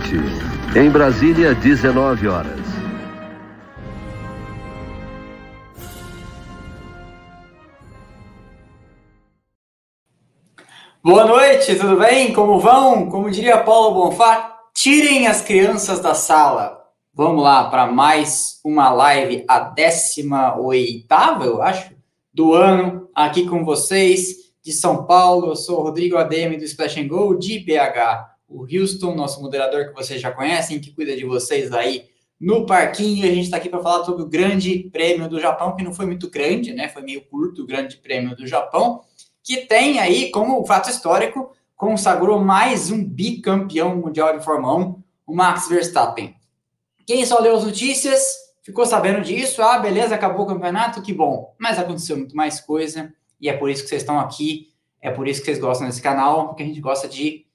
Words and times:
Noite. 0.00 0.78
Em 0.78 0.88
Brasília, 0.88 1.54
19 1.54 2.28
horas. 2.28 2.58
Boa 11.02 11.24
noite, 11.24 11.76
tudo 11.76 11.96
bem? 11.98 12.32
Como 12.32 12.58
vão? 12.58 13.10
Como 13.10 13.30
diria 13.30 13.58
Paulo 13.58 13.94
Bonfá, 13.94 14.58
tirem 14.74 15.26
as 15.26 15.42
crianças 15.42 16.00
da 16.00 16.14
sala. 16.14 16.78
Vamos 17.12 17.42
lá 17.42 17.68
para 17.68 17.86
mais 17.86 18.60
uma 18.64 18.90
live, 18.90 19.44
a 19.48 19.58
18 19.60 21.44
eu 21.44 21.62
acho, 21.62 21.94
do 22.32 22.54
ano, 22.54 23.08
aqui 23.14 23.46
com 23.46 23.64
vocês, 23.64 24.52
de 24.62 24.72
São 24.72 25.04
Paulo. 25.04 25.48
Eu 25.48 25.56
sou 25.56 25.80
o 25.80 25.82
Rodrigo 25.82 26.16
ADM 26.16 26.56
do 26.56 26.64
Splash 26.64 26.98
and 26.98 27.08
Go, 27.08 27.36
de 27.36 27.58
BH 27.58 28.30
o 28.50 28.66
Houston, 28.66 29.14
nosso 29.14 29.40
moderador 29.40 29.86
que 29.86 29.94
vocês 29.94 30.20
já 30.20 30.32
conhecem, 30.32 30.80
que 30.80 30.90
cuida 30.90 31.16
de 31.16 31.24
vocês 31.24 31.72
aí 31.72 32.10
no 32.38 32.66
parquinho. 32.66 33.24
A 33.24 33.28
gente 33.28 33.44
está 33.44 33.58
aqui 33.58 33.68
para 33.68 33.80
falar 33.80 34.04
sobre 34.04 34.22
o 34.22 34.28
Grande 34.28 34.90
Prêmio 34.92 35.28
do 35.28 35.38
Japão, 35.38 35.76
que 35.76 35.84
não 35.84 35.94
foi 35.94 36.06
muito 36.06 36.28
grande, 36.28 36.74
né? 36.74 36.88
Foi 36.88 37.02
meio 37.02 37.24
curto 37.26 37.62
o 37.62 37.66
Grande 37.66 37.96
Prêmio 37.96 38.34
do 38.34 38.46
Japão, 38.46 39.02
que 39.42 39.58
tem 39.58 40.00
aí 40.00 40.30
como 40.30 40.66
fato 40.66 40.90
histórico 40.90 41.52
consagrou 41.76 42.40
mais 42.40 42.90
um 42.90 43.02
bicampeão 43.02 43.96
mundial 43.96 44.36
de 44.36 44.44
Fórmula 44.44 44.76
1, 44.76 45.02
o 45.28 45.34
Max 45.34 45.66
Verstappen. 45.68 46.34
Quem 47.06 47.24
só 47.24 47.40
leu 47.40 47.56
as 47.56 47.64
notícias 47.64 48.20
ficou 48.62 48.84
sabendo 48.84 49.22
disso. 49.22 49.62
Ah, 49.62 49.78
beleza, 49.78 50.14
acabou 50.14 50.44
o 50.44 50.48
campeonato, 50.48 51.00
que 51.00 51.12
bom. 51.12 51.54
Mas 51.58 51.78
aconteceu 51.78 52.16
muito 52.16 52.36
mais 52.36 52.60
coisa 52.60 53.14
e 53.40 53.48
é 53.48 53.56
por 53.56 53.70
isso 53.70 53.82
que 53.82 53.88
vocês 53.88 54.02
estão 54.02 54.18
aqui. 54.20 54.68
É 55.00 55.10
por 55.10 55.26
isso 55.26 55.40
que 55.40 55.46
vocês 55.46 55.58
gostam 55.58 55.86
desse 55.86 56.02
canal, 56.02 56.48
porque 56.48 56.62
a 56.62 56.66
gente 56.66 56.80
gosta 56.80 57.08
de 57.08 57.46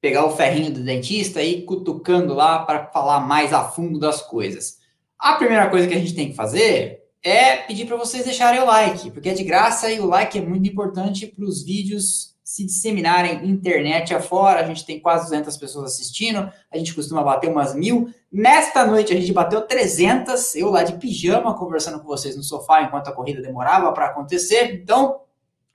pegar 0.00 0.24
o 0.24 0.34
ferrinho 0.34 0.72
do 0.72 0.82
dentista 0.82 1.42
e 1.42 1.58
ir 1.58 1.64
cutucando 1.64 2.34
lá 2.34 2.60
para 2.60 2.86
falar 2.86 3.20
mais 3.20 3.52
a 3.52 3.64
fundo 3.64 3.98
das 3.98 4.22
coisas. 4.22 4.78
A 5.18 5.34
primeira 5.34 5.68
coisa 5.68 5.86
que 5.86 5.94
a 5.94 5.98
gente 5.98 6.14
tem 6.14 6.30
que 6.30 6.36
fazer 6.36 7.00
é 7.22 7.56
pedir 7.58 7.86
para 7.86 7.96
vocês 7.96 8.24
deixarem 8.24 8.60
o 8.60 8.64
like, 8.64 9.10
porque 9.10 9.28
é 9.28 9.34
de 9.34 9.44
graça 9.44 9.90
e 9.90 10.00
o 10.00 10.06
like 10.06 10.38
é 10.38 10.40
muito 10.40 10.68
importante 10.68 11.26
para 11.26 11.44
os 11.44 11.62
vídeos 11.62 12.30
se 12.42 12.64
disseminarem 12.64 13.48
internet 13.48 14.14
afora. 14.14 14.60
A 14.60 14.64
gente 14.64 14.84
tem 14.84 14.98
quase 14.98 15.24
200 15.24 15.56
pessoas 15.56 15.92
assistindo, 15.92 16.50
a 16.72 16.78
gente 16.78 16.94
costuma 16.94 17.22
bater 17.22 17.50
umas 17.50 17.74
mil. 17.74 18.12
Nesta 18.32 18.84
noite 18.86 19.12
a 19.12 19.16
gente 19.20 19.32
bateu 19.32 19.60
300, 19.62 20.56
eu 20.56 20.70
lá 20.70 20.82
de 20.82 20.94
pijama 20.94 21.54
conversando 21.54 22.00
com 22.00 22.06
vocês 22.06 22.34
no 22.34 22.42
sofá 22.42 22.82
enquanto 22.82 23.08
a 23.08 23.12
corrida 23.12 23.42
demorava 23.42 23.92
para 23.92 24.06
acontecer. 24.06 24.80
Então, 24.82 25.20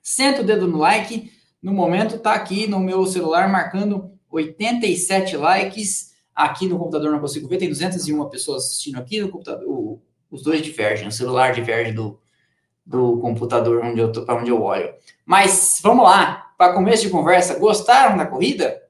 senta 0.02 0.42
o 0.42 0.44
dedo 0.44 0.68
no 0.68 0.80
like. 0.80 1.32
No 1.62 1.72
momento 1.72 2.16
está 2.16 2.34
aqui 2.34 2.68
no 2.68 2.80
meu 2.80 3.06
celular 3.06 3.48
marcando 3.48 4.15
87 4.36 5.38
likes. 5.38 6.14
Aqui 6.36 6.68
no 6.68 6.78
computador 6.78 7.12
não 7.12 7.20
consigo 7.20 7.48
ver, 7.48 7.58
tem 7.58 7.70
201 7.70 8.30
pessoas 8.30 8.66
assistindo 8.66 8.98
aqui 8.98 9.22
no 9.22 9.30
computador. 9.30 9.68
O, 9.68 10.02
os 10.30 10.44
dois 10.44 10.62
divergem, 10.62 11.08
o 11.08 11.12
celular 11.12 11.54
diverge 11.54 11.94
do, 11.94 12.20
do 12.86 13.18
computador 13.20 13.84
onde 13.84 14.00
eu 14.00 14.12
para 14.12 14.36
onde 14.36 14.50
eu 14.50 14.62
olho. 14.62 14.94
Mas 15.26 15.80
vamos 15.82 16.04
lá, 16.04 16.52
para 16.58 16.74
começo 16.74 17.04
de 17.04 17.10
conversa, 17.10 17.58
gostaram 17.58 18.18
da 18.18 18.26
corrida? 18.26 18.82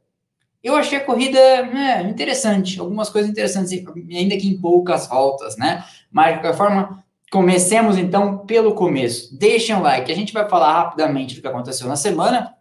Eu 0.63 0.75
achei 0.75 0.97
a 0.97 1.05
corrida 1.05 1.37
é, 1.37 2.01
interessante, 2.01 2.79
algumas 2.79 3.09
coisas 3.09 3.29
interessantes, 3.29 3.71
ainda 3.71 4.35
que 4.35 4.47
em 4.47 4.59
poucas 4.59 5.07
voltas, 5.07 5.55
né? 5.57 5.85
Mas 6.11 6.35
de 6.35 6.41
qualquer 6.41 6.57
forma, 6.57 7.05
comecemos 7.31 7.97
então 7.97 8.39
pelo 8.39 8.73
começo. 8.73 9.37
Deixem 9.37 9.75
o 9.75 9.81
like, 9.81 10.11
a 10.11 10.15
gente 10.15 10.33
vai 10.33 10.49
falar 10.49 10.73
rapidamente 10.73 11.35
do 11.35 11.41
que 11.41 11.47
aconteceu 11.47 11.87
na 11.87 11.95
semana, 11.95 12.55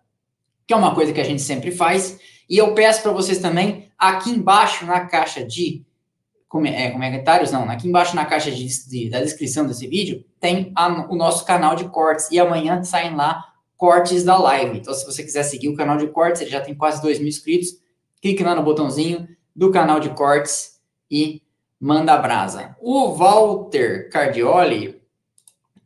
que 0.66 0.74
é 0.74 0.76
uma 0.76 0.94
coisa 0.94 1.12
que 1.12 1.20
a 1.20 1.24
gente 1.24 1.40
sempre 1.40 1.70
faz. 1.70 2.18
E 2.48 2.58
eu 2.58 2.74
peço 2.74 3.02
para 3.02 3.12
vocês 3.12 3.38
também, 3.38 3.88
aqui 3.98 4.30
embaixo 4.30 4.84
na 4.84 5.06
caixa 5.06 5.44
de 5.44 5.84
é, 6.66 6.90
comentários, 6.90 7.50
não, 7.50 7.68
aqui 7.68 7.88
embaixo 7.88 8.14
na 8.14 8.24
caixa 8.24 8.50
de, 8.50 8.66
de, 8.88 9.10
da 9.10 9.20
descrição 9.20 9.66
desse 9.66 9.88
vídeo, 9.88 10.24
tem 10.38 10.72
a, 10.76 11.10
o 11.10 11.16
nosso 11.16 11.44
canal 11.44 11.74
de 11.74 11.88
cortes. 11.88 12.30
E 12.30 12.38
amanhã 12.38 12.82
saem 12.84 13.14
lá 13.14 13.52
cortes 13.76 14.22
da 14.22 14.38
live. 14.38 14.78
Então, 14.78 14.94
se 14.94 15.04
você 15.04 15.22
quiser 15.22 15.42
seguir 15.42 15.68
o 15.68 15.76
canal 15.76 15.96
de 15.96 16.06
cortes, 16.06 16.42
ele 16.42 16.50
já 16.50 16.60
tem 16.60 16.74
quase 16.74 17.02
2 17.02 17.18
mil 17.18 17.28
inscritos. 17.28 17.70
Clique 18.22 18.42
lá 18.42 18.54
no 18.54 18.62
botãozinho 18.62 19.28
do 19.54 19.70
canal 19.70 19.98
de 19.98 20.10
cortes 20.10 20.80
e 21.10 21.42
manda 21.80 22.16
brasa. 22.16 22.76
O 22.80 23.12
Walter 23.12 24.08
Cardioli, 24.10 25.00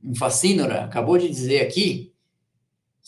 um 0.05 0.15
fascínora, 0.15 0.85
acabou 0.85 1.19
de 1.19 1.29
dizer 1.29 1.63
aqui 1.63 2.08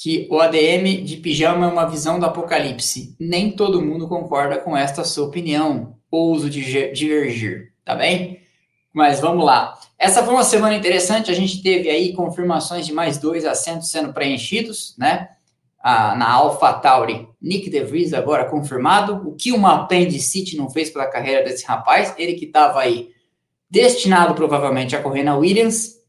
que 0.01 0.27
o 0.31 0.41
ADM 0.41 1.05
de 1.05 1.19
pijama 1.19 1.67
é 1.67 1.69
uma 1.69 1.85
visão 1.85 2.19
do 2.19 2.25
apocalipse. 2.25 3.15
Nem 3.21 3.51
todo 3.51 3.83
mundo 3.83 4.09
concorda 4.09 4.57
com 4.57 4.75
esta 4.75 5.05
sua 5.05 5.27
opinião. 5.27 5.95
Ouso 6.11 6.49
divergir, 6.49 7.75
tá 7.85 7.95
bem? 7.95 8.41
Mas 8.95 9.21
vamos 9.21 9.45
lá. 9.45 9.79
Essa 9.99 10.25
foi 10.25 10.33
uma 10.33 10.43
semana 10.43 10.75
interessante. 10.75 11.31
A 11.31 11.35
gente 11.35 11.63
teve 11.63 11.91
aí 11.91 12.15
confirmações 12.15 12.87
de 12.87 12.95
mais 12.95 13.19
dois 13.19 13.45
assentos 13.45 13.91
sendo 13.91 14.11
preenchidos, 14.11 14.95
né? 14.97 15.29
Ah, 15.79 16.17
na 16.17 16.33
AlphaTauri, 16.33 17.29
Nick 17.41 17.69
DeVries 17.69 18.15
agora 18.15 18.47
confirmado. 18.47 19.29
O 19.29 19.37
que 19.37 19.53
uma 19.53 19.83
apendicite 19.83 20.57
não 20.57 20.71
fez 20.71 20.89
pela 20.89 21.09
carreira 21.09 21.45
desse 21.45 21.67
rapaz? 21.67 22.15
Ele 22.17 22.33
que 22.33 22.47
estava 22.47 22.81
aí 22.81 23.11
destinado 23.71 24.33
provavelmente 24.33 24.97
a 24.97 25.03
correr 25.03 25.25
na 25.25 25.37
Williams, 25.37 26.00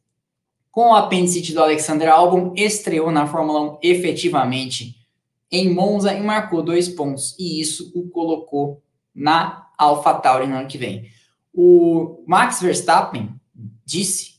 com 0.72 0.90
o 0.90 0.96
apendicite 0.96 1.54
do 1.54 1.62
Alexander 1.62 2.10
Albon, 2.10 2.54
estreou 2.56 3.12
na 3.12 3.28
Fórmula 3.28 3.74
1 3.74 3.80
efetivamente 3.84 4.96
em 5.52 5.74
Monza 5.74 6.14
e 6.14 6.22
marcou 6.22 6.64
dois 6.64 6.88
pontos. 6.88 7.36
E 7.38 7.60
isso 7.60 7.92
o 7.94 8.10
colocou 8.10 8.82
na 9.14 9.68
AlphaTauri 9.78 10.48
no 10.48 10.56
ano 10.56 10.68
que 10.68 10.78
vem. 10.78 11.10
O 11.54 12.24
Max 12.26 12.62
Verstappen 12.62 13.36
disse, 13.86 14.36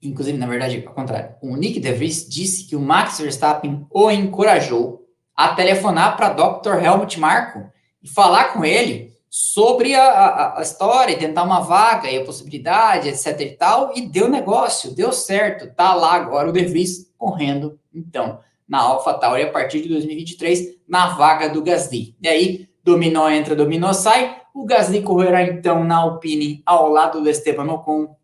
inclusive, 0.00 0.38
na 0.38 0.46
verdade, 0.46 0.82
ao 0.86 0.94
contrário, 0.94 1.34
o 1.42 1.54
Nick 1.56 1.78
DeVries 1.78 2.26
disse 2.26 2.64
que 2.64 2.74
o 2.74 2.80
Max 2.80 3.20
Verstappen 3.20 3.86
o 3.90 4.10
encorajou 4.10 5.06
a 5.36 5.54
telefonar 5.54 6.16
para 6.16 6.30
Dr. 6.30 6.82
Helmut 6.82 7.20
Marko 7.20 7.70
e 8.02 8.08
falar 8.08 8.54
com 8.54 8.64
ele 8.64 9.12
sobre 9.38 9.94
a, 9.94 10.02
a, 10.02 10.58
a, 10.60 10.62
história, 10.62 11.18
tentar 11.18 11.42
uma 11.42 11.60
vaga 11.60 12.10
e 12.10 12.16
a 12.16 12.24
possibilidade, 12.24 13.10
etc 13.10 13.38
e 13.38 13.50
tal, 13.50 13.92
e 13.94 14.08
deu 14.08 14.30
negócio, 14.30 14.94
deu 14.94 15.12
certo, 15.12 15.70
tá 15.74 15.92
lá 15.92 16.14
agora 16.14 16.48
o 16.48 16.52
De 16.52 16.64
Vries 16.64 17.12
correndo, 17.18 17.78
então, 17.94 18.40
na 18.66 18.78
AlphaTauri 18.78 19.42
a 19.42 19.52
partir 19.52 19.82
de 19.82 19.90
2023, 19.90 20.78
na 20.88 21.08
vaga 21.08 21.50
do 21.50 21.62
Gasly. 21.62 22.16
E 22.22 22.26
aí, 22.26 22.68
dominó 22.82 23.28
entra, 23.28 23.54
dominó 23.54 23.92
sai, 23.92 24.40
o 24.54 24.64
Gasly 24.64 25.02
correrá 25.02 25.42
então 25.42 25.84
na 25.84 25.98
Alpine 25.98 26.62
ao 26.64 26.88
lado 26.88 27.20
do 27.20 27.28
Esteban 27.28 27.70
Ocon, 27.70 28.16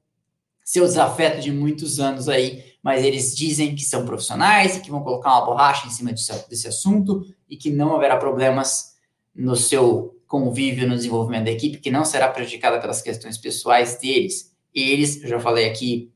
seu 0.64 0.86
desafeto 0.86 1.42
de 1.42 1.52
muitos 1.52 2.00
anos 2.00 2.26
aí, 2.26 2.64
mas 2.82 3.04
eles 3.04 3.36
dizem 3.36 3.74
que 3.74 3.84
são 3.84 4.06
profissionais 4.06 4.78
e 4.78 4.80
que 4.80 4.90
vão 4.90 5.02
colocar 5.02 5.32
uma 5.32 5.44
borracha 5.44 5.86
em 5.86 5.90
cima 5.90 6.10
desse, 6.10 6.48
desse 6.48 6.68
assunto 6.68 7.22
e 7.46 7.54
que 7.54 7.68
não 7.68 7.94
haverá 7.94 8.16
problemas 8.16 8.92
no 9.34 9.54
seu 9.54 10.16
convívio 10.32 10.88
no 10.88 10.96
desenvolvimento 10.96 11.44
da 11.44 11.50
equipe, 11.50 11.76
que 11.76 11.90
não 11.90 12.06
será 12.06 12.26
prejudicada 12.26 12.80
pelas 12.80 13.02
questões 13.02 13.36
pessoais 13.36 13.98
deles. 13.98 14.50
Eles, 14.74 15.22
eu 15.22 15.28
já 15.28 15.38
falei 15.38 15.68
aqui 15.68 16.10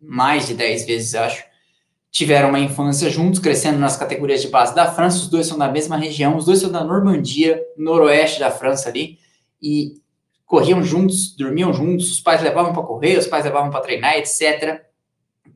mais 0.00 0.46
de 0.46 0.54
10 0.54 0.86
vezes, 0.86 1.16
acho, 1.16 1.44
tiveram 2.08 2.50
uma 2.50 2.60
infância 2.60 3.10
juntos, 3.10 3.40
crescendo 3.40 3.76
nas 3.76 3.96
categorias 3.96 4.40
de 4.40 4.46
base 4.46 4.72
da 4.72 4.92
França. 4.92 5.16
Os 5.16 5.28
dois 5.28 5.48
são 5.48 5.58
da 5.58 5.66
mesma 5.68 5.96
região, 5.96 6.36
os 6.36 6.44
dois 6.44 6.60
são 6.60 6.70
da 6.70 6.84
Normandia, 6.84 7.60
noroeste 7.76 8.38
da 8.38 8.52
França 8.52 8.88
ali, 8.88 9.18
e 9.60 9.94
corriam 10.44 10.80
juntos, 10.80 11.34
dormiam 11.34 11.72
juntos, 11.72 12.12
os 12.12 12.20
pais 12.20 12.40
levavam 12.40 12.72
para 12.72 12.84
correr, 12.84 13.18
os 13.18 13.26
pais 13.26 13.44
levavam 13.44 13.68
para 13.68 13.80
treinar, 13.80 14.16
etc. 14.16 14.80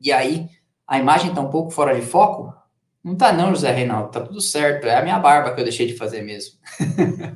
E 0.01 0.11
aí 0.11 0.49
a 0.85 0.99
imagem 0.99 1.29
está 1.29 1.39
um 1.39 1.49
pouco 1.49 1.71
fora 1.71 1.95
de 1.95 2.01
foco, 2.01 2.53
não 3.03 3.15
tá 3.15 3.33
não, 3.33 3.49
José 3.49 3.71
Reinaldo, 3.71 4.11
tá 4.11 4.21
tudo 4.21 4.39
certo. 4.39 4.85
É 4.87 4.97
a 4.97 5.01
minha 5.01 5.17
barba 5.19 5.53
que 5.53 5.59
eu 5.59 5.63
deixei 5.63 5.87
de 5.87 5.95
fazer 5.95 6.21
mesmo. 6.21 6.59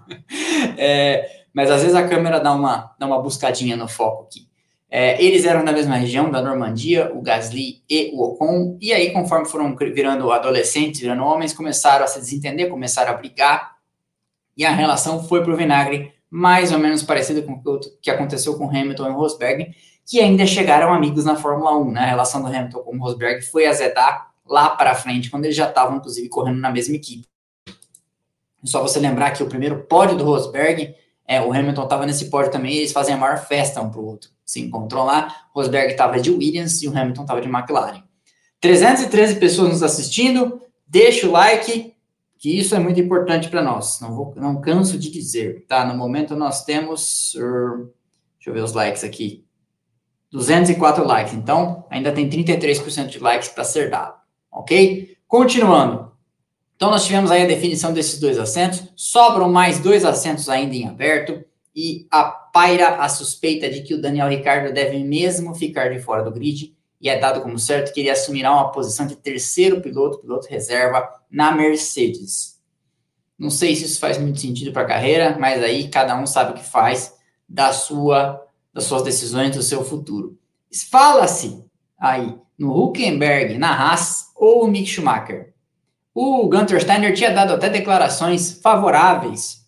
é, 0.77 1.45
mas 1.53 1.71
às 1.71 1.81
vezes 1.81 1.95
a 1.95 2.07
câmera 2.07 2.39
dá 2.39 2.53
uma, 2.53 2.95
dá 3.00 3.07
uma 3.07 3.21
buscadinha 3.21 3.75
no 3.75 3.88
foco 3.88 4.23
aqui. 4.23 4.47
É, 4.89 5.21
eles 5.21 5.44
eram 5.44 5.65
da 5.65 5.71
mesma 5.71 5.95
região, 5.95 6.29
da 6.29 6.41
Normandia, 6.41 7.12
o 7.13 7.21
Gasly 7.21 7.83
e 7.89 8.12
o 8.13 8.21
Ocon, 8.21 8.77
e 8.79 8.94
aí, 8.94 9.12
conforme 9.12 9.45
foram 9.45 9.75
virando 9.75 10.31
adolescentes, 10.31 11.01
virando 11.01 11.23
homens, 11.23 11.53
começaram 11.53 12.06
a 12.06 12.07
se 12.07 12.19
desentender, 12.19 12.69
começaram 12.69 13.11
a 13.11 13.18
brigar, 13.18 13.75
e 14.56 14.63
a 14.63 14.71
relação 14.71 15.23
foi 15.23 15.44
para 15.44 15.51
o 15.51 15.57
vinagre, 15.57 16.13
mais 16.29 16.71
ou 16.71 16.79
menos 16.79 17.03
parecida 17.03 17.41
com 17.41 17.53
o 17.53 17.79
que 18.01 18.09
aconteceu 18.09 18.57
com 18.57 18.69
Hamilton 18.69 19.09
e 19.09 19.11
Rosberg, 19.11 19.75
que 20.06 20.19
ainda 20.19 20.45
chegaram 20.45 20.94
amigos 20.94 21.25
na 21.25 21.35
Fórmula 21.35 21.77
1. 21.77 21.91
Né? 21.91 22.01
A 22.01 22.06
relação 22.06 22.41
do 22.41 22.47
Hamilton 22.47 22.79
com 22.79 22.95
o 22.95 23.00
Rosberg 23.00 23.41
foi 23.41 23.65
azedar 23.65 24.31
lá 24.47 24.69
para 24.69 24.95
frente, 24.95 25.30
quando 25.30 25.45
eles 25.45 25.56
já 25.56 25.68
estavam, 25.68 25.97
inclusive, 25.97 26.30
correndo 26.30 26.59
na 26.59 26.71
mesma 26.71 26.95
equipe. 26.95 27.27
Só 28.63 28.81
você 28.81 29.00
lembrar 29.00 29.31
que 29.31 29.44
o 29.44 29.47
primeiro 29.47 29.83
pódio 29.83 30.18
do 30.18 30.24
Rosberg, 30.24 30.95
é, 31.27 31.42
o 31.42 31.51
Hamilton 31.51 31.83
estava 31.83 32.06
nesse 32.06 32.30
pódio 32.30 32.51
também, 32.51 32.75
eles 32.75 32.92
fazem 32.92 33.13
a 33.13 33.18
maior 33.18 33.38
festa 33.38 33.81
um 33.81 33.89
para 33.89 34.00
o 34.00 34.06
outro. 34.06 34.30
Se 34.44 34.59
encontrou 34.59 35.06
lá, 35.06 35.47
Rosberg 35.53 35.92
estava 35.92 36.19
de 36.19 36.31
Williams 36.31 36.81
e 36.81 36.88
o 36.88 36.97
Hamilton 36.97 37.21
estava 37.21 37.42
de 37.42 37.47
McLaren. 37.47 38.03
313 38.62 39.36
pessoas 39.36 39.69
nos 39.69 39.83
assistindo, 39.83 40.62
deixa 40.88 41.27
o 41.27 41.31
like, 41.31 41.95
que 42.38 42.59
isso 42.59 42.75
é 42.75 42.80
muito 42.80 43.00
importante 43.00 43.50
para 43.50 43.62
nós. 43.62 44.00
Não, 44.01 44.15
vou, 44.15 44.33
não 44.36 44.62
canso 44.62 44.97
de 44.97 45.09
dizer, 45.09 45.65
tá? 45.68 45.86
No 45.86 45.95
momento 45.95 46.36
nós 46.36 46.63
temos, 46.63 47.33
uh, 47.36 47.92
deixa 48.38 48.50
eu 48.50 48.53
ver 48.53 48.63
os 48.63 48.74
likes 48.74 49.03
aqui, 49.03 49.45
204 50.31 51.06
likes. 51.06 51.33
Então, 51.33 51.86
ainda 51.89 52.12
tem 52.12 52.30
33% 52.30 53.07
de 53.07 53.19
likes 53.19 53.50
para 53.50 53.63
ser 53.63 53.89
dado, 53.89 54.15
ok? 54.56 55.18
Continuando. 55.28 56.12
Então, 56.75 56.90
nós 56.90 57.06
tivemos 57.06 57.31
aí 57.31 57.44
a 57.44 57.48
definição 57.48 57.94
desses 57.94 58.19
dois 58.19 58.40
assentos. 58.40 58.84
Sobram 58.96 59.52
mais 59.52 59.80
dois 59.80 60.04
assentos 60.04 60.50
ainda 60.50 60.75
em 60.75 60.88
aberto. 60.88 61.44
E 61.75 62.07
a 62.10 62.24
paira 62.24 62.96
a 62.96 63.10
suspeita 63.10 63.69
de 63.69 63.81
que 63.81 63.94
o 63.94 64.02
Daniel 64.02 64.30
Ricardo 64.30 64.74
deve 64.74 65.04
mesmo 65.04 65.54
ficar 65.54 65.90
de 65.90 66.00
fora 66.00 66.24
do 66.24 66.31
grid. 66.31 66.74
E 67.02 67.10
é 67.10 67.19
dado 67.19 67.42
como 67.42 67.60
certo 67.60 67.94
que 67.94 68.00
ele 68.00 68.10
assumirá 68.10 68.52
uma 68.52 68.72
posição 68.72 69.06
de 69.06 69.16
terceiro 69.16 69.81
piloto, 69.81 70.19
piloto 70.19 70.48
reserva, 70.48 71.07
na 71.30 71.52
Mercedes. 71.52 72.60
Não 73.38 73.50
sei 73.50 73.75
se 73.75 73.84
isso 73.86 74.00
faz 74.00 74.18
muito 74.18 74.40
sentido 74.40 74.72
para 74.72 74.84
a 74.84 74.88
carreira, 74.88 75.38
mas 75.38 75.62
aí 75.62 75.90
cada 75.90 76.18
um 76.18 76.25
sabe 76.25 76.52
o 76.52 76.56
que 76.56 76.63
faz 76.63 77.13
da 77.48 77.74
sua, 77.74 78.42
das 78.74 78.86
suas 78.86 79.04
decisões, 79.04 79.56
do 79.56 79.62
seu 79.62 79.84
futuro. 79.84 80.38
Fala-se 80.90 81.63
aí 81.98 82.36
no 82.57 82.72
Huckenberg, 82.78 83.57
na 83.57 83.72
Haas 83.72 84.31
ou 84.36 84.63
o 84.63 84.68
Mick 84.68 84.88
Schumacher. 84.88 85.54
O 86.13 86.48
Gunter 86.48 86.81
Steiner 86.81 87.13
tinha 87.13 87.31
dado 87.31 87.54
até 87.54 87.69
declarações 87.69 88.60
favoráveis 88.62 89.66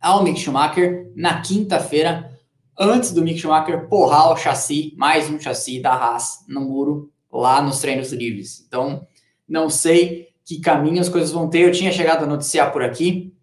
ao 0.00 0.22
Mick 0.22 0.38
Schumacher 0.38 1.10
na 1.14 1.40
quinta-feira, 1.40 2.32
antes 2.78 3.12
do 3.12 3.22
Mick 3.22 3.38
Schumacher 3.38 3.88
porrar 3.88 4.32
o 4.32 4.36
chassi, 4.36 4.94
mais 4.96 5.28
um 5.30 5.38
chassi 5.38 5.80
da 5.80 5.92
Haas 5.92 6.44
no 6.48 6.62
muro, 6.62 7.12
lá 7.32 7.62
nos 7.62 7.80
treinos 7.80 8.12
livres. 8.12 8.64
Então, 8.66 9.06
não 9.48 9.70
sei 9.70 10.28
que 10.44 10.60
caminho 10.60 11.00
as 11.00 11.08
coisas 11.08 11.30
vão 11.30 11.48
ter. 11.48 11.60
Eu 11.60 11.72
tinha 11.72 11.92
chegado 11.92 12.24
a 12.24 12.26
noticiar 12.26 12.72
por 12.72 12.82
aqui. 12.82 13.34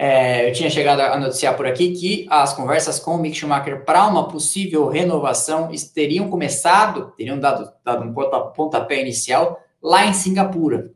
É, 0.00 0.48
eu 0.48 0.52
tinha 0.52 0.70
chegado 0.70 1.00
a 1.00 1.18
noticiar 1.18 1.56
por 1.56 1.66
aqui 1.66 1.90
que 1.90 2.24
as 2.30 2.52
conversas 2.52 3.00
com 3.00 3.16
o 3.16 3.18
Mick 3.18 3.36
Schumacher 3.36 3.84
para 3.84 4.06
uma 4.06 4.28
possível 4.28 4.88
renovação 4.88 5.68
teriam 5.92 6.30
começado, 6.30 7.12
teriam 7.16 7.36
dado, 7.36 7.68
dado 7.84 8.04
um 8.04 8.14
pontapé 8.52 9.00
inicial 9.00 9.60
lá 9.82 10.06
em 10.06 10.12
Singapura. 10.12 10.92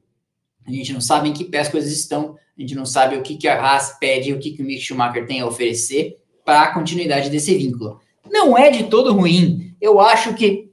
A 0.64 0.70
gente 0.70 0.93
não 0.93 1.00
sabe 1.00 1.28
em 1.28 1.32
que 1.32 1.43
pé 1.43 1.58
as 1.58 1.69
coisas 1.69 1.90
estão, 1.90 2.37
a 2.56 2.60
gente 2.60 2.76
não 2.76 2.87
sabe 2.87 3.16
o 3.16 3.22
que, 3.22 3.37
que 3.37 3.49
a 3.49 3.60
Haas 3.60 3.99
pede, 3.99 4.32
o 4.32 4.38
que, 4.38 4.52
que 4.52 4.62
o 4.62 4.64
Mick 4.64 4.81
Schumacher 4.81 5.26
tem 5.26 5.40
a 5.40 5.46
oferecer 5.46 6.20
para 6.44 6.62
a 6.62 6.72
continuidade 6.72 7.28
desse 7.28 7.56
vínculo. 7.56 8.00
Não 8.31 8.56
é 8.56 8.70
de 8.70 8.84
todo 8.84 9.12
ruim. 9.12 9.75
Eu 9.81 10.00
acho 10.00 10.32
que, 10.34 10.70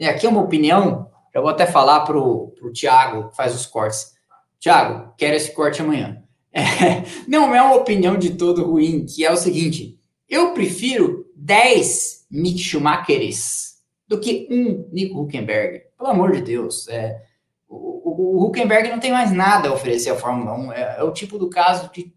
aqui 0.00 0.26
é 0.26 0.28
uma 0.28 0.42
opinião, 0.42 1.08
eu 1.32 1.42
vou 1.42 1.50
até 1.50 1.64
falar 1.64 2.00
para 2.00 2.18
o 2.18 2.52
Thiago, 2.74 3.30
que 3.30 3.36
faz 3.36 3.54
os 3.54 3.66
cortes. 3.66 4.14
Thiago, 4.58 5.14
quero 5.16 5.36
esse 5.36 5.52
corte 5.52 5.80
amanhã. 5.80 6.21
É, 6.54 7.04
não 7.26 7.54
é 7.54 7.62
uma 7.62 7.76
opinião 7.76 8.18
de 8.18 8.34
todo 8.34 8.64
ruim, 8.64 9.06
que 9.06 9.24
é 9.24 9.32
o 9.32 9.36
seguinte: 9.36 9.98
eu 10.28 10.52
prefiro 10.52 11.26
10 11.34 12.26
Mick 12.30 12.58
Schumachers 12.58 13.76
do 14.06 14.18
que 14.20 14.48
um 14.50 14.88
Nico 14.92 15.20
Huckenberg. 15.20 15.82
Pelo 15.96 16.10
amor 16.10 16.32
de 16.32 16.42
Deus. 16.42 16.88
É, 16.88 17.22
o, 17.68 18.38
o, 18.38 18.46
Huckenberg 18.46 18.90
não 18.90 18.98
tem 18.98 19.12
mais 19.12 19.32
nada 19.32 19.68
a 19.68 19.72
oferecer 19.72 20.10
à 20.10 20.16
Fórmula 20.16 20.54
1. 20.54 20.72
É, 20.72 20.96
é, 20.98 21.02
o 21.02 21.12
tipo 21.12 21.38
do 21.38 21.48
caso 21.48 21.90
que 21.90 22.12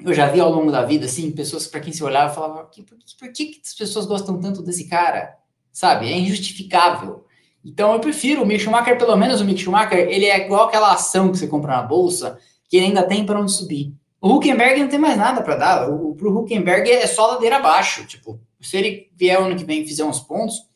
eu 0.00 0.12
já 0.12 0.26
vi 0.28 0.40
ao 0.40 0.50
longo 0.50 0.70
da 0.70 0.84
vida, 0.84 1.06
assim, 1.06 1.30
pessoas 1.30 1.66
para 1.66 1.80
quem 1.80 1.92
se 1.92 2.04
olhava 2.04 2.34
falavam, 2.34 2.64
por, 2.64 2.70
que, 2.70 2.82
por 2.82 3.32
que, 3.32 3.46
que 3.46 3.60
as 3.64 3.74
pessoas 3.74 4.06
gostam 4.06 4.38
tanto 4.38 4.62
desse 4.62 4.88
cara? 4.88 5.36
Sabe? 5.72 6.06
É 6.10 6.16
injustificável. 6.16 7.26
Então 7.64 7.92
eu 7.92 8.00
prefiro 8.00 8.42
o 8.42 8.46
Mick 8.46 8.60
Schumacher, 8.60 8.96
pelo 8.96 9.16
menos 9.16 9.40
o 9.40 9.44
Mick 9.44 9.60
Schumacher, 9.60 9.98
ele 9.98 10.26
é 10.26 10.44
igual 10.44 10.68
aquela 10.68 10.92
ação 10.92 11.30
que 11.30 11.38
você 11.38 11.48
compra 11.48 11.76
na 11.76 11.82
bolsa, 11.82 12.38
que 12.68 12.76
ele 12.76 12.86
ainda 12.86 13.02
tem 13.02 13.24
para 13.24 13.40
onde 13.40 13.52
subir. 13.52 13.94
O 14.20 14.34
Huckenberg 14.34 14.80
não 14.80 14.88
tem 14.88 14.98
mais 14.98 15.16
nada 15.16 15.42
para 15.42 15.56
dar. 15.56 15.90
O, 15.90 16.14
pro 16.14 16.36
Huckenberg 16.36 16.90
é 16.90 17.06
só 17.06 17.26
ladeira 17.26 17.56
abaixo. 17.56 18.04
Tipo, 18.06 18.40
se 18.60 18.76
ele 18.76 19.10
vier 19.14 19.40
ano 19.40 19.56
que 19.56 19.64
vem 19.64 19.82
e 19.82 19.86
fizer 19.86 20.04
uns 20.04 20.20
pontos, 20.20 20.66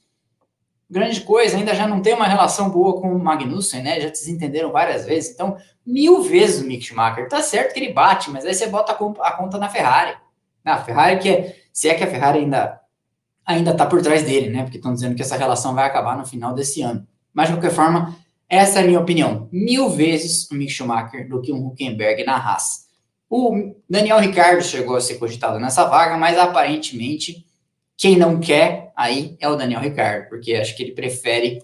grande 0.88 1.20
coisa, 1.22 1.56
ainda 1.56 1.75
já 1.75 1.87
não 1.87 2.02
tem 2.02 2.14
uma 2.14 2.26
relação 2.26 2.70
boa 2.70 3.00
com 3.00 3.14
o 3.14 3.19
Magnussen, 3.19 3.82
né? 3.82 4.00
Já 4.00 4.14
se 4.14 4.31
entenderam 4.31 4.70
várias 4.70 5.04
vezes. 5.04 5.32
Então, 5.32 5.56
mil 5.84 6.22
vezes 6.22 6.62
o 6.62 6.66
Mick 6.66 6.84
Schumacher. 6.84 7.28
Tá 7.28 7.42
certo 7.42 7.72
que 7.72 7.81
ele 7.81 7.92
bate, 7.92 8.31
mas 8.31 8.44
aí 8.44 8.54
você 8.54 8.66
bota 8.66 8.92
a 8.92 9.32
conta 9.32 9.58
na 9.58 9.69
Ferrari. 9.69 10.16
Na 10.64 10.78
Ferrari 10.78 11.19
que 11.19 11.28
é, 11.28 11.56
se 11.72 11.88
é 11.88 11.94
que 11.94 12.04
a 12.04 12.06
Ferrari 12.06 12.40
ainda 12.40 12.81
ainda 13.44 13.75
tá 13.75 13.84
por 13.84 14.00
trás 14.00 14.22
dele, 14.22 14.48
né? 14.48 14.62
Porque 14.62 14.76
estão 14.76 14.94
dizendo 14.94 15.16
que 15.16 15.22
essa 15.22 15.37
relação 15.37 15.75
vai 15.75 15.84
acabar 15.84 16.16
no 16.16 16.25
final 16.25 16.54
desse 16.54 16.82
ano. 16.82 17.06
Mas 17.32 17.48
de 17.48 17.54
qualquer 17.54 17.72
forma, 17.72 18.14
essa 18.50 18.81
é 18.81 18.82
a 18.82 18.87
minha 18.87 18.99
opinião. 18.99 19.49
Mil 19.52 19.88
vezes 19.88 20.50
o 20.50 20.55
Mick 20.55 20.73
Schumacher 20.73 21.29
do 21.29 21.41
que 21.41 21.52
um 21.52 21.69
Huckenberg 21.69 22.25
na 22.25 22.37
Haas. 22.37 22.88
O 23.29 23.76
Daniel 23.88 24.19
Ricardo 24.19 24.61
chegou 24.61 24.97
a 24.97 25.00
ser 25.00 25.14
cogitado 25.14 25.61
nessa 25.61 25.85
vaga, 25.85 26.17
mas 26.17 26.37
aparentemente 26.37 27.47
quem 27.97 28.17
não 28.17 28.41
quer 28.41 28.93
aí 28.97 29.37
é 29.38 29.49
o 29.49 29.55
Daniel 29.55 29.81
Ricardo, 29.81 30.29
porque 30.29 30.55
acho 30.55 30.76
que 30.76 30.82
ele 30.82 30.93
prefere 30.93 31.62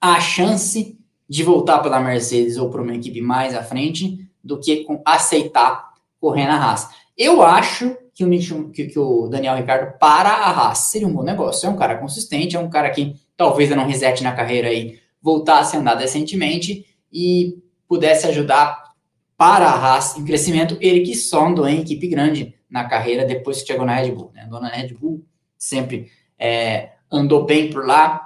a 0.00 0.20
chance 0.20 0.96
de 1.28 1.42
voltar 1.42 1.80
pela 1.80 1.98
Mercedes 1.98 2.56
ou 2.56 2.70
para 2.70 2.82
uma 2.82 2.94
equipe 2.94 3.20
mais 3.20 3.52
à 3.52 3.64
frente 3.64 4.30
do 4.44 4.60
que 4.60 4.86
aceitar 5.04 5.92
correr 6.20 6.46
na 6.46 6.56
Haas. 6.56 6.88
Eu 7.18 7.42
acho 7.42 7.96
que 8.14 8.24
o, 8.24 8.70
que, 8.70 8.86
que 8.86 8.98
o 8.98 9.26
Daniel 9.26 9.56
Ricardo 9.56 9.98
para 9.98 10.28
a 10.28 10.50
Haas 10.50 10.78
seria 10.78 11.08
um 11.08 11.12
bom 11.12 11.24
negócio. 11.24 11.66
É 11.66 11.70
um 11.70 11.76
cara 11.76 11.98
consistente, 11.98 12.54
é 12.54 12.60
um 12.60 12.70
cara 12.70 12.90
que 12.90 13.16
talvez 13.36 13.68
não 13.70 13.86
resete 13.86 14.22
na 14.22 14.32
carreira 14.32 14.68
aí, 14.68 15.00
voltasse 15.26 15.76
a 15.76 15.80
andar 15.80 15.96
decentemente 15.96 16.86
e 17.12 17.58
pudesse 17.88 18.28
ajudar 18.28 18.92
para 19.36 19.66
a 19.66 19.74
Haas 19.74 20.16
em 20.16 20.24
crescimento. 20.24 20.78
Ele 20.80 21.00
que 21.00 21.16
só 21.16 21.48
andou 21.48 21.66
em 21.66 21.80
equipe 21.80 22.06
grande 22.06 22.54
na 22.70 22.84
carreira 22.84 23.24
depois 23.24 23.60
que 23.60 23.66
chegou 23.66 23.84
na 23.84 23.96
Red 23.96 24.12
Bull. 24.12 24.30
Né? 24.32 24.44
Andou 24.44 24.60
na 24.60 24.68
Red 24.68 24.94
Bull 24.94 25.24
sempre 25.58 26.12
é, 26.38 26.90
andou 27.10 27.44
bem 27.44 27.70
por 27.70 27.84
lá. 27.84 28.22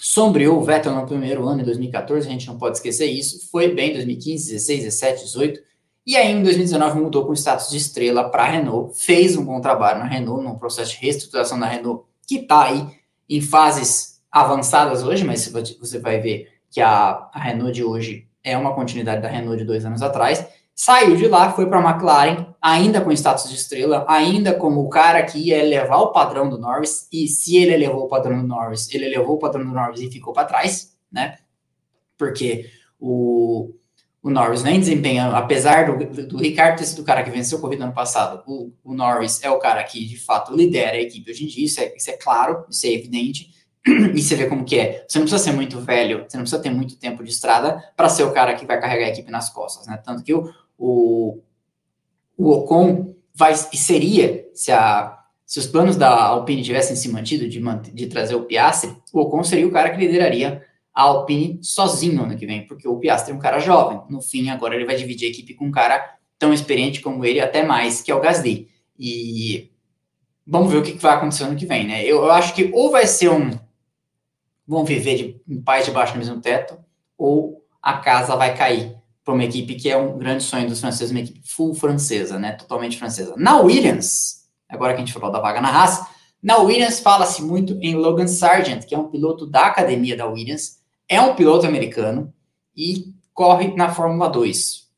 Sombreou 0.00 0.58
o 0.58 0.62
Vettel 0.62 0.94
no 0.94 1.04
primeiro 1.06 1.44
ano, 1.44 1.62
em 1.62 1.64
2014, 1.64 2.28
a 2.28 2.30
gente 2.30 2.46
não 2.46 2.56
pode 2.56 2.76
esquecer 2.76 3.06
isso. 3.06 3.50
Foi 3.50 3.74
bem 3.74 3.90
em 3.90 3.94
2015, 3.94 4.52
16, 4.52 4.84
17, 4.84 5.24
18. 5.24 5.60
E 6.06 6.16
aí, 6.16 6.30
em 6.30 6.40
2019, 6.40 7.00
mudou 7.00 7.26
com 7.26 7.32
status 7.32 7.68
de 7.68 7.78
estrela 7.78 8.30
para 8.30 8.44
a 8.44 8.48
Renault. 8.48 8.96
Fez 8.96 9.36
um 9.36 9.44
bom 9.44 9.60
trabalho 9.60 9.98
na 9.98 10.04
Renault, 10.04 10.44
num 10.44 10.54
processo 10.54 10.92
de 10.92 10.98
reestruturação 10.98 11.58
da 11.58 11.66
Renault, 11.66 12.04
que 12.28 12.36
está 12.36 12.66
aí 12.66 12.86
em 13.28 13.40
fases 13.40 14.17
avançadas 14.30 15.02
hoje, 15.02 15.24
mas 15.24 15.50
você 15.80 15.98
vai 15.98 16.20
ver 16.20 16.48
que 16.70 16.80
a, 16.80 17.28
a 17.32 17.40
Renault 17.40 17.72
de 17.72 17.84
hoje 17.84 18.28
é 18.42 18.56
uma 18.56 18.74
continuidade 18.74 19.22
da 19.22 19.28
Renault 19.28 19.58
de 19.58 19.64
dois 19.64 19.84
anos 19.84 20.02
atrás. 20.02 20.46
Saiu 20.74 21.16
de 21.16 21.26
lá, 21.26 21.52
foi 21.52 21.66
para 21.66 21.80
a 21.80 21.90
McLaren, 21.90 22.54
ainda 22.62 23.00
com 23.00 23.10
status 23.10 23.48
de 23.48 23.56
estrela, 23.56 24.06
ainda 24.08 24.54
como 24.54 24.80
o 24.80 24.88
cara 24.88 25.22
que 25.24 25.38
ia 25.38 25.58
elevar 25.58 26.00
o 26.00 26.12
padrão 26.12 26.48
do 26.48 26.56
Norris, 26.56 27.08
e 27.12 27.26
se 27.26 27.56
ele 27.56 27.74
elevou 27.74 28.04
o 28.04 28.08
padrão 28.08 28.40
do 28.40 28.46
Norris, 28.46 28.88
ele 28.92 29.06
elevou 29.06 29.34
o 29.34 29.38
padrão 29.38 29.64
do 29.64 29.72
Norris 29.72 30.00
e 30.00 30.10
ficou 30.10 30.32
para 30.32 30.46
trás, 30.46 30.96
né? 31.10 31.38
Porque 32.16 32.66
o, 32.98 33.74
o 34.22 34.30
Norris 34.30 34.62
vem 34.62 34.78
desempenhando, 34.78 35.34
apesar 35.34 35.86
do, 35.86 36.26
do 36.26 36.36
Ricardo 36.38 36.78
ter 36.78 36.84
sido 36.84 37.00
o 37.00 37.04
cara 37.04 37.24
que 37.24 37.30
venceu 37.30 37.58
a 37.58 37.60
corrida 37.60 37.84
ano 37.84 37.92
passado, 37.92 38.42
o, 38.46 38.72
o, 38.84 38.94
Norris 38.94 39.42
é 39.42 39.50
o 39.50 39.58
cara 39.58 39.82
que 39.82 40.04
de 40.04 40.16
fato 40.16 40.54
lidera 40.54 40.96
a 40.96 41.00
equipe 41.00 41.30
hoje 41.30 41.44
em 41.44 41.48
dia, 41.48 41.64
isso 41.64 41.80
é, 41.80 41.96
isso 41.96 42.10
é 42.10 42.16
claro, 42.16 42.64
isso 42.70 42.86
é 42.86 42.90
evidente, 42.90 43.50
e 44.14 44.20
você 44.20 44.34
vê 44.34 44.46
como 44.46 44.64
que 44.64 44.78
é. 44.78 45.04
Você 45.06 45.18
não 45.18 45.26
precisa 45.26 45.42
ser 45.42 45.52
muito 45.52 45.80
velho, 45.80 46.24
você 46.28 46.36
não 46.36 46.44
precisa 46.44 46.62
ter 46.62 46.70
muito 46.70 46.96
tempo 46.96 47.22
de 47.22 47.30
estrada 47.30 47.82
para 47.96 48.08
ser 48.08 48.24
o 48.24 48.32
cara 48.32 48.54
que 48.54 48.66
vai 48.66 48.80
carregar 48.80 49.06
a 49.06 49.10
equipe 49.10 49.30
nas 49.30 49.50
costas, 49.50 49.86
né? 49.86 50.00
Tanto 50.04 50.22
que 50.22 50.34
o, 50.34 50.50
o, 50.78 51.40
o 52.36 52.50
Ocon 52.50 53.14
vai, 53.34 53.52
e 53.52 53.76
seria, 53.76 54.46
se, 54.52 54.72
a, 54.72 55.18
se 55.46 55.58
os 55.58 55.66
planos 55.66 55.96
da 55.96 56.10
Alpine 56.10 56.62
tivessem 56.62 56.96
se 56.96 57.08
mantido 57.08 57.48
de, 57.48 57.60
de 57.92 58.06
trazer 58.06 58.34
o 58.34 58.44
Piastri, 58.44 58.94
o 59.12 59.20
Ocon 59.20 59.42
seria 59.44 59.66
o 59.66 59.72
cara 59.72 59.90
que 59.90 59.98
lideraria 59.98 60.62
a 60.94 61.02
Alpine 61.02 61.60
sozinho 61.62 62.24
ano 62.24 62.36
que 62.36 62.44
vem, 62.44 62.66
porque 62.66 62.88
o 62.88 62.96
Piastri 62.96 63.32
é 63.32 63.36
um 63.36 63.38
cara 63.38 63.60
jovem. 63.60 64.00
No 64.10 64.20
fim, 64.20 64.50
agora 64.50 64.74
ele 64.74 64.84
vai 64.84 64.96
dividir 64.96 65.28
a 65.28 65.30
equipe 65.30 65.54
com 65.54 65.66
um 65.66 65.70
cara 65.70 66.18
tão 66.38 66.52
experiente 66.52 67.00
como 67.00 67.24
ele, 67.24 67.40
até 67.40 67.62
mais, 67.62 68.02
que 68.02 68.10
é 68.10 68.14
o 68.14 68.20
Gasly. 68.20 68.68
E 68.98 69.70
vamos 70.44 70.72
ver 70.72 70.78
o 70.78 70.82
que 70.82 70.92
vai 70.94 71.14
acontecer 71.14 71.44
ano 71.44 71.56
que 71.56 71.66
vem, 71.66 71.86
né? 71.86 72.02
Eu, 72.02 72.24
eu 72.24 72.30
acho 72.32 72.54
que 72.54 72.70
ou 72.72 72.90
vai 72.90 73.06
ser 73.06 73.28
um. 73.28 73.50
Vão 74.68 74.84
viver 74.84 75.16
de, 75.16 75.40
em 75.48 75.60
paz 75.60 75.86
debaixo 75.86 76.12
do 76.12 76.18
mesmo 76.18 76.40
teto, 76.40 76.78
ou 77.16 77.64
a 77.82 77.94
casa 77.94 78.36
vai 78.36 78.54
cair 78.54 78.94
para 79.24 79.34
uma 79.34 79.44
equipe 79.44 79.74
que 79.74 79.88
é 79.88 79.96
um 79.96 80.18
grande 80.18 80.44
sonho 80.44 80.68
dos 80.68 80.80
franceses, 80.80 81.10
uma 81.10 81.20
equipe 81.20 81.40
full 81.44 81.74
francesa, 81.74 82.38
né? 82.38 82.52
Totalmente 82.52 82.98
francesa. 82.98 83.34
Na 83.36 83.60
Williams, 83.60 84.48
agora 84.68 84.92
que 84.92 85.02
a 85.02 85.04
gente 85.04 85.12
falou 85.12 85.30
da 85.30 85.40
vaga 85.40 85.60
na 85.60 85.70
Haas, 85.70 86.06
na 86.42 86.58
Williams 86.58 87.00
fala-se 87.00 87.42
muito 87.42 87.78
em 87.80 87.96
Logan 87.96 88.28
Sargent, 88.28 88.84
que 88.84 88.94
é 88.94 88.98
um 88.98 89.08
piloto 89.08 89.46
da 89.46 89.66
academia 89.66 90.16
da 90.16 90.26
Williams, 90.26 90.78
é 91.08 91.20
um 91.20 91.34
piloto 91.34 91.66
americano 91.66 92.32
e 92.76 93.12
corre 93.34 93.74
na 93.74 93.92
Fórmula 93.92 94.28
2. 94.28 94.88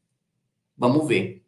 Vamos 0.77 1.07
ver. 1.07 1.43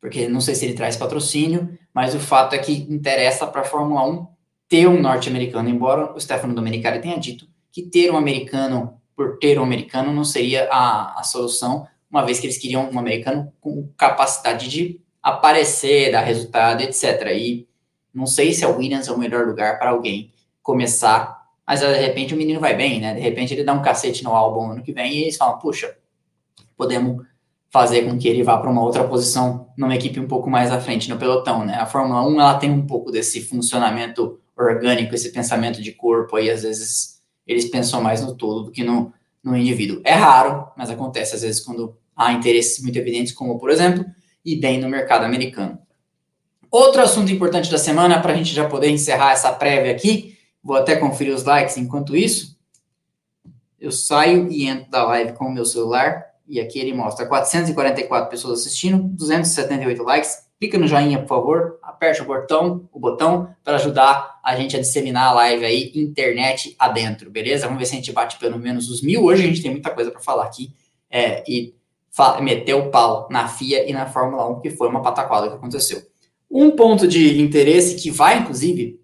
Porque 0.00 0.28
não 0.28 0.40
sei 0.40 0.54
se 0.54 0.64
ele 0.66 0.74
traz 0.74 0.96
patrocínio, 0.96 1.78
mas 1.92 2.14
o 2.14 2.20
fato 2.20 2.54
é 2.54 2.58
que 2.58 2.72
interessa 2.92 3.46
para 3.46 3.62
a 3.62 3.64
Fórmula 3.64 4.06
1 4.06 4.26
ter 4.74 4.88
um 4.88 5.00
norte-americano, 5.00 5.68
embora 5.68 6.12
o 6.12 6.20
Stefano 6.20 6.52
Domenicali 6.52 7.00
tenha 7.00 7.16
dito 7.16 7.46
que 7.70 7.80
ter 7.80 8.10
um 8.10 8.16
americano 8.16 9.00
por 9.14 9.38
ter 9.38 9.56
um 9.56 9.62
americano 9.62 10.12
não 10.12 10.24
seria 10.24 10.68
a, 10.68 11.20
a 11.20 11.22
solução, 11.22 11.86
uma 12.10 12.26
vez 12.26 12.40
que 12.40 12.46
eles 12.46 12.58
queriam 12.58 12.90
um 12.90 12.98
americano 12.98 13.52
com 13.60 13.88
capacidade 13.96 14.68
de 14.68 15.00
aparecer, 15.22 16.10
dar 16.10 16.22
resultado, 16.22 16.80
etc. 16.80 17.04
E 17.36 17.68
não 18.12 18.26
sei 18.26 18.52
se 18.52 18.64
a 18.64 18.68
Williams 18.68 19.06
é 19.06 19.12
o 19.12 19.18
melhor 19.18 19.46
lugar 19.46 19.78
para 19.78 19.90
alguém 19.90 20.32
começar, 20.60 21.46
mas 21.64 21.78
de 21.78 21.94
repente 21.94 22.34
o 22.34 22.36
menino 22.36 22.58
vai 22.58 22.74
bem, 22.74 23.00
né? 23.00 23.14
De 23.14 23.20
repente 23.20 23.54
ele 23.54 23.62
dá 23.62 23.74
um 23.74 23.82
cacete 23.82 24.24
no 24.24 24.34
álbum 24.34 24.72
ano 24.72 24.82
que 24.82 24.92
vem 24.92 25.12
e 25.12 25.22
eles 25.22 25.36
falam, 25.36 25.56
puxa, 25.60 25.96
podemos 26.76 27.24
fazer 27.70 28.02
com 28.02 28.18
que 28.18 28.26
ele 28.26 28.42
vá 28.42 28.58
para 28.58 28.70
uma 28.70 28.82
outra 28.82 29.04
posição 29.04 29.68
numa 29.76 29.94
equipe 29.94 30.18
um 30.18 30.26
pouco 30.26 30.50
mais 30.50 30.72
à 30.72 30.80
frente 30.80 31.08
no 31.08 31.16
pelotão, 31.16 31.64
né? 31.64 31.76
A 31.76 31.86
Fórmula 31.86 32.26
1 32.26 32.40
ela 32.40 32.58
tem 32.58 32.72
um 32.72 32.84
pouco 32.84 33.12
desse 33.12 33.40
funcionamento 33.40 34.40
orgânico, 34.56 35.14
esse 35.14 35.30
pensamento 35.30 35.82
de 35.82 35.92
corpo 35.92 36.36
aí, 36.36 36.50
às 36.50 36.62
vezes 36.62 37.22
eles 37.46 37.66
pensam 37.66 38.00
mais 38.00 38.20
no 38.20 38.34
todo 38.34 38.64
do 38.64 38.70
que 38.70 38.82
no, 38.82 39.12
no 39.42 39.56
indivíduo. 39.56 40.00
É 40.04 40.14
raro, 40.14 40.68
mas 40.76 40.90
acontece 40.90 41.34
às 41.34 41.42
vezes 41.42 41.60
quando 41.60 41.96
há 42.16 42.32
interesses 42.32 42.82
muito 42.82 42.98
evidentes, 42.98 43.32
como 43.32 43.58
por 43.58 43.70
exemplo, 43.70 44.04
e 44.44 44.56
bem 44.56 44.80
no 44.80 44.88
mercado 44.88 45.24
americano. 45.24 45.78
Outro 46.70 47.02
assunto 47.02 47.30
importante 47.30 47.70
da 47.70 47.78
semana, 47.78 48.20
para 48.20 48.32
a 48.32 48.36
gente 48.36 48.52
já 48.52 48.68
poder 48.68 48.88
encerrar 48.88 49.32
essa 49.32 49.52
prévia 49.52 49.92
aqui, 49.92 50.36
vou 50.62 50.76
até 50.76 50.96
conferir 50.96 51.32
os 51.32 51.44
likes 51.44 51.76
enquanto 51.76 52.16
isso. 52.16 52.58
Eu 53.78 53.92
saio 53.92 54.50
e 54.50 54.66
entro 54.66 54.90
da 54.90 55.04
live 55.04 55.34
com 55.34 55.44
o 55.44 55.52
meu 55.52 55.64
celular, 55.64 56.24
e 56.48 56.60
aqui 56.60 56.78
ele 56.78 56.92
mostra 56.92 57.26
444 57.26 58.28
pessoas 58.28 58.60
assistindo, 58.60 59.02
278 59.02 60.02
likes. 60.02 60.43
Clica 60.64 60.78
no 60.78 60.86
joinha, 60.86 61.18
por 61.18 61.28
favor, 61.28 61.78
aperte 61.82 62.22
o 62.22 62.24
botão, 62.24 62.88
o 62.90 62.98
botão 62.98 63.54
para 63.62 63.76
ajudar 63.76 64.40
a 64.42 64.56
gente 64.56 64.74
a 64.74 64.80
disseminar 64.80 65.26
a 65.26 65.32
live 65.32 65.62
aí, 65.62 65.92
internet 65.94 66.74
adentro, 66.78 67.30
beleza? 67.30 67.66
Vamos 67.66 67.78
ver 67.78 67.84
se 67.84 67.92
a 67.92 67.96
gente 67.96 68.12
bate 68.12 68.38
pelo 68.38 68.58
menos 68.58 68.88
os 68.88 69.02
mil. 69.02 69.24
Hoje 69.24 69.44
a 69.44 69.46
gente 69.46 69.60
tem 69.60 69.70
muita 69.70 69.90
coisa 69.90 70.10
para 70.10 70.22
falar 70.22 70.44
aqui. 70.44 70.72
É, 71.10 71.44
e 71.46 71.74
meteu 72.40 72.78
o 72.78 72.90
pau 72.90 73.28
na 73.30 73.46
FIA 73.46 73.86
e 73.86 73.92
na 73.92 74.06
Fórmula 74.06 74.48
1, 74.52 74.60
que 74.60 74.70
foi 74.70 74.88
uma 74.88 75.02
pataquada 75.02 75.48
que 75.48 75.54
aconteceu. 75.54 76.00
Um 76.50 76.70
ponto 76.70 77.06
de 77.06 77.42
interesse 77.42 77.96
que 77.96 78.10
vai, 78.10 78.38
inclusive, 78.38 78.98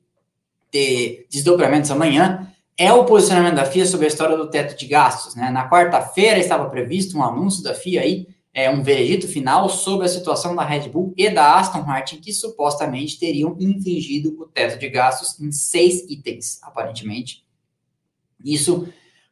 ter 0.70 1.26
desdobramentos 1.30 1.90
amanhã 1.90 2.50
é 2.78 2.90
o 2.90 3.04
posicionamento 3.04 3.56
da 3.56 3.66
FIA 3.66 3.84
sobre 3.84 4.06
a 4.06 4.08
história 4.08 4.34
do 4.34 4.48
teto 4.48 4.78
de 4.78 4.86
gastos. 4.86 5.34
Né? 5.34 5.50
Na 5.50 5.68
quarta-feira 5.68 6.38
estava 6.38 6.70
previsto 6.70 7.18
um 7.18 7.22
anúncio 7.22 7.62
da 7.62 7.74
FIA 7.74 8.00
aí, 8.00 8.28
é, 8.52 8.68
um 8.68 8.82
veredito 8.82 9.28
final 9.28 9.68
sobre 9.68 10.06
a 10.06 10.08
situação 10.08 10.56
da 10.56 10.64
Red 10.64 10.88
Bull 10.88 11.14
e 11.16 11.30
da 11.30 11.56
Aston 11.58 11.82
Martin, 11.82 12.16
que 12.16 12.32
supostamente 12.32 13.18
teriam 13.18 13.56
infringido 13.60 14.36
o 14.40 14.46
teto 14.46 14.78
de 14.78 14.88
gastos 14.88 15.40
em 15.40 15.52
seis 15.52 16.08
itens, 16.10 16.60
aparentemente. 16.62 17.44
Isso 18.44 18.88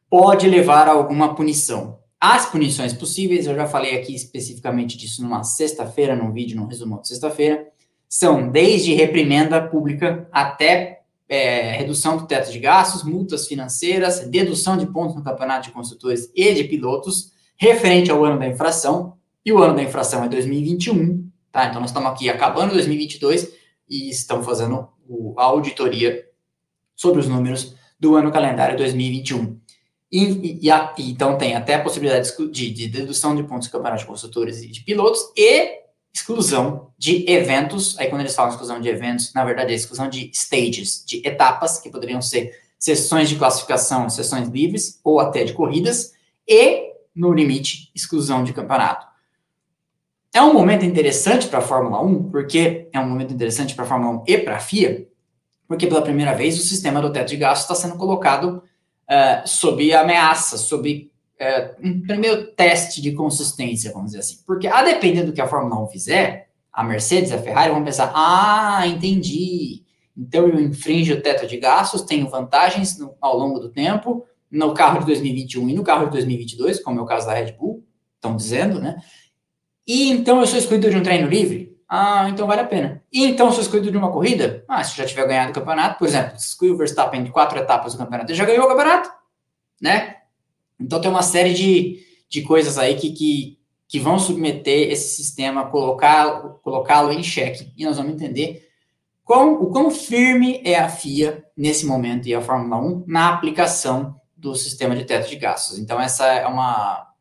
pode 0.08 0.48
levar 0.48 0.88
a 0.88 0.92
alguma 0.92 1.34
punição. 1.34 1.98
As 2.20 2.46
punições 2.46 2.92
possíveis, 2.92 3.46
eu 3.46 3.54
já 3.54 3.66
falei 3.66 3.96
aqui 3.96 4.14
especificamente 4.14 4.96
disso 4.96 5.22
numa 5.22 5.44
sexta-feira, 5.44 6.16
num 6.16 6.32
vídeo, 6.32 6.56
num 6.56 6.66
resumo 6.66 7.00
de 7.00 7.08
sexta-feira, 7.08 7.68
são 8.08 8.50
desde 8.50 8.94
reprimenda 8.94 9.60
pública 9.68 10.28
até 10.32 11.02
é, 11.28 11.72
redução 11.72 12.16
do 12.16 12.26
teto 12.26 12.50
de 12.50 12.58
gastos, 12.58 13.04
multas 13.04 13.46
financeiras, 13.46 14.26
dedução 14.28 14.76
de 14.76 14.86
pontos 14.86 15.14
no 15.14 15.22
campeonato 15.22 15.68
de 15.68 15.72
construtores 15.72 16.30
e 16.34 16.54
de 16.54 16.64
pilotos, 16.64 17.32
referente 17.58 18.10
ao 18.10 18.24
ano 18.24 18.38
da 18.38 18.46
infração, 18.46 19.18
e 19.44 19.52
o 19.52 19.62
ano 19.62 19.74
da 19.74 19.82
infração 19.82 20.24
é 20.24 20.28
2021, 20.28 21.28
tá? 21.50 21.66
Então 21.66 21.80
nós 21.80 21.90
estamos 21.90 22.10
aqui 22.10 22.28
acabando 22.28 22.74
2022 22.74 23.52
e 23.88 24.10
estamos 24.10 24.44
fazendo 24.44 24.88
a 25.36 25.44
auditoria 25.44 26.26
sobre 26.94 27.20
os 27.20 27.28
números 27.28 27.74
do 27.98 28.14
ano 28.14 28.30
calendário 28.30 28.76
2021. 28.76 29.58
E, 30.10 30.60
e, 30.62 30.70
a, 30.70 30.94
então 30.98 31.36
tem 31.36 31.54
até 31.54 31.74
a 31.74 31.82
possibilidade 31.82 32.30
de, 32.50 32.70
de 32.70 32.88
dedução 32.88 33.34
de 33.36 33.42
pontos 33.42 33.68
do 33.68 33.72
campeonato 33.72 34.02
de 34.02 34.06
construtores 34.06 34.62
e 34.62 34.68
de 34.68 34.80
pilotos 34.82 35.20
e 35.36 35.80
exclusão 36.12 36.92
de 36.98 37.30
eventos. 37.30 37.98
Aí 37.98 38.08
quando 38.08 38.22
eles 38.22 38.34
falam 38.34 38.50
exclusão 38.50 38.80
de 38.80 38.88
eventos, 38.88 39.32
na 39.34 39.44
verdade 39.44 39.72
é 39.72 39.76
exclusão 39.76 40.08
de 40.08 40.30
stages, 40.32 41.04
de 41.06 41.26
etapas, 41.26 41.78
que 41.78 41.90
poderiam 41.90 42.22
ser 42.22 42.52
sessões 42.78 43.28
de 43.28 43.36
classificação, 43.36 44.08
sessões 44.08 44.48
livres 44.48 45.00
ou 45.02 45.20
até 45.20 45.44
de 45.44 45.52
corridas, 45.52 46.12
e, 46.46 46.92
no 47.18 47.32
limite, 47.32 47.90
exclusão 47.94 48.44
de 48.44 48.52
campeonato. 48.52 49.06
É 50.32 50.40
um 50.40 50.52
momento 50.52 50.84
interessante 50.84 51.48
para 51.48 51.58
a 51.58 51.62
Fórmula 51.62 52.00
1, 52.02 52.30
porque 52.30 52.88
é 52.92 53.00
um 53.00 53.08
momento 53.08 53.32
interessante 53.32 53.74
para 53.74 53.84
a 53.84 53.88
Fórmula 53.88 54.18
1 54.20 54.24
e 54.26 54.38
para 54.38 54.56
a 54.56 54.60
FIA, 54.60 55.08
porque 55.66 55.86
pela 55.86 56.02
primeira 56.02 56.34
vez 56.34 56.58
o 56.58 56.62
sistema 56.62 57.00
do 57.00 57.12
teto 57.12 57.28
de 57.28 57.36
gastos 57.36 57.62
está 57.62 57.88
sendo 57.88 57.98
colocado 57.98 58.62
uh, 59.08 59.46
sob 59.46 59.92
ameaça, 59.92 60.56
sob 60.56 61.10
uh, 61.40 61.86
um 61.86 62.00
primeiro 62.02 62.52
teste 62.52 63.02
de 63.02 63.12
consistência, 63.12 63.92
vamos 63.92 64.08
dizer 64.08 64.20
assim. 64.20 64.38
Porque, 64.46 64.68
a 64.68 64.82
depender 64.82 65.24
do 65.24 65.32
que 65.32 65.40
a 65.40 65.48
Fórmula 65.48 65.82
1 65.82 65.88
fizer, 65.88 66.50
a 66.72 66.84
Mercedes 66.84 67.32
a 67.32 67.38
Ferrari 67.38 67.72
vão 67.72 67.84
pensar: 67.84 68.12
ah, 68.14 68.86
entendi. 68.86 69.82
Então 70.16 70.46
eu 70.48 70.60
infringo 70.60 71.14
o 71.14 71.20
teto 71.20 71.46
de 71.46 71.56
gastos, 71.56 72.02
tenho 72.02 72.28
vantagens 72.28 72.98
no, 72.98 73.14
ao 73.20 73.36
longo 73.36 73.58
do 73.58 73.68
tempo 73.68 74.24
no 74.50 74.72
carro 74.74 75.00
de 75.00 75.06
2021 75.06 75.68
e 75.68 75.74
no 75.74 75.82
carro 75.82 76.06
de 76.06 76.12
2022, 76.12 76.80
como 76.80 77.00
é 77.00 77.02
o 77.02 77.06
caso 77.06 77.26
da 77.26 77.34
Red 77.34 77.52
Bull, 77.52 77.84
estão 78.16 78.36
dizendo, 78.36 78.80
né? 78.80 78.96
E 79.86 80.10
então 80.10 80.40
eu 80.40 80.46
sou 80.46 80.58
excluído 80.58 80.90
de 80.90 80.96
um 80.96 81.02
treino 81.02 81.28
livre? 81.28 81.68
Ah, 81.88 82.28
então 82.28 82.46
vale 82.46 82.60
a 82.60 82.66
pena. 82.66 83.02
E 83.10 83.24
então, 83.24 83.50
se 83.50 83.56
eu 83.56 83.62
excluído 83.62 83.90
de 83.90 83.96
uma 83.96 84.12
corrida, 84.12 84.62
ah, 84.68 84.84
se 84.84 84.94
já 84.94 85.06
tiver 85.06 85.26
ganhado 85.26 85.50
o 85.50 85.54
campeonato, 85.54 85.98
por 85.98 86.06
exemplo, 86.06 86.38
se 86.38 86.48
excluir 86.48 86.72
o 86.72 86.76
Verstappen 86.76 87.24
de 87.24 87.30
quatro 87.30 87.58
etapas 87.58 87.94
do 87.94 87.98
campeonato, 87.98 88.30
ele 88.30 88.36
já 88.38 88.44
ganhou 88.44 88.66
o 88.66 88.68
campeonato, 88.68 89.10
né? 89.80 90.16
Então 90.78 91.00
tem 91.00 91.10
uma 91.10 91.22
série 91.22 91.54
de, 91.54 92.04
de 92.28 92.42
coisas 92.42 92.76
aí 92.76 92.94
que, 92.96 93.10
que, 93.12 93.58
que 93.88 93.98
vão 93.98 94.18
submeter 94.18 94.90
esse 94.90 95.16
sistema, 95.16 95.70
colocá-lo 95.70 96.60
colocá 96.62 97.02
em 97.10 97.22
xeque. 97.22 97.72
E 97.74 97.86
nós 97.86 97.96
vamos 97.96 98.12
entender 98.12 98.68
quão, 99.24 99.54
o 99.54 99.70
quão 99.70 99.90
firme 99.90 100.60
é 100.64 100.78
a 100.78 100.90
FIA 100.90 101.42
nesse 101.56 101.86
momento 101.86 102.28
e 102.28 102.34
a 102.34 102.42
Fórmula 102.42 102.82
1 102.82 103.04
na 103.06 103.30
aplicação 103.30 104.17
do 104.38 104.54
sistema 104.54 104.94
de 104.94 105.04
teto 105.04 105.28
de 105.28 105.36
gastos. 105.36 105.78
Então, 105.78 106.00
essa 106.00 106.24
é 106.26 106.46
uma, 106.46 107.12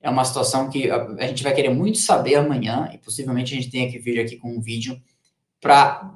é 0.00 0.10
uma 0.10 0.24
situação 0.24 0.68
que 0.68 0.90
a, 0.90 1.02
a, 1.18 1.26
gente 1.26 1.42
vai 1.42 1.54
querer 1.54 1.70
muito 1.70 1.98
saber 1.98 2.34
amanhã, 2.34 2.90
e 2.92 2.98
possivelmente 2.98 3.54
a 3.54 3.56
gente 3.56 3.70
tenha 3.70 3.90
que 3.90 3.98
vir 3.98 4.20
aqui 4.20 4.36
com 4.36 4.54
um 4.54 4.60
vídeo 4.60 5.00
para, 5.60 6.14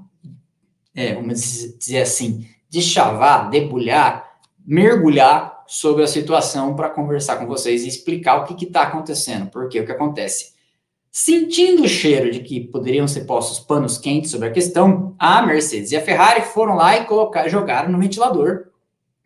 é, 0.94 1.14
vamos 1.14 1.40
dizer 1.78 2.02
assim, 2.02 2.46
deschavar, 2.68 3.48
debulhar, 3.48 4.38
mergulhar 4.64 5.64
sobre 5.66 6.04
a 6.04 6.06
situação 6.06 6.76
para 6.76 6.90
conversar 6.90 7.36
com 7.36 7.46
vocês 7.46 7.84
e 7.84 7.88
explicar 7.88 8.36
o 8.36 8.44
que 8.44 8.64
está 8.64 8.82
acontecendo. 8.82 9.48
Porque 9.50 9.80
o 9.80 9.86
que 9.86 9.92
acontece? 9.92 10.52
Sentindo 11.10 11.84
o 11.84 11.88
cheiro 11.88 12.30
de 12.30 12.40
que 12.40 12.60
poderiam 12.60 13.08
ser 13.08 13.24
postos 13.24 13.60
panos 13.60 13.96
quentes 13.96 14.30
sobre 14.30 14.48
a 14.48 14.52
questão, 14.52 15.14
a 15.18 15.40
Mercedes 15.40 15.92
e 15.92 15.96
a 15.96 16.02
Ferrari 16.02 16.42
foram 16.42 16.74
lá 16.74 16.98
e 16.98 17.06
colocar, 17.06 17.48
jogaram 17.48 17.90
no 17.90 17.98
ventilador. 17.98 18.73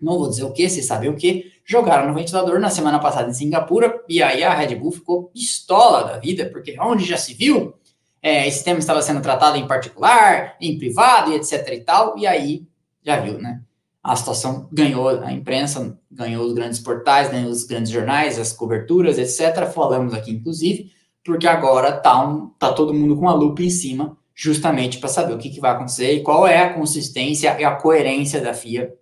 Não 0.01 0.19
vou 0.19 0.29
dizer 0.29 0.45
o 0.45 0.53
que, 0.53 0.69
vocês 0.69 0.87
sabem 0.87 1.11
o 1.11 1.17
que, 1.17 1.53
jogaram 1.65 2.09
no 2.09 2.15
ventilador 2.15 2.59
na 2.59 2.71
semana 2.71 2.99
passada 2.99 3.29
em 3.29 3.35
Singapura, 3.35 4.03
e 4.09 4.23
aí 4.23 4.43
a 4.43 4.55
Red 4.55 4.75
Bull 4.77 4.93
ficou 4.93 5.25
pistola 5.25 6.05
da 6.05 6.19
vida, 6.19 6.49
porque 6.51 6.77
onde 6.81 7.05
já 7.05 7.17
se 7.19 7.35
viu, 7.35 7.75
é, 8.23 8.49
esse 8.49 8.65
tema 8.65 8.79
estava 8.79 9.03
sendo 9.03 9.21
tratado 9.21 9.57
em 9.57 9.67
particular, 9.67 10.57
em 10.61 10.79
privado 10.79 11.33
e 11.33 11.37
etc 11.37 11.69
e 11.73 11.81
tal, 11.81 12.17
e 12.17 12.27
aí 12.27 12.67
já 13.03 13.21
viu, 13.21 13.39
né? 13.39 13.61
A 14.03 14.17
situação 14.17 14.69
ganhou 14.73 15.09
a 15.09 15.33
imprensa, 15.33 15.99
ganhou 16.11 16.47
os 16.47 16.55
grandes 16.55 16.79
portais, 16.79 17.31
ganhou 17.31 17.51
os 17.51 17.65
grandes 17.65 17.93
jornais, 17.93 18.39
as 18.39 18.53
coberturas, 18.53 19.19
etc. 19.19 19.67
Falamos 19.67 20.15
aqui, 20.15 20.31
inclusive, 20.31 20.91
porque 21.25 21.47
agora 21.47 21.93
tá, 21.93 22.27
um, 22.27 22.49
tá 22.59 22.73
todo 22.73 22.95
mundo 22.95 23.17
com 23.17 23.29
a 23.29 23.35
lupa 23.35 23.63
em 23.63 23.71
cima, 23.71 24.17
justamente 24.35 24.99
para 24.99 25.09
saber 25.09 25.35
o 25.35 25.39
que, 25.39 25.51
que 25.51 25.61
vai 25.61 25.73
acontecer 25.73 26.13
e 26.13 26.23
qual 26.23 26.47
é 26.47 26.59
a 26.59 26.73
consistência 26.73 27.61
e 27.61 27.65
a 27.65 27.75
coerência 27.75 28.41
da 28.41 28.55
FIA 28.55 28.95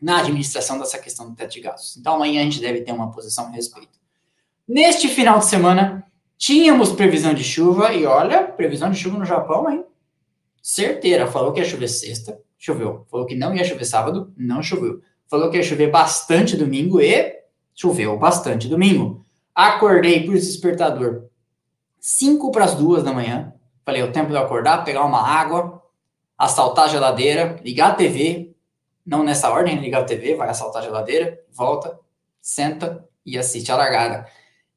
na 0.00 0.18
administração 0.20 0.78
dessa 0.78 0.98
questão 0.98 1.28
do 1.28 1.34
teto 1.34 1.52
de 1.52 1.60
gastos. 1.60 1.96
Então, 1.96 2.14
amanhã 2.14 2.40
a 2.40 2.44
gente 2.44 2.60
deve 2.60 2.82
ter 2.82 2.92
uma 2.92 3.10
posição 3.10 3.46
a 3.46 3.50
respeito. 3.50 3.98
Neste 4.66 5.08
final 5.08 5.38
de 5.38 5.46
semana, 5.46 6.04
tínhamos 6.36 6.92
previsão 6.92 7.34
de 7.34 7.42
chuva, 7.42 7.92
e 7.92 8.06
olha, 8.06 8.44
previsão 8.44 8.90
de 8.90 8.98
chuva 8.98 9.18
no 9.18 9.24
Japão, 9.24 9.70
hein? 9.70 9.84
Certeira, 10.62 11.26
falou 11.26 11.52
que 11.52 11.60
ia 11.60 11.66
chover 11.66 11.88
sexta, 11.88 12.38
choveu. 12.58 13.06
Falou 13.10 13.26
que 13.26 13.34
não 13.34 13.54
ia 13.54 13.64
chover 13.64 13.84
sábado, 13.84 14.32
não 14.36 14.62
choveu. 14.62 15.00
Falou 15.26 15.50
que 15.50 15.56
ia 15.56 15.62
chover 15.62 15.90
bastante 15.90 16.56
domingo 16.56 17.00
e 17.00 17.38
choveu 17.74 18.18
bastante 18.18 18.68
domingo. 18.68 19.24
Acordei 19.54 20.24
por 20.24 20.34
despertador 20.34 21.24
5 22.00 22.50
para 22.50 22.64
as 22.64 22.74
duas 22.74 23.02
da 23.02 23.12
manhã. 23.12 23.52
Falei, 23.84 24.02
é 24.02 24.04
o 24.04 24.12
tempo 24.12 24.28
de 24.28 24.34
eu 24.34 24.40
acordar, 24.40 24.84
pegar 24.84 25.04
uma 25.04 25.26
água, 25.26 25.82
assaltar 26.36 26.84
a 26.84 26.88
geladeira, 26.88 27.58
ligar 27.64 27.90
a 27.90 27.94
TV, 27.94 28.47
não 29.08 29.24
nessa 29.24 29.50
ordem, 29.50 29.80
ligar 29.80 30.02
a 30.02 30.04
TV, 30.04 30.34
vai 30.34 30.48
assaltar 30.48 30.82
a 30.82 30.84
geladeira, 30.84 31.40
volta, 31.50 31.98
senta 32.40 33.04
e 33.24 33.38
assiste 33.38 33.72
a 33.72 33.76
largada. 33.76 34.26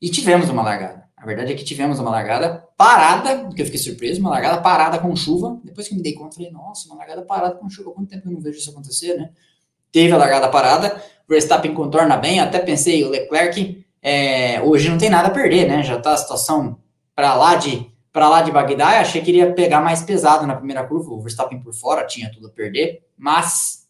E 0.01 0.09
tivemos 0.09 0.49
uma 0.49 0.63
largada. 0.63 1.01
A 1.15 1.25
verdade 1.25 1.53
é 1.53 1.55
que 1.55 1.63
tivemos 1.63 1.99
uma 1.99 2.09
largada 2.09 2.67
parada, 2.75 3.49
que 3.53 3.61
eu 3.61 3.65
fiquei 3.65 3.79
surpreso, 3.79 4.19
uma 4.19 4.31
largada 4.31 4.61
parada 4.61 4.97
com 4.97 5.15
chuva. 5.15 5.59
Depois 5.63 5.87
que 5.87 5.93
me 5.93 6.01
dei 6.01 6.13
conta, 6.13 6.35
falei, 6.35 6.49
nossa, 6.49 6.87
uma 6.87 6.97
largada 6.97 7.21
parada 7.21 7.55
com 7.55 7.69
chuva, 7.69 7.91
quanto 7.91 8.09
tempo 8.09 8.27
eu 8.27 8.31
não 8.31 8.41
vejo 8.41 8.57
isso 8.57 8.71
acontecer, 8.71 9.15
né? 9.15 9.29
teve 9.91 10.13
a 10.13 10.17
largada 10.17 10.47
parada, 10.47 11.01
Verstappen 11.27 11.73
contorna 11.73 12.17
bem, 12.17 12.39
até 12.39 12.59
pensei, 12.59 13.03
o 13.03 13.09
Leclerc 13.09 13.85
é, 14.01 14.61
hoje 14.61 14.89
não 14.89 14.97
tem 14.97 15.09
nada 15.09 15.27
a 15.27 15.31
perder, 15.31 15.67
né? 15.67 15.83
Já 15.83 15.99
tá 15.99 16.13
a 16.13 16.17
situação 16.17 16.79
para 17.15 17.35
lá 17.35 17.55
de 17.55 17.89
para 18.11 18.27
lá 18.27 18.41
de 18.41 18.51
Bagdá, 18.51 18.99
achei 18.99 19.21
que 19.21 19.31
iria 19.31 19.53
pegar 19.53 19.79
mais 19.79 20.01
pesado 20.01 20.45
na 20.45 20.53
primeira 20.53 20.85
curva, 20.85 21.13
o 21.13 21.21
Verstappen 21.21 21.61
por 21.61 21.73
fora 21.73 22.05
tinha 22.05 22.29
tudo 22.29 22.47
a 22.47 22.49
perder, 22.49 23.05
mas 23.17 23.80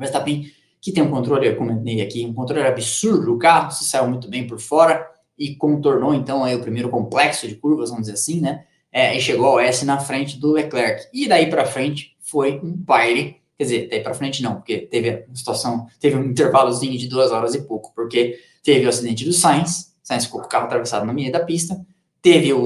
o 0.00 0.02
Verstappen 0.02 0.50
que 0.80 0.92
tem 0.92 1.02
um 1.02 1.10
controle, 1.10 1.46
eu 1.46 1.56
comentei 1.56 2.00
aqui, 2.00 2.24
um 2.24 2.32
controle 2.32 2.66
absurdo, 2.66 3.34
o 3.34 3.38
carro 3.38 3.70
se 3.70 3.84
saiu 3.84 4.08
muito 4.08 4.30
bem 4.30 4.46
por 4.46 4.58
fora 4.58 5.06
e 5.38 5.54
contornou 5.54 6.14
então 6.14 6.42
aí 6.42 6.54
o 6.54 6.60
primeiro 6.60 6.88
complexo 6.88 7.46
de 7.46 7.54
curvas, 7.54 7.90
vamos 7.90 8.06
dizer 8.06 8.14
assim, 8.14 8.40
né? 8.40 8.64
É, 8.90 9.14
e 9.14 9.20
chegou 9.20 9.46
ao 9.46 9.60
S 9.60 9.84
na 9.84 9.98
frente 10.00 10.40
do 10.40 10.52
Leclerc. 10.52 11.06
E 11.12 11.28
daí 11.28 11.48
para 11.48 11.64
frente 11.66 12.16
foi 12.18 12.58
um 12.64 12.72
baile 12.72 13.40
Quer 13.60 13.64
dizer, 13.64 13.88
daí 13.90 14.00
para 14.00 14.14
frente 14.14 14.42
não, 14.42 14.54
porque 14.54 14.78
teve 14.78 15.26
uma 15.28 15.36
situação, 15.36 15.86
teve 16.00 16.16
um 16.16 16.24
intervalozinho 16.24 16.96
de 16.96 17.06
duas 17.06 17.30
horas 17.30 17.54
e 17.54 17.60
pouco, 17.60 17.92
porque 17.94 18.40
teve 18.64 18.86
o 18.86 18.88
acidente 18.88 19.22
do 19.22 19.34
Sainz, 19.34 19.94
Sainz 20.02 20.24
ficou 20.24 20.40
com 20.40 20.46
o 20.46 20.48
carro 20.48 20.64
atravessado 20.64 21.04
no 21.04 21.12
meio 21.12 21.30
da 21.30 21.40
pista, 21.40 21.78
teve 22.22 22.54
o, 22.54 22.58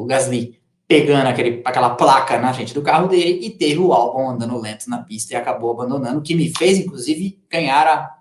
o 0.00 0.06
Gasly 0.06 0.58
pegando 0.88 1.26
aquele, 1.26 1.60
aquela 1.66 1.90
placa 1.90 2.40
na 2.40 2.54
frente 2.54 2.72
do 2.72 2.80
carro 2.80 3.08
dele 3.08 3.46
e 3.46 3.50
teve 3.50 3.78
o 3.78 3.92
Albon 3.92 4.30
andando 4.30 4.58
lento 4.58 4.88
na 4.88 5.02
pista 5.02 5.34
e 5.34 5.36
acabou 5.36 5.70
abandonando, 5.70 6.22
que 6.22 6.34
me 6.34 6.50
fez, 6.56 6.78
inclusive, 6.78 7.38
ganhar 7.50 7.86
a, 7.86 8.18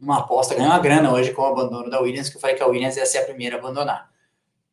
uma 0.00 0.18
aposta, 0.18 0.56
ganhar 0.56 0.70
uma 0.70 0.80
grana 0.80 1.12
hoje 1.12 1.30
com 1.30 1.42
o 1.42 1.46
abandono 1.46 1.88
da 1.88 2.00
Williams, 2.00 2.28
que 2.28 2.36
eu 2.36 2.40
falei 2.40 2.56
que 2.56 2.62
a 2.62 2.66
Williams 2.66 2.96
ia 2.96 3.06
ser 3.06 3.18
a 3.18 3.24
primeira 3.24 3.56
a 3.56 3.58
abandonar. 3.60 4.10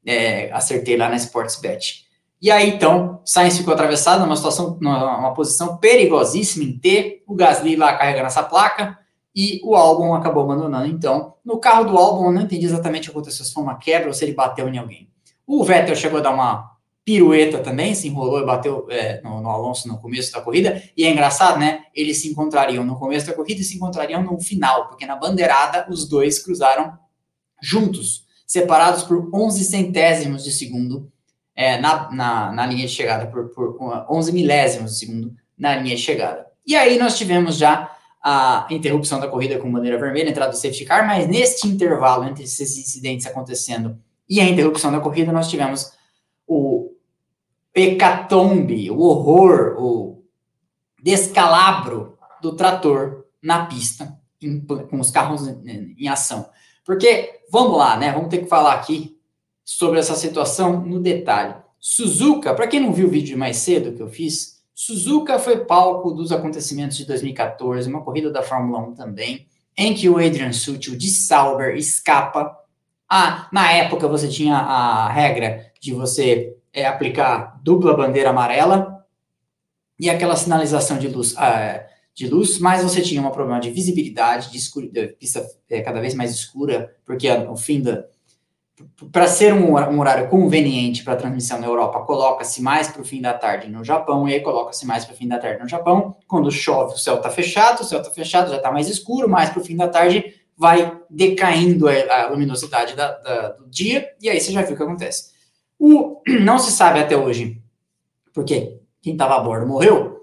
É, 0.04 0.52
acertei 0.52 0.98
lá 0.98 1.08
na 1.08 1.18
Sportsbet. 1.18 2.08
E 2.42 2.50
aí, 2.50 2.68
então, 2.70 3.22
Sainz 3.24 3.58
ficou 3.58 3.76
atravessado 3.76 4.22
numa 4.22 4.36
situação, 4.36 4.78
numa 4.82 5.32
posição 5.34 5.78
perigosíssima 5.78 6.64
em 6.66 6.80
T, 6.80 7.22
o 7.28 7.36
Gasly 7.36 7.76
lá 7.76 7.94
carregando 7.96 8.26
essa 8.26 8.42
placa, 8.42 8.98
e 9.36 9.62
o 9.64 9.76
Albon 9.76 10.16
acabou 10.16 10.44
abandonando. 10.44 10.88
Então, 10.88 11.36
no 11.46 11.60
carro 11.60 11.84
do 11.84 11.96
Albon, 11.96 12.26
eu 12.26 12.32
não 12.32 12.42
entendi 12.42 12.66
exatamente 12.66 13.08
o 13.08 13.12
que 13.12 13.18
aconteceu, 13.18 13.46
se 13.46 13.54
foi 13.54 13.62
uma 13.62 13.78
quebra 13.78 14.08
ou 14.08 14.14
se 14.14 14.26
ele 14.26 14.34
bateu 14.34 14.68
em 14.68 14.80
alguém. 14.80 15.12
O 15.46 15.64
Vettel 15.64 15.96
chegou 15.96 16.20
a 16.20 16.24
dar 16.24 16.32
uma 16.32 16.79
pirueta 17.10 17.58
também, 17.58 17.96
se 17.96 18.08
enrolou 18.08 18.40
e 18.40 18.46
bateu 18.46 18.86
é, 18.88 19.20
no, 19.24 19.42
no, 19.42 19.50
Alonso 19.50 19.88
no 19.88 19.98
começo 19.98 20.32
da 20.32 20.42
corrida, 20.42 20.84
e 20.96 21.04
é 21.04 21.10
engraçado, 21.10 21.58
né? 21.58 21.86
Eles 21.92 22.22
se 22.22 22.30
encontrariam 22.30 22.86
no 22.86 23.00
começo 23.00 23.26
da 23.26 23.34
corrida 23.34 23.62
e 23.62 23.64
se 23.64 23.78
encontrariam 23.78 24.22
no 24.22 24.40
final, 24.40 24.88
porque 24.88 25.08
na 25.08 25.16
bandeirada 25.16 25.88
os 25.90 26.08
dois 26.08 26.38
cruzaram 26.38 26.94
juntos, 27.60 28.28
separados 28.46 29.02
por 29.02 29.28
11 29.34 29.64
centésimos 29.64 30.44
de 30.44 30.52
segundo 30.52 31.12
é, 31.56 31.80
na, 31.80 32.12
na, 32.12 32.52
na, 32.52 32.66
linha 32.68 32.86
de 32.86 32.94
chegada 32.94 33.26
por, 33.26 33.50
por 33.50 34.06
11 34.08 34.32
milésimos 34.32 34.92
de 34.92 35.00
segundo 35.00 35.36
na 35.58 35.78
linha 35.78 35.96
de 35.96 36.02
chegada. 36.04 36.46
E 36.64 36.76
aí 36.76 37.00
nós 37.00 37.18
tivemos 37.18 37.58
já 37.58 37.92
a 38.22 38.68
interrupção 38.70 39.20
da 39.20 39.28
corrida 39.28 39.58
com 39.58 39.72
bandeira 39.72 39.98
vermelha, 39.98 40.30
entrada 40.30 40.52
do 40.52 40.58
safety 40.58 40.86
car, 40.86 41.08
mas 41.08 41.28
neste 41.28 41.68
intervalo 41.68 42.24
entre 42.26 42.44
esses 42.44 42.78
incidentes 42.78 43.26
acontecendo 43.26 43.98
e 44.30 44.40
a 44.40 44.48
interrupção 44.48 44.92
da 44.92 45.00
corrida, 45.00 45.32
nós 45.32 45.50
tivemos 45.50 45.92
o 46.46 46.89
hecatombe, 47.76 48.90
o 48.92 49.00
horror, 49.00 49.76
o 49.78 50.24
descalabro 51.02 52.18
do 52.42 52.56
trator 52.56 53.26
na 53.42 53.66
pista, 53.66 54.18
em, 54.42 54.60
com 54.62 55.00
os 55.00 55.12
carros 55.12 55.48
em, 55.48 55.96
em 55.98 56.08
ação. 56.08 56.50
Porque, 56.86 57.42
vamos 57.52 57.78
lá, 57.78 57.98
né? 57.98 58.12
Vamos 58.12 58.30
ter 58.30 58.40
que 58.40 58.50
falar 58.50 58.74
aqui 58.74 59.18
sobre 59.64 60.00
essa 60.00 60.16
situação 60.16 60.82
no 60.82 61.00
detalhe. 61.00 61.56
Suzuka, 61.80 62.54
para 62.54 62.68
quem 62.68 62.80
não 62.80 62.92
viu 62.92 63.08
o 63.08 63.12
vídeo 63.12 63.38
mais 63.38 63.58
cedo 63.58 63.94
que 63.94 64.02
eu 64.02 64.10
fiz, 64.10 64.60
Suzuka 64.74 65.38
foi 65.40 65.66
palco 65.66 66.12
dos 66.12 66.32
acontecimentos 66.32 66.98
de 66.98 67.06
2014, 67.06 67.90
uma 67.90 68.02
corrida 68.02 68.32
da 68.32 68.42
Fórmula 68.42 68.80
1 68.80 68.96
também, 68.96 69.46
em 69.78 69.94
que 69.94 70.10
o 70.10 70.18
Adrian 70.18 70.52
Sutil 70.52 70.98
de 70.98 71.10
Sauber 71.10 71.76
escapa. 71.76 72.58
Ah, 73.08 73.48
na 73.52 73.72
época 73.72 74.08
você 74.08 74.28
tinha 74.28 74.56
a 74.56 75.10
regra 75.10 75.72
de 75.80 75.94
você 75.94 76.58
é, 76.74 76.86
aplicar 76.86 77.60
dupla 77.64 77.96
bandeira 77.96 78.30
amarela 78.30 79.06
e 80.00 80.10
aquela 80.10 80.36
sinalização 80.36 80.98
de 80.98 81.08
luz, 81.08 81.36
ah, 81.38 81.86
de 82.14 82.28
luz, 82.28 82.60
mas 82.60 82.84
você 82.84 83.02
tinha 83.02 83.22
um 83.22 83.30
problema 83.30 83.60
de 83.60 83.72
visibilidade, 83.72 84.52
de, 84.52 84.58
escuridão, 84.58 85.08
pista 85.20 85.46
é, 85.70 85.82
cada 85.82 86.00
vez 86.02 86.14
mais 86.14 86.32
escura, 86.32 86.96
porque 87.06 87.30
o 87.30 87.56
fim 87.56 87.82
da, 87.82 88.06
para 89.12 89.28
ser 89.28 89.54
um, 89.54 89.76
um, 89.76 90.00
horário 90.00 90.30
conveniente 90.30 91.04
para 91.04 91.16
transmissão 91.16 91.60
na 91.60 91.68
Europa, 91.68 92.00
coloca-se 92.02 92.62
mais 92.62 92.88
para 92.88 93.02
o 93.02 93.06
fim 93.06 93.22
da 93.22 93.34
tarde 93.34 93.70
no 93.70 93.84
Japão, 93.84 94.28
e 94.28 94.34
aí 94.34 94.42
coloca-se 94.42 94.86
mais 94.86 95.06
para 95.06 95.14
o 95.14 95.18
fim 95.18 95.28
da 95.28 95.38
tarde 95.38 95.62
no 95.62 95.68
Japão. 95.68 96.16
Quando 96.28 96.52
chove, 96.52 96.96
o 96.96 96.98
céu 96.98 97.16
está 97.16 97.30
fechado, 97.30 97.82
o 97.82 97.84
céu 97.84 98.00
está 98.00 98.12
fechado, 98.12 98.50
já 98.50 98.58
está 98.58 98.72
mais 98.72 98.88
escuro, 98.88 99.30
mais 99.30 99.50
para 99.50 99.62
o 99.62 99.66
fim 99.66 99.76
da 99.76 99.88
tarde 99.88 100.36
vai 100.58 101.00
decaindo 101.10 101.88
a, 101.88 101.94
a 102.24 102.30
luminosidade 102.30 102.96
da, 102.96 103.18
da, 103.20 103.50
do 103.54 103.68
dia, 103.70 104.10
e 104.22 104.30
aí 104.30 104.40
você 104.40 104.52
já 104.52 104.62
viu 104.62 104.74
o 104.74 104.78
que 104.78 104.84
acontece. 104.84 105.32
O, 105.80 106.22
não 106.44 106.60
se 106.60 106.72
sabe 106.72 107.00
até 107.00 107.16
hoje, 107.16 107.62
porque 108.34 108.80
quem 109.02 109.14
estava 109.14 109.38
a 109.38 109.40
bordo 109.40 109.66
morreu, 109.66 110.20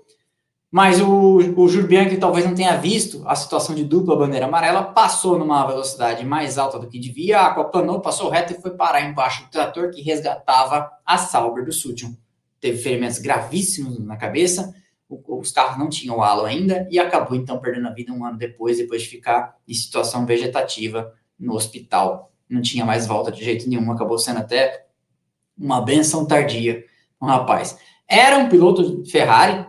mas 0.70 1.00
o, 1.00 1.38
o 1.56 1.68
Jurbianchi 1.68 2.18
talvez 2.18 2.44
não 2.44 2.54
tenha 2.54 2.76
visto 2.76 3.22
a 3.26 3.34
situação 3.34 3.74
de 3.74 3.82
dupla 3.82 4.14
bandeira 4.14 4.46
amarela, 4.46 4.82
passou 4.82 5.38
numa 5.38 5.66
velocidade 5.66 6.24
mais 6.24 6.58
alta 6.58 6.78
do 6.78 6.88
que 6.88 6.98
devia, 6.98 7.40
aquaplanou, 7.40 8.00
passou 8.00 8.28
reto 8.28 8.52
e 8.52 8.60
foi 8.60 8.72
parar 8.72 9.00
embaixo 9.00 9.44
do 9.44 9.50
trator 9.50 9.90
que 9.90 10.02
resgatava 10.02 10.90
a 11.04 11.16
Sauber 11.16 11.64
do 11.64 11.72
Sution. 11.72 12.12
Teve 12.60 12.78
ferimentos 12.78 13.18
gravíssimos 13.18 13.98
na 13.98 14.16
cabeça, 14.16 14.74
os 15.08 15.52
carros 15.52 15.78
não 15.78 15.88
tinham 15.88 16.20
halo 16.20 16.44
ainda 16.44 16.86
e 16.90 16.98
acabou 16.98 17.36
então 17.36 17.58
perdendo 17.58 17.86
a 17.86 17.92
vida 17.92 18.12
um 18.12 18.24
ano 18.24 18.36
depois, 18.36 18.78
depois 18.78 19.02
de 19.02 19.08
ficar 19.08 19.56
em 19.66 19.72
situação 19.72 20.26
vegetativa 20.26 21.12
no 21.38 21.54
hospital. 21.54 22.32
Não 22.50 22.60
tinha 22.60 22.84
mais 22.84 23.06
volta 23.06 23.30
de 23.30 23.44
jeito 23.44 23.68
nenhum, 23.68 23.90
acabou 23.92 24.18
sendo 24.18 24.40
até 24.40 24.86
uma 25.58 25.80
benção 25.80 26.26
tardia. 26.26 26.84
Um 27.20 27.26
rapaz. 27.26 27.78
Era 28.08 28.38
um 28.38 28.48
piloto 28.48 29.04
Ferrari, 29.10 29.66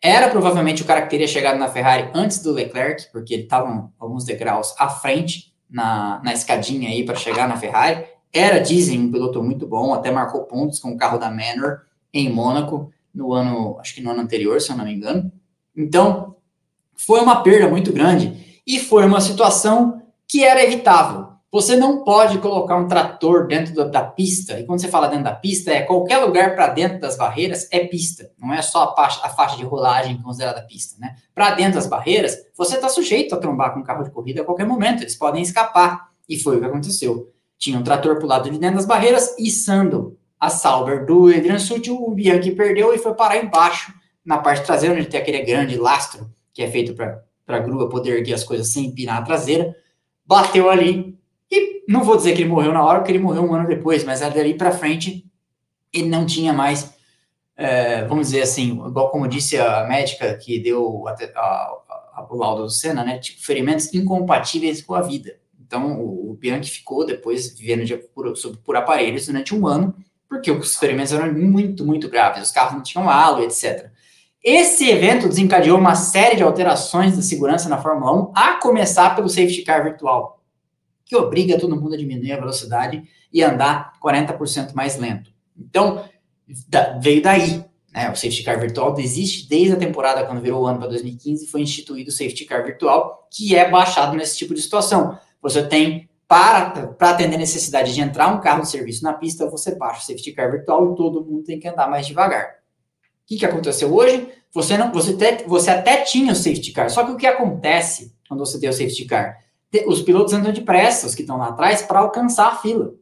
era 0.00 0.28
provavelmente 0.28 0.82
o 0.82 0.84
cara 0.84 1.02
que 1.02 1.10
teria 1.10 1.28
chegado 1.28 1.58
na 1.58 1.68
Ferrari 1.68 2.10
antes 2.12 2.42
do 2.42 2.52
Leclerc, 2.52 3.10
porque 3.12 3.32
ele 3.32 3.44
estava 3.44 3.90
alguns 3.98 4.24
degraus 4.24 4.74
à 4.78 4.88
frente 4.88 5.54
na, 5.70 6.20
na 6.24 6.32
escadinha 6.32 6.88
aí 6.88 7.04
para 7.04 7.14
chegar 7.14 7.48
na 7.48 7.56
Ferrari. 7.56 8.04
Era, 8.32 8.58
dizem, 8.58 8.98
um 8.98 9.12
piloto 9.12 9.42
muito 9.42 9.66
bom, 9.66 9.94
até 9.94 10.10
marcou 10.10 10.44
pontos 10.44 10.80
com 10.80 10.90
o 10.90 10.96
carro 10.96 11.18
da 11.18 11.30
Manor 11.30 11.82
em 12.12 12.28
Mônaco 12.28 12.92
no 13.14 13.32
ano, 13.32 13.78
acho 13.78 13.94
que 13.94 14.00
no 14.00 14.10
ano 14.10 14.22
anterior, 14.22 14.60
se 14.60 14.70
eu 14.70 14.76
não 14.76 14.84
me 14.84 14.92
engano. 14.92 15.30
Então, 15.76 16.36
foi 16.96 17.20
uma 17.20 17.42
perda 17.42 17.68
muito 17.68 17.92
grande 17.92 18.60
e 18.66 18.80
foi 18.80 19.06
uma 19.06 19.20
situação 19.20 20.02
que 20.26 20.42
era 20.42 20.64
evitável. 20.64 21.31
Você 21.52 21.76
não 21.76 22.02
pode 22.02 22.38
colocar 22.38 22.76
um 22.76 22.88
trator 22.88 23.46
dentro 23.46 23.74
da, 23.90 24.02
pista, 24.02 24.58
e 24.58 24.64
quando 24.64 24.80
você 24.80 24.88
fala 24.88 25.08
dentro 25.08 25.24
da 25.24 25.34
pista, 25.34 25.70
é 25.70 25.82
qualquer 25.82 26.16
lugar 26.16 26.54
para 26.54 26.68
dentro 26.68 26.98
das 26.98 27.14
barreiras 27.14 27.68
é 27.70 27.80
pista, 27.80 28.30
não 28.38 28.54
é 28.54 28.62
só 28.62 28.84
a 28.84 28.94
faixa, 28.94 29.20
a 29.22 29.28
faixa 29.28 29.58
de 29.58 29.62
rolagem 29.62 30.16
considerada 30.22 30.62
pista, 30.62 30.96
né? 30.98 31.14
Para 31.34 31.50
dentro 31.50 31.74
das 31.74 31.86
barreiras, 31.86 32.38
você 32.56 32.76
está 32.76 32.88
sujeito 32.88 33.34
a 33.34 33.38
trombar 33.38 33.74
com 33.74 33.80
um 33.80 33.82
carro 33.82 34.02
de 34.02 34.10
corrida 34.10 34.40
a 34.40 34.44
qualquer 34.46 34.66
momento, 34.66 35.02
eles 35.02 35.14
podem 35.14 35.42
escapar, 35.42 36.08
e 36.26 36.38
foi 36.38 36.56
o 36.56 36.60
que 36.60 36.64
aconteceu. 36.64 37.30
Tinha 37.58 37.78
um 37.78 37.82
trator 37.82 38.16
para 38.16 38.26
lado 38.26 38.50
de 38.50 38.58
dentro 38.58 38.76
das 38.76 38.86
barreiras, 38.86 39.36
içando 39.38 40.16
a 40.40 40.48
Sauber 40.48 41.04
do 41.04 41.26
Adrian 41.26 41.58
Sutil, 41.58 42.02
o 42.02 42.14
Bianchi 42.14 42.52
perdeu 42.52 42.94
e 42.94 42.98
foi 42.98 43.12
parar 43.12 43.36
embaixo, 43.36 43.92
na 44.24 44.38
parte 44.38 44.64
traseira, 44.64 44.94
onde 44.94 45.04
tem 45.04 45.20
aquele 45.20 45.42
grande 45.42 45.76
lastro, 45.76 46.30
que 46.54 46.62
é 46.62 46.70
feito 46.70 46.94
para 46.94 47.22
a 47.46 47.58
grua 47.58 47.90
poder 47.90 48.16
erguer 48.16 48.32
as 48.32 48.42
coisas 48.42 48.68
sem 48.68 48.86
empinar 48.86 49.18
a 49.18 49.22
traseira, 49.22 49.76
bateu 50.24 50.70
ali, 50.70 51.20
e 51.54 51.84
não 51.86 52.02
vou 52.02 52.16
dizer 52.16 52.34
que 52.34 52.40
ele 52.40 52.48
morreu 52.48 52.72
na 52.72 52.82
hora, 52.82 53.00
porque 53.00 53.12
ele 53.12 53.18
morreu 53.18 53.42
um 53.42 53.54
ano 53.54 53.68
depois, 53.68 54.02
mas 54.04 54.20
dali 54.20 54.54
para 54.54 54.72
frente 54.72 55.30
ele 55.92 56.08
não 56.08 56.24
tinha 56.24 56.50
mais, 56.50 56.94
é, 57.54 58.06
vamos 58.06 58.28
dizer 58.28 58.40
assim, 58.40 58.70
igual 58.86 59.10
como 59.10 59.28
disse 59.28 59.58
a 59.58 59.84
médica 59.84 60.34
que 60.38 60.58
deu 60.58 61.06
a, 61.06 61.12
a, 61.12 61.78
a, 62.14 62.26
o 62.30 62.36
laudo 62.36 62.62
do 62.62 62.70
Senna, 62.70 63.04
né? 63.04 63.18
Tipo, 63.18 63.42
ferimentos 63.42 63.92
incompatíveis 63.92 64.80
com 64.80 64.94
a 64.94 65.02
vida. 65.02 65.36
Então 65.60 66.00
o, 66.00 66.30
o 66.30 66.34
Bianchi 66.34 66.70
ficou 66.70 67.04
depois 67.04 67.54
vivendo 67.54 67.84
de, 67.84 67.98
por, 67.98 68.32
por 68.64 68.74
aparelhos 68.74 69.26
durante 69.26 69.54
um 69.54 69.66
ano, 69.66 69.94
porque 70.26 70.50
os 70.50 70.78
ferimentos 70.78 71.12
eram 71.12 71.30
muito, 71.34 71.84
muito 71.84 72.08
graves, 72.08 72.44
os 72.44 72.50
carros 72.50 72.72
não 72.72 72.82
tinham 72.82 73.10
halo, 73.10 73.42
etc. 73.42 73.90
Esse 74.42 74.88
evento 74.88 75.28
desencadeou 75.28 75.78
uma 75.78 75.94
série 75.94 76.36
de 76.36 76.42
alterações 76.42 77.14
da 77.14 77.22
segurança 77.22 77.68
na 77.68 77.76
Fórmula 77.76 78.30
1, 78.30 78.32
a 78.34 78.52
começar 78.54 79.14
pelo 79.14 79.28
safety 79.28 79.62
car 79.62 79.84
virtual 79.84 80.41
que 81.12 81.16
obriga 81.16 81.60
todo 81.60 81.78
mundo 81.78 81.94
a 81.94 81.98
diminuir 81.98 82.32
a 82.32 82.40
velocidade 82.40 83.02
e 83.30 83.42
andar 83.42 83.92
40% 84.02 84.72
mais 84.72 84.96
lento. 84.96 85.30
Então, 85.54 86.02
da, 86.66 86.98
veio 86.98 87.22
daí. 87.22 87.62
Né? 87.92 88.10
O 88.10 88.16
safety 88.16 88.42
car 88.42 88.58
virtual 88.58 88.98
existe 88.98 89.46
desde 89.46 89.74
a 89.74 89.76
temporada, 89.76 90.24
quando 90.24 90.40
virou 90.40 90.62
o 90.62 90.66
ano 90.66 90.78
para 90.78 90.88
2015, 90.88 91.46
foi 91.48 91.60
instituído 91.60 92.08
o 92.08 92.12
safety 92.12 92.46
car 92.46 92.64
virtual, 92.64 93.28
que 93.30 93.54
é 93.54 93.70
baixado 93.70 94.16
nesse 94.16 94.38
tipo 94.38 94.54
de 94.54 94.62
situação. 94.62 95.18
Você 95.42 95.62
tem, 95.62 96.08
para, 96.26 96.86
para 96.86 97.10
atender 97.10 97.36
a 97.36 97.38
necessidade 97.38 97.92
de 97.92 98.00
entrar 98.00 98.28
um 98.28 98.40
carro 98.40 98.62
de 98.62 98.70
serviço 98.70 99.04
na 99.04 99.12
pista, 99.12 99.50
você 99.50 99.74
baixa 99.74 100.00
o 100.00 100.06
safety 100.06 100.32
car 100.32 100.50
virtual 100.50 100.92
e 100.92 100.96
todo 100.96 101.22
mundo 101.22 101.44
tem 101.44 101.60
que 101.60 101.68
andar 101.68 101.90
mais 101.90 102.06
devagar. 102.06 102.46
O 102.46 103.26
que, 103.26 103.36
que 103.36 103.44
aconteceu 103.44 103.94
hoje? 103.94 104.28
você 104.52 104.76
não, 104.76 104.92
você, 104.92 105.14
te, 105.14 105.44
você 105.46 105.70
até 105.70 106.02
tinha 106.02 106.32
o 106.32 106.36
safety 106.36 106.72
car, 106.72 106.90
só 106.90 107.04
que 107.04 107.12
o 107.12 107.16
que 107.16 107.26
acontece 107.26 108.14
quando 108.28 108.40
você 108.40 108.60
tem 108.60 108.68
o 108.68 108.72
safety 108.72 109.06
car? 109.06 109.41
Os 109.86 110.02
pilotos 110.02 110.34
andam 110.34 110.52
depressa, 110.52 111.06
os 111.06 111.14
que 111.14 111.22
estão 111.22 111.38
lá 111.38 111.48
atrás, 111.48 111.82
para 111.82 112.00
alcançar 112.00 112.48
a 112.48 112.56
fila. 112.56 112.94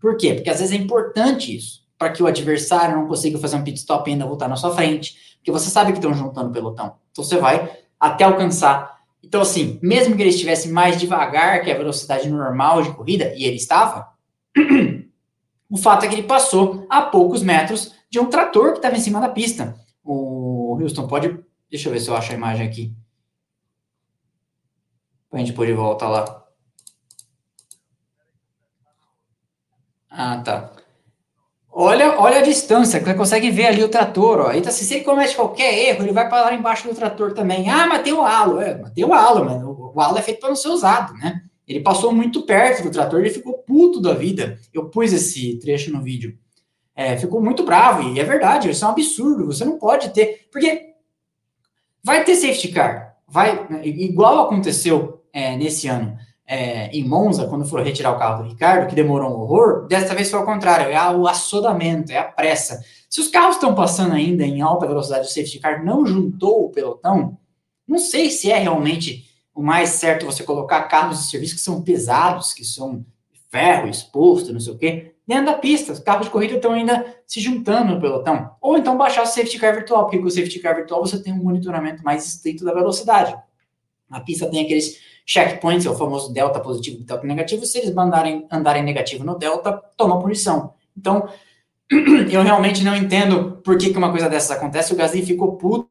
Por 0.00 0.16
quê? 0.16 0.34
Porque 0.34 0.48
às 0.48 0.60
vezes 0.60 0.72
é 0.72 0.80
importante 0.80 1.54
isso, 1.54 1.82
para 1.98 2.10
que 2.10 2.22
o 2.22 2.26
adversário 2.26 2.96
não 2.96 3.06
consiga 3.06 3.38
fazer 3.38 3.56
um 3.56 3.64
pit 3.64 3.78
stop 3.78 4.08
e 4.08 4.12
ainda 4.12 4.26
voltar 4.26 4.48
na 4.48 4.56
sua 4.56 4.74
frente, 4.74 5.36
porque 5.36 5.50
você 5.50 5.68
sabe 5.68 5.92
que 5.92 5.98
estão 5.98 6.14
juntando 6.14 6.50
o 6.50 6.52
pelotão. 6.52 6.94
Então 7.10 7.22
você 7.22 7.36
vai 7.36 7.78
até 7.98 8.24
alcançar. 8.24 8.98
Então, 9.22 9.40
assim, 9.42 9.78
mesmo 9.82 10.16
que 10.16 10.22
ele 10.22 10.30
estivesse 10.30 10.68
mais 10.70 10.98
devagar 10.98 11.62
que 11.62 11.70
a 11.70 11.76
velocidade 11.76 12.30
normal 12.30 12.82
de 12.82 12.92
corrida, 12.92 13.34
e 13.36 13.44
ele 13.44 13.56
estava, 13.56 14.08
o 15.68 15.76
fato 15.76 16.04
é 16.04 16.08
que 16.08 16.14
ele 16.14 16.22
passou 16.22 16.86
a 16.88 17.02
poucos 17.02 17.42
metros 17.42 17.92
de 18.08 18.18
um 18.18 18.26
trator 18.26 18.72
que 18.72 18.78
estava 18.78 18.96
em 18.96 19.00
cima 19.00 19.20
da 19.20 19.28
pista. 19.28 19.74
O 20.02 20.78
Houston 20.80 21.06
pode. 21.06 21.38
Deixa 21.70 21.88
eu 21.88 21.92
ver 21.92 22.00
se 22.00 22.08
eu 22.08 22.16
acho 22.16 22.32
a 22.32 22.34
imagem 22.34 22.66
aqui. 22.66 22.94
Pra 25.30 25.38
gente 25.40 25.52
pôr 25.52 25.66
de 25.66 25.72
volta 25.72 26.08
lá. 26.08 26.44
Ah, 30.10 30.38
tá. 30.42 30.72
Olha, 31.70 32.18
olha 32.18 32.38
a 32.38 32.42
distância, 32.42 33.00
você 33.00 33.14
consegue 33.14 33.50
ver 33.50 33.66
ali 33.66 33.84
o 33.84 33.88
trator, 33.88 34.40
ó. 34.40 34.52
Então, 34.52 34.72
se 34.72 34.92
ele 34.92 35.04
comete 35.04 35.36
qualquer 35.36 35.72
erro, 35.90 36.02
ele 36.02 36.12
vai 36.12 36.28
parar 36.28 36.52
embaixo 36.54 36.88
do 36.88 36.94
trator 36.94 37.32
também. 37.34 37.70
Ah, 37.70 37.86
mas 37.86 38.02
tem 38.02 38.12
o 38.12 38.22
halo. 38.22 38.60
É, 38.60 38.76
mas 38.76 38.90
tem 38.92 39.04
o 39.04 39.14
halo, 39.14 39.44
mas 39.44 39.62
o, 39.62 39.92
o 39.94 40.00
halo 40.00 40.18
é 40.18 40.22
feito 40.22 40.40
para 40.40 40.48
não 40.48 40.56
ser 40.56 40.68
usado, 40.68 41.14
né? 41.14 41.42
Ele 41.68 41.80
passou 41.80 42.10
muito 42.12 42.42
perto 42.42 42.82
do 42.82 42.90
trator, 42.90 43.20
ele 43.20 43.30
ficou 43.30 43.58
puto 43.58 44.00
da 44.00 44.14
vida. 44.14 44.58
Eu 44.72 44.88
pus 44.88 45.12
esse 45.12 45.58
trecho 45.60 45.92
no 45.92 46.02
vídeo. 46.02 46.36
É, 46.96 47.16
ficou 47.16 47.40
muito 47.40 47.62
bravo, 47.62 48.08
e 48.08 48.18
é 48.18 48.24
verdade, 48.24 48.70
isso 48.70 48.84
é 48.84 48.88
um 48.88 48.90
absurdo. 48.90 49.46
Você 49.46 49.64
não 49.64 49.78
pode 49.78 50.08
ter. 50.08 50.48
Porque 50.50 50.94
vai 52.02 52.24
ter 52.24 52.34
safety 52.34 52.68
car. 52.68 53.18
Vai, 53.28 53.68
igual 53.84 54.46
aconteceu 54.46 55.17
é, 55.38 55.56
nesse 55.56 55.86
ano 55.86 56.18
é, 56.44 56.88
em 56.88 57.06
Monza, 57.06 57.46
quando 57.46 57.66
foram 57.66 57.84
retirar 57.84 58.10
o 58.10 58.18
carro 58.18 58.42
do 58.42 58.48
Ricardo, 58.48 58.88
que 58.88 58.94
demorou 58.94 59.30
um 59.30 59.40
horror, 59.40 59.86
dessa 59.86 60.14
vez 60.14 60.30
foi 60.30 60.40
ao 60.40 60.46
contrário, 60.46 60.90
é 60.90 61.16
o 61.16 61.28
assodamento, 61.28 62.10
é 62.10 62.18
a 62.18 62.24
pressa. 62.24 62.82
Se 63.08 63.20
os 63.20 63.28
carros 63.28 63.56
estão 63.56 63.74
passando 63.74 64.14
ainda 64.14 64.44
em 64.44 64.60
alta 64.62 64.86
velocidade, 64.86 65.26
o 65.26 65.30
safety 65.30 65.60
car 65.60 65.84
não 65.84 66.06
juntou 66.06 66.64
o 66.64 66.70
pelotão, 66.70 67.38
não 67.86 67.98
sei 67.98 68.30
se 68.30 68.50
é 68.50 68.58
realmente 68.58 69.26
o 69.54 69.62
mais 69.62 69.90
certo 69.90 70.26
você 70.26 70.42
colocar 70.42 70.82
carros 70.84 71.18
de 71.18 71.30
serviço 71.30 71.54
que 71.54 71.60
são 71.60 71.82
pesados, 71.82 72.52
que 72.52 72.64
são 72.64 73.04
ferro 73.50 73.88
exposto, 73.88 74.52
não 74.52 74.60
sei 74.60 74.72
o 74.72 74.78
quê, 74.78 75.14
dentro 75.26 75.46
da 75.46 75.54
pista. 75.54 75.92
Os 75.92 75.98
carros 75.98 76.26
de 76.26 76.32
corrida 76.32 76.54
estão 76.54 76.72
ainda 76.72 77.04
se 77.26 77.40
juntando 77.40 77.94
no 77.94 78.00
pelotão. 78.00 78.50
Ou 78.60 78.76
então 78.76 78.96
baixar 78.96 79.22
o 79.22 79.26
safety 79.26 79.58
car 79.58 79.74
virtual, 79.74 80.04
porque 80.04 80.18
com 80.18 80.26
o 80.26 80.30
safety 80.30 80.60
car 80.60 80.74
virtual 80.76 81.00
você 81.00 81.22
tem 81.22 81.32
um 81.32 81.42
monitoramento 81.42 82.02
mais 82.02 82.26
estrito 82.26 82.64
da 82.64 82.72
velocidade. 82.72 83.36
A 84.10 84.20
pista 84.20 84.50
tem 84.50 84.64
aqueles 84.64 84.98
checkpoints, 85.28 85.84
é 85.84 85.90
o 85.90 85.94
famoso 85.94 86.32
delta 86.32 86.58
positivo 86.58 87.00
e 87.00 87.04
delta 87.04 87.26
negativo. 87.26 87.66
Se 87.66 87.78
eles 87.78 87.92
mandarem, 87.92 88.46
andarem 88.50 88.82
negativo 88.82 89.24
no 89.24 89.36
delta, 89.36 89.72
toma 89.96 90.18
punição. 90.18 90.72
Então, 90.96 91.28
eu 92.32 92.42
realmente 92.42 92.82
não 92.82 92.96
entendo 92.96 93.60
por 93.62 93.76
que, 93.76 93.90
que 93.90 93.98
uma 93.98 94.10
coisa 94.10 94.28
dessas 94.28 94.50
acontece. 94.50 94.92
O 94.92 94.96
Gasly 94.96 95.24
ficou 95.24 95.56
puto 95.56 95.88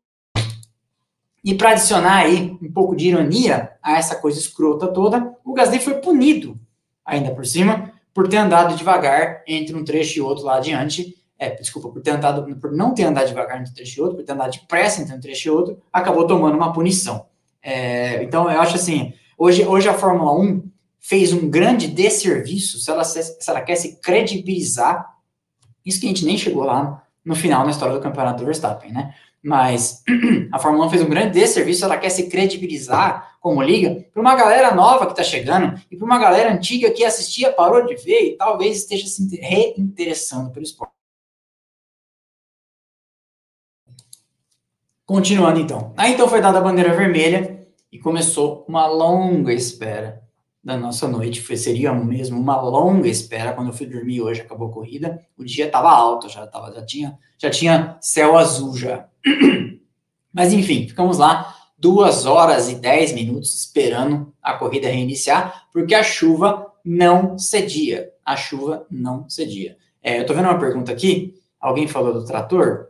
e 1.44 1.54
para 1.54 1.72
adicionar 1.72 2.18
aí 2.18 2.58
um 2.62 2.72
pouco 2.72 2.96
de 2.96 3.10
ironia 3.10 3.72
a 3.82 3.98
essa 3.98 4.16
coisa 4.16 4.40
escrota 4.40 4.88
toda, 4.88 5.34
o 5.46 5.54
Gasly 5.54 5.80
foi 5.80 5.96
punido, 5.96 6.60
ainda 7.06 7.34
por 7.34 7.46
cima, 7.46 7.94
por 8.14 8.28
ter 8.28 8.38
andado 8.38 8.76
devagar 8.76 9.44
entre 9.48 9.76
um 9.76 9.84
trecho 9.84 10.18
e 10.18 10.22
outro 10.22 10.44
lá 10.44 10.58
adiante. 10.58 11.16
É, 11.40 11.52
desculpa, 11.52 11.90
por 11.90 12.02
ter 12.02 12.10
andado, 12.10 12.44
por 12.56 12.72
não 12.72 12.94
ter 12.96 13.04
andado 13.04 13.28
devagar 13.28 13.60
entre 13.60 13.70
um 13.72 13.74
trecho 13.76 14.00
e 14.00 14.02
outro, 14.02 14.18
por 14.18 14.26
ter 14.26 14.32
andado 14.32 14.52
depressa 14.52 15.02
entre 15.04 15.16
um 15.16 15.20
trecho 15.20 15.48
e 15.48 15.52
outro, 15.52 15.80
acabou 15.94 16.26
tomando 16.26 16.58
uma 16.58 16.74
punição. 16.74 17.28
É, 17.62 18.24
então, 18.24 18.50
eu 18.50 18.60
acho 18.60 18.76
assim, 18.76 19.14
hoje, 19.38 19.66
hoje 19.66 19.88
a 19.88 19.94
Fórmula 19.94 20.34
1 20.38 20.64
fez 21.00 21.32
um 21.32 21.50
grande 21.50 21.88
desserviço 21.88 22.80
se 22.80 22.92
ela, 22.92 23.04
se, 23.04 23.22
se 23.24 23.50
ela 23.50 23.62
quer 23.62 23.76
se 23.76 23.98
credibilizar. 23.98 25.16
Isso 25.86 26.00
que 26.00 26.06
a 26.06 26.10
gente 26.10 26.26
nem 26.26 26.38
chegou 26.38 26.64
lá 26.64 27.04
no 27.24 27.36
final 27.36 27.64
na 27.64 27.72
história 27.72 27.96
do 27.96 28.02
campeonato 28.02 28.40
do 28.40 28.46
Verstappen, 28.46 28.92
né? 28.92 29.14
Mas 29.42 30.04
a 30.52 30.60
Fórmula 30.60 30.88
1 30.88 30.90
fez 30.90 31.02
um 31.02 31.10
grande 31.10 31.40
desserviço, 31.40 31.86
ela 31.86 31.98
quer 31.98 32.10
se 32.10 32.28
credibilizar 32.28 33.38
como 33.40 33.62
liga 33.62 34.06
para 34.12 34.22
uma 34.22 34.36
galera 34.36 34.76
nova 34.76 35.06
que 35.06 35.14
está 35.14 35.24
chegando 35.24 35.80
e 35.90 35.96
para 35.96 36.06
uma 36.06 36.20
galera 36.20 36.52
antiga 36.52 36.92
que 36.92 37.06
assistia, 37.06 37.54
parou 37.54 37.86
de 37.86 37.96
ver 37.96 38.32
e 38.32 38.38
talvez 38.38 38.78
esteja 38.78 39.08
se 39.08 39.24
reinteressando 39.38 40.52
pelo 40.52 40.66
esporte. 40.66 40.92
Continuando 45.06 45.62
então. 45.62 45.94
Aí 45.96 46.14
então 46.14 46.28
foi 46.28 46.42
dada 46.42 46.58
a 46.58 46.62
bandeira 46.62 46.94
vermelha 46.94 47.57
e 47.92 48.00
começou 48.00 48.66
uma 48.68 48.88
longa 48.88 49.54
espera 49.54 50.22
da 50.64 50.78
nossa 50.78 51.08
noite. 51.08 51.42
Foi, 51.42 51.56
seria 51.56 51.94
mesmo 51.94 52.40
uma 52.40 52.60
longa 52.62 53.08
espera. 53.08 53.54
Quando 53.54 53.68
eu 53.68 53.74
fui 53.74 53.86
dormir 53.86 54.22
hoje, 54.22 54.42
acabou 54.42 54.68
a 54.68 54.74
corrida. 54.74 55.26
O 55.38 55.44
dia 55.44 55.68
estava 55.68 55.90
alto, 55.90 56.28
já, 56.28 56.46
tava, 56.46 56.74
já, 56.74 56.86
tinha, 56.86 57.18
já 57.38 57.50
tinha 57.50 57.98
céu 58.02 58.38
azul 58.38 58.76
já. 58.76 59.08
Mas 60.34 60.54
enfim, 60.54 60.88
ficamos 60.88 61.18
lá 61.18 61.56
duas 61.78 62.26
horas 62.26 62.70
e 62.70 62.76
dez 62.76 63.14
minutos 63.14 63.56
esperando 63.56 64.34
a 64.42 64.54
corrida 64.54 64.88
reiniciar, 64.88 65.68
porque 65.72 65.96
a 65.96 66.04
chuva 66.04 66.74
não 66.84 67.38
cedia. 67.38 68.10
A 68.26 68.36
chuva 68.36 68.86
não 68.90 69.30
cedia. 69.30 69.78
É, 70.02 70.20
eu 70.20 70.26
tô 70.26 70.34
vendo 70.34 70.46
uma 70.46 70.60
pergunta 70.60 70.92
aqui. 70.92 71.36
Alguém 71.60 71.88
falou 71.88 72.14
do 72.14 72.26
trator? 72.26 72.90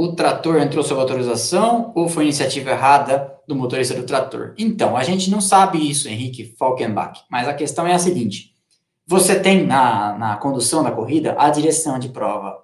O 0.00 0.14
trator 0.14 0.56
entrou 0.56 0.82
sob 0.82 0.98
autorização 0.98 1.92
ou 1.94 2.08
foi 2.08 2.22
iniciativa 2.22 2.70
errada 2.70 3.34
do 3.46 3.54
motorista 3.54 3.92
do 3.92 4.04
trator? 4.04 4.54
Então, 4.56 4.96
a 4.96 5.02
gente 5.04 5.30
não 5.30 5.42
sabe 5.42 5.90
isso, 5.90 6.08
Henrique 6.08 6.54
Falkenbach, 6.58 7.20
mas 7.30 7.46
a 7.46 7.52
questão 7.52 7.86
é 7.86 7.92
a 7.92 7.98
seguinte: 7.98 8.54
você 9.06 9.38
tem 9.38 9.66
na, 9.66 10.16
na 10.16 10.36
condução 10.36 10.82
da 10.82 10.90
corrida 10.90 11.36
a 11.38 11.50
direção 11.50 11.98
de 11.98 12.08
prova 12.08 12.62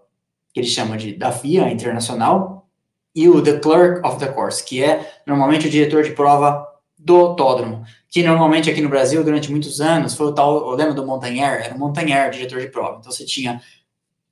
que 0.51 0.61
eles 0.61 0.71
chamam 0.71 0.97
de 0.97 1.13
da 1.13 1.31
FIA 1.31 1.71
Internacional, 1.71 2.71
e 3.15 3.29
o 3.29 3.43
The 3.43 3.59
Clerk 3.59 4.01
of 4.03 4.19
the 4.19 4.29
Course, 4.29 4.65
que 4.65 4.83
é 4.83 5.07
normalmente 5.27 5.67
o 5.67 5.71
diretor 5.71 6.03
de 6.05 6.13
prova 6.13 6.67
do 6.99 7.17
autódromo, 7.17 7.85
que 8.09 8.23
normalmente 8.23 8.71
aqui 8.71 8.81
no 8.81 8.89
Brasil, 8.89 9.23
durante 9.23 9.51
muitos 9.51 9.79
anos, 9.83 10.15
foi 10.15 10.29
o 10.29 10.33
tal, 10.33 10.71
eu 10.71 10.75
lembro 10.75 10.95
do 10.95 11.05
Montanher, 11.05 11.67
era 11.67 11.75
o 11.75 11.79
Montanher, 11.79 12.31
diretor 12.31 12.63
de 12.63 12.69
prova. 12.69 12.97
Então 12.99 13.13
você 13.13 13.27
tinha 13.27 13.61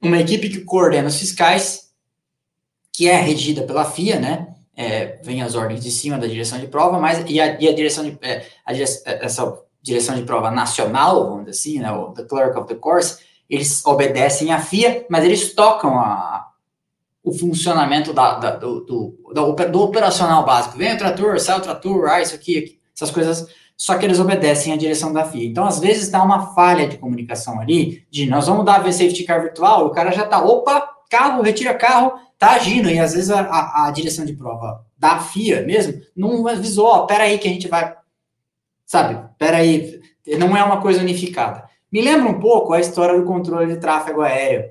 uma 0.01 0.19
equipe 0.19 0.49
que 0.49 0.62
coordena 0.62 1.09
os 1.09 1.19
fiscais, 1.19 1.84
que 2.95 3.09
é 3.09 3.17
regida 3.17 3.63
pela 3.63 3.85
FIA, 3.85 4.21
né? 4.21 4.55
É, 4.77 5.19
vem 5.23 5.43
as 5.43 5.55
ordens 5.57 5.83
de 5.83 5.91
cima 5.91 6.17
da 6.17 6.27
direção 6.27 6.59
de 6.59 6.69
prova, 6.69 6.99
mas 6.99 7.25
e 7.29 7.41
a, 7.41 7.61
e 7.61 7.69
a 7.69 7.75
direção 7.75 8.05
de 8.05 8.17
é, 8.23 8.47
a, 8.65 8.73
essa 8.73 9.61
direção 9.83 10.15
de 10.15 10.23
prova 10.23 10.51
nacional, 10.51 11.29
vamos 11.29 11.45
dizer 11.45 11.51
assim, 11.51 11.79
né, 11.81 11.93
o 11.93 12.13
the 12.13 12.25
clerk 12.25 12.59
of 12.59 12.67
the 12.67 12.75
course, 12.75 13.19
eles 13.51 13.85
obedecem 13.85 14.53
à 14.53 14.59
FIA, 14.59 15.05
mas 15.11 15.25
eles 15.25 15.55
tocam 15.55 15.99
a, 15.99 16.49
o 17.23 17.33
funcionamento 17.33 18.13
da, 18.13 18.39
da 18.39 18.51
do, 18.53 18.81
do, 18.81 19.19
do, 19.71 19.81
operacional 19.83 20.45
básico. 20.45 20.79
Vem 20.79 20.95
o 20.95 20.99
trator, 20.99 21.39
sai 21.39 21.59
o 21.59 21.63
trator, 21.63 22.09
ah, 22.09 22.23
isso 22.23 22.35
aqui, 22.35 22.59
aqui, 22.59 22.79
essas 22.95 23.11
coisas, 23.11 23.47
só 23.77 23.99
que 23.99 24.05
eles 24.05 24.21
obedecem 24.21 24.73
à 24.73 24.77
direção 24.77 25.13
da 25.13 25.25
FIA. 25.25 25.45
Então, 25.45 25.67
às 25.67 25.79
vezes, 25.81 26.11
dá 26.11 26.23
uma 26.23 26.55
falha 26.55 26.89
de 26.89 26.97
comunicação 26.97 27.61
ali, 27.61 28.07
de 28.11 28.27
nós 28.27 28.47
vamos 28.47 28.65
dar 28.65 28.81
a 28.81 28.93
safety 28.93 29.25
car 29.25 29.43
virtual, 29.43 29.87
o 29.87 29.91
cara 29.91 30.11
já 30.13 30.25
tá, 30.25 30.43
opa, 30.43 30.95
carro, 31.11 31.43
retira 31.43 31.75
carro, 31.75 32.19
tá 32.45 32.53
agindo, 32.53 32.91
e 32.91 32.99
às 32.99 33.15
vezes 33.15 33.31
a, 33.31 33.41
a, 33.41 33.87
a 33.87 33.91
direção 33.91 34.25
de 34.25 34.35
prova 34.35 34.85
da 34.99 35.19
FIA 35.19 35.63
mesmo 35.63 36.01
não 36.15 36.47
avisou, 36.47 36.87
ó, 36.87 37.07
peraí 37.07 37.39
que 37.39 37.49
a 37.49 37.51
gente 37.51 37.69
vai, 37.69 37.97
sabe, 38.85 39.29
peraí, 39.39 40.01
não 40.39 40.57
é 40.57 40.63
uma 40.63 40.81
coisa 40.81 41.01
unificada. 41.01 41.65
Me 41.91 42.03
lembra 42.03 42.29
um 42.29 42.41
pouco 42.41 42.73
a 42.73 42.81
história 42.81 43.19
do 43.19 43.27
controle 43.27 43.73
de 43.73 43.81
tráfego 43.81 44.21
aéreo, 44.21 44.71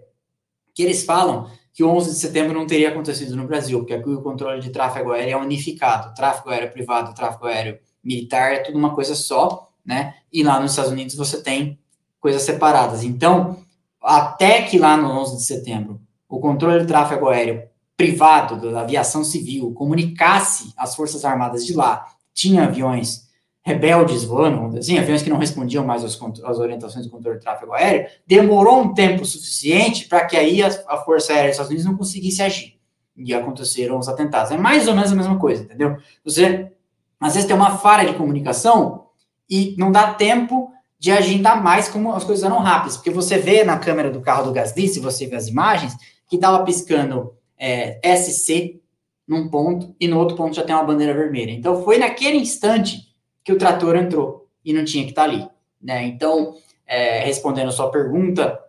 que 0.74 0.84
eles 0.84 1.04
falam 1.04 1.50
que 1.74 1.84
11 1.84 2.12
de 2.12 2.16
setembro 2.18 2.54
não 2.54 2.68
teria 2.68 2.90
acontecido 2.90 3.36
no 3.36 3.48
Brasil, 3.48 3.80
porque 3.80 3.94
aqui 3.94 4.10
o 4.10 4.22
controle 4.22 4.62
de 4.62 4.70
tráfego 4.70 5.12
aéreo 5.12 5.34
é 5.34 5.38
unificado. 5.38 6.14
Tráfego 6.14 6.50
aéreo 6.50 6.72
privado, 6.72 7.16
tráfego 7.16 7.48
aéreo 7.48 7.80
militar 8.04 8.54
é 8.54 8.60
tudo 8.60 8.78
uma 8.78 8.94
coisa 8.94 9.16
só, 9.16 9.70
né? 9.84 10.16
E 10.32 10.44
lá 10.44 10.60
nos 10.60 10.72
Estados 10.72 10.92
Unidos 10.92 11.16
você 11.16 11.42
tem 11.42 11.80
coisas 12.20 12.44
separadas. 12.44 13.04
Então, 13.04 13.58
até 14.02 14.62
que 14.62 14.78
lá 14.78 14.96
no 14.96 15.10
11 15.10 15.38
de 15.38 15.44
setembro 15.44 16.00
o 16.34 16.39
controle 16.39 16.80
de 16.80 16.88
tráfego 16.88 17.30
aéreo 17.30 17.62
privado 17.96 18.72
da 18.72 18.82
aviação 18.82 19.24
civil 19.24 19.72
comunicasse 19.74 20.74
às 20.76 20.96
forças 20.96 21.24
armadas 21.24 21.63
de 21.63 21.76
lá, 21.76 22.08
tinha 22.34 22.63
aviões 22.63 23.28
rebeldes 23.63 24.24
voando, 24.24 24.80
assim, 24.80 24.98
aviões 24.98 25.22
que 25.22 25.30
não 25.30 25.38
respondiam 25.38 25.86
mais 25.86 26.04
às, 26.04 26.19
às, 26.43 26.58
orientações 26.58 27.06
do 27.06 27.12
controle 27.12 27.38
de 27.38 27.43
tráfego 27.43 27.72
aéreo, 27.72 28.08
demorou 28.26 28.82
um 28.82 28.96
tempo 28.96 29.24
suficiente 29.24 30.08
para 30.08 30.26
que 30.26 30.36
aí 30.36 30.63
a, 30.63 30.69
a, 30.88 30.98
Força 30.98 31.34
Aérea 31.34 31.50
dos 31.50 31.54
Estados 31.54 31.69
Unidos 31.69 31.86
não 31.86 31.96
conseguisse 31.96 32.41
agir. 32.41 32.80
E 33.15 33.32
aconteceram 33.32 34.00
os 34.00 34.10
atentados. 34.10 34.52
É 34.52 34.58
mais 34.58 34.88
ou 34.88 34.96
menos 34.96 35.12
a 35.12 35.15
mesma 35.15 35.38
coisa, 35.38 35.62
entendeu? 35.62 35.98
Você, 36.26 36.72
às 37.19 37.36
vezes, 37.36 37.48
tem 37.48 37.56
uma 37.56 37.78
falha 37.78 38.12
de 38.12 38.17
comunicação 38.17 39.06
e 39.48 39.76
não 39.78 39.91
dá 39.91 40.15
tempo 40.15 40.74
de 41.04 41.12
agendar 41.12 41.62
mais 41.62 41.89
como 41.89 42.13
as 42.13 42.24
coisas 42.24 42.46
eram 42.46 42.60
rápidas. 42.60 42.96
Porque 42.96 43.12
você 43.12 43.38
vê 43.38 43.63
na 43.63 43.78
câmera 43.78 44.10
do 44.10 44.22
carro 44.22 44.46
do 44.46 44.54
Gasly, 44.54 44.88
se 44.88 45.02
você 45.02 45.28
vê 45.28 45.36
as 45.36 45.48
imagens, 45.50 45.96
que 46.30 46.36
estava 46.36 46.64
piscando 46.64 47.36
é, 47.58 48.00
SC 48.16 48.82
num 49.28 49.50
ponto 49.50 49.96
e 50.00 50.08
no 50.08 50.20
outro 50.20 50.36
ponto 50.36 50.56
já 50.56 50.64
tem 50.64 50.76
uma 50.76 50.84
bandeira 50.84 51.14
vermelha. 51.14 51.52
Então 51.52 51.84
foi 51.84 51.98
naquele 51.98 52.38
instante 52.38 53.14
que 53.44 53.52
o 53.52 53.58
trator 53.58 53.96
entrou 53.96 54.50
e 54.64 54.74
não 54.74 54.84
tinha 54.84 55.04
que 55.04 55.12
estar 55.12 55.24
tá 55.26 55.30
ali. 55.30 55.48
Né? 55.82 56.06
Então, 56.06 56.56
é, 56.88 57.24
respondendo 57.24 57.70
a 57.70 57.72
sua 57.72 57.90
pergunta, 57.90 58.60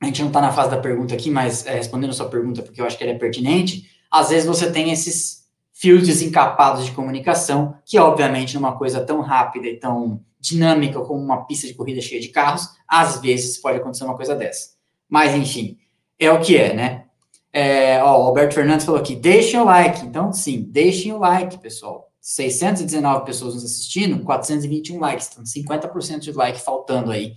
a 0.00 0.06
gente 0.06 0.20
não 0.20 0.28
está 0.28 0.40
na 0.40 0.52
fase 0.52 0.70
da 0.70 0.78
pergunta 0.78 1.14
aqui, 1.14 1.30
mas 1.30 1.66
é, 1.66 1.74
respondendo 1.74 2.10
a 2.10 2.14
sua 2.14 2.28
pergunta, 2.28 2.62
porque 2.62 2.80
eu 2.80 2.86
acho 2.86 2.96
que 2.96 3.02
ela 3.02 3.12
é 3.12 3.18
pertinente, 3.18 3.90
às 4.10 4.28
vezes 4.28 4.46
você 4.46 4.70
tem 4.70 4.92
esses 4.92 5.46
fios 5.72 6.06
desencapados 6.06 6.84
de 6.84 6.92
comunicação, 6.92 7.76
que 7.84 7.98
obviamente 7.98 8.54
numa 8.54 8.76
coisa 8.76 9.04
tão 9.04 9.20
rápida 9.20 9.66
e 9.66 9.78
tão 9.78 10.20
dinâmica 10.40 11.00
como 11.00 11.20
uma 11.20 11.44
pista 11.44 11.66
de 11.66 11.74
corrida 11.74 12.00
cheia 12.00 12.20
de 12.20 12.28
carros, 12.28 12.68
às 12.86 13.20
vezes 13.20 13.58
pode 13.58 13.78
acontecer 13.78 14.04
uma 14.04 14.16
coisa 14.16 14.34
dessa. 14.34 14.70
Mas 15.08 15.34
enfim, 15.34 15.76
é 16.18 16.30
o 16.30 16.40
que 16.40 16.56
é, 16.56 16.74
né? 16.74 17.04
É, 17.52 18.02
ó, 18.02 18.22
o 18.22 18.26
Alberto 18.26 18.54
Fernandes 18.54 18.84
falou 18.84 19.00
aqui, 19.00 19.16
deixem 19.16 19.58
o 19.58 19.64
like. 19.64 20.04
Então, 20.04 20.32
sim, 20.32 20.62
deixem 20.68 21.12
o 21.12 21.18
like, 21.18 21.58
pessoal. 21.58 22.10
619 22.20 23.24
pessoas 23.24 23.54
nos 23.54 23.64
assistindo, 23.64 24.22
421 24.24 24.98
likes. 24.98 25.30
Então, 25.32 25.44
50% 25.44 26.18
de 26.18 26.32
like 26.32 26.60
faltando 26.60 27.10
aí 27.12 27.34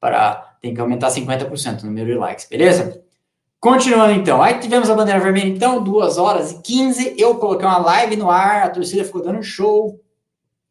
para 0.00 0.56
tem 0.60 0.74
que 0.74 0.80
aumentar 0.80 1.08
50% 1.08 1.82
o 1.82 1.86
número 1.86 2.12
de 2.12 2.18
likes, 2.18 2.46
beleza? 2.48 3.02
Continuando 3.60 4.12
então, 4.12 4.42
aí 4.42 4.58
tivemos 4.58 4.88
a 4.88 4.94
bandeira 4.94 5.20
vermelha, 5.20 5.48
então, 5.48 5.84
2 5.84 6.16
horas 6.16 6.52
e 6.52 6.62
15. 6.62 7.14
Eu 7.18 7.36
coloquei 7.36 7.66
uma 7.66 7.78
live 7.78 8.16
no 8.16 8.30
ar, 8.30 8.62
a 8.62 8.70
torcida 8.70 9.04
ficou 9.04 9.22
dando 9.22 9.42
show, 9.42 10.00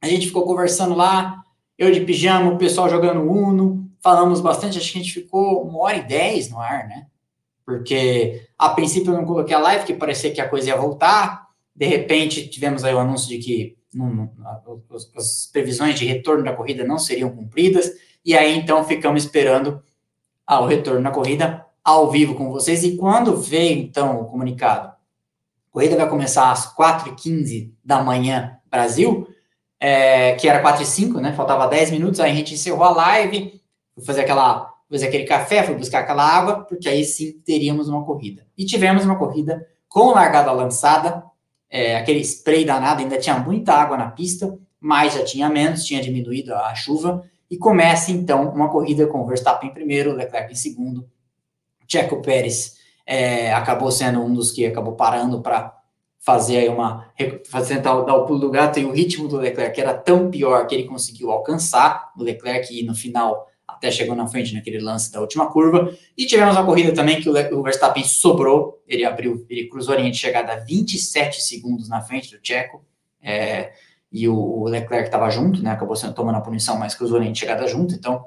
a 0.02 0.08
gente 0.08 0.28
ficou 0.28 0.44
conversando 0.44 0.96
lá, 0.96 1.44
eu 1.78 1.92
de 1.92 2.02
pijama, 2.02 2.52
o 2.52 2.58
pessoal 2.58 2.90
jogando 2.90 3.22
Uno, 3.22 3.88
falamos 4.02 4.42
bastante, 4.42 4.78
acho 4.78 4.92
que 4.92 5.00
a 5.00 5.02
gente 5.04 5.14
ficou 5.14 5.64
uma 5.64 5.80
hora 5.84 5.98
e 5.98 6.08
dez 6.08 6.50
no 6.50 6.60
ar, 6.60 6.88
né? 6.88 7.06
Porque 7.70 8.48
a 8.58 8.70
princípio 8.70 9.14
eu 9.14 9.18
não 9.18 9.26
coloquei 9.26 9.56
a 9.56 9.60
live, 9.60 9.86
que 9.86 9.94
parecia 9.94 10.32
que 10.32 10.42
a 10.42 10.50
coisa 10.50 10.70
ia 10.70 10.76
voltar, 10.76 11.50
de 11.76 11.86
repente 11.86 12.48
tivemos 12.50 12.84
aí 12.84 12.96
o 12.96 13.00
anúncio 13.00 13.30
de 13.30 13.38
que 13.38 13.78
não, 13.94 14.10
não, 14.10 14.32
as 15.16 15.48
previsões 15.54 15.94
de 15.94 16.06
retorno 16.06 16.44
da 16.44 16.54
corrida 16.54 16.84
não 16.84 16.98
seriam 16.98 17.30
cumpridas, 17.30 17.92
e 18.26 18.36
aí 18.36 18.58
então 18.58 18.84
ficamos 18.84 19.24
esperando 19.24 19.84
ao 20.48 20.66
retorno 20.66 21.04
da 21.04 21.12
corrida 21.12 21.64
ao 21.84 22.10
vivo 22.10 22.34
com 22.34 22.50
vocês. 22.50 22.84
E 22.84 22.98
quando 22.98 23.38
veio 23.38 23.78
então 23.78 24.20
o 24.20 24.26
comunicado, 24.26 24.88
a 24.88 24.96
corrida 25.72 25.96
vai 25.96 26.10
começar 26.10 26.52
às 26.52 26.76
4h15 26.76 27.72
da 27.86 28.02
manhã, 28.02 28.58
Brasil, 28.70 29.28
é, 29.80 30.34
que 30.34 30.50
era 30.50 30.60
4 30.60 30.82
e 30.82 30.86
5, 30.88 31.20
né? 31.20 31.34
Faltava 31.34 31.68
10 31.68 31.92
minutos, 31.92 32.20
aí 32.20 32.32
a 32.32 32.36
gente 32.36 32.56
encerrou 32.56 32.84
a 32.84 32.90
live, 32.90 33.62
fazer 34.04 34.22
aquela, 34.22 34.69
fazer 34.90 35.08
aquele 35.08 35.26
café, 35.26 35.64
foi 35.64 35.76
buscar 35.76 36.00
aquela 36.00 36.24
água, 36.24 36.64
porque 36.64 36.90
aí 36.90 37.04
sim 37.04 37.34
teríamos 37.46 37.88
uma 37.88 38.04
corrida. 38.04 38.46
E 38.58 38.66
tivemos 38.66 39.06
uma 39.06 39.18
corrida 39.18 39.68
com 39.88 40.12
largada 40.12 40.52
lançada, 40.52 41.24
é, 41.70 41.96
aquele 41.96 42.20
spray 42.22 42.66
danado, 42.66 43.02
ainda 43.02 43.18
tinha 43.18 43.38
muita 43.38 43.74
água 43.74 43.98
na 43.98 44.10
pista, 44.10 44.58
mas 44.80 45.14
já 45.14 45.24
tinha 45.24 45.50
menos, 45.50 45.86
tinha 45.86 46.02
diminuído 46.02 46.54
a 46.54 46.74
chuva, 46.74 47.24
e 47.50 47.58
começa 47.58 48.12
então 48.12 48.50
uma 48.50 48.70
corrida 48.70 49.08
com 49.08 49.26
Verstappen 49.26 49.70
em 49.70 49.74
primeiro, 49.74 50.14
Leclerc 50.14 50.52
em 50.52 50.56
segundo, 50.56 51.08
Checo 51.88 52.22
Pérez 52.22 52.78
é, 53.06 53.52
acabou 53.52 53.92
sendo 53.92 54.22
um 54.22 54.32
dos 54.32 54.52
que 54.52 54.66
acabou 54.66 54.94
parando 54.94 55.42
para 55.42 55.76
fazer 56.20 56.58
aí 56.58 56.70
uma 56.70 57.12
fazer 57.50 57.80
dar 57.80 57.96
o 57.96 58.26
pulo 58.26 58.40
do 58.40 58.52
gato 58.52 58.80
e 58.80 58.86
o 58.86 58.92
ritmo 58.92 59.28
do 59.28 59.38
Leclerc 59.38 59.80
era 59.82 59.96
tão 59.96 60.30
pior 60.30 60.68
que 60.68 60.76
ele 60.76 60.84
conseguiu 60.84 61.32
alcançar 61.32 62.12
o 62.16 62.22
Leclerc 62.22 62.72
e 62.72 62.84
no 62.84 62.94
final 62.94 63.48
até 63.76 63.92
chegou 63.92 64.16
na 64.16 64.28
frente 64.28 64.54
naquele 64.54 64.80
lance 64.80 65.12
da 65.12 65.22
última 65.22 65.52
curva. 65.52 65.94
E 66.18 66.26
tivemos 66.26 66.56
uma 66.56 66.66
corrida 66.66 66.94
também 66.94 67.22
que 67.22 67.30
o 67.30 67.64
Verstappen 67.64 68.04
sobrou, 68.04 68.82
ele 68.88 69.06
abriu, 69.06 69.46
ele 69.50 69.68
cruzou 69.68 69.94
a 69.94 69.98
linha 69.98 70.12
de 70.12 70.18
chegada 70.18 70.64
27 70.66 71.42
segundos 71.42 71.90
na 71.90 72.02
frente 72.02 72.36
do 72.36 72.40
Checo. 72.42 72.84
É, 73.22 73.72
e 74.12 74.28
o, 74.28 74.64
Leclerc 74.66 75.08
estava 75.08 75.30
junto, 75.30 75.62
né? 75.62 75.72
Acabou 75.72 75.96
sendo 75.96 76.14
tomando 76.14 76.38
a 76.38 76.42
punição, 76.42 76.78
mas 76.78 76.96
cruzou 76.96 77.18
a 77.18 77.20
linha 77.20 77.32
de 77.32 77.40
chegada 77.40 77.68
junto, 77.68 77.94
então 77.94 78.26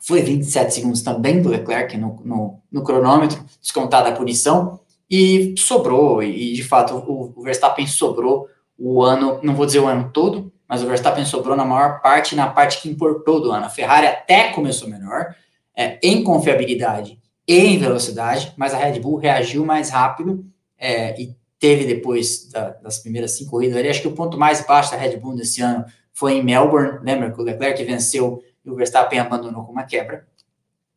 foi 0.00 0.22
27 0.22 0.74
segundos 0.74 1.02
também 1.02 1.40
do 1.40 1.48
Leclerc 1.48 1.96
no, 1.96 2.20
no, 2.24 2.60
no 2.70 2.82
cronômetro, 2.82 3.44
descontada 3.60 4.08
a 4.08 4.12
punição, 4.12 4.80
e 5.08 5.54
sobrou, 5.56 6.22
e 6.22 6.52
de 6.52 6.64
fato 6.64 6.96
o, 6.96 7.32
o 7.36 7.42
Verstappen 7.42 7.86
sobrou 7.86 8.48
o 8.78 9.02
ano, 9.02 9.40
não 9.42 9.54
vou 9.54 9.64
dizer 9.64 9.78
o 9.78 9.86
ano 9.86 10.10
todo, 10.12 10.52
mas 10.68 10.82
o 10.82 10.86
Verstappen 10.86 11.24
sobrou 11.24 11.56
na 11.56 11.64
maior 11.64 12.00
parte, 12.00 12.34
na 12.34 12.48
parte 12.48 12.80
que 12.80 12.88
importou 12.88 13.40
do 13.40 13.52
ano. 13.52 13.66
A 13.66 13.70
Ferrari 13.70 14.06
até 14.06 14.52
começou 14.52 14.88
melhor, 14.88 15.34
é, 15.74 15.98
em 16.02 16.24
confiabilidade 16.24 17.18
e 17.46 17.58
em 17.58 17.78
velocidade, 17.78 18.52
mas 18.56 18.74
a 18.74 18.78
Red 18.78 18.98
Bull 19.00 19.18
reagiu 19.18 19.64
mais 19.64 19.90
rápido 19.90 20.44
é, 20.78 21.20
e 21.20 21.36
teve 21.58 21.84
depois 21.84 22.48
da, 22.50 22.70
das 22.70 22.98
primeiras 22.98 23.32
cinco 23.32 23.52
corridas. 23.52 23.76
Ali, 23.76 23.88
acho 23.88 24.02
que 24.02 24.08
o 24.08 24.12
ponto 24.12 24.38
mais 24.38 24.64
baixo 24.66 24.90
da 24.90 24.96
Red 24.96 25.16
Bull 25.16 25.34
nesse 25.34 25.62
ano 25.62 25.84
foi 26.12 26.34
em 26.34 26.42
Melbourne. 26.42 26.98
Lembra 27.02 27.30
que 27.30 27.40
o 27.40 27.44
Leclerc 27.44 27.82
venceu 27.84 28.42
e 28.64 28.70
o 28.70 28.74
Verstappen 28.74 29.18
abandonou 29.18 29.64
com 29.64 29.72
uma 29.72 29.84
quebra. 29.84 30.26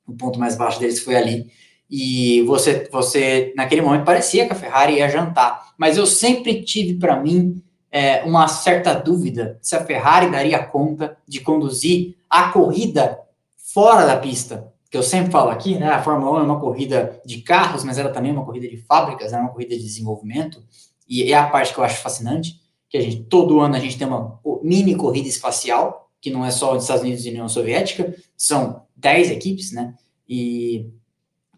O 0.08 0.13
ponto 0.13 0.39
mais 0.39 0.55
baixo 0.55 0.79
deles 0.79 1.01
foi 1.01 1.15
ali. 1.15 1.51
E 1.89 2.41
você, 2.43 2.88
você 2.91 3.53
naquele 3.55 3.82
momento 3.82 4.05
parecia 4.05 4.45
que 4.45 4.53
a 4.53 4.55
Ferrari 4.55 4.95
ia 4.95 5.10
jantar, 5.10 5.73
mas 5.77 5.97
eu 5.97 6.05
sempre 6.05 6.63
tive 6.63 6.95
para 6.95 7.19
mim 7.19 7.63
é, 7.91 8.23
uma 8.23 8.47
certa 8.47 8.93
dúvida 8.93 9.58
se 9.62 9.75
a 9.75 9.84
Ferrari 9.84 10.32
daria 10.32 10.63
conta 10.63 11.17
de 11.28 11.39
conduzir 11.39 12.17
a 12.30 12.49
corrida 12.49 13.19
fora 13.56 14.06
da 14.06 14.17
pista. 14.17 14.71
Que 14.89 14.97
eu 14.97 15.04
sempre 15.04 15.32
falo 15.32 15.49
aqui, 15.49 15.78
né? 15.78 15.89
A 15.89 16.02
Fórmula 16.02 16.38
1 16.38 16.39
é 16.39 16.43
uma 16.43 16.60
corrida 16.60 17.21
de 17.25 17.41
carros, 17.41 17.84
mas 17.84 17.97
ela 17.97 18.10
também 18.10 18.32
é 18.32 18.34
uma 18.34 18.45
corrida 18.45 18.67
de 18.67 18.78
fábricas, 18.78 19.34
é 19.34 19.38
uma 19.38 19.49
corrida 19.49 19.75
de 19.75 19.84
desenvolvimento. 19.84 20.63
E 21.08 21.32
é 21.32 21.38
a 21.38 21.47
parte 21.47 21.73
que 21.73 21.80
eu 21.80 21.84
acho 21.84 22.02
fascinante, 22.02 22.60
que 22.89 22.97
a 22.97 23.02
gente 23.02 23.23
todo 23.23 23.60
ano 23.60 23.75
a 23.75 23.80
gente 23.80 23.97
tem 23.97 24.08
uma 24.08 24.39
mini 24.63 24.95
corrida 24.95 25.28
espacial, 25.28 26.10
que 26.19 26.32
não 26.32 26.43
é 26.43 26.52
só 26.52 26.75
os 26.75 26.84
Estados 26.84 27.04
Unidos 27.04 27.25
e 27.25 27.30
União 27.30 27.47
Soviética, 27.47 28.15
são 28.36 28.84
10 28.95 29.32
equipes, 29.32 29.71
né? 29.71 29.93
E 30.28 30.89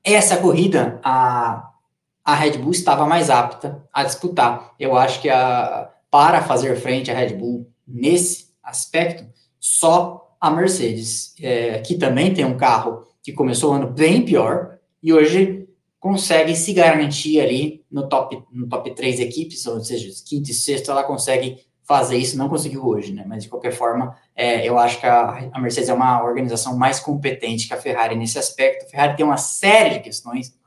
essa 0.04 0.38
corrida 0.38 1.00
a 1.04 1.72
a 2.24 2.36
Red 2.36 2.58
Bull 2.60 2.72
estava 2.72 3.06
mais 3.06 3.30
apta 3.30 3.84
a 3.91 4.04
disputar. 4.04 4.74
Eu 4.80 4.96
acho 4.96 5.22
que 5.22 5.30
a 5.30 5.89
para 6.12 6.43
fazer 6.43 6.76
frente 6.76 7.10
à 7.10 7.15
Red 7.15 7.34
Bull 7.36 7.71
nesse 7.88 8.52
aspecto, 8.62 9.26
só 9.60 10.36
a 10.39 10.52
Mercedes, 10.52 11.34
é, 11.39 11.80
que 11.80 11.95
também 11.95 12.34
tem 12.34 12.43
um 12.43 12.58
carro 12.58 13.04
que 13.24 13.32
começou 13.32 13.71
o 13.71 13.76
ano 13.76 13.88
bem 13.88 14.26
pior 14.26 14.78
e 15.02 15.13
hoje 15.13 15.67
consegue 16.00 16.56
se 16.56 16.74
garantir 16.74 17.39
ali 17.39 17.86
no 17.89 18.10
top, 18.10 18.43
no 18.52 18.67
top 18.67 18.93
3 18.93 19.19
equipes, 19.19 19.65
ou 19.67 19.80
seja, 19.84 20.10
quinto 20.28 20.50
e 20.50 20.54
sexto, 20.54 20.89
ela 20.91 21.04
consegue 21.04 21.63
fazer 21.84 22.17
isso, 22.17 22.38
não 22.38 22.50
conseguiu 22.50 22.86
hoje, 22.86 23.13
né? 23.13 23.24
Mas 23.28 23.43
de 23.43 23.50
qualquer 23.50 23.71
forma, 23.71 24.15
é, 24.36 24.67
eu 24.67 24.80
acho 24.80 25.00
que 25.00 25.06
a, 25.06 25.50
a, 25.52 25.60
Mercedes 25.60 25.89
é 25.89 25.93
uma 25.93 26.24
organização 26.24 26.76
mais 26.76 27.00
competente 27.00 27.67
que 27.67 27.74
a 27.74 27.78
Ferrari 27.78 28.15
nesse 28.15 28.39
aspecto. 28.39 28.86
A 28.86 28.89
Ferrari 28.89 29.15
tem 29.15 29.26
uma 29.26 29.38
série 29.38 29.95
de 29.95 30.00
questões. 30.00 30.58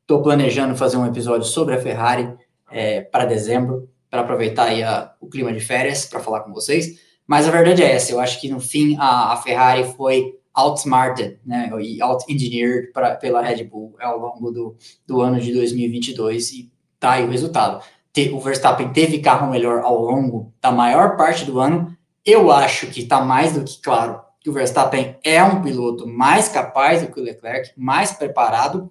Estou 0.00 0.22
planejando 0.22 0.74
fazer 0.74 0.96
um 0.96 1.06
episódio 1.06 1.46
sobre 1.46 1.74
a 1.74 1.80
Ferrari 1.80 2.34
é, 2.70 3.02
para 3.02 3.24
dezembro 3.24 3.88
para 4.10 4.22
aproveitar 4.22 4.68
a, 4.82 5.14
o 5.20 5.28
clima 5.28 5.52
de 5.52 5.60
férias 5.60 6.06
para 6.06 6.20
falar 6.20 6.40
com 6.40 6.52
vocês. 6.52 7.00
Mas 7.26 7.46
a 7.46 7.50
verdade 7.50 7.82
é 7.82 7.92
essa, 7.92 8.12
eu 8.12 8.20
acho 8.20 8.40
que 8.40 8.48
no 8.48 8.58
fim 8.58 8.96
a, 8.98 9.32
a 9.32 9.36
Ferrari 9.36 9.84
foi 9.96 10.34
outsmarted, 10.54 11.38
né, 11.46 11.70
e 11.80 12.02
out-engineered 12.02 12.90
pela 13.20 13.40
Red 13.40 13.64
Bull 13.64 13.94
ao 14.00 14.18
longo 14.18 14.50
do, 14.50 14.76
do 15.06 15.20
ano 15.20 15.38
de 15.38 15.52
2022 15.52 16.52
e 16.52 16.72
tá 16.98 17.12
aí 17.12 17.24
o 17.24 17.30
resultado. 17.30 17.84
O 18.32 18.40
Verstappen 18.40 18.92
teve 18.92 19.20
carro 19.20 19.48
melhor 19.48 19.82
ao 19.84 20.02
longo 20.02 20.52
da 20.60 20.72
maior 20.72 21.16
parte 21.16 21.44
do 21.44 21.60
ano. 21.60 21.96
Eu 22.24 22.50
acho 22.50 22.88
que 22.88 23.02
está 23.02 23.20
mais 23.20 23.52
do 23.52 23.62
que 23.62 23.80
claro 23.80 24.20
que 24.40 24.50
o 24.50 24.52
Verstappen 24.52 25.16
é 25.22 25.42
um 25.44 25.62
piloto 25.62 26.06
mais 26.06 26.48
capaz 26.48 27.00
do 27.00 27.12
que 27.12 27.20
o 27.20 27.22
Leclerc, 27.22 27.70
mais 27.76 28.10
preparado. 28.10 28.90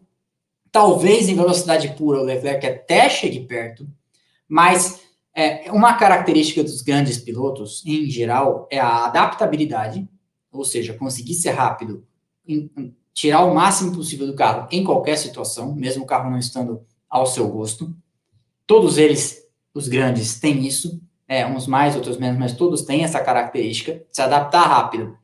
Talvez 0.71 1.27
em 1.27 1.35
velocidade 1.35 1.89
pura 1.97 2.21
o 2.21 2.23
Leclerc 2.23 2.65
até 2.65 3.09
chegue 3.09 3.41
perto, 3.41 3.85
mas 4.47 5.01
é, 5.37 5.71
uma 5.71 5.93
característica 5.93 6.63
dos 6.63 6.81
grandes 6.81 7.19
pilotos, 7.19 7.85
em 7.85 8.09
geral, 8.09 8.67
é 8.71 8.79
a 8.79 9.05
adaptabilidade, 9.05 10.09
ou 10.51 10.65
seja, 10.65 10.95
conseguir 10.95 11.35
ser 11.35 11.51
rápido, 11.51 12.03
em, 12.47 12.71
tirar 13.13 13.45
o 13.45 13.53
máximo 13.53 13.93
possível 13.93 14.25
do 14.25 14.33
carro 14.33 14.67
em 14.71 14.83
qualquer 14.83 15.15
situação, 15.15 15.75
mesmo 15.75 16.03
o 16.03 16.07
carro 16.07 16.31
não 16.31 16.39
estando 16.39 16.81
ao 17.07 17.27
seu 17.27 17.47
gosto. 17.49 17.95
Todos 18.65 18.97
eles, 18.97 19.47
os 19.75 19.87
grandes, 19.87 20.39
têm 20.39 20.65
isso, 20.65 20.99
é, 21.27 21.45
uns 21.45 21.67
mais, 21.67 21.95
outros 21.95 22.17
menos, 22.17 22.39
mas 22.39 22.53
todos 22.53 22.81
têm 22.81 23.03
essa 23.03 23.19
característica 23.19 24.03
se 24.11 24.23
adaptar 24.23 24.63
rápido 24.63 25.15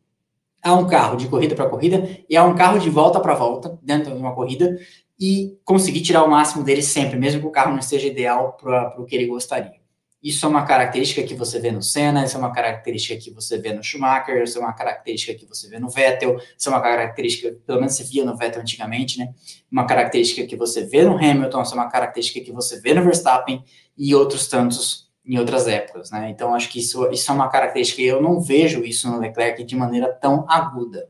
a 0.62 0.76
um 0.76 0.86
carro 0.86 1.18
de 1.18 1.28
corrida 1.28 1.56
para 1.56 1.68
corrida 1.68 2.20
e 2.30 2.38
a 2.38 2.44
um 2.44 2.54
carro 2.54 2.78
de 2.78 2.90
volta 2.90 3.20
para 3.20 3.34
volta 3.34 3.80
dentro 3.82 4.14
de 4.14 4.20
uma 4.20 4.36
corrida 4.36 4.78
e 5.20 5.58
conseguir 5.66 6.02
tirar 6.02 6.24
o 6.24 6.30
máximo 6.30 6.64
dele 6.64 6.84
sempre, 6.84 7.18
mesmo 7.18 7.42
que 7.42 7.48
o 7.48 7.52
carro 7.52 7.72
não 7.72 7.80
esteja 7.80 8.08
ideal 8.08 8.54
para 8.54 8.96
o 9.02 9.06
que 9.06 9.16
ele 9.16 9.26
gostaria. 9.26 9.83
Isso 10.24 10.46
é 10.46 10.50
uma 10.50 10.64
característica 10.64 11.22
que 11.22 11.36
você 11.36 11.60
vê 11.60 11.70
no 11.70 11.84
Senna, 11.84 12.24
isso 12.24 12.38
é 12.38 12.40
uma 12.40 12.54
característica 12.54 13.20
que 13.22 13.30
você 13.30 13.58
vê 13.58 13.74
no 13.74 13.84
Schumacher, 13.84 14.42
isso 14.42 14.58
é 14.58 14.62
uma 14.62 14.72
característica 14.72 15.38
que 15.38 15.46
você 15.46 15.68
vê 15.68 15.80
no 15.80 15.90
Vettel, 15.90 16.38
isso 16.58 16.70
é 16.70 16.72
uma 16.72 16.80
característica, 16.82 17.58
pelo 17.68 17.80
menos 17.80 17.94
você 17.94 18.06
via 18.06 18.24
no 18.24 18.38
Vettel 18.38 18.62
antigamente, 18.62 19.20
né? 19.20 19.34
Uma 19.70 19.86
característica 19.86 20.48
que 20.48 20.56
você 20.56 20.86
vê 20.86 21.04
no 21.04 21.18
Hamilton, 21.18 21.62
isso 21.62 21.74
é 21.74 21.78
uma 21.78 21.90
característica 21.90 22.40
que 22.40 22.54
você 22.54 22.80
vê 22.80 22.94
no 22.94 23.04
Verstappen 23.04 23.66
e 23.98 24.16
outros 24.16 24.48
tantos 24.48 25.12
em 25.26 25.38
outras 25.38 25.68
épocas, 25.68 26.10
né? 26.10 26.30
Então, 26.30 26.56
acho 26.56 26.70
que 26.70 26.80
isso, 26.80 27.10
isso 27.12 27.30
é 27.30 27.36
uma 27.36 27.50
característica 27.50 28.02
eu 28.02 28.22
não 28.22 28.40
vejo 28.40 28.84
isso 28.86 29.10
no 29.10 29.20
Leclerc 29.20 29.62
de 29.64 29.76
maneira 29.76 30.08
tão 30.08 30.46
aguda. 30.50 31.10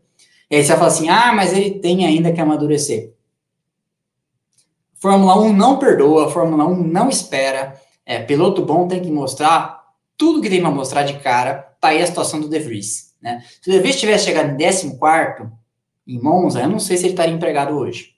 E 0.50 0.56
aí 0.56 0.64
você 0.64 0.70
vai 0.70 0.78
falar 0.78 0.92
assim, 0.92 1.10
ah, 1.10 1.34
mas 1.34 1.54
ele 1.54 1.80
tem 1.80 2.06
ainda 2.06 2.32
que 2.32 2.42
amadurecer. 2.42 3.14
Fórmula 4.96 5.40
1 5.40 5.54
não 5.54 5.78
perdoa, 5.78 6.32
Fórmula 6.32 6.66
1 6.66 6.84
não 6.84 7.10
espera, 7.10 7.80
é, 8.06 8.20
piloto 8.20 8.64
bom 8.66 8.88
tem 8.88 9.02
que 9.02 9.12
mostrar 9.12 9.84
tudo 10.18 10.42
que 10.42 10.50
tem 10.50 10.62
para 10.62 10.72
mostrar 10.72 11.04
de 11.04 11.20
cara. 11.20 11.76
Tá 11.80 11.90
aí 11.90 12.02
a 12.02 12.08
situação 12.08 12.40
do 12.40 12.50
De 12.50 12.60
Vries. 12.60 13.14
Né? 13.22 13.44
Se 13.62 13.70
o 13.70 13.74
De 13.74 13.80
Vries 13.80 14.00
tivesse 14.00 14.26
chegado 14.26 14.50
em 14.50 14.58
14 14.58 15.52
em 16.06 16.20
Monza, 16.20 16.62
eu 16.62 16.70
não 16.70 16.80
sei 16.80 16.98
se 16.98 17.04
ele 17.04 17.14
estaria 17.14 17.34
empregado 17.34 17.78
hoje. 17.78 18.14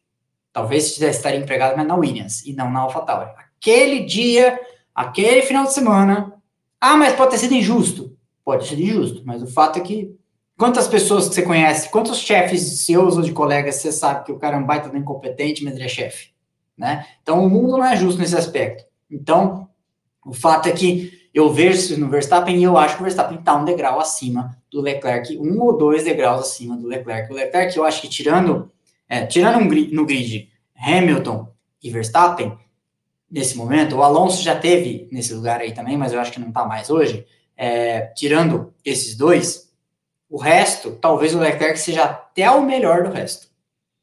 Talvez 0.51 0.99
estaria 0.99 1.39
empregado 1.39 1.75
mas 1.75 1.85
na 1.85 1.95
Williams 1.95 2.45
e 2.45 2.53
não 2.53 2.71
na 2.71 2.79
AlphaTauri. 2.81 3.31
Aquele 3.37 4.05
dia, 4.05 4.59
aquele 4.93 5.41
final 5.41 5.65
de 5.65 5.73
semana. 5.73 6.33
Ah, 6.79 6.97
mas 6.97 7.13
pode 7.13 7.31
ter 7.31 7.37
sido 7.37 7.53
injusto. 7.53 8.15
Pode 8.43 8.67
ser 8.67 8.79
injusto, 8.79 9.21
mas 9.25 9.41
o 9.41 9.47
fato 9.47 9.79
é 9.79 9.81
que 9.81 10.15
quantas 10.57 10.87
pessoas 10.87 11.27
que 11.27 11.35
você 11.35 11.41
conhece, 11.41 11.89
quantos 11.89 12.19
chefes 12.19 12.85
seus 12.85 13.17
ou 13.17 13.23
de 13.23 13.31
colegas 13.31 13.75
você 13.75 13.91
sabe 13.91 14.23
que 14.23 14.31
o 14.31 14.37
cara 14.37 14.55
é 14.55 14.59
um 14.59 14.65
baita 14.65 14.95
incompetente, 14.95 15.63
mas 15.63 15.75
ele 15.75 15.83
é 15.83 15.89
chefe, 15.89 16.29
né? 16.77 17.05
Então 17.21 17.43
o 17.43 17.49
mundo 17.49 17.77
não 17.77 17.85
é 17.85 17.95
justo 17.95 18.19
nesse 18.19 18.37
aspecto. 18.37 18.85
Então, 19.09 19.67
o 20.25 20.33
fato 20.33 20.67
é 20.67 20.71
que 20.71 21.29
eu 21.33 21.53
vejo 21.53 21.99
no 21.99 22.09
Verstappen 22.09 22.57
e 22.57 22.63
eu 22.63 22.77
acho 22.77 22.95
que 22.95 23.01
o 23.01 23.03
Verstappen 23.03 23.37
está 23.37 23.55
um 23.55 23.65
degrau 23.65 23.99
acima 23.99 24.57
do 24.71 24.81
Leclerc, 24.81 25.37
um 25.37 25.61
ou 25.61 25.77
dois 25.77 26.03
degraus 26.03 26.41
acima 26.41 26.75
do 26.75 26.87
Leclerc. 26.87 27.31
O 27.31 27.35
Leclerc, 27.35 27.77
eu 27.77 27.83
acho 27.83 28.01
que 28.01 28.09
tirando, 28.09 28.71
é, 29.07 29.25
tirando 29.25 29.57
um, 29.57 29.93
no 29.93 30.05
grid 30.05 30.49
Hamilton 30.75 31.47
e 31.83 31.89
Verstappen, 31.91 32.57
nesse 33.29 33.57
momento, 33.57 33.97
o 33.97 34.01
Alonso 34.03 34.41
já 34.41 34.57
teve 34.57 35.07
nesse 35.11 35.33
lugar 35.33 35.59
aí 35.59 35.73
também, 35.73 35.97
mas 35.97 36.13
eu 36.13 36.19
acho 36.19 36.31
que 36.31 36.39
não 36.39 36.47
está 36.47 36.65
mais 36.65 36.89
hoje. 36.89 37.25
É, 37.57 38.07
tirando 38.15 38.73
esses 38.83 39.15
dois, 39.15 39.71
o 40.29 40.37
resto, 40.37 40.91
talvez 40.93 41.35
o 41.35 41.39
Leclerc 41.39 41.77
seja 41.77 42.03
até 42.05 42.49
o 42.49 42.63
melhor 42.63 43.03
do 43.03 43.11
resto. 43.11 43.47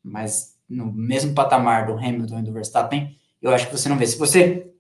Mas 0.03 0.55
no 0.69 0.93
mesmo 0.93 1.35
patamar 1.35 1.87
do 1.87 1.95
Hamilton 1.95 2.39
e 2.39 2.43
do 2.43 2.53
Verstappen, 2.53 3.17
eu 3.41 3.53
acho 3.53 3.67
que 3.67 3.77
você 3.77 3.89
não 3.89 3.97
vê. 3.97 4.07
Se 4.07 4.19
você 4.19 4.72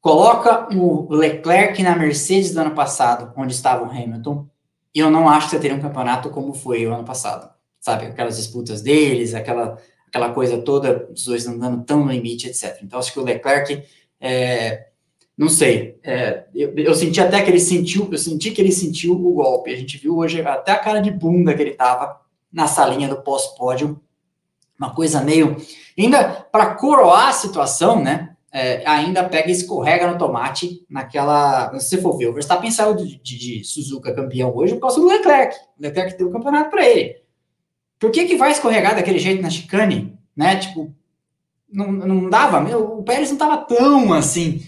Coloca 0.00 0.68
o 0.74 1.14
Leclerc 1.14 1.82
na 1.82 1.94
Mercedes 1.94 2.54
do 2.54 2.60
ano 2.60 2.74
passado, 2.74 3.32
onde 3.36 3.52
estava 3.52 3.84
o 3.84 3.90
Hamilton, 3.90 4.48
e 4.94 4.98
eu 4.98 5.10
não 5.10 5.28
acho 5.28 5.46
que 5.46 5.56
você 5.56 5.60
teria 5.60 5.76
um 5.76 5.80
campeonato 5.80 6.30
como 6.30 6.54
foi 6.54 6.86
o 6.86 6.94
ano 6.94 7.04
passado. 7.04 7.50
Sabe, 7.78 8.06
aquelas 8.06 8.36
disputas 8.36 8.82
deles, 8.82 9.34
aquela, 9.34 9.78
aquela 10.06 10.32
coisa 10.32 10.58
toda, 10.58 11.08
os 11.12 11.24
dois 11.24 11.46
andando 11.46 11.84
tão 11.84 12.04
no 12.04 12.12
limite, 12.12 12.46
etc. 12.46 12.78
Então, 12.82 12.98
acho 12.98 13.12
que 13.12 13.18
o 13.18 13.24
Leclerc, 13.24 13.82
é, 14.20 14.88
não 15.36 15.48
sei, 15.48 15.98
é, 16.02 16.44
eu, 16.54 16.74
eu, 16.76 16.94
senti 16.94 17.20
até 17.20 17.42
que 17.42 17.50
ele 17.50 17.60
sentiu, 17.60 18.08
eu 18.10 18.18
senti 18.18 18.50
que 18.50 18.60
ele 18.60 18.72
sentiu 18.72 19.12
o 19.12 19.34
golpe. 19.34 19.72
A 19.72 19.76
gente 19.76 19.96
viu 19.96 20.18
hoje 20.18 20.42
até 20.42 20.72
a 20.72 20.78
cara 20.78 21.00
de 21.00 21.10
bunda 21.10 21.54
que 21.54 21.62
ele 21.62 21.74
tava 21.74 22.20
na 22.52 22.66
salinha 22.66 23.08
do 23.08 23.22
pós-pódio, 23.22 24.00
uma 24.78 24.94
coisa 24.94 25.22
meio. 25.22 25.56
Ainda 25.98 26.24
para 26.50 26.74
coroar 26.74 27.28
a 27.28 27.32
situação, 27.32 28.02
né? 28.02 28.29
É, 28.52 28.84
ainda 28.84 29.22
pega 29.24 29.48
e 29.48 29.52
escorrega 29.52 30.10
no 30.10 30.18
tomate 30.18 30.84
naquela. 30.90 31.78
Se 31.78 31.90
você 31.90 32.02
for 32.02 32.16
ver, 32.16 32.28
o 32.28 32.32
Verstappen 32.32 32.70
saiu 32.70 32.94
de, 32.96 33.20
de, 33.22 33.38
de, 33.38 33.64
Suzuka 33.64 34.12
campeão 34.12 34.54
hoje 34.54 34.74
por 34.74 34.80
causa 34.80 35.00
do 35.00 35.06
Leclerc. 35.06 35.56
O 35.78 35.82
Leclerc 35.82 36.18
deu 36.18 36.28
o 36.28 36.32
campeonato 36.32 36.70
para 36.70 36.86
ele. 36.86 37.16
Por 37.98 38.10
que, 38.10 38.24
que 38.24 38.36
vai 38.36 38.50
escorregar 38.50 38.94
daquele 38.94 39.18
jeito 39.18 39.42
na 39.42 39.50
chicane? 39.50 40.18
Né? 40.36 40.56
Tipo, 40.56 40.92
não, 41.70 41.92
não 41.92 42.28
dava. 42.28 42.60
Meu, 42.60 42.98
o 42.98 43.02
Pérez 43.04 43.28
não 43.28 43.36
estava 43.36 43.58
tão 43.58 44.12
assim, 44.12 44.66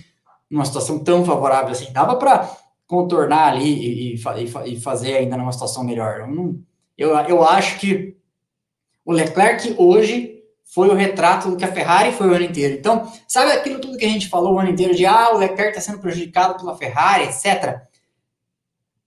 numa 0.48 0.64
situação 0.64 1.02
tão 1.02 1.24
favorável 1.24 1.72
assim. 1.72 1.92
Dava 1.92 2.14
para 2.16 2.48
contornar 2.86 3.52
ali 3.52 3.64
e, 3.64 4.14
e, 4.14 4.74
e, 4.74 4.80
fazer 4.80 5.16
ainda 5.16 5.36
numa 5.36 5.52
situação 5.52 5.82
melhor. 5.82 6.20
Eu, 6.20 6.26
não, 6.28 6.60
eu, 6.96 7.10
eu 7.10 7.42
acho 7.42 7.80
que 7.80 8.16
o 9.04 9.12
Leclerc 9.12 9.74
hoje 9.76 10.31
foi 10.72 10.88
o 10.88 10.94
retrato 10.94 11.50
do 11.50 11.56
que 11.56 11.66
a 11.66 11.72
Ferrari 11.72 12.12
foi 12.12 12.30
o 12.30 12.34
ano 12.34 12.46
inteiro. 12.46 12.74
Então, 12.74 13.06
sabe 13.28 13.52
aquilo 13.52 13.78
tudo 13.78 13.98
que 13.98 14.06
a 14.06 14.08
gente 14.08 14.30
falou 14.30 14.54
o 14.54 14.58
ano 14.58 14.70
inteiro 14.70 14.94
de 14.94 15.04
ah, 15.04 15.30
o 15.34 15.36
Leclerc 15.36 15.76
está 15.76 15.82
sendo 15.82 16.00
prejudicado 16.00 16.56
pela 16.56 16.74
Ferrari, 16.74 17.24
etc. 17.24 17.82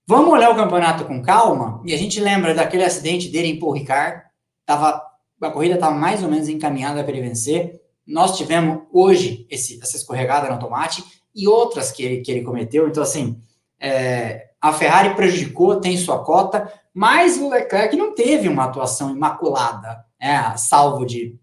Vamos 0.06 0.32
olhar 0.32 0.52
o 0.52 0.56
campeonato 0.56 1.06
com 1.06 1.24
calma 1.24 1.82
e 1.84 1.92
a 1.92 1.98
gente 1.98 2.20
lembra 2.20 2.54
daquele 2.54 2.84
acidente 2.84 3.30
dele 3.30 3.48
em 3.48 3.60
Paul 3.60 3.74
Ricard. 3.74 4.22
Tava, 4.64 5.02
a 5.42 5.50
corrida 5.50 5.74
estava 5.74 5.96
mais 5.96 6.22
ou 6.22 6.30
menos 6.30 6.48
encaminhada 6.48 7.04
para 7.04 7.12
ele 7.12 7.28
vencer. 7.28 7.82
Nós 8.06 8.38
tivemos 8.38 8.84
hoje 8.94 9.48
esse, 9.50 9.82
essa 9.82 9.98
escorregada 9.98 10.48
no 10.52 10.60
tomate 10.60 11.04
e 11.34 11.48
outras 11.48 11.92
que 11.92 12.04
ele, 12.04 12.22
que 12.22 12.32
ele 12.32 12.44
cometeu. 12.44 12.88
Então, 12.88 13.02
assim, 13.02 13.42
é, 13.80 14.50
a 14.62 14.72
Ferrari 14.72 15.16
prejudicou, 15.16 15.82
tem 15.82 15.98
sua 15.98 16.24
cota, 16.24 16.72
mas 16.94 17.38
o 17.38 17.50
Leclerc 17.50 17.98
não 17.98 18.14
teve 18.14 18.48
uma 18.48 18.66
atuação 18.66 19.10
imaculada, 19.10 20.06
é, 20.20 20.56
salvo 20.58 21.04
de 21.04 21.40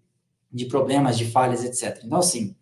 de 0.53 0.67
problemas, 0.67 1.17
de 1.17 1.25
falhas, 1.25 1.65
etc. 1.65 2.03
Então, 2.05 2.19
assim, 2.19 2.55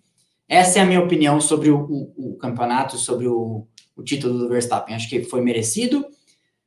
essa 0.48 0.78
é 0.78 0.82
a 0.82 0.86
minha 0.86 1.00
opinião 1.00 1.40
sobre 1.40 1.70
o, 1.70 1.80
o, 1.80 2.32
o 2.32 2.36
campeonato, 2.36 2.96
sobre 2.96 3.26
o, 3.26 3.66
o, 3.96 4.02
título 4.02 4.38
do 4.38 4.48
Verstappen. 4.48 4.94
Acho 4.94 5.08
que 5.08 5.24
foi 5.24 5.40
merecido. 5.40 6.06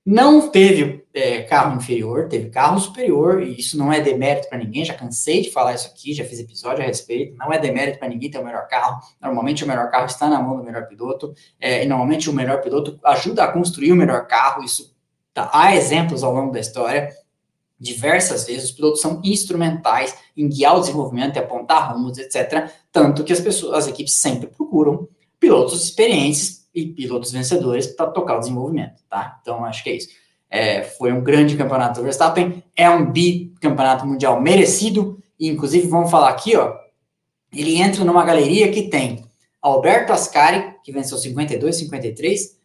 Não 0.06 0.50
teve 0.50 1.06
é, 1.14 1.44
carro 1.44 1.78
inferior, 1.78 2.28
teve 2.28 2.50
carro 2.50 2.78
superior, 2.80 3.42
e 3.42 3.58
isso 3.58 3.78
não 3.78 3.92
é 3.92 4.02
demérito 4.02 4.50
para 4.50 4.58
ninguém. 4.58 4.84
Já 4.84 4.94
cansei 4.94 5.42
de 5.42 5.52
falar 5.52 5.74
isso 5.74 5.88
aqui, 5.88 6.14
já 6.14 6.26
fiz 6.26 6.40
episódio 6.40 6.84
a 6.84 6.86
respeito. 6.86 7.38
Não 7.38 7.52
é 7.54 7.58
demérito 7.58 8.00
para 8.00 8.10
ninguém 8.10 8.30
ter 8.30 8.38
o 8.38 8.44
melhor 8.44 8.68
carro. 8.68 9.02
Normalmente, 9.22 9.64
o 9.64 9.68
melhor 9.68 9.90
carro 9.90 10.06
está 10.06 10.30
na 10.30 10.42
mão 10.42 10.58
do 10.58 10.64
melhor 10.64 10.88
piloto, 10.88 11.34
é, 11.60 11.84
e 11.84 11.88
normalmente 11.88 12.30
o 12.30 12.34
melhor 12.34 12.62
piloto 12.62 13.00
ajuda 13.04 13.46
a 13.46 13.52
construir 13.52 13.94
o 13.94 13.96
melhor 13.96 14.28
carro. 14.28 14.64
Isso 14.64 14.94
tá, 15.34 15.50
há 15.54 15.76
exemplos 15.76 16.24
ao 16.24 16.34
longo 16.34 16.52
da 16.52 16.60
história 16.60 17.10
diversas 17.84 18.46
vezes, 18.46 18.70
os 18.70 18.72
pilotos 18.72 19.02
são 19.02 19.20
instrumentais 19.24 20.16
em 20.36 20.48
guiar 20.48 20.78
o 20.78 20.80
desenvolvimento 20.80 21.36
e 21.36 21.40
apontar 21.40 21.94
rumos, 21.94 22.18
etc. 22.18 22.72
Tanto 22.92 23.24
que 23.26 23.34
as 23.34 23.42
pessoas, 23.42 23.80
as 23.80 23.88
equipes 23.88 24.14
sempre 24.16 24.48
procuram 24.48 25.08
pilotos 25.38 25.84
experientes 25.84 26.66
e 26.74 26.88
pilotos 26.88 27.32
vencedores 27.32 27.88
para 27.88 28.10
tocar 28.10 28.38
o 28.38 28.40
desenvolvimento, 28.40 29.04
tá? 29.10 29.38
Então, 29.42 29.66
acho 29.66 29.84
que 29.84 29.90
é 29.90 29.96
isso. 29.98 30.10
É, 30.50 30.84
foi 30.84 31.12
um 31.12 31.22
grande 31.22 31.58
campeonato 31.58 32.00
do 32.00 32.04
Verstappen, 32.04 32.64
é 32.76 32.90
um 32.90 33.12
bicampeonato 33.12 34.06
mundial 34.08 34.40
merecido, 34.42 35.22
e 35.38 35.50
inclusive 35.50 35.88
vamos 35.88 36.10
falar 36.10 36.30
aqui, 36.30 36.56
ó, 36.56 36.76
ele 37.52 37.76
entra 37.76 38.06
numa 38.06 38.24
galeria 38.24 38.72
que 38.72 38.84
tem 38.84 39.26
Alberto 39.62 40.14
Ascari, 40.14 40.76
que 40.84 40.92
venceu 40.92 41.18
52, 41.18 41.76
53, 41.76 42.60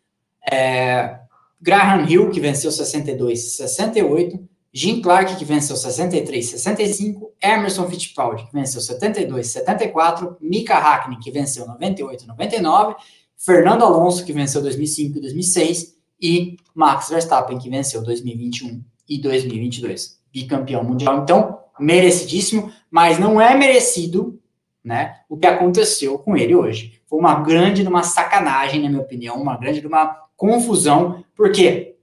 é, 0.50 1.18
Graham 1.60 2.08
Hill, 2.08 2.30
que 2.30 2.40
venceu 2.40 2.70
62, 2.70 3.56
68, 3.56 4.48
Jim 4.72 5.00
Clark, 5.00 5.36
que 5.36 5.44
venceu 5.44 5.76
63, 5.76 6.50
65, 6.50 7.32
Emerson 7.42 7.88
Fittipaldi, 7.88 8.46
que 8.46 8.52
venceu 8.52 8.80
72, 8.80 9.46
74, 9.46 10.36
Mika 10.40 10.76
Hakkinen, 10.76 11.18
que 11.18 11.30
venceu 11.30 11.66
98, 11.66 12.26
99, 12.26 12.96
Fernando 13.36 13.84
Alonso, 13.84 14.24
que 14.24 14.32
venceu 14.32 14.60
2005 14.60 15.18
e 15.18 15.20
2006, 15.20 15.96
e 16.20 16.56
Max 16.74 17.08
Verstappen, 17.08 17.58
que 17.58 17.70
venceu 17.70 18.02
2021 18.02 18.82
e 19.08 19.18
2022, 19.20 20.20
bicampeão 20.32 20.84
mundial. 20.84 21.22
Então, 21.22 21.60
merecidíssimo, 21.78 22.72
mas 22.90 23.18
não 23.18 23.40
é 23.40 23.54
merecido, 23.54 24.38
né, 24.84 25.20
o 25.28 25.36
que 25.36 25.46
aconteceu 25.46 26.18
com 26.18 26.36
ele 26.36 26.54
hoje. 26.54 27.00
Foi 27.06 27.18
uma 27.18 27.40
grande, 27.40 27.82
uma 27.86 28.02
sacanagem, 28.02 28.82
na 28.82 28.88
minha 28.88 29.00
opinião, 29.00 29.40
uma 29.40 29.56
grande, 29.56 29.86
uma 29.86 30.16
confusão, 30.36 31.24
porque 31.34 31.96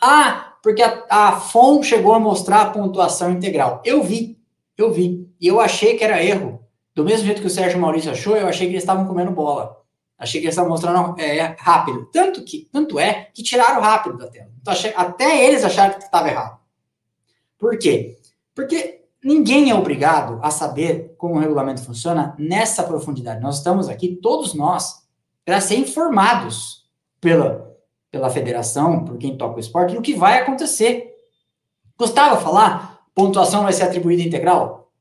ah, 0.00 0.53
porque 0.64 0.82
a, 0.82 1.04
a 1.10 1.32
FOM 1.38 1.82
chegou 1.82 2.14
a 2.14 2.18
mostrar 2.18 2.62
a 2.62 2.70
pontuação 2.70 3.30
integral. 3.30 3.82
Eu 3.84 4.02
vi, 4.02 4.40
eu 4.78 4.90
vi. 4.90 5.30
E 5.38 5.46
eu 5.46 5.60
achei 5.60 5.98
que 5.98 6.02
era 6.02 6.24
erro. 6.24 6.64
Do 6.94 7.04
mesmo 7.04 7.26
jeito 7.26 7.42
que 7.42 7.46
o 7.46 7.50
Sérgio 7.50 7.78
Maurício 7.78 8.10
achou, 8.10 8.34
eu 8.34 8.48
achei 8.48 8.66
que 8.66 8.72
eles 8.72 8.82
estavam 8.82 9.06
comendo 9.06 9.30
bola. 9.30 9.76
Achei 10.18 10.40
que 10.40 10.46
eles 10.46 10.54
estavam 10.54 10.70
mostrando 10.70 11.20
é, 11.20 11.54
rápido. 11.58 12.08
Tanto 12.10 12.42
que, 12.42 12.66
tanto 12.72 12.98
é 12.98 13.28
que 13.34 13.42
tiraram 13.42 13.82
rápido 13.82 14.16
da 14.16 14.26
tela. 14.26 14.48
Então, 14.58 14.72
achei, 14.72 14.90
até 14.96 15.44
eles 15.44 15.62
acharam 15.64 15.98
que 15.98 16.04
estava 16.04 16.30
errado. 16.30 16.58
Por 17.58 17.76
quê? 17.76 18.16
Porque 18.54 19.02
ninguém 19.22 19.68
é 19.68 19.74
obrigado 19.74 20.40
a 20.42 20.50
saber 20.50 21.14
como 21.18 21.34
o 21.34 21.38
regulamento 21.40 21.84
funciona 21.84 22.34
nessa 22.38 22.82
profundidade. 22.84 23.42
Nós 23.42 23.58
estamos 23.58 23.86
aqui, 23.90 24.16
todos 24.16 24.54
nós, 24.54 25.02
para 25.44 25.60
ser 25.60 25.76
informados 25.76 26.88
pela 27.20 27.73
pela 28.14 28.30
federação, 28.30 29.04
por 29.04 29.18
quem 29.18 29.36
toca 29.36 29.56
o 29.56 29.60
esporte, 29.60 29.96
o 29.96 30.00
que 30.00 30.14
vai 30.14 30.38
acontecer. 30.38 31.16
Gostava 31.98 32.40
falar, 32.40 33.00
pontuação 33.12 33.64
vai 33.64 33.72
ser 33.72 33.82
atribuída 33.82 34.22
integral? 34.22 34.92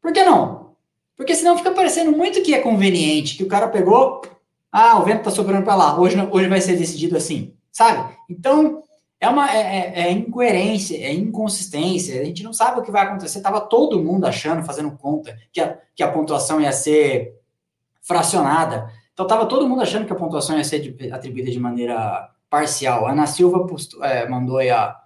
Por 0.00 0.12
que 0.12 0.22
não? 0.22 0.76
Porque 1.16 1.34
senão 1.34 1.58
fica 1.58 1.72
parecendo 1.72 2.16
muito 2.16 2.40
que 2.40 2.54
é 2.54 2.60
conveniente, 2.60 3.36
que 3.36 3.42
o 3.42 3.48
cara 3.48 3.66
pegou, 3.66 4.22
Ah, 4.70 4.96
o 5.00 5.04
vento 5.04 5.24
tá 5.24 5.30
soprando 5.32 5.64
para 5.64 5.74
lá. 5.74 5.98
Hoje, 5.98 6.16
hoje 6.30 6.48
vai 6.48 6.60
ser 6.60 6.76
decidido 6.76 7.16
assim, 7.16 7.52
sabe? 7.72 8.16
Então, 8.28 8.84
é 9.18 9.28
uma 9.28 9.50
é, 9.52 9.58
é, 9.58 10.00
é, 10.02 10.12
incoerência, 10.12 10.96
é 10.96 11.12
inconsistência. 11.12 12.20
A 12.20 12.24
gente 12.24 12.44
não 12.44 12.52
sabe 12.52 12.78
o 12.78 12.82
que 12.82 12.92
vai 12.92 13.02
acontecer. 13.02 13.40
Tava 13.40 13.60
todo 13.60 14.00
mundo 14.00 14.26
achando, 14.26 14.64
fazendo 14.64 14.92
conta, 14.92 15.36
que 15.52 15.60
a, 15.60 15.76
que 15.96 16.02
a 16.04 16.12
pontuação 16.12 16.60
ia 16.60 16.70
ser 16.70 17.34
fracionada. 18.00 18.88
Então, 19.20 19.28
tava 19.28 19.44
todo 19.44 19.68
mundo 19.68 19.82
achando 19.82 20.06
que 20.06 20.12
a 20.14 20.16
pontuação 20.16 20.56
ia 20.56 20.64
ser 20.64 20.96
atribuída 21.12 21.50
de 21.50 21.60
maneira 21.60 22.30
parcial. 22.48 23.06
A 23.06 23.12
Ana 23.12 23.26
Silva 23.26 23.66
é, 24.02 24.26
mandou 24.26 24.56
aí 24.56 24.70
a 24.70 24.96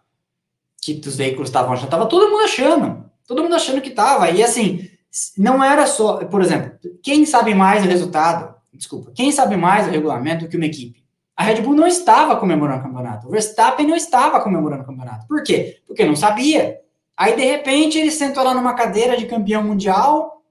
que 0.81 1.01
os 1.05 1.17
veículos 1.17 1.49
estavam 1.49 1.73
achando. 1.73 1.91
Tava 1.91 2.07
todo 2.07 2.31
mundo 2.31 2.45
achando. 2.45 3.11
Todo 3.27 3.43
mundo 3.43 3.57
achando 3.57 3.81
que 3.81 3.91
tava. 3.91 4.31
E 4.31 4.41
assim, 4.41 4.89
não 5.37 5.65
era 5.65 5.85
só, 5.89 6.19
por 6.27 6.41
exemplo, 6.41 6.79
quem 7.03 7.27
sabe 7.27 7.57
mais 7.57 7.85
o 7.85 7.89
resultado 7.89 8.55
desculpa, 8.73 9.11
quem 9.13 9.33
sabe 9.33 9.57
mais 9.57 9.89
o 9.89 9.91
regulamento 9.91 10.49
que 10.49 10.57
uma 10.57 10.67
equipe? 10.67 11.03
A 11.37 11.43
Red 11.43 11.61
Bull 11.63 11.75
não 11.75 11.87
estava 11.87 12.37
comemorando 12.37 12.81
o 12.81 12.83
campeonato. 12.85 13.27
O 13.27 13.31
Verstappen 13.31 13.85
não 13.85 13.97
estava 13.97 14.41
comemorando 14.41 14.85
o 14.85 14.87
campeonato. 14.87 15.27
Por 15.27 15.43
quê? 15.43 15.81
Porque 15.89 16.05
não 16.05 16.15
sabia. 16.15 16.81
Aí, 17.17 17.35
de 17.35 17.45
repente, 17.45 17.99
ele 17.99 18.13
sentou 18.13 18.45
lá 18.45 18.55
numa 18.55 18.75
cadeira 18.75 19.17
de 19.17 19.27
campeão 19.27 19.65
mundial. 19.65 20.45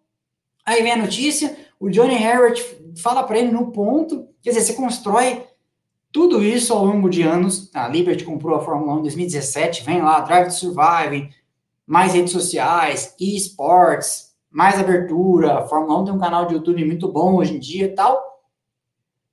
Aí 0.66 0.84
vem 0.84 0.91
a 0.91 0.97
notícia, 0.97 1.55
o 1.80 1.89
Johnny 1.89 2.22
Herbert 2.22 2.61
fala 2.98 3.24
para 3.24 3.38
ele 3.38 3.52
no 3.52 3.72
ponto. 3.72 4.28
Quer 4.41 4.52
dizer, 4.52 4.62
você 4.62 4.74
constrói 4.74 5.46
tudo 6.12 6.44
isso 6.44 6.74
ao 6.74 6.86
longo 6.86 7.10
de 7.10 7.24
anos. 7.24 7.70
A 7.74 7.88
Liberty 7.88 8.24
comprou 8.24 8.56
a 8.56 8.62
Fórmula 8.62 8.94
1 8.96 9.00
em 9.00 9.02
2017. 9.02 9.84
Vem 9.84 10.02
lá, 10.02 10.20
Drive 10.22 10.48
to 10.48 10.54
Survive, 10.54 11.30
mais 11.86 12.14
redes 12.14 12.32
sociais, 12.32 13.16
esports, 13.20 14.34
mais 14.50 14.80
abertura. 14.80 15.60
A 15.60 15.68
Fórmula 15.68 16.02
1 16.02 16.06
tem 16.06 16.14
um 16.14 16.20
canal 16.20 16.46
de 16.46 16.54
YouTube 16.54 16.86
muito 16.86 17.12
bom 17.12 17.36
hoje 17.36 17.56
em 17.56 17.60
dia 17.60 17.86
e 17.86 17.89
tal. 17.89 18.22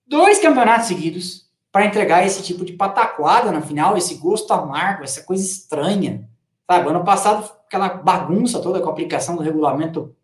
Dois 0.07 0.39
campeonatos 0.41 0.89
seguidos 0.89 1.51
para 1.71 1.85
entregar 1.87 2.27
esse 2.27 2.43
tipo 2.43 2.65
de 2.65 2.73
pataquada 2.73 3.53
no 3.53 3.63
final, 3.63 3.97
esse 3.97 4.17
gosto 4.17 4.53
amargo, 4.53 5.05
essa 5.05 5.23
coisa 5.23 5.45
estranha. 5.45 6.29
Sabe, 6.69 6.89
ano 6.89 7.05
passado, 7.05 7.51
aquela 7.67 7.89
bagunça 7.89 8.61
toda 8.61 8.81
com 8.81 8.89
a 8.89 8.93
aplicação 8.93 9.37
do 9.37 9.43
regulamento 9.43 10.15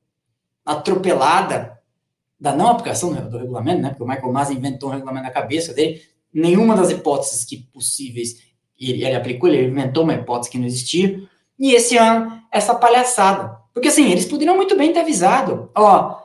atropelada, 0.64 1.75
da 2.38 2.54
não 2.54 2.68
aplicação 2.68 3.12
do 3.12 3.38
regulamento, 3.38 3.82
né? 3.82 3.88
Porque 3.90 4.04
o 4.04 4.06
Michael 4.06 4.32
Masi 4.32 4.54
inventou 4.54 4.90
um 4.90 4.92
regulamento 4.92 5.24
na 5.24 5.32
cabeça 5.32 5.72
dele. 5.72 6.02
Nenhuma 6.32 6.76
das 6.76 6.90
hipóteses 6.90 7.44
que 7.44 7.56
possíveis 7.56 8.46
ele, 8.78 9.04
ele 9.04 9.14
aplicou, 9.14 9.48
ele 9.48 9.68
inventou 9.68 10.04
uma 10.04 10.14
hipótese 10.14 10.50
que 10.50 10.58
não 10.58 10.66
existia. 10.66 11.20
E 11.58 11.74
esse 11.74 11.96
ano, 11.96 12.40
essa 12.52 12.74
palhaçada. 12.74 13.56
Porque 13.72 13.88
assim, 13.88 14.10
eles 14.10 14.26
poderiam 14.26 14.56
muito 14.56 14.76
bem 14.76 14.92
ter 14.92 15.00
avisado, 15.00 15.70
ó, 15.74 16.18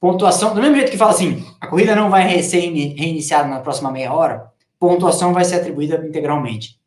pontuação, 0.00 0.54
do 0.54 0.60
mesmo 0.60 0.76
jeito 0.76 0.90
que 0.90 0.98
fala 0.98 1.12
assim, 1.12 1.44
a 1.60 1.66
corrida 1.66 1.94
não 1.94 2.10
vai 2.10 2.42
ser 2.42 2.60
reiniciada 2.60 3.48
na 3.48 3.60
próxima 3.60 3.90
meia 3.90 4.12
hora, 4.12 4.52
pontuação 4.78 5.32
vai 5.32 5.44
ser 5.44 5.56
atribuída 5.56 6.04
integralmente. 6.06 6.78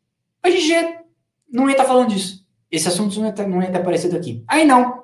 A 0.42 0.50
gente 0.50 0.98
não 1.50 1.64
ia 1.64 1.72
estar 1.72 1.84
tá 1.84 1.88
falando 1.88 2.10
disso. 2.10 2.46
Esse 2.70 2.88
assunto 2.88 3.18
não 3.18 3.26
ia, 3.26 3.30
estar, 3.30 3.46
não 3.46 3.62
ia 3.62 3.76
aparecido 3.76 4.16
aqui. 4.16 4.44
Aí 4.46 4.64
não. 4.64 5.02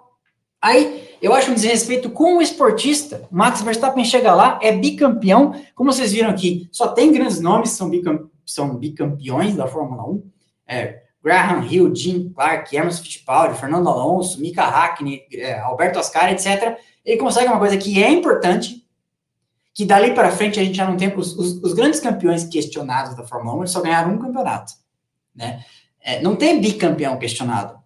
Aí 0.61 1.04
eu 1.21 1.35
acho 1.35 1.51
um 1.51 1.55
desrespeito 1.55 2.11
com 2.11 2.37
o 2.37 2.43
esportista. 2.43 3.27
Max 3.31 3.63
Verstappen 3.63 4.05
chega 4.05 4.35
lá, 4.35 4.59
é 4.63 4.73
bicampeão. 4.73 5.55
Como 5.75 5.93
vocês 5.93 6.13
viram 6.13 6.31
aqui, 6.31 6.69
só 6.71 6.89
tem 6.89 7.13
grandes 7.13 7.41
nomes, 7.41 7.71
são, 7.71 7.89
bicam, 7.89 8.31
são 8.45 8.77
bicampeões 8.77 9.57
da 9.57 9.67
Fórmula 9.67 10.09
1. 10.09 10.31
É, 10.67 11.05
Graham 11.25 11.65
Hill, 11.65 11.95
Jim 11.95 12.29
Clark, 12.35 12.77
Emerson 12.77 13.03
Fittipaldi, 13.03 13.59
Fernando 13.59 13.89
Alonso, 13.89 14.39
Mika 14.41 14.63
Hackney, 14.63 15.23
é, 15.33 15.59
Alberto 15.59 15.99
Ascari, 15.99 16.33
etc., 16.33 16.79
ele 17.03 17.17
consegue 17.19 17.49
uma 17.49 17.59
coisa 17.59 17.79
que 17.79 18.03
é 18.03 18.11
importante, 18.11 18.87
que 19.73 19.85
dali 19.85 20.15
para 20.15 20.31
frente 20.31 20.61
a 20.61 20.65
gente 20.65 20.77
já 20.77 20.87
não 20.87 20.97
tem 20.97 21.13
os, 21.17 21.37
os, 21.37 21.63
os, 21.63 21.73
grandes 21.75 22.01
campeões 22.01 22.45
questionados 22.45 23.17
da 23.17 23.25
Fórmula 23.25 23.57
1, 23.57 23.59
eles 23.61 23.71
só 23.71 23.81
ganharam 23.81 24.15
um 24.15 24.19
campeonato, 24.19 24.73
né? 25.35 25.65
É, 26.01 26.21
não 26.21 26.37
tem 26.37 26.61
bicampeão 26.61 27.19
questionado. 27.19 27.83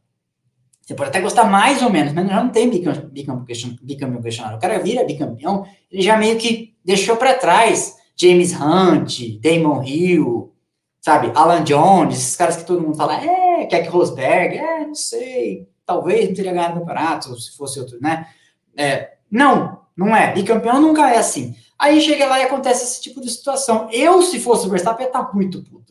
Você 0.89 0.95
pode 0.95 1.11
até 1.11 1.21
gostar 1.21 1.45
mais 1.45 1.83
ou 1.83 1.91
menos, 1.91 2.15
mas 2.15 2.27
já 2.27 2.43
não 2.43 2.49
tem 2.49 2.71
bicampeão, 2.71 3.45
bicampeão 3.83 4.23
questionado. 4.23 4.57
O 4.57 4.59
cara 4.59 4.79
vira 4.79 5.05
bicampeão, 5.05 5.67
ele 5.93 6.01
já 6.01 6.17
meio 6.17 6.39
que 6.39 6.75
deixou 6.83 7.15
para 7.15 7.35
trás 7.35 7.95
James 8.17 8.59
Hunt, 8.59 9.39
Damon 9.39 9.85
Hill, 9.85 10.51
sabe, 10.99 11.31
Alan 11.35 11.63
Jones, 11.63 12.17
esses 12.17 12.37
caras 12.37 12.57
que 12.57 12.65
todo 12.65 12.81
mundo 12.81 12.97
fala, 12.97 13.23
é, 13.23 13.67
Keck 13.67 13.87
Rosberg, 13.91 14.57
é, 14.57 14.87
não 14.87 14.95
sei, 14.95 15.69
talvez 15.85 16.27
não 16.27 16.35
teria 16.35 16.53
ganhado 16.53 16.77
o 16.77 16.81
campeonato 16.81 17.39
se 17.39 17.55
fosse 17.55 17.79
outro, 17.79 17.99
né? 18.01 18.27
É, 18.75 19.11
não, 19.31 19.81
não 19.95 20.17
é. 20.17 20.33
Bicampeão 20.33 20.81
nunca 20.81 21.11
é 21.11 21.19
assim. 21.19 21.55
Aí 21.79 22.01
chega 22.01 22.25
lá 22.25 22.41
e 22.41 22.45
acontece 22.45 22.85
esse 22.85 23.03
tipo 23.03 23.21
de 23.21 23.29
situação. 23.29 23.91
Eu, 23.93 24.23
se 24.23 24.41
fosse 24.41 24.67
o 24.67 24.71
Verstappen, 24.71 25.05
ia 25.05 25.09
estar 25.09 25.23
tá 25.23 25.35
muito 25.35 25.63
puto. 25.63 25.88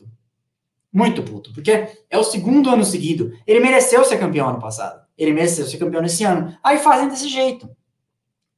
Muito 0.98 1.22
puto, 1.22 1.52
porque 1.52 1.90
é 2.10 2.18
o 2.18 2.24
segundo 2.24 2.68
ano 2.68 2.84
seguido. 2.84 3.32
Ele 3.46 3.60
mereceu 3.60 4.04
ser 4.04 4.18
campeão 4.18 4.48
ano 4.48 4.58
passado. 4.58 5.06
Ele 5.16 5.32
mereceu 5.32 5.64
ser 5.64 5.78
campeão 5.78 6.02
nesse 6.02 6.24
ano. 6.24 6.58
Aí 6.60 6.78
fazem 6.78 7.08
desse 7.08 7.28
jeito. 7.28 7.70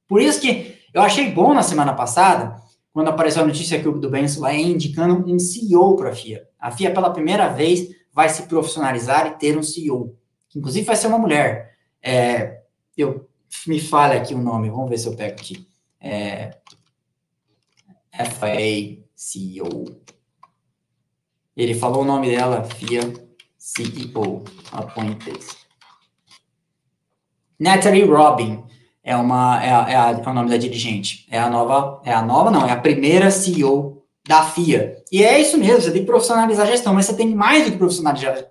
Por 0.09 0.23
isso 0.23 0.41
que 0.41 0.79
eu 0.95 1.03
achei 1.03 1.31
bom 1.31 1.53
na 1.53 1.63
semana 1.63 1.93
passada 1.93 2.57
quando 2.95 3.09
apareceu 3.09 3.43
a 3.43 3.47
notícia 3.47 3.79
que 3.79 3.87
o 3.87 3.93
do 3.93 4.09
Benson 4.09 4.41
vai 4.41 4.59
indicando 4.59 5.31
um 5.31 5.39
CEO 5.39 5.95
para 5.97 6.09
a 6.09 6.15
FIA. 6.15 6.49
A 6.59 6.71
FIA, 6.71 6.91
pela 6.95 7.11
primeira 7.11 7.47
vez, 7.49 7.95
vai 8.11 8.31
se 8.31 8.45
profissionalizar 8.45 9.27
e 9.27 9.39
ter 9.39 9.59
um 9.59 9.63
CEO, 9.63 10.17
que 10.49 10.59
inclusive 10.59 10.87
vai 10.87 10.97
ser 10.97 11.09
uma 11.09 11.19
mulher. 11.19 11.75
É, 12.03 12.63
eu 12.97 13.29
me 13.67 13.79
falha 13.79 14.19
aqui 14.19 14.35
o 14.35 14.39
nome, 14.39 14.71
vamos 14.71 14.89
ver 14.89 14.97
se 14.97 15.07
eu 15.07 15.15
pego 15.15 15.35
aqui. 15.35 15.69
É, 16.01 16.57
FIA 18.15 19.05
CEO. 19.15 19.85
Ele 21.57 21.75
falou 21.75 22.03
o 22.03 22.07
nome 22.07 22.31
dela, 22.31 22.65
FIA 22.65 23.13
CEO, 23.59 24.45
appointed. 24.73 25.39
Natalie 27.59 28.05
Robin 28.05 28.65
é 29.03 29.15
uma 29.17 29.63
é, 29.63 29.69
é, 29.69 29.97
a, 29.97 30.11
é 30.11 30.29
o 30.29 30.35
nome 30.35 30.51
da 30.51 30.57
dirigente. 30.57 31.27
É 31.31 31.39
a 31.39 31.51
nova, 31.51 32.01
é 32.05 32.13
a 32.13 32.23
nova 32.23 32.51
não, 32.51 32.67
é 32.67 32.73
a 32.73 32.81
primeira 32.81 33.31
CEO 33.31 34.03
da 34.27 34.45
FIA. 34.45 34.97
E 35.11 35.25
é 35.25 35.41
isso 35.41 35.59
mesmo, 35.59 35.83
você 35.83 35.91
tem 35.91 36.03
que 36.03 36.07
profissionalizar 36.07 36.67
a 36.67 36.71
gestão, 36.71 36.95
mas 36.95 37.07
você 37.07 37.15
tem 37.15 37.35
mais 37.35 37.65
do 37.65 37.73
que 37.73 37.79
profissionalizar 37.79 38.47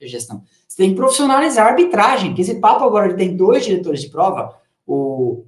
a 0.00 0.06
gestão. 0.06 0.42
Você 0.68 0.76
tem 0.76 0.90
que 0.90 0.96
profissionalizar 0.96 1.66
a 1.66 1.70
arbitragem, 1.70 2.30
porque 2.30 2.42
esse 2.42 2.56
papo 2.56 2.84
agora 2.84 3.06
ele 3.06 3.16
tem 3.16 3.36
dois 3.36 3.64
diretores 3.64 4.00
de 4.00 4.08
prova, 4.08 4.56
o 4.86 5.44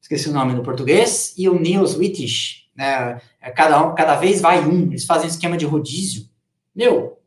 esqueci 0.00 0.28
o 0.28 0.32
nome 0.32 0.54
no 0.54 0.62
português, 0.62 1.34
e 1.36 1.48
o 1.48 1.58
Niels 1.58 1.96
Wittich, 1.96 2.68
né? 2.74 3.20
É, 3.40 3.50
cada, 3.50 3.84
um, 3.84 3.94
cada 3.94 4.16
vez 4.16 4.40
vai 4.40 4.60
um, 4.66 4.88
eles 4.88 5.04
fazem 5.04 5.26
um 5.26 5.30
esquema 5.30 5.56
de 5.56 5.66
rodízio. 5.66 6.29
Meu, 6.74 7.18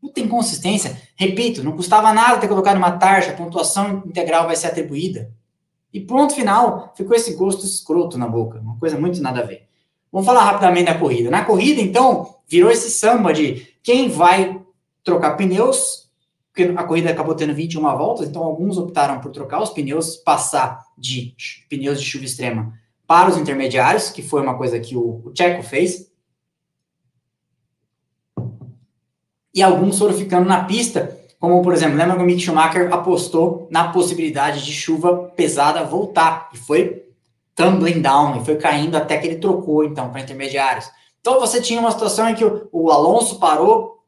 puta 0.00 0.20
inconsistência. 0.20 1.00
Repito, 1.16 1.62
não 1.62 1.72
custava 1.72 2.12
nada 2.12 2.38
ter 2.38 2.48
colocado 2.48 2.76
uma 2.76 2.92
taxa, 2.92 3.30
a 3.30 3.36
pontuação 3.36 4.02
integral 4.06 4.46
vai 4.46 4.56
ser 4.56 4.68
atribuída. 4.68 5.32
E 5.92 6.00
ponto 6.00 6.34
final, 6.34 6.92
ficou 6.96 7.14
esse 7.14 7.34
gosto 7.34 7.64
escroto 7.64 8.18
na 8.18 8.26
boca, 8.26 8.58
uma 8.58 8.76
coisa 8.78 8.98
muito 8.98 9.22
nada 9.22 9.40
a 9.40 9.44
ver. 9.44 9.68
Vamos 10.10 10.26
falar 10.26 10.44
rapidamente 10.44 10.86
da 10.86 10.98
corrida. 10.98 11.30
Na 11.30 11.44
corrida, 11.44 11.80
então, 11.80 12.34
virou 12.48 12.70
esse 12.70 12.90
samba 12.90 13.32
de 13.32 13.66
quem 13.82 14.08
vai 14.08 14.60
trocar 15.02 15.36
pneus, 15.36 16.10
porque 16.52 16.72
a 16.76 16.84
corrida 16.84 17.10
acabou 17.10 17.34
tendo 17.34 17.54
21 17.54 17.80
voltas, 17.96 18.28
então 18.28 18.42
alguns 18.42 18.78
optaram 18.78 19.20
por 19.20 19.30
trocar 19.30 19.60
os 19.62 19.70
pneus, 19.70 20.16
passar 20.16 20.84
de 20.96 21.34
pneus 21.68 22.00
de 22.00 22.06
chuva 22.06 22.24
extrema 22.24 22.72
para 23.06 23.30
os 23.30 23.36
intermediários, 23.36 24.10
que 24.10 24.22
foi 24.22 24.40
uma 24.40 24.56
coisa 24.56 24.78
que 24.80 24.96
o, 24.96 25.22
o 25.24 25.32
Checo 25.36 25.62
fez. 25.62 26.10
E 29.54 29.62
alguns 29.62 29.98
foram 29.98 30.14
ficando 30.14 30.48
na 30.48 30.64
pista 30.64 31.16
como, 31.44 31.60
por 31.60 31.74
exemplo, 31.74 31.98
lembra 31.98 32.16
que 32.16 32.22
o 32.22 32.24
Mick 32.24 32.40
Schumacher 32.40 32.90
apostou 32.90 33.68
na 33.70 33.88
possibilidade 33.88 34.64
de 34.64 34.72
chuva 34.72 35.30
pesada 35.36 35.84
voltar 35.84 36.48
e 36.54 36.56
foi 36.56 37.04
tumbling 37.54 38.00
down, 38.00 38.40
e 38.40 38.44
foi 38.46 38.56
caindo 38.56 38.96
até 38.96 39.18
que 39.18 39.26
ele 39.26 39.36
trocou, 39.36 39.84
então, 39.84 40.08
para 40.08 40.22
intermediários. 40.22 40.90
Então, 41.20 41.38
você 41.38 41.60
tinha 41.60 41.78
uma 41.78 41.90
situação 41.90 42.30
em 42.30 42.34
que 42.34 42.44
o, 42.72 42.90
Alonso 42.90 43.38
parou 43.38 44.02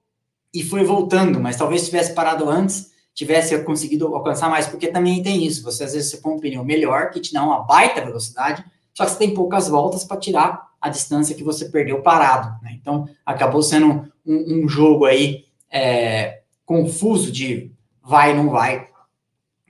e 0.53 0.63
foi 0.63 0.83
voltando, 0.83 1.39
mas 1.39 1.57
talvez 1.57 1.85
tivesse 1.85 2.15
parado 2.15 2.49
antes, 2.49 2.91
tivesse 3.15 3.59
conseguido 3.65 4.15
alcançar 4.15 4.49
mais, 4.49 4.67
porque 4.67 4.89
também 4.89 5.23
tem 5.23 5.45
isso. 5.45 5.63
Você 5.63 5.85
às 5.85 5.93
vezes 5.93 6.11
você 6.11 6.17
põe 6.17 6.33
um 6.33 6.41
pneu 6.41 6.65
melhor, 6.65 7.11
que 7.11 7.21
te 7.21 7.35
dá 7.35 7.43
uma 7.43 7.61
baita 7.61 8.01
velocidade, 8.01 8.65
só 8.95 9.05
que 9.05 9.11
você 9.11 9.19
tem 9.19 9.35
poucas 9.35 9.69
voltas 9.69 10.05
para 10.05 10.17
tirar 10.17 10.69
a 10.81 10.89
distância 10.89 11.35
que 11.35 11.45
você 11.45 11.67
perdeu 11.67 12.01
parado. 12.01 12.49
Né? 12.63 12.79
Então, 12.81 13.07
acabou 13.27 13.63
sendo 13.63 14.11
um, 14.27 14.65
um 14.65 14.69
jogo 14.69 15.05
aí 15.05 15.47
é, 15.71 16.43
confuso 16.65 17.31
de 17.31 17.73
vai 18.03 18.35
não 18.35 18.51
vai. 18.51 18.89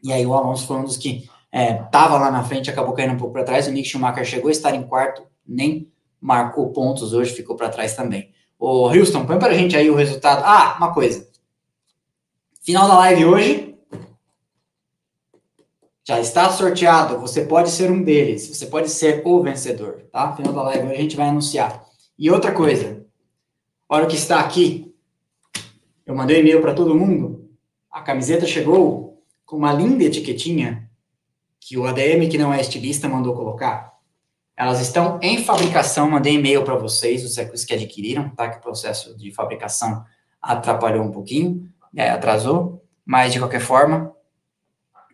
E 0.02 0.12
aí 0.12 0.24
o 0.26 0.34
Alonso 0.34 0.66
foi 0.66 0.76
um 0.76 0.84
dos 0.84 0.96
que 0.96 1.28
estava 1.52 2.16
é, 2.16 2.18
lá 2.18 2.30
na 2.30 2.44
frente, 2.44 2.70
acabou 2.70 2.94
caindo 2.94 3.14
um 3.14 3.18
pouco 3.18 3.32
para 3.32 3.44
trás. 3.44 3.66
O 3.66 3.72
Nick 3.72 3.88
Schumacher 3.88 4.24
chegou 4.24 4.48
a 4.48 4.52
estar 4.52 4.74
em 4.74 4.82
quarto, 4.82 5.22
nem 5.46 5.90
marcou 6.20 6.70
pontos 6.70 7.12
hoje, 7.12 7.32
ficou 7.32 7.56
para 7.56 7.68
trás 7.68 7.94
também. 7.94 8.30
O 8.58 8.88
Houston, 8.88 9.26
põe 9.26 9.38
para 9.38 9.52
a 9.52 9.56
gente 9.56 9.76
aí 9.76 9.90
o 9.90 9.94
resultado. 9.94 10.42
Ah, 10.44 10.76
uma 10.78 10.92
coisa. 10.92 11.28
Final 12.62 12.88
da 12.88 12.98
live 12.98 13.24
hoje. 13.24 13.76
Já 16.08 16.20
está 16.20 16.48
sorteado, 16.50 17.18
você 17.18 17.44
pode 17.44 17.68
ser 17.68 17.90
um 17.90 18.00
deles, 18.00 18.46
você 18.46 18.66
pode 18.66 18.88
ser 18.88 19.22
o 19.24 19.42
vencedor, 19.42 20.02
tá? 20.12 20.32
Final 20.36 20.52
da 20.52 20.62
live 20.62 20.88
a 20.88 20.94
gente 20.94 21.16
vai 21.16 21.28
anunciar. 21.28 21.84
E 22.16 22.30
outra 22.30 22.52
coisa, 22.52 23.04
hora 23.88 24.06
que 24.06 24.16
está 24.16 24.40
aqui, 24.40 24.94
eu 26.04 26.14
mandei 26.14 26.40
e-mail 26.40 26.60
para 26.60 26.74
todo 26.74 26.94
mundo, 26.94 27.50
a 27.90 28.00
camiseta 28.00 28.46
chegou 28.46 29.22
com 29.44 29.56
uma 29.56 29.72
linda 29.72 30.04
etiquetinha 30.04 30.90
que 31.60 31.76
o 31.76 31.84
ADM, 31.84 32.28
que 32.30 32.38
não 32.38 32.52
é 32.52 32.60
estilista, 32.60 33.08
mandou 33.08 33.34
colocar. 33.34 33.96
Elas 34.56 34.80
estão 34.80 35.18
em 35.20 35.44
fabricação, 35.44 36.08
mandei 36.08 36.34
e-mail 36.34 36.64
para 36.64 36.76
vocês, 36.76 37.24
os 37.24 37.64
que 37.64 37.74
adquiriram, 37.74 38.30
tá? 38.30 38.48
Que 38.48 38.58
o 38.58 38.60
processo 38.60 39.16
de 39.16 39.32
fabricação 39.32 40.04
atrapalhou 40.40 41.04
um 41.04 41.10
pouquinho, 41.10 41.68
é, 41.94 42.08
atrasou, 42.08 42.82
mas 43.04 43.32
de 43.32 43.38
qualquer 43.38 43.60
forma, 43.60 44.12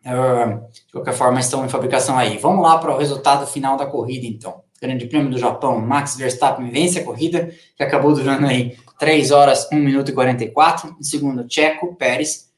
uh, 0.07 0.71
de 0.71 0.93
qualquer 0.93 1.15
forma 1.15 1.41
estão 1.41 1.65
em 1.65 1.69
fabricação 1.69 2.19
aí. 2.19 2.39
Vamos 2.39 2.63
lá 2.63 2.79
para 2.79 2.95
o 2.95 2.99
resultado 2.99 3.47
final 3.47 3.77
da 3.77 3.87
corrida, 3.87 4.27
então. 4.27 4.63
Grande 4.83 5.07
Prêmio 5.07 5.31
do 5.31 5.39
Japão, 5.39 5.81
Max 5.81 6.17
Verstappen 6.17 6.69
vence 6.69 6.99
a 6.99 7.05
corrida, 7.05 7.55
que 7.77 7.85
acabou 7.85 8.13
durando 8.13 8.49
aí 8.49 8.77
3 8.99 9.31
horas, 9.31 9.69
1 9.73 9.77
minuto 9.77 10.11
e 10.11 10.13
44. 10.13 10.97
Em 10.99 11.03
segundo, 11.05 11.47
Checo 11.49 11.95
Pérez, 11.95 12.51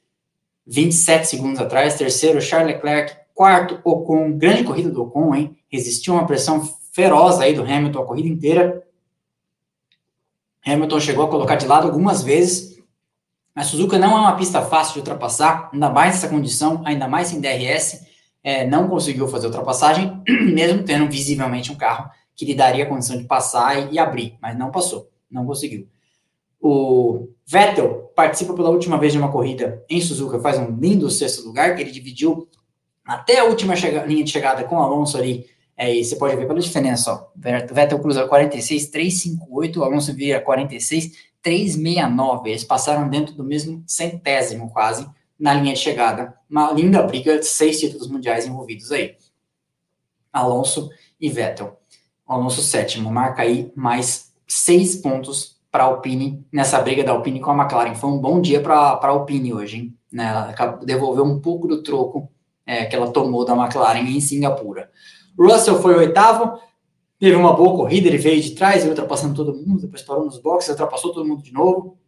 27 0.67 1.27
segundos 1.27 1.61
atrás. 1.61 1.97
Terceiro, 1.97 2.41
Charles 2.41 2.77
Leclerc. 2.77 3.15
Quarto, 3.35 3.79
Ocon. 3.85 4.39
Grande 4.39 4.65
corrida 4.65 4.89
do 4.89 5.03
Ocon, 5.03 5.35
hein? 5.35 5.55
Resistiu 5.69 6.15
uma 6.15 6.27
pressão 6.27 6.67
feroz 6.93 7.41
aí 7.41 7.55
do 7.55 7.63
Hamilton 7.63 8.01
a 8.01 8.07
corrida 8.07 8.29
inteira. 8.29 8.83
Hamilton 10.65 11.01
chegou 11.01 11.27
a 11.27 11.29
colocar 11.29 11.57
de 11.57 11.67
lado 11.67 11.87
algumas 11.87 12.23
vezes. 12.23 12.83
A 13.55 13.63
Suzuka 13.63 13.99
não 13.99 14.17
é 14.17 14.21
uma 14.21 14.37
pista 14.37 14.63
fácil 14.63 14.95
de 14.95 15.01
ultrapassar, 15.01 15.69
ainda 15.73 15.91
mais 15.91 16.15
nessa 16.15 16.29
condição, 16.29 16.81
ainda 16.87 17.07
mais 17.07 17.29
sem 17.29 17.41
DRS. 17.41 18.01
É, 18.45 18.67
não 18.67 18.89
conseguiu 18.89 19.27
fazer 19.27 19.47
ultrapassagem, 19.47 20.23
mesmo 20.53 20.85
tendo 20.85 21.11
visivelmente 21.11 21.73
um 21.73 21.77
carro 21.77 22.11
que 22.37 22.45
lhe 22.45 22.55
daria 22.55 22.85
a 22.85 22.87
condição 22.87 23.17
de 23.17 23.25
passar 23.25 23.79
e, 23.79 23.95
e 23.95 23.99
abrir, 23.99 24.37
mas 24.41 24.57
não 24.57 24.71
passou, 24.71 25.11
não 25.31 25.47
conseguiu. 25.47 25.89
O 26.61 27.29
Vettel 27.47 28.13
participa 28.15 28.55
pela 28.55 28.71
última 28.71 28.99
vez 28.99 29.13
de 29.13 29.19
uma 29.19 29.33
corrida 29.33 29.83
em 29.89 30.01
Suzuka, 30.01 30.39
faz 30.39 30.59
um 30.59 30.77
lindo 30.77 31.11
sexto 31.11 31.45
lugar, 31.45 31.75
que 31.75 31.83
ele 31.83 31.91
dividiu 31.91 32.47
até 33.05 33.39
a 33.39 33.45
última 33.45 33.75
linha 34.07 34.23
de 34.23 34.31
chegada 34.31 34.65
com 34.65 34.77
o 34.77 34.83
Alonso 34.83 35.17
ali 35.17 35.47
é, 35.77 35.93
e 35.93 36.05
você 36.05 36.17
pode 36.17 36.37
ver 36.37 36.47
pela 36.47 36.61
diferença, 36.61 37.13
ó. 37.13 37.27
Vettel 37.37 37.99
cruza 37.99 38.27
46, 38.27 38.89
358, 38.89 39.81
o 39.81 39.85
Alonso 39.85 40.15
vira 40.15 40.41
46, 40.41 41.13
369. 41.43 42.51
Eles 42.51 42.65
passaram 42.65 43.09
dentro 43.09 43.35
do 43.35 43.43
mesmo 43.43 43.83
centésimo, 43.87 44.71
quase, 44.71 45.07
na 45.39 45.55
linha 45.55 45.75
de 45.75 45.81
chegada. 45.81 46.35
Uma 46.49 46.73
linda 46.73 47.03
briga 47.03 47.39
de 47.39 47.47
seis 47.47 47.81
títulos 47.81 48.09
mundiais 48.09 48.47
envolvidos 48.47 48.91
aí. 48.93 49.17
Alonso 50.33 50.91
e 51.21 51.29
Vettel. 51.29 51.79
Alonso 52.27 52.63
sétimo, 52.63 53.11
marca 53.11 53.43
aí 53.43 53.71
mais 53.77 54.33
seis 54.47 54.97
pontos 54.97 55.55
para 55.71 55.85
a 55.85 55.87
Alpine 55.87 56.47
nessa 56.53 56.81
briga 56.81 57.03
da 57.03 57.13
Alpine 57.13 57.41
com 57.41 57.51
a 57.51 57.57
McLaren. 57.57 57.95
Foi 57.95 58.11
um 58.11 58.19
bom 58.19 58.41
dia 58.41 58.61
para 58.61 58.75
a 58.75 59.09
Alpine 59.09 59.53
hoje, 59.53 59.77
hein? 59.77 59.99
Né? 60.11 60.29
Ela 60.29 60.77
devolveu 60.85 61.25
um 61.25 61.41
pouco 61.41 61.67
do 61.67 61.83
troco 61.83 62.31
é, 62.65 62.85
que 62.85 62.95
ela 62.95 63.11
tomou 63.11 63.45
da 63.45 63.55
McLaren 63.55 64.01
em 64.01 64.21
Singapura. 64.21 64.91
Russell 65.39 65.81
foi 65.83 65.95
o 65.95 65.99
oitavo, 65.99 66.59
teve 67.19 67.37
uma 67.37 67.53
boa 67.53 67.77
corrida, 67.77 68.07
ele 68.07 68.19
veio 68.19 68.41
de 68.41 68.53
trás, 68.53 68.83
ele 68.83 68.91
ultrapassando 68.91 69.35
todo 69.35 69.55
mundo, 69.55 69.83
depois 69.83 70.03
parou 70.03 70.25
nos 70.25 70.39
boxes, 70.39 70.71
ultrapassou 70.71 71.13
todo 71.13 71.27
mundo 71.27 71.43
de 71.43 71.53
novo, 71.53 71.99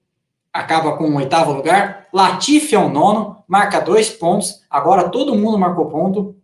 acaba 0.56 0.96
com 0.96 1.04
o 1.04 1.16
oitavo 1.16 1.52
lugar. 1.52 2.06
Latifi 2.12 2.74
é 2.74 2.78
o 2.78 2.88
nono, 2.88 3.36
marca 3.46 3.80
dois 3.80 4.08
pontos, 4.08 4.62
agora 4.70 5.08
todo 5.08 5.34
mundo 5.34 5.58
marcou 5.58 5.86
ponto, 5.86 6.36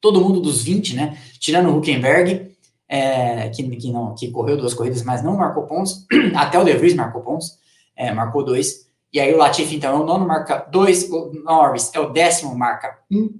todo 0.00 0.20
mundo 0.20 0.40
dos 0.40 0.62
20, 0.62 0.96
né? 0.96 1.18
Tirando 1.38 1.70
o 1.70 1.78
Huckenberg, 1.78 2.54
é, 2.88 3.48
que, 3.48 3.62
que, 3.76 3.90
não, 3.90 4.14
que 4.14 4.30
correu 4.30 4.56
duas 4.56 4.74
corridas, 4.74 5.02
mas 5.02 5.22
não 5.22 5.36
marcou 5.36 5.64
pontos, 5.64 6.06
até 6.34 6.58
o 6.58 6.64
De 6.64 6.74
Vries 6.74 6.94
marcou 6.94 7.22
pontos, 7.22 7.58
é, 7.96 8.12
marcou 8.12 8.44
dois. 8.44 8.88
E 9.12 9.20
aí 9.20 9.32
o 9.32 9.38
Latifi, 9.38 9.76
então, 9.76 9.96
é 9.96 10.00
o 10.00 10.04
nono, 10.04 10.26
marca 10.26 10.66
dois, 10.70 11.08
o 11.10 11.32
Norris 11.44 11.90
é 11.94 12.00
o 12.00 12.10
décimo, 12.10 12.56
marca 12.56 12.98
um. 13.10 13.32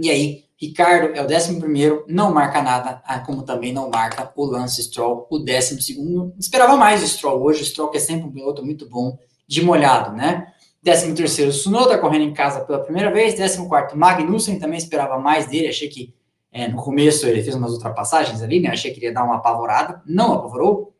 E 0.00 0.10
aí 0.10 0.44
Ricardo 0.60 1.14
é 1.14 1.22
o 1.22 1.24
11, 1.24 2.04
não 2.08 2.34
marca 2.34 2.60
nada, 2.60 3.00
ah, 3.04 3.20
como 3.20 3.42
também 3.42 3.72
não 3.72 3.88
marca 3.88 4.32
o 4.34 4.44
Lance 4.44 4.82
Stroll, 4.82 5.24
o 5.30 5.38
12. 5.38 6.32
Esperava 6.36 6.76
mais 6.76 7.00
o 7.00 7.06
Stroll 7.06 7.40
hoje, 7.40 7.62
o 7.62 7.64
Stroll 7.64 7.90
que 7.90 7.98
é 7.98 8.00
sempre 8.00 8.26
um 8.26 8.32
piloto 8.32 8.64
muito 8.64 8.88
bom 8.88 9.16
de 9.46 9.62
molhado, 9.62 10.16
né? 10.16 10.52
13, 10.82 11.52
Sunoda 11.52 11.96
correndo 11.98 12.24
em 12.24 12.34
casa 12.34 12.60
pela 12.64 12.80
primeira 12.80 13.12
vez. 13.12 13.34
14, 13.34 13.96
Magnussen, 13.96 14.58
também 14.58 14.78
esperava 14.78 15.18
mais 15.18 15.46
dele. 15.46 15.68
Achei 15.68 15.88
que 15.88 16.12
é, 16.50 16.66
no 16.66 16.82
começo 16.82 17.26
ele 17.26 17.42
fez 17.42 17.54
umas 17.54 17.72
ultrapassagens 17.72 18.42
ali, 18.42 18.58
né? 18.58 18.70
Achei 18.70 18.90
que 18.90 18.98
ele 18.98 19.06
ia 19.06 19.12
dar 19.12 19.24
uma 19.24 19.36
apavorada, 19.36 20.02
não 20.06 20.32
apavorou. 20.32 20.92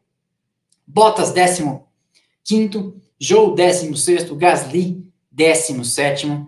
Bottas, 0.87 1.33
15, 1.33 2.95
Joe, 3.19 3.55
16, 3.57 4.31
Gasly, 4.33 5.05
17 5.33 6.47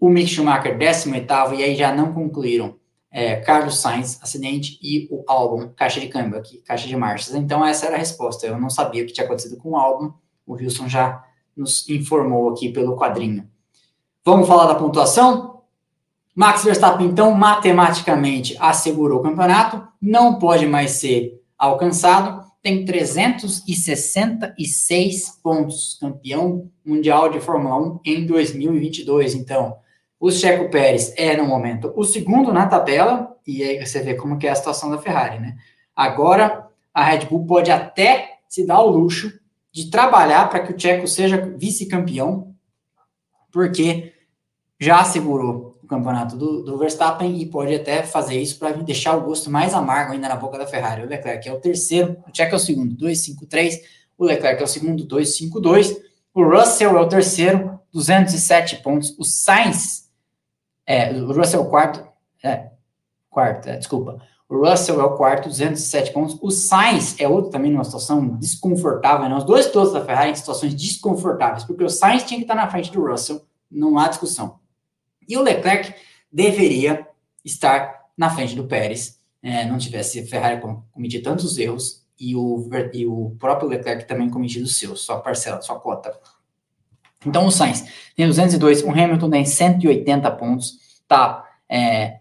o 0.00 0.08
Mick 0.08 0.28
Schumacher, 0.28 0.76
18 0.76 1.54
e 1.54 1.62
aí 1.62 1.76
já 1.76 1.94
não 1.94 2.14
concluíram 2.14 2.80
é, 3.10 3.36
Carlos 3.36 3.78
Sainz, 3.78 4.18
acidente, 4.22 4.78
e 4.82 5.06
o 5.10 5.22
álbum, 5.26 5.68
caixa 5.76 6.00
de 6.00 6.08
câmbio 6.08 6.38
aqui, 6.38 6.56
caixa 6.58 6.88
de 6.88 6.96
marchas. 6.96 7.34
Então, 7.34 7.66
essa 7.66 7.86
era 7.86 7.96
a 7.96 7.98
resposta. 7.98 8.46
Eu 8.46 8.56
não 8.58 8.70
sabia 8.70 9.02
o 9.02 9.06
que 9.06 9.12
tinha 9.12 9.26
acontecido 9.26 9.58
com 9.58 9.70
o 9.70 9.76
álbum, 9.76 10.12
o 10.46 10.54
Wilson 10.54 10.88
já 10.88 11.24
nos 11.56 11.88
informou 11.88 12.50
aqui 12.50 12.68
pelo 12.70 12.96
quadrinho. 12.96 13.48
Vamos 14.24 14.46
falar 14.48 14.66
da 14.66 14.76
pontuação? 14.76 15.62
Max 16.34 16.64
Verstappen, 16.64 17.08
então, 17.08 17.32
matematicamente 17.32 18.56
assegurou 18.58 19.18
o 19.18 19.22
campeonato, 19.22 19.86
não 20.00 20.38
pode 20.38 20.66
mais 20.66 20.92
ser 20.92 21.42
alcançado, 21.58 22.48
tem 22.62 22.82
366 22.84 25.40
pontos, 25.42 25.98
campeão 26.00 26.70
mundial 26.84 27.28
de 27.30 27.40
Fórmula 27.40 27.76
1 27.76 28.00
em 28.04 28.24
2022. 28.26 29.34
Então, 29.34 29.76
o 30.20 30.30
Checo 30.30 30.68
Pérez 30.68 31.14
é, 31.16 31.34
no 31.34 31.46
momento, 31.46 31.90
o 31.96 32.04
segundo 32.04 32.52
na 32.52 32.66
tabela, 32.66 33.34
e 33.46 33.62
aí 33.62 33.84
você 33.84 34.02
vê 34.02 34.14
como 34.14 34.36
que 34.36 34.46
é 34.46 34.50
a 34.50 34.54
situação 34.54 34.90
da 34.90 34.98
Ferrari, 34.98 35.40
né? 35.40 35.56
Agora, 35.96 36.68
a 36.92 37.02
Red 37.02 37.24
Bull 37.24 37.46
pode 37.46 37.70
até 37.70 38.38
se 38.46 38.66
dar 38.66 38.82
o 38.82 38.90
luxo 38.90 39.32
de 39.72 39.90
trabalhar 39.90 40.50
para 40.50 40.60
que 40.60 40.74
o 40.74 40.78
Checo 40.78 41.08
seja 41.08 41.52
vice-campeão, 41.56 42.54
porque 43.50 44.12
já 44.78 45.00
assegurou 45.00 45.78
o 45.82 45.86
campeonato 45.86 46.36
do, 46.36 46.62
do, 46.62 46.76
Verstappen 46.76 47.40
e 47.40 47.46
pode 47.46 47.74
até 47.74 48.02
fazer 48.02 48.38
isso 48.40 48.58
para 48.58 48.72
deixar 48.72 49.16
o 49.16 49.22
gosto 49.22 49.50
mais 49.50 49.72
amargo 49.72 50.12
ainda 50.12 50.28
na 50.28 50.36
boca 50.36 50.58
da 50.58 50.66
Ferrari. 50.66 51.02
O 51.02 51.08
Leclerc 51.08 51.48
é 51.48 51.52
o 51.52 51.60
terceiro, 51.60 52.18
o 52.28 52.36
Checo 52.36 52.54
é 52.54 52.56
o 52.56 52.60
segundo, 52.60 52.94
2-5-3, 52.94 53.80
o 54.18 54.24
Leclerc 54.24 54.60
é 54.60 54.64
o 54.64 54.68
segundo, 54.68 55.06
2-5-2, 55.06 55.96
o 56.34 56.44
Russell 56.44 56.96
é 56.98 57.00
o 57.00 57.08
terceiro, 57.08 57.80
207 57.92 58.76
pontos, 58.82 59.14
o 59.18 59.24
Sainz 59.24 60.09
é, 60.90 61.12
o 61.12 61.32
Russell 61.32 61.60
é 61.60 61.62
o 61.62 61.70
quarto. 61.70 62.04
É, 62.42 62.70
quarto, 63.28 63.68
é, 63.68 63.76
desculpa. 63.76 64.20
O 64.48 64.58
Russell 64.58 65.00
é 65.00 65.04
o 65.04 65.16
quarto, 65.16 65.48
207 65.48 66.12
pontos. 66.12 66.36
O 66.42 66.50
Sainz 66.50 67.14
é 67.20 67.28
outro 67.28 67.52
também 67.52 67.70
numa 67.70 67.84
situação 67.84 68.36
desconfortável. 68.36 69.28
Né? 69.28 69.36
Os 69.36 69.44
dois 69.44 69.70
todos 69.70 69.92
da 69.92 70.04
Ferrari 70.04 70.32
em 70.32 70.34
situações 70.34 70.74
desconfortáveis, 70.74 71.62
porque 71.62 71.84
o 71.84 71.88
Sainz 71.88 72.24
tinha 72.24 72.38
que 72.38 72.42
estar 72.44 72.56
na 72.56 72.68
frente 72.68 72.90
do 72.90 73.06
Russell, 73.06 73.40
não 73.70 73.96
há 74.00 74.08
discussão. 74.08 74.58
E 75.28 75.36
o 75.36 75.42
Leclerc 75.42 75.94
deveria 76.32 77.06
estar 77.44 78.06
na 78.18 78.28
frente 78.28 78.56
do 78.56 78.64
Pérez, 78.64 79.20
é, 79.40 79.64
não 79.64 79.78
tivesse 79.78 80.18
a 80.18 80.26
Ferrari 80.26 80.60
cometido 80.90 81.22
tantos 81.22 81.56
erros 81.56 82.04
e 82.18 82.34
o, 82.34 82.68
e 82.92 83.06
o 83.06 83.36
próprio 83.38 83.68
Leclerc 83.68 84.08
também 84.08 84.28
cometido 84.28 84.66
seus, 84.66 85.02
sua 85.02 85.20
parcela, 85.20 85.62
sua 85.62 85.78
cota. 85.78 86.18
Então 87.24 87.46
o 87.46 87.50
Sainz 87.50 87.84
tem 88.16 88.26
202, 88.26 88.82
o 88.82 88.90
Hamilton 88.90 89.30
tem 89.30 89.44
180 89.44 90.30
pontos, 90.32 90.78
tá 91.06 91.44
é, 91.68 92.18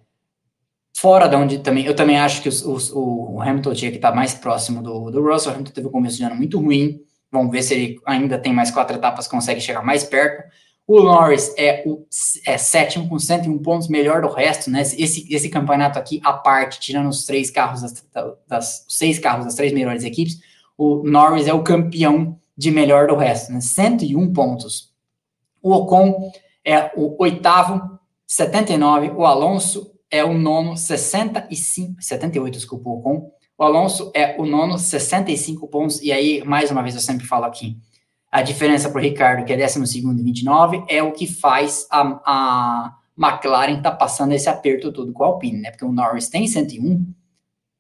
fora 0.96 1.28
de 1.28 1.36
onde 1.36 1.60
também, 1.60 1.86
eu 1.86 1.96
também 1.96 2.20
acho 2.20 2.42
que 2.42 2.50
os, 2.50 2.66
os, 2.66 2.92
o 2.94 3.42
Hamilton 3.42 3.74
tinha 3.74 3.92
que 3.92 3.98
estar 3.98 4.10
tá 4.10 4.16
mais 4.16 4.34
próximo 4.34 4.84
do, 4.84 5.10
do 5.10 5.22
Russell, 5.22 5.52
o 5.52 5.56
Hamilton 5.56 5.74
teve 5.74 5.88
um 5.88 5.92
começo 5.92 6.18
de 6.18 6.24
ano 6.24 6.36
muito 6.36 6.60
ruim, 6.60 7.00
vamos 7.32 7.52
ver 7.52 7.64
se 7.64 7.74
ele 7.74 8.00
ainda 8.06 8.38
tem 8.38 8.54
mais 8.54 8.72
quatro 8.72 8.98
etapas, 8.98 9.28
consegue 9.28 9.62
chegar 9.62 9.84
mais 9.84 10.04
perto. 10.04 10.44
O 10.86 11.04
Norris 11.04 11.54
é 11.56 11.84
o 11.86 12.04
é 12.48 12.58
sétimo 12.58 13.08
com 13.08 13.20
101 13.20 13.60
pontos, 13.60 13.88
melhor 13.88 14.24
do 14.24 14.28
resto, 14.28 14.72
né? 14.72 14.82
Esse, 14.82 15.32
esse 15.32 15.48
campeonato 15.48 16.00
aqui, 16.00 16.20
à 16.24 16.34
parte, 16.34 16.80
tirando 16.80 17.10
os 17.10 17.26
três 17.26 17.52
carros, 17.52 17.84
das, 17.84 18.04
das 18.48 18.86
seis 18.90 19.20
carros 19.20 19.46
das 19.46 19.54
três 19.54 19.72
melhores 19.72 20.04
equipes, 20.04 20.40
o 20.76 21.04
Norris 21.04 21.48
é 21.48 21.54
o 21.54 21.62
campeão 21.62 22.40
de 22.58 22.72
melhor 22.72 23.08
do 23.08 23.16
resto, 23.16 23.54
né? 23.54 23.62
101 23.62 24.34
pontos. 24.34 24.89
O 25.62 25.74
Ocon 25.74 26.32
é 26.66 26.92
o 26.96 27.16
oitavo, 27.22 28.00
79. 28.28 29.12
O 29.12 29.26
Alonso 29.26 29.92
é 30.12 30.24
o 30.24 30.34
nono, 30.34 30.76
65, 30.78 32.02
78, 32.02 32.54
desculpa, 32.54 32.90
o 32.90 33.00
Ocon. 33.00 33.32
O 33.58 33.64
Alonso 33.64 34.12
é 34.16 34.40
o 34.40 34.46
nono, 34.46 34.78
65 34.78 35.68
pontos. 35.68 36.02
E 36.02 36.12
aí, 36.12 36.44
mais 36.46 36.72
uma 36.72 36.82
vez, 36.82 36.96
eu 36.96 37.02
sempre 37.02 37.26
falo 37.26 37.46
aqui, 37.46 37.78
a 38.32 38.42
diferença 38.42 38.90
para 38.90 39.00
o 39.00 39.02
Ricardo, 39.02 39.44
que 39.44 39.52
é 39.52 39.58
12 39.58 40.00
e 40.00 40.24
29, 40.24 40.86
é 40.88 41.02
o 41.02 41.12
que 41.12 41.28
faz 41.28 41.88
a, 41.90 42.22
a 42.26 42.96
McLaren 43.18 43.78
está 43.78 43.92
passando 43.92 44.32
esse 44.32 44.48
aperto 44.48 44.94
todo 44.94 45.12
com 45.12 45.24
a 45.24 45.28
Alpine, 45.28 45.62
né? 45.62 45.72
Porque 45.72 45.84
o 45.84 45.92
Norris 45.92 46.30
tem 46.30 46.48
101. 46.48 47.06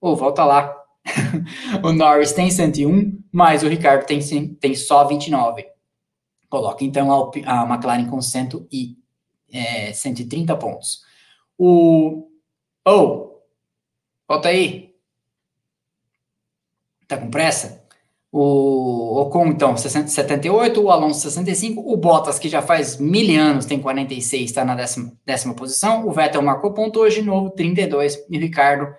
Ou 0.01 0.13
oh, 0.13 0.15
volta 0.15 0.43
lá. 0.43 0.75
o 1.84 1.93
Norris 1.93 2.34
tem 2.34 2.51
101, 2.51 3.19
mas 3.32 3.63
o 3.63 3.67
Ricardo 3.67 4.05
tem, 4.05 4.19
tem 4.55 4.75
só 4.75 5.05
29. 5.05 5.65
Coloca 6.49 6.83
então 6.83 7.11
a, 7.45 7.61
a 7.61 7.63
McLaren 7.65 8.07
com 8.07 8.21
100 8.21 8.67
e, 8.71 8.97
é, 9.51 9.93
130 9.93 10.55
pontos. 10.57 11.03
O. 11.57 12.27
Oh! 12.85 13.41
Volta 14.27 14.49
aí. 14.49 14.95
Tá 17.07 17.17
com 17.17 17.29
pressa? 17.29 17.83
O 18.31 19.21
Ocon, 19.21 19.47
então, 19.47 19.75
60, 19.75 20.07
78, 20.07 20.79
o 20.79 20.91
Alonso 20.91 21.19
65, 21.21 21.81
o 21.81 21.97
Bottas, 21.97 22.37
que 22.37 22.47
já 22.47 22.61
faz 22.61 22.97
mil 22.97 23.41
anos, 23.41 23.65
tem 23.65 23.79
46, 23.79 24.43
está 24.43 24.63
na 24.63 24.75
décima, 24.75 25.11
décima 25.25 25.55
posição, 25.55 26.07
o 26.07 26.11
Vettel 26.11 26.43
marcou 26.43 26.71
ponto 26.71 26.99
hoje 26.99 27.21
de 27.21 27.25
novo, 27.25 27.49
32, 27.49 28.23
e 28.29 28.37
o 28.37 28.39
Ricardo 28.39 28.93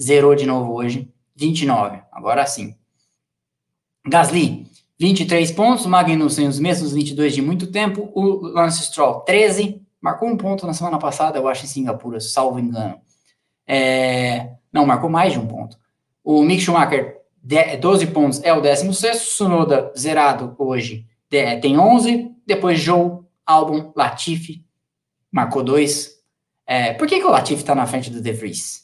zerou 0.00 0.34
de 0.34 0.44
novo 0.46 0.72
hoje, 0.72 1.08
29, 1.36 2.02
agora 2.10 2.44
sim. 2.44 2.74
Gasly, 4.04 4.66
23 5.02 5.50
pontos, 5.50 5.84
Magnussen 5.84 6.46
os 6.46 6.60
mesmos 6.60 6.92
22 6.92 7.34
de 7.34 7.42
muito 7.42 7.66
tempo, 7.66 8.12
o 8.14 8.46
Lance 8.46 8.84
Stroll, 8.84 9.18
13, 9.22 9.82
marcou 10.00 10.28
um 10.28 10.36
ponto 10.36 10.64
na 10.64 10.72
semana 10.72 10.96
passada, 10.96 11.36
eu 11.38 11.48
acho, 11.48 11.64
em 11.64 11.68
Singapura, 11.68 12.20
salvo 12.20 12.60
engano. 12.60 13.00
É, 13.66 14.52
não, 14.72 14.86
marcou 14.86 15.10
mais 15.10 15.32
de 15.32 15.40
um 15.40 15.46
ponto. 15.48 15.76
O 16.22 16.44
Mick 16.44 16.62
Schumacher, 16.62 17.16
12 17.80 18.06
pontos 18.06 18.44
é 18.44 18.52
o 18.52 18.60
16. 18.60 19.22
Sunoda, 19.22 19.92
zerado 19.98 20.54
hoje, 20.56 21.04
tem 21.28 21.76
11. 21.76 22.36
Depois 22.46 22.78
Joe, 22.78 23.22
Albon, 23.44 23.92
Latifi, 23.96 24.64
marcou 25.32 25.64
2. 25.64 26.12
É, 26.64 26.92
por 26.92 27.08
que, 27.08 27.18
que 27.18 27.26
o 27.26 27.30
Latifi 27.30 27.62
está 27.62 27.74
na 27.74 27.88
frente 27.88 28.08
do 28.08 28.22
De 28.22 28.30
Vries? 28.30 28.82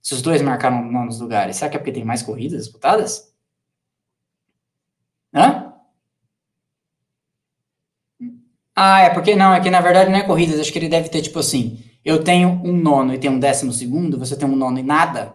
Se 0.00 0.14
os 0.14 0.22
dois 0.22 0.40
marcaram 0.40 0.82
nos 0.82 1.20
lugares, 1.20 1.56
será 1.56 1.70
que 1.70 1.76
é 1.76 1.78
porque 1.78 1.92
tem 1.92 2.02
mais 2.02 2.22
corridas 2.22 2.62
disputadas? 2.62 3.29
Hã? 5.34 5.74
Ah, 8.74 9.00
é 9.02 9.10
porque 9.10 9.36
não, 9.36 9.52
é 9.52 9.60
que 9.60 9.70
na 9.70 9.80
verdade 9.80 10.10
não 10.10 10.18
é 10.18 10.22
corridas, 10.22 10.58
acho 10.58 10.72
que 10.72 10.78
ele 10.78 10.88
deve 10.88 11.08
ter 11.08 11.20
tipo 11.20 11.38
assim, 11.38 11.82
eu 12.04 12.24
tenho 12.24 12.48
um 12.64 12.76
nono 12.76 13.12
e 13.12 13.18
tenho 13.18 13.34
um 13.34 13.38
décimo 13.38 13.72
segundo, 13.72 14.18
você 14.18 14.36
tem 14.36 14.48
um 14.48 14.56
nono 14.56 14.78
e 14.78 14.82
nada. 14.82 15.34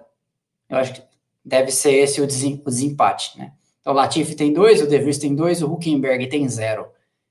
Eu 0.70 0.78
acho 0.78 0.94
que 0.94 1.04
deve 1.44 1.72
ser 1.72 1.92
esse 1.92 2.20
o, 2.22 2.28
desempate, 2.28 3.38
né? 3.38 3.54
Então, 3.80 3.94
o 3.94 3.96
Latifi 3.96 4.34
tem 4.36 4.52
dois, 4.52 4.82
o 4.82 4.88
De 4.88 4.98
Vries 4.98 5.20
tem 5.20 5.36
dois, 5.36 5.62
o 5.62 5.72
Huckenberg 5.72 6.28
tem 6.28 6.50
zero. 6.50 6.88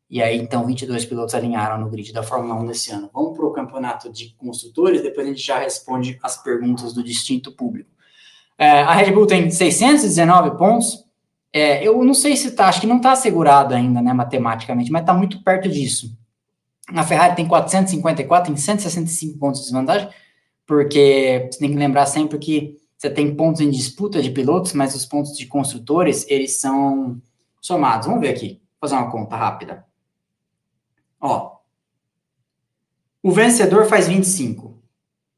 E 0.08 0.22
aí, 0.22 0.38
então, 0.38 0.64
22 0.64 1.04
pilotos 1.04 1.34
alinharam 1.34 1.80
no 1.80 1.90
grid 1.90 2.12
da 2.12 2.22
Fórmula 2.22 2.54
1 2.60 2.66
desse 2.66 2.92
ano. 2.92 3.10
Vamos 3.12 3.36
para 3.36 3.46
o 3.46 3.52
campeonato 3.52 4.12
de 4.12 4.32
construtores, 4.36 5.02
depois 5.02 5.26
a 5.26 5.30
gente 5.30 5.42
já 5.42 5.58
responde 5.58 6.16
as 6.22 6.40
perguntas 6.40 6.92
do 6.92 7.02
distinto 7.02 7.50
público. 7.50 7.90
É, 8.56 8.82
a 8.82 8.94
Red 8.94 9.10
Bull 9.10 9.26
tem 9.26 9.50
619 9.50 10.56
pontos. 10.56 11.03
É, 11.56 11.86
eu 11.86 12.04
não 12.04 12.14
sei 12.14 12.36
se 12.36 12.48
está, 12.48 12.66
acho 12.66 12.80
que 12.80 12.86
não 12.86 12.96
está 12.96 13.12
assegurado 13.12 13.74
ainda, 13.74 14.02
né, 14.02 14.12
matematicamente, 14.12 14.90
mas 14.90 15.02
está 15.02 15.14
muito 15.14 15.40
perto 15.44 15.68
disso. 15.68 16.18
A 16.88 17.04
Ferrari 17.04 17.36
tem 17.36 17.46
454, 17.46 18.52
tem 18.52 18.56
165 18.60 19.38
pontos 19.38 19.60
de 19.60 19.66
desvantagem, 19.66 20.08
porque 20.66 21.48
você 21.48 21.60
tem 21.60 21.70
que 21.70 21.76
lembrar 21.76 22.06
sempre 22.06 22.38
que 22.38 22.76
você 22.98 23.08
tem 23.08 23.36
pontos 23.36 23.60
em 23.60 23.70
disputa 23.70 24.20
de 24.20 24.32
pilotos, 24.32 24.72
mas 24.72 24.96
os 24.96 25.06
pontos 25.06 25.36
de 25.36 25.46
construtores, 25.46 26.26
eles 26.28 26.58
são 26.58 27.22
somados. 27.60 28.08
Vamos 28.08 28.22
ver 28.22 28.30
aqui, 28.30 28.60
Vou 28.80 28.88
fazer 28.88 28.96
uma 28.96 29.10
conta 29.10 29.36
rápida. 29.36 29.86
Ó, 31.20 31.58
o 33.22 33.30
vencedor 33.30 33.86
faz 33.86 34.08
25, 34.08 34.82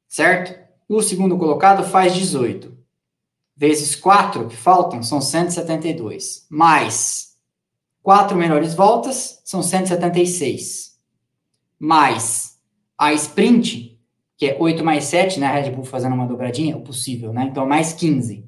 certo? 0.08 0.58
O 0.88 1.02
segundo 1.02 1.36
colocado 1.36 1.84
faz 1.84 2.14
18. 2.14 2.75
Vezes 3.56 3.96
4 3.96 4.48
que 4.48 4.56
faltam 4.56 5.02
são 5.02 5.20
172. 5.20 6.46
Mais 6.50 7.36
4 8.02 8.36
melhores 8.36 8.74
voltas 8.74 9.40
são 9.44 9.62
176. 9.62 10.98
Mais 11.78 12.58
a 12.98 13.12
sprint 13.12 13.96
que 14.36 14.46
é 14.46 14.56
8 14.60 14.84
mais 14.84 15.04
7, 15.04 15.40
né? 15.40 15.46
A 15.46 15.52
Red 15.52 15.70
Bull 15.70 15.84
fazendo 15.84 16.14
uma 16.14 16.26
dobradinha, 16.26 16.74
é 16.74 16.76
o 16.76 16.82
possível, 16.82 17.32
né? 17.32 17.44
Então, 17.50 17.66
mais 17.66 17.92
15. 17.92 18.46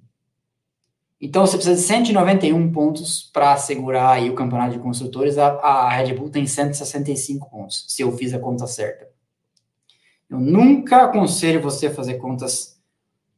Então, 1.20 1.44
você 1.44 1.56
precisa 1.56 1.74
de 1.74 1.82
191 1.82 2.70
pontos 2.70 3.22
para 3.32 3.52
assegurar 3.52 4.10
aí 4.10 4.30
o 4.30 4.34
campeonato 4.34 4.74
de 4.74 4.78
construtores. 4.78 5.38
A, 5.38 5.48
a, 5.58 5.88
Red 5.88 6.14
Bull 6.14 6.30
tem 6.30 6.46
165 6.46 7.50
pontos, 7.50 7.86
se 7.88 8.02
eu 8.02 8.12
fiz 8.16 8.34
a 8.34 8.38
conta 8.38 8.66
certa. 8.66 9.08
Eu 10.28 10.38
nunca 10.38 11.04
aconselho 11.04 11.60
você 11.60 11.86
a 11.86 11.94
fazer 11.94 12.14
contas 12.14 12.77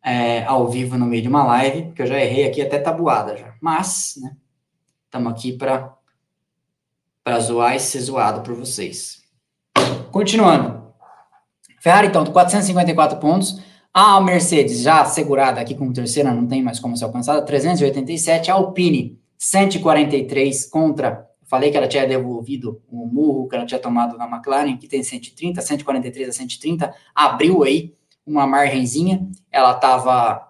é, 0.02 0.44
ao 0.44 0.68
vivo 0.68 0.96
no 0.96 1.06
meio 1.06 1.22
de 1.22 1.28
uma 1.28 1.44
live, 1.44 1.86
porque 1.86 2.02
eu 2.02 2.06
já 2.06 2.18
errei 2.18 2.46
aqui 2.46 2.62
até 2.62 2.78
tabuada 2.78 3.36
já. 3.36 3.54
Mas, 3.60 4.14
né? 4.20 4.36
Estamos 5.04 5.32
aqui 5.32 5.52
para 5.52 5.96
zoar 7.40 7.74
e 7.74 7.80
ser 7.80 8.00
zoado 8.00 8.42
por 8.42 8.54
vocês. 8.54 9.22
Continuando. 10.10 10.80
Ferrari, 11.80 12.08
então, 12.08 12.24
454 12.24 13.18
pontos. 13.18 13.60
A 13.92 14.20
Mercedes, 14.20 14.82
já 14.82 15.00
assegurada 15.00 15.60
aqui 15.60 15.74
como 15.74 15.92
terceira, 15.92 16.32
não 16.32 16.46
tem 16.46 16.62
mais 16.62 16.78
como 16.78 16.96
ser 16.96 17.04
alcançada, 17.04 17.42
387. 17.42 18.50
A 18.50 18.54
Alpine, 18.54 19.18
143 19.36 20.66
contra. 20.66 21.28
Falei 21.44 21.72
que 21.72 21.76
ela 21.76 21.88
tinha 21.88 22.06
devolvido 22.06 22.80
o 22.88 23.04
murro 23.06 23.48
que 23.48 23.56
ela 23.56 23.66
tinha 23.66 23.80
tomado 23.80 24.16
na 24.16 24.28
McLaren, 24.28 24.76
que 24.76 24.86
tem 24.86 25.02
130, 25.02 25.60
143 25.60 26.28
a 26.28 26.32
130. 26.32 26.94
Abriu 27.12 27.64
aí 27.64 27.92
uma 28.30 28.46
margenzinha. 28.46 29.26
Ela 29.50 29.72
estava 29.72 30.48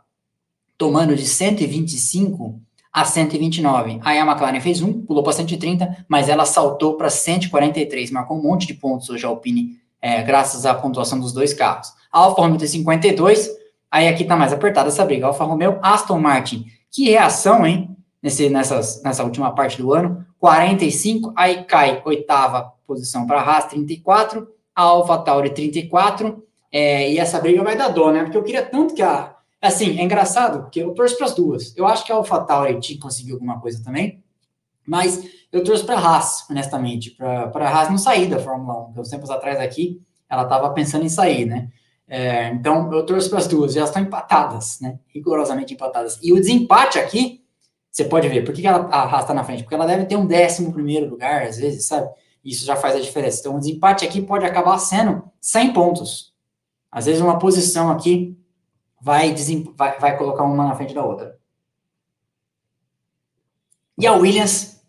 tomando 0.77 1.15
de 1.15 1.27
125 1.27 2.61
a 2.93 3.05
129. 3.05 4.01
Aí 4.03 4.19
a 4.19 4.27
McLaren 4.27 4.61
fez 4.61 4.83
um, 4.83 5.03
pulou 5.03 5.23
para 5.23 5.33
130, 5.33 6.05
mas 6.09 6.29
ela 6.29 6.45
saltou 6.45 6.97
para 6.97 7.09
143, 7.09 8.11
marcou 8.11 8.39
um 8.39 8.43
monte 8.43 8.67
de 8.67 8.75
pontos 8.75 9.09
hoje 9.09 9.25
a 9.25 9.29
Alpine 9.29 9.79
é, 10.03 10.23
graças 10.23 10.65
à 10.65 10.75
pontuação 10.75 11.21
dos 11.21 11.33
dois 11.33 11.53
carros. 11.53 11.93
A 12.11 12.19
Alfa 12.19 12.43
Romeo 12.43 12.59
tem 12.59 12.67
52, 12.67 13.51
aí 13.91 14.09
aqui 14.09 14.25
tá 14.25 14.37
mais 14.37 14.53
apertada 14.53 14.89
essa 14.89 15.05
briga. 15.05 15.27
Alfa 15.27 15.45
Romeo, 15.45 15.79
Aston 15.83 16.19
Martin. 16.19 16.67
Que 16.91 17.11
reação, 17.11 17.67
hein? 17.67 17.97
Nesse, 18.23 18.49
nessas, 18.51 19.03
nessa 19.03 19.25
última 19.25 19.55
parte 19.55 19.81
do 19.81 19.93
ano. 19.93 20.27
45, 20.39 21.33
aí 21.37 21.65
cai 21.65 22.03
oitava 22.05 22.73
posição 22.87 23.27
para 23.27 23.41
a 23.41 23.43
Haas, 23.43 23.67
34, 23.67 24.49
a 24.75 24.83
Alfa 24.83 25.19
Tauri, 25.19 25.51
34, 25.51 26.43
é, 26.73 27.11
e 27.13 27.19
essa 27.19 27.41
briga 27.41 27.63
vai 27.63 27.77
dar 27.77 27.89
dor, 27.89 28.13
né? 28.13 28.23
Porque 28.23 28.37
eu 28.37 28.43
queria 28.43 28.65
tanto 28.65 28.95
que 28.95 29.03
a. 29.03 29.37
Assim, 29.61 29.99
é 29.99 30.03
engraçado, 30.03 30.63
porque 30.63 30.81
eu 30.81 30.95
torço 30.95 31.19
para 31.19 31.27
as 31.27 31.35
duas. 31.35 31.77
Eu 31.77 31.87
acho 31.87 32.05
que 32.05 32.11
a 32.11 32.15
Alfa 32.15 32.41
Tauri 32.41 32.81
tinha 32.81 32.99
conseguido 32.99 33.35
alguma 33.35 33.61
coisa 33.61 33.85
também, 33.85 34.23
mas 34.87 35.23
eu 35.53 35.63
trouxe 35.63 35.85
para 35.85 35.97
a 35.97 35.99
Haas, 35.99 36.47
honestamente, 36.49 37.11
para 37.11 37.51
a 37.55 37.69
Haas 37.69 37.91
não 37.91 37.99
sair 37.99 38.27
da 38.27 38.39
Fórmula 38.39 38.81
1. 38.81 38.85
Porque 38.87 39.01
uns 39.01 39.09
tempos 39.11 39.29
atrás 39.29 39.61
aqui, 39.61 40.01
ela 40.29 40.45
estava 40.45 40.71
pensando 40.71 41.05
em 41.05 41.11
sair, 41.11 41.45
né? 41.45 41.69
É, 42.09 42.49
então, 42.49 42.93
eu 42.93 43.05
trouxe 43.05 43.29
para 43.29 43.39
as 43.39 43.47
duas, 43.47 43.77
elas 43.77 43.91
estão 43.91 44.03
empatadas, 44.03 44.81
né? 44.81 44.99
Rigorosamente 45.09 45.75
empatadas. 45.75 46.19
E 46.23 46.33
o 46.33 46.37
desempate 46.37 46.99
aqui, 46.99 47.45
você 47.91 48.05
pode 48.05 48.29
ver, 48.29 48.45
por 48.45 48.55
que, 48.55 48.63
que 48.63 48.67
ela, 48.67 48.89
a 48.91 49.03
Haas 49.03 49.23
está 49.23 49.35
na 49.35 49.45
frente? 49.45 49.63
Porque 49.63 49.75
ela 49.75 49.87
deve 49.87 50.07
ter 50.07 50.17
um 50.17 50.27
décimo 50.27 50.73
primeiro 50.73 51.09
lugar, 51.09 51.43
às 51.43 51.59
vezes, 51.59 51.87
sabe? 51.87 52.09
Isso 52.45 52.65
já 52.65 52.75
faz 52.77 52.97
a 52.97 53.01
diferença. 53.01 53.41
Então, 53.41 53.57
o 53.57 53.61
desempate 53.61 54.05
aqui 54.05 54.23
pode 54.23 54.45
acabar 54.45 54.79
sendo 54.79 55.23
100 55.41 55.73
pontos. 55.73 56.30
Às 56.91 57.07
vezes, 57.07 57.21
uma 57.21 57.39
posição 57.39 57.91
aqui 57.91 58.37
vai, 59.01 59.35
vai, 59.77 59.99
vai 59.99 60.17
colocar 60.17 60.45
uma 60.45 60.69
na 60.69 60.75
frente 60.75 60.95
da 60.95 61.05
outra. 61.05 61.39
E 63.99 64.07
a 64.07 64.15
Williams 64.15 64.81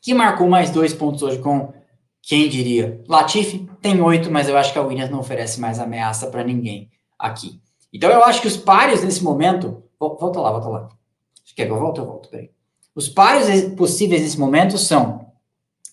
que 0.00 0.14
marcou 0.14 0.48
mais 0.48 0.70
dois 0.70 0.94
pontos 0.94 1.22
hoje 1.22 1.38
com, 1.38 1.72
quem 2.22 2.48
diria? 2.48 3.02
Latifi 3.08 3.68
tem 3.80 4.00
oito, 4.00 4.30
mas 4.30 4.48
eu 4.48 4.56
acho 4.56 4.72
que 4.72 4.78
a 4.78 4.82
Williams 4.82 5.10
não 5.10 5.20
oferece 5.20 5.60
mais 5.60 5.78
ameaça 5.78 6.28
para 6.28 6.44
ninguém 6.44 6.90
aqui. 7.18 7.60
Então 7.92 8.10
eu 8.10 8.24
acho 8.24 8.40
que 8.40 8.48
os 8.48 8.56
pares 8.56 9.02
nesse 9.02 9.22
momento. 9.22 9.82
Volta 9.98 10.40
lá, 10.40 10.50
volta 10.52 10.68
lá. 10.68 10.88
Quer 11.56 11.66
que 11.66 11.72
eu 11.72 11.78
volte? 11.78 11.98
Eu 11.98 12.06
volto, 12.06 12.28
peraí. 12.28 12.50
Os 12.94 13.08
pares 13.08 13.74
possíveis 13.74 14.22
nesse 14.22 14.38
momento 14.38 14.78
são 14.78 15.32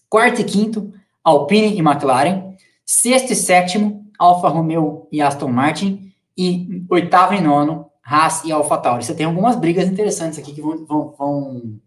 quarto 0.10 0.42
e 0.42 0.44
quinto, 0.44 0.94
Alpine 1.24 1.76
e 1.76 1.80
McLaren, 1.80 2.56
sexto 2.86 3.34
e 3.34 3.36
sétimo, 3.36 4.05
Alfa 4.18 4.48
Romeo 4.50 5.08
e 5.12 5.22
Aston 5.22 5.50
Martin, 5.50 6.14
e 6.38 6.86
oitavo 6.90 7.34
e 7.34 7.42
nono, 7.42 7.90
Haas 8.04 8.44
e 8.44 8.52
AlphaTauri. 8.52 9.04
Você 9.04 9.16
tem 9.16 9.26
algumas 9.26 9.56
brigas 9.56 9.88
interessantes 9.88 10.38
aqui 10.38 10.54
que 10.54 10.62
vão, 10.62 10.86
vão, 10.86 11.16
vão 11.18 11.80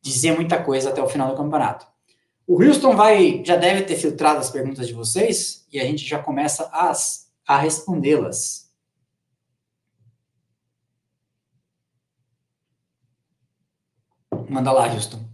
dizer 0.00 0.34
muita 0.34 0.62
coisa 0.62 0.88
até 0.88 1.02
o 1.02 1.08
final 1.08 1.28
do 1.28 1.36
campeonato. 1.36 1.86
O 2.46 2.62
Houston 2.62 2.96
vai, 2.96 3.44
já 3.44 3.56
deve 3.56 3.82
ter 3.82 3.96
filtrado 3.96 4.40
as 4.40 4.50
perguntas 4.50 4.86
de 4.86 4.94
vocês 4.94 5.66
e 5.72 5.78
a 5.78 5.84
gente 5.84 6.04
já 6.04 6.18
começa 6.18 6.68
as, 6.72 7.30
a 7.46 7.58
respondê-las. 7.58 8.70
Manda 14.48 14.72
lá, 14.72 14.92
Houston. 14.92 15.29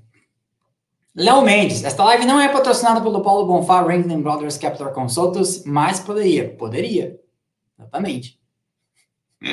Léo 1.17 1.41
Mendes, 1.41 1.83
esta 1.83 2.05
live 2.05 2.27
não 2.27 2.39
é 2.39 2.47
patrocinada 2.47 3.01
pelo 3.01 3.23
Paulo 3.23 3.47
Bonfá, 3.47 3.81
Rankin 3.81 4.21
Brothers 4.21 4.59
Capital 4.59 4.93
Consultants, 4.93 5.65
mas 5.65 5.99
poderia. 5.99 6.51
Poderia. 6.51 7.19
Exatamente. 7.79 8.39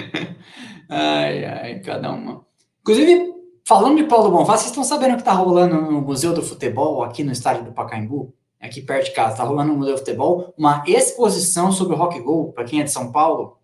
ai, 0.90 1.46
ai, 1.46 1.80
cada 1.80 2.12
uma. 2.12 2.46
Inclusive, 2.82 3.34
falando 3.66 3.96
de 3.96 4.04
Paulo 4.04 4.30
Bonfá, 4.30 4.58
vocês 4.58 4.72
estão 4.72 4.84
sabendo 4.84 5.14
o 5.14 5.16
que 5.16 5.22
está 5.22 5.32
rolando 5.32 5.80
no 5.80 6.02
Museu 6.02 6.34
do 6.34 6.44
Futebol, 6.44 7.02
aqui 7.02 7.24
no 7.24 7.32
estádio 7.32 7.64
do 7.64 7.72
Pacaembu? 7.72 8.34
Aqui 8.60 8.82
perto 8.82 9.06
de 9.06 9.12
casa. 9.12 9.32
Está 9.32 9.46
rolando 9.46 9.72
no 9.72 9.78
Museu 9.78 9.94
do 9.94 10.00
Futebol 10.00 10.54
uma 10.58 10.84
exposição 10.86 11.72
sobre 11.72 11.96
o 11.96 11.98
rock 11.98 12.20
go, 12.20 12.52
para 12.52 12.66
quem 12.66 12.82
é 12.82 12.84
de 12.84 12.92
São 12.92 13.10
Paulo. 13.10 13.58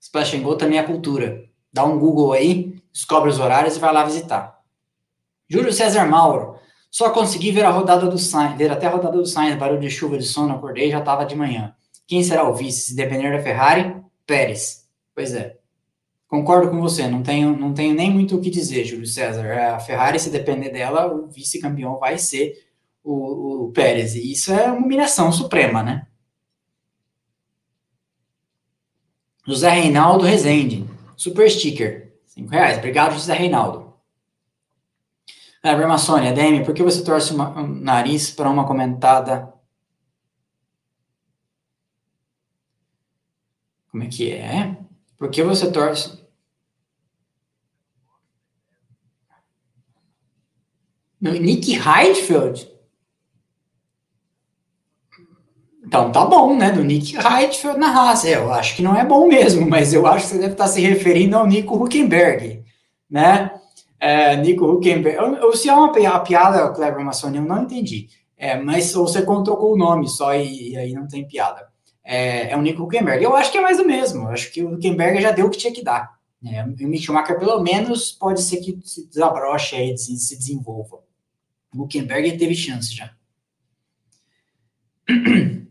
Splash 0.00 0.34
and 0.34 0.42
Go 0.42 0.54
também 0.54 0.78
é 0.78 0.82
cultura. 0.84 1.44
Dá 1.72 1.84
um 1.84 1.98
Google 1.98 2.32
aí, 2.32 2.80
descobre 2.92 3.30
os 3.30 3.40
horários 3.40 3.76
e 3.76 3.80
vai 3.80 3.92
lá 3.92 4.04
visitar. 4.04 4.60
Júlio 5.48 5.72
César 5.72 6.06
Mauro. 6.06 6.55
Só 6.96 7.10
consegui 7.10 7.52
ver 7.52 7.66
a 7.66 7.70
rodada 7.70 8.08
do 8.08 8.16
Sainz, 8.16 8.56
ver 8.56 8.72
até 8.72 8.86
a 8.86 8.90
rodada 8.90 9.18
do 9.18 9.26
Sainz, 9.26 9.54
barulho 9.56 9.82
de 9.82 9.90
chuva 9.90 10.16
de 10.16 10.24
sono, 10.24 10.54
acordei 10.54 10.90
já 10.90 11.00
estava 11.00 11.26
de 11.26 11.36
manhã. 11.36 11.76
Quem 12.06 12.24
será 12.24 12.48
o 12.48 12.54
vice? 12.54 12.86
Se 12.86 12.96
depender 12.96 13.36
da 13.36 13.42
Ferrari, 13.42 13.94
Pérez. 14.26 14.88
Pois 15.14 15.34
é. 15.34 15.58
Concordo 16.26 16.70
com 16.70 16.80
você, 16.80 17.06
não 17.06 17.22
tenho, 17.22 17.54
não 17.54 17.74
tenho 17.74 17.94
nem 17.94 18.10
muito 18.10 18.34
o 18.34 18.40
que 18.40 18.48
dizer, 18.48 18.86
Júlio 18.86 19.06
César. 19.06 19.74
A 19.74 19.78
Ferrari, 19.78 20.18
se 20.18 20.30
depender 20.30 20.70
dela, 20.70 21.12
o 21.12 21.26
vice-campeão 21.26 21.98
vai 21.98 22.16
ser 22.16 22.66
o, 23.04 23.66
o 23.66 23.72
Pérez. 23.72 24.14
E 24.14 24.32
isso 24.32 24.50
é 24.50 24.72
uma 24.72 24.82
humilhação 24.82 25.30
suprema, 25.30 25.82
né? 25.82 26.06
José 29.46 29.68
Reinaldo 29.68 30.24
Rezende. 30.24 30.86
Super 31.14 31.50
sticker. 31.50 32.14
Cinco 32.24 32.52
reais. 32.52 32.78
Obrigado, 32.78 33.12
José 33.12 33.34
Reinaldo. 33.34 33.85
Kleber 35.66 35.98
Sônia, 35.98 36.32
DM, 36.32 36.64
por 36.64 36.72
que 36.72 36.80
você 36.80 37.02
torce 37.02 37.34
o 37.34 37.42
um 37.42 37.66
nariz 37.66 38.30
para 38.30 38.48
uma 38.48 38.64
comentada? 38.64 39.52
Como 43.90 44.04
é 44.04 44.06
que 44.06 44.30
é? 44.30 44.76
Por 45.18 45.28
que 45.28 45.42
você 45.42 45.68
torce? 45.72 46.24
Nick 51.20 51.72
Heidfeld? 51.74 52.70
Então 55.84 56.12
tá 56.12 56.24
bom, 56.26 56.56
né? 56.56 56.70
Do 56.70 56.84
Nick 56.84 57.16
Heidfeld 57.16 57.76
na 57.76 57.90
raça. 57.90 58.28
Eu 58.28 58.52
acho 58.52 58.76
que 58.76 58.82
não 58.82 58.94
é 58.94 59.04
bom 59.04 59.26
mesmo, 59.26 59.68
mas 59.68 59.92
eu 59.92 60.06
acho 60.06 60.26
que 60.26 60.34
você 60.34 60.38
deve 60.38 60.52
estar 60.52 60.68
se 60.68 60.80
referindo 60.80 61.36
ao 61.36 61.44
Nico 61.44 61.74
Huckenberg, 61.74 62.64
né? 63.10 63.55
É, 63.98 64.36
Nico 64.36 64.64
Huckenberg. 64.64 65.18
Eu, 65.18 65.54
se 65.56 65.68
é 65.68 65.74
uma 65.74 65.92
piada, 65.92 66.70
Kleber 66.72 67.04
Massoni, 67.04 67.38
eu 67.38 67.44
não 67.44 67.62
entendi. 67.62 68.08
É, 68.36 68.56
mas 68.56 68.92
você 68.92 69.22
trocou 69.22 69.72
o 69.72 69.78
nome 69.78 70.08
só 70.08 70.34
e, 70.34 70.72
e, 70.72 70.76
aí 70.76 70.92
não 70.92 71.08
tem 71.08 71.26
piada. 71.26 71.68
É, 72.04 72.50
é 72.50 72.56
o 72.56 72.62
Nico 72.62 72.82
Huckenberg. 72.82 73.24
Eu 73.24 73.34
acho 73.34 73.50
que 73.50 73.58
é 73.58 73.62
mais 73.62 73.78
do 73.78 73.84
mesmo. 73.84 74.24
Eu 74.24 74.28
acho 74.28 74.52
que 74.52 74.62
o 74.62 74.74
Huckenberg 74.74 75.20
já 75.20 75.32
deu 75.32 75.46
o 75.46 75.50
que 75.50 75.58
tinha 75.58 75.72
que 75.72 75.82
dar. 75.82 76.16
É, 76.44 76.62
o 76.62 76.88
Mick 76.88 77.02
Schumacher, 77.02 77.38
pelo 77.38 77.60
menos, 77.60 78.12
pode 78.12 78.42
ser 78.42 78.58
que 78.58 78.78
se 78.84 79.08
desabroche 79.08 79.74
aí, 79.74 79.96
se 79.96 80.36
desenvolva. 80.36 81.00
O 81.74 81.82
Huckenberg 81.82 82.36
teve 82.36 82.54
chance 82.54 82.94
já. 82.94 83.10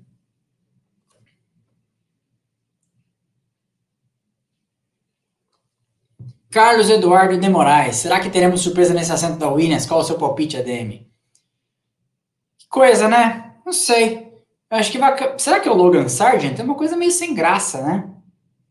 Carlos 6.55 6.89
Eduardo 6.89 7.37
de 7.37 7.49
Moraes, 7.49 7.97
será 7.97 8.17
que 8.17 8.29
teremos 8.29 8.61
surpresa 8.61 8.93
nesse 8.93 9.11
assento 9.11 9.37
da 9.37 9.51
Williams? 9.51 9.85
Qual 9.85 9.99
o 9.99 10.03
seu 10.05 10.17
palpite, 10.17 10.55
ADM? 10.55 11.05
Que 12.57 12.65
coisa, 12.69 13.09
né? 13.09 13.55
Não 13.65 13.73
sei. 13.73 14.31
Eu 14.71 14.77
acho 14.77 14.89
que 14.89 14.97
vai. 14.97 15.37
Será 15.37 15.59
que 15.59 15.67
é 15.67 15.71
o 15.73 15.75
Logan 15.75 16.07
Sargent? 16.07 16.57
É 16.57 16.63
uma 16.63 16.75
coisa 16.75 16.95
meio 16.95 17.11
sem 17.11 17.33
graça, 17.33 17.81
né? 17.81 18.09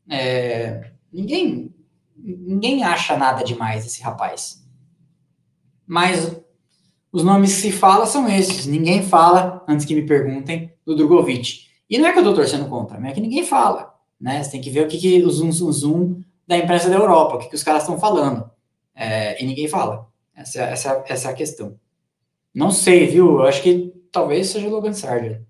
É... 0.09 0.93
Ninguém. 1.12 1.74
Ninguém 2.16 2.82
acha 2.82 3.18
nada 3.18 3.45
demais 3.45 3.85
esse 3.85 4.03
rapaz. 4.03 4.66
Mas 5.87 6.35
os 7.12 7.22
nomes 7.22 7.55
que 7.55 7.61
se 7.61 7.70
fala 7.70 8.07
são 8.07 8.26
esses. 8.26 8.64
Ninguém 8.64 9.03
fala, 9.03 9.62
antes 9.68 9.85
que 9.85 9.95
me 9.95 10.07
perguntem, 10.07 10.72
do 10.87 10.97
Drogovic. 10.97 11.66
E 11.91 11.99
não 11.99 12.09
é 12.09 12.14
que 12.14 12.18
eu 12.18 12.24
tô 12.24 12.32
torcendo 12.32 12.66
contra, 12.66 12.97
é 13.07 13.12
que 13.12 13.20
ninguém 13.20 13.45
fala. 13.45 13.95
Né? 14.18 14.43
Você 14.43 14.53
tem 14.53 14.62
que 14.62 14.70
ver 14.70 14.87
o 14.87 14.89
que, 14.89 14.97
que 14.97 15.22
o 15.22 15.30
zoom, 15.30 15.53
zoom, 15.53 15.70
zoom 15.70 16.24
da 16.47 16.57
imprensa 16.57 16.88
da 16.88 16.97
Europa, 16.97 17.36
o 17.36 17.38
que, 17.38 17.49
que 17.49 17.55
os 17.55 17.62
caras 17.62 17.82
estão 17.82 17.99
falando. 17.99 18.51
É, 18.95 19.42
e 19.42 19.47
ninguém 19.47 19.68
fala. 19.68 20.09
Essa, 20.34 20.62
essa, 20.62 21.05
essa 21.07 21.28
é 21.28 21.32
a 21.32 21.34
questão. 21.34 21.78
Não 22.55 22.70
sei, 22.70 23.07
viu? 23.07 23.38
Eu 23.38 23.47
acho 23.47 23.62
que 23.62 23.92
talvez 24.11 24.49
seja 24.49 24.66
o 24.66 24.70
Logan 24.70 24.92
Sargent. 24.92 25.42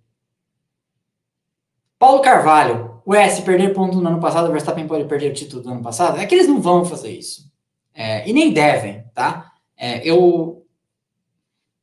Paulo 1.98 2.20
Carvalho. 2.20 3.02
Ué, 3.06 3.28
se 3.28 3.42
perder 3.42 3.74
ponto 3.74 4.00
no 4.00 4.08
ano 4.08 4.20
passado, 4.20 4.48
o 4.48 4.52
Verstappen 4.52 4.86
pode 4.86 5.04
perder 5.04 5.30
o 5.30 5.34
título 5.34 5.62
do 5.62 5.70
ano 5.70 5.82
passado? 5.82 6.18
É 6.18 6.26
que 6.26 6.34
eles 6.34 6.48
não 6.48 6.60
vão 6.60 6.84
fazer 6.84 7.10
isso. 7.10 7.52
É, 7.92 8.28
e 8.28 8.32
nem 8.32 8.52
devem, 8.52 9.04
tá? 9.14 9.52
É, 9.76 10.06
eu 10.08 10.66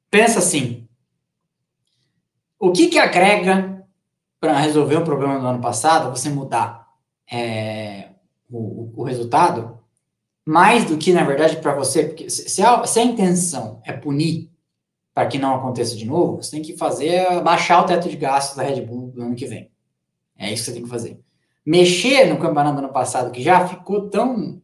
penso 0.10 0.40
assim. 0.40 0.88
O 2.60 2.72
que 2.72 2.88
que 2.88 3.00
agrega 3.00 3.86
para 4.40 4.60
resolver 4.60 4.98
um 4.98 5.04
problema 5.04 5.40
do 5.40 5.46
ano 5.46 5.62
passado 5.62 6.10
você 6.10 6.30
mudar 6.30 6.88
é, 7.32 8.11
o, 8.52 8.92
o 8.96 9.04
resultado, 9.04 9.80
mais 10.46 10.86
do 10.86 10.98
que, 10.98 11.14
na 11.14 11.24
verdade, 11.24 11.58
para 11.58 11.74
você, 11.74 12.06
porque 12.06 12.30
se 12.30 12.62
a, 12.62 12.86
se 12.86 13.00
a 13.00 13.04
intenção 13.04 13.82
é 13.86 13.94
punir 13.94 14.50
para 15.14 15.28
que 15.28 15.38
não 15.38 15.56
aconteça 15.56 15.96
de 15.96 16.06
novo, 16.06 16.42
você 16.42 16.52
tem 16.52 16.62
que 16.62 16.78
fazer 16.78 17.42
baixar 17.42 17.82
o 17.82 17.86
teto 17.86 18.10
de 18.10 18.16
gastos 18.16 18.58
da 18.58 18.64
Red 18.64 18.82
Bull 18.82 19.12
do 19.12 19.22
ano 19.22 19.36
que 19.36 19.46
vem. 19.46 19.70
É 20.38 20.52
isso 20.52 20.64
que 20.64 20.66
você 20.66 20.74
tem 20.74 20.84
que 20.84 20.90
fazer. 20.90 21.20
Mexer 21.66 22.26
no 22.26 22.40
campeonato 22.40 22.76
do 22.76 22.86
ano 22.86 22.94
passado, 22.94 23.32
que 23.32 23.42
já 23.42 23.68
ficou 23.68 24.10
tão. 24.10 24.62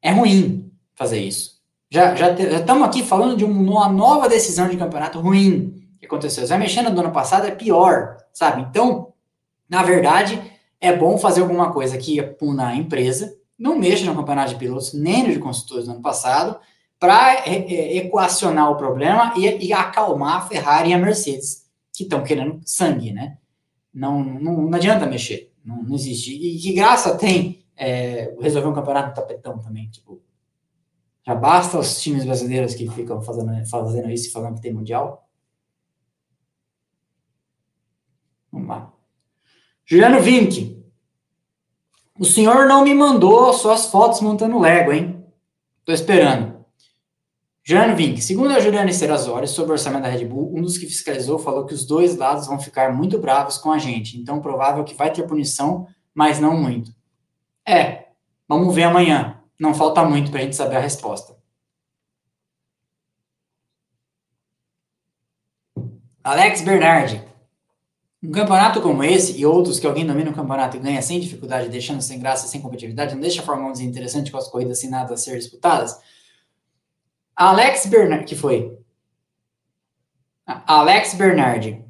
É 0.00 0.12
ruim 0.12 0.70
fazer 0.94 1.18
isso. 1.20 1.58
Já 1.90 2.14
estamos 2.14 2.86
aqui 2.86 3.02
falando 3.02 3.36
de 3.36 3.44
uma 3.44 3.88
nova 3.88 4.28
decisão 4.28 4.68
de 4.68 4.76
campeonato 4.76 5.18
ruim 5.20 5.74
que 5.98 6.06
aconteceu. 6.06 6.46
Já 6.46 6.58
mexendo 6.58 6.90
no 6.90 7.00
ano 7.00 7.10
passado 7.10 7.46
é 7.46 7.50
pior, 7.50 8.18
sabe? 8.32 8.62
Então, 8.62 9.12
na 9.68 9.82
verdade, 9.82 10.40
é 10.80 10.96
bom 10.96 11.18
fazer 11.18 11.40
alguma 11.40 11.72
coisa 11.72 11.98
que 11.98 12.22
puna 12.22 12.68
a 12.68 12.76
empresa, 12.76 13.36
não 13.58 13.78
mexa 13.78 14.04
no 14.06 14.14
campeonato 14.14 14.50
de 14.50 14.58
pilotos 14.58 14.94
nem 14.94 15.26
no 15.26 15.32
de 15.32 15.38
construtores 15.38 15.86
do 15.86 15.92
ano 15.92 16.02
passado, 16.02 16.58
para 16.98 17.34
é, 17.46 17.56
é, 17.56 17.96
equacionar 17.96 18.70
o 18.70 18.76
problema 18.76 19.32
e, 19.36 19.66
e, 19.66 19.72
acalmar 19.72 20.36
a 20.36 20.40
Ferrari 20.48 20.90
e 20.90 20.94
a 20.94 20.98
Mercedes, 20.98 21.68
que 21.92 22.04
estão 22.04 22.22
querendo 22.22 22.60
sangue, 22.64 23.12
né? 23.12 23.38
Não, 23.92 24.22
não, 24.22 24.62
não 24.62 24.74
adianta 24.74 25.06
mexer, 25.06 25.52
não, 25.64 25.82
não, 25.82 25.94
existe. 25.94 26.32
E 26.34 26.58
que 26.58 26.72
graça 26.72 27.16
tem 27.16 27.64
é, 27.76 28.34
resolver 28.40 28.68
um 28.68 28.74
campeonato 28.74 29.08
no 29.08 29.14
tapetão 29.14 29.58
também, 29.58 29.88
tipo, 29.88 30.20
já 31.24 31.34
basta 31.34 31.78
os 31.78 32.00
times 32.00 32.24
brasileiros 32.24 32.74
que 32.74 32.88
ficam 32.90 33.20
fazendo, 33.20 33.66
fazendo 33.68 34.10
isso 34.10 34.28
e 34.28 34.32
falando 34.32 34.56
que 34.56 34.62
tem 34.62 34.72
mundial. 34.72 35.28
Vamos 38.50 38.68
lá. 38.68 38.97
Juliano 39.90 40.20
Vink. 40.20 40.84
O 42.18 42.24
senhor 42.26 42.66
não 42.66 42.84
me 42.84 42.94
mandou 42.94 43.50
suas 43.54 43.86
fotos 43.86 44.20
montando 44.20 44.58
Lego, 44.58 44.92
hein? 44.92 45.24
Tô 45.82 45.92
esperando. 45.92 46.62
Juliano 47.64 47.96
Vink. 47.96 48.20
Segundo 48.20 48.52
a 48.52 48.60
Juliana 48.60 48.92
Serrazori, 48.92 49.48
sobre 49.48 49.70
o 49.70 49.72
orçamento 49.72 50.02
da 50.02 50.10
Red 50.10 50.26
Bull, 50.26 50.54
um 50.54 50.60
dos 50.60 50.76
que 50.76 50.84
fiscalizou 50.84 51.38
falou 51.38 51.64
que 51.64 51.72
os 51.72 51.86
dois 51.86 52.16
lados 52.16 52.46
vão 52.46 52.60
ficar 52.60 52.94
muito 52.94 53.18
bravos 53.18 53.56
com 53.56 53.72
a 53.72 53.78
gente. 53.78 54.18
Então, 54.18 54.42
provável 54.42 54.84
que 54.84 54.94
vai 54.94 55.10
ter 55.10 55.26
punição, 55.26 55.88
mas 56.14 56.38
não 56.38 56.54
muito. 56.54 56.92
É, 57.66 58.08
vamos 58.46 58.74
ver 58.74 58.82
amanhã. 58.82 59.40
Não 59.58 59.72
falta 59.72 60.04
muito 60.04 60.30
para 60.30 60.40
a 60.40 60.42
gente 60.42 60.54
saber 60.54 60.76
a 60.76 60.80
resposta. 60.80 61.34
Alex 66.22 66.60
Bernardi. 66.60 67.27
Um 68.20 68.32
campeonato 68.32 68.80
como 68.80 69.04
esse 69.04 69.38
e 69.38 69.46
outros 69.46 69.78
que 69.78 69.86
alguém 69.86 70.04
domina 70.04 70.30
o 70.30 70.34
campeonato 70.34 70.76
e 70.76 70.80
ganha 70.80 71.00
sem 71.00 71.20
dificuldade, 71.20 71.68
deixando 71.68 72.02
sem 72.02 72.18
graça, 72.18 72.48
sem 72.48 72.60
competitividade, 72.60 73.14
não 73.14 73.20
deixa 73.20 73.42
a 73.42 73.44
Fórmula 73.44 73.72
1 73.72 73.80
interessante 73.82 74.32
com 74.32 74.38
as 74.38 74.48
corridas 74.48 74.80
sem 74.80 74.90
nada 74.90 75.14
a 75.14 75.16
ser 75.16 75.38
disputadas? 75.38 75.96
Alex 77.36 77.86
Bernard, 77.86 78.24
que 78.24 78.34
foi? 78.34 78.76
Alex 80.44 81.14
Bernardi. 81.14 81.84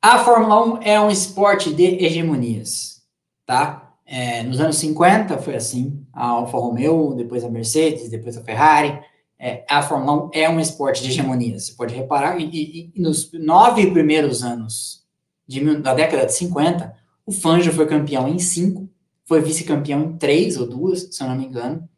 A 0.00 0.22
Fórmula 0.24 0.78
1 0.78 0.82
é 0.82 1.00
um 1.00 1.10
esporte 1.10 1.74
de 1.74 2.04
hegemonias, 2.04 3.02
tá? 3.44 3.92
É, 4.06 4.42
nos 4.44 4.60
anos 4.60 4.76
50 4.76 5.38
foi 5.38 5.56
assim, 5.56 6.06
a 6.12 6.26
Alfa 6.26 6.58
Romeo, 6.58 7.14
depois 7.14 7.42
a 7.42 7.50
Mercedes, 7.50 8.08
depois 8.08 8.36
a 8.36 8.42
Ferrari, 8.42 9.00
é, 9.40 9.64
a 9.68 9.82
Fórmula 9.82 10.26
1 10.26 10.30
é 10.34 10.48
um 10.50 10.60
esporte 10.60 11.02
de 11.02 11.08
hegemonia. 11.08 11.58
Você 11.58 11.72
pode 11.72 11.94
reparar, 11.94 12.36
nos 12.94 13.32
nove 13.32 13.90
primeiros 13.90 14.44
anos 14.44 15.02
de, 15.48 15.64
da 15.76 15.94
década 15.94 16.26
de 16.26 16.34
50, 16.34 16.94
o 17.24 17.32
Fangio 17.32 17.72
foi 17.72 17.86
campeão 17.86 18.28
em 18.28 18.38
cinco, 18.38 18.88
foi 19.24 19.40
vice-campeão 19.40 20.02
em 20.02 20.16
três 20.18 20.56
ou 20.58 20.66
duas, 20.66 21.08
se 21.10 21.22
eu 21.22 21.28
não 21.28 21.36
me 21.36 21.46
engano, 21.46 21.88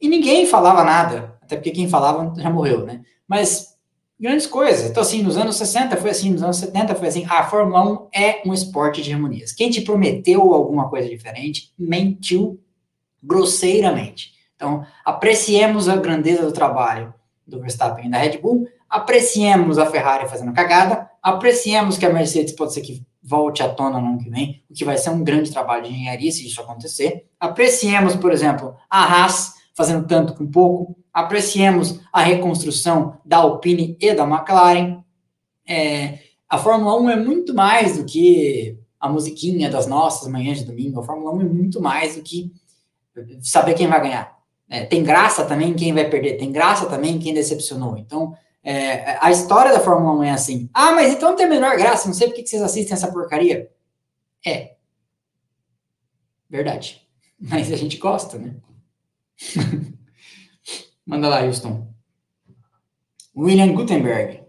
e 0.00 0.08
ninguém 0.08 0.46
falava 0.46 0.84
nada, 0.84 1.36
até 1.42 1.56
porque 1.56 1.72
quem 1.72 1.88
falava 1.88 2.32
já 2.40 2.48
morreu, 2.48 2.86
né? 2.86 3.02
mas 3.28 3.76
grandes 4.18 4.46
coisas. 4.46 4.90
Então, 4.90 5.02
assim, 5.02 5.22
nos 5.22 5.36
anos 5.36 5.56
60 5.56 5.96
foi 5.98 6.10
assim, 6.10 6.30
nos 6.30 6.42
anos 6.42 6.56
70 6.56 6.94
foi 6.94 7.08
assim. 7.08 7.26
A 7.28 7.44
Fórmula 7.44 7.84
1 7.84 8.08
é 8.14 8.42
um 8.46 8.54
esporte 8.54 9.02
de 9.02 9.12
harmonias. 9.12 9.52
Quem 9.52 9.70
te 9.70 9.82
prometeu 9.82 10.54
alguma 10.54 10.88
coisa 10.88 11.08
diferente 11.08 11.72
mentiu 11.78 12.58
grosseiramente. 13.22 14.37
Então, 14.58 14.84
apreciemos 15.04 15.88
a 15.88 15.94
grandeza 15.94 16.44
do 16.44 16.50
trabalho 16.50 17.14
do 17.46 17.60
Verstappen 17.60 18.06
e 18.06 18.10
da 18.10 18.18
Red 18.18 18.38
Bull, 18.38 18.66
apreciemos 18.90 19.78
a 19.78 19.86
Ferrari 19.86 20.28
fazendo 20.28 20.52
cagada, 20.52 21.08
apreciemos 21.22 21.96
que 21.96 22.04
a 22.04 22.12
Mercedes 22.12 22.52
pode 22.54 22.74
ser 22.74 22.80
que 22.80 23.06
volte 23.22 23.62
à 23.62 23.68
tona 23.68 24.00
no 24.00 24.08
ano 24.08 24.18
que 24.18 24.28
vem, 24.28 24.60
o 24.68 24.74
que 24.74 24.84
vai 24.84 24.98
ser 24.98 25.10
um 25.10 25.22
grande 25.22 25.52
trabalho 25.52 25.84
de 25.84 25.90
engenharia 25.90 26.32
se 26.32 26.44
isso 26.44 26.60
acontecer. 26.60 27.28
Apreciemos, 27.38 28.16
por 28.16 28.32
exemplo, 28.32 28.74
a 28.90 29.04
Haas 29.04 29.54
fazendo 29.76 30.08
tanto 30.08 30.34
com 30.34 30.44
pouco, 30.44 30.98
apreciemos 31.12 32.00
a 32.12 32.20
reconstrução 32.20 33.20
da 33.24 33.36
Alpine 33.36 33.96
e 34.00 34.12
da 34.12 34.24
McLaren. 34.24 35.04
É, 35.64 36.18
a 36.48 36.58
Fórmula 36.58 37.00
1 37.00 37.10
é 37.10 37.16
muito 37.16 37.54
mais 37.54 37.96
do 37.96 38.04
que 38.04 38.76
a 38.98 39.08
musiquinha 39.08 39.70
das 39.70 39.86
nossas 39.86 40.26
manhãs 40.26 40.58
de 40.58 40.64
domingo. 40.64 40.98
A 40.98 41.04
Fórmula 41.04 41.32
1 41.32 41.40
é 41.42 41.44
muito 41.44 41.80
mais 41.80 42.16
do 42.16 42.22
que 42.22 42.52
saber 43.40 43.74
quem 43.74 43.86
vai 43.86 44.00
ganhar. 44.00 44.37
É, 44.68 44.84
tem 44.84 45.02
graça 45.02 45.44
também 45.46 45.74
quem 45.74 45.94
vai 45.94 46.08
perder, 46.08 46.36
tem 46.36 46.52
graça 46.52 46.86
também 46.86 47.18
quem 47.18 47.32
decepcionou. 47.32 47.96
Então, 47.96 48.36
é, 48.62 49.16
a 49.20 49.30
história 49.30 49.72
da 49.72 49.80
Fórmula 49.80 50.12
1 50.20 50.22
é 50.24 50.30
assim. 50.30 50.68
Ah, 50.74 50.92
mas 50.92 51.12
então 51.12 51.34
tem 51.34 51.46
a 51.46 51.48
menor 51.48 51.76
graça, 51.76 52.06
não 52.06 52.14
sei 52.14 52.28
por 52.28 52.34
que 52.36 52.46
vocês 52.46 52.60
assistem 52.60 52.94
essa 52.94 53.10
porcaria. 53.10 53.70
É. 54.44 54.76
Verdade. 56.50 57.06
Mas 57.40 57.72
a 57.72 57.76
gente 57.76 57.98
gosta, 57.98 58.36
né? 58.38 58.56
Manda 61.06 61.28
lá, 61.28 61.44
Houston. 61.44 61.86
William 63.36 63.72
Gutenberg. 63.72 64.42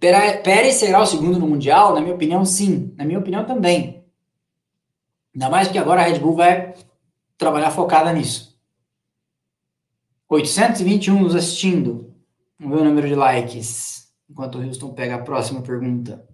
Pérez 0.00 0.76
será 0.76 1.00
o 1.00 1.06
segundo 1.06 1.38
no 1.38 1.46
Mundial? 1.46 1.94
Na 1.94 2.00
minha 2.00 2.14
opinião, 2.14 2.44
sim. 2.44 2.94
Na 2.96 3.04
minha 3.04 3.18
opinião, 3.18 3.44
também. 3.44 4.04
Ainda 5.34 5.50
mais 5.50 5.68
porque 5.68 5.78
agora 5.78 6.00
a 6.00 6.04
Red 6.04 6.18
Bull 6.18 6.34
vai 6.34 6.74
trabalhar 7.36 7.70
focada 7.70 8.12
nisso. 8.12 8.58
821 10.28 11.20
nos 11.20 11.34
assistindo. 11.34 12.14
Vamos 12.58 12.76
ver 12.76 12.82
o 12.82 12.88
número 12.88 13.08
de 13.08 13.14
likes. 13.14 14.12
Enquanto 14.30 14.58
o 14.58 14.62
Houston 14.62 14.94
pega 14.94 15.16
a 15.16 15.22
próxima 15.22 15.60
pergunta. 15.60 16.26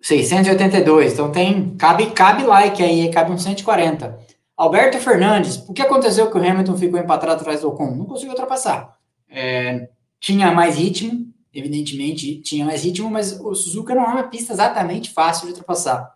682. 0.00 1.14
Então 1.14 1.32
tem. 1.32 1.74
Cabe, 1.76 2.10
cabe 2.10 2.44
like 2.44 2.82
aí, 2.82 3.10
cabe 3.10 3.32
uns 3.32 3.42
140. 3.42 4.18
Alberto 4.56 4.98
Fernandes, 4.98 5.56
o 5.68 5.72
que 5.72 5.82
aconteceu 5.82 6.30
que 6.30 6.38
o 6.38 6.40
Hamilton 6.40 6.76
ficou 6.76 7.00
empatado 7.00 7.32
atrás 7.32 7.62
do 7.62 7.68
Ocon? 7.68 7.96
Não 7.96 8.04
conseguiu 8.04 8.30
ultrapassar. 8.30 8.96
É, 9.28 9.88
tinha 10.20 10.52
mais 10.52 10.76
ritmo, 10.76 11.32
evidentemente 11.52 12.40
tinha 12.40 12.64
mais 12.64 12.84
ritmo, 12.84 13.10
mas 13.10 13.40
o 13.40 13.54
Suzuka 13.54 13.94
não 13.94 14.04
é 14.04 14.08
uma 14.08 14.22
pista 14.24 14.52
exatamente 14.52 15.10
fácil 15.10 15.46
de 15.46 15.54
ultrapassar. 15.54 16.14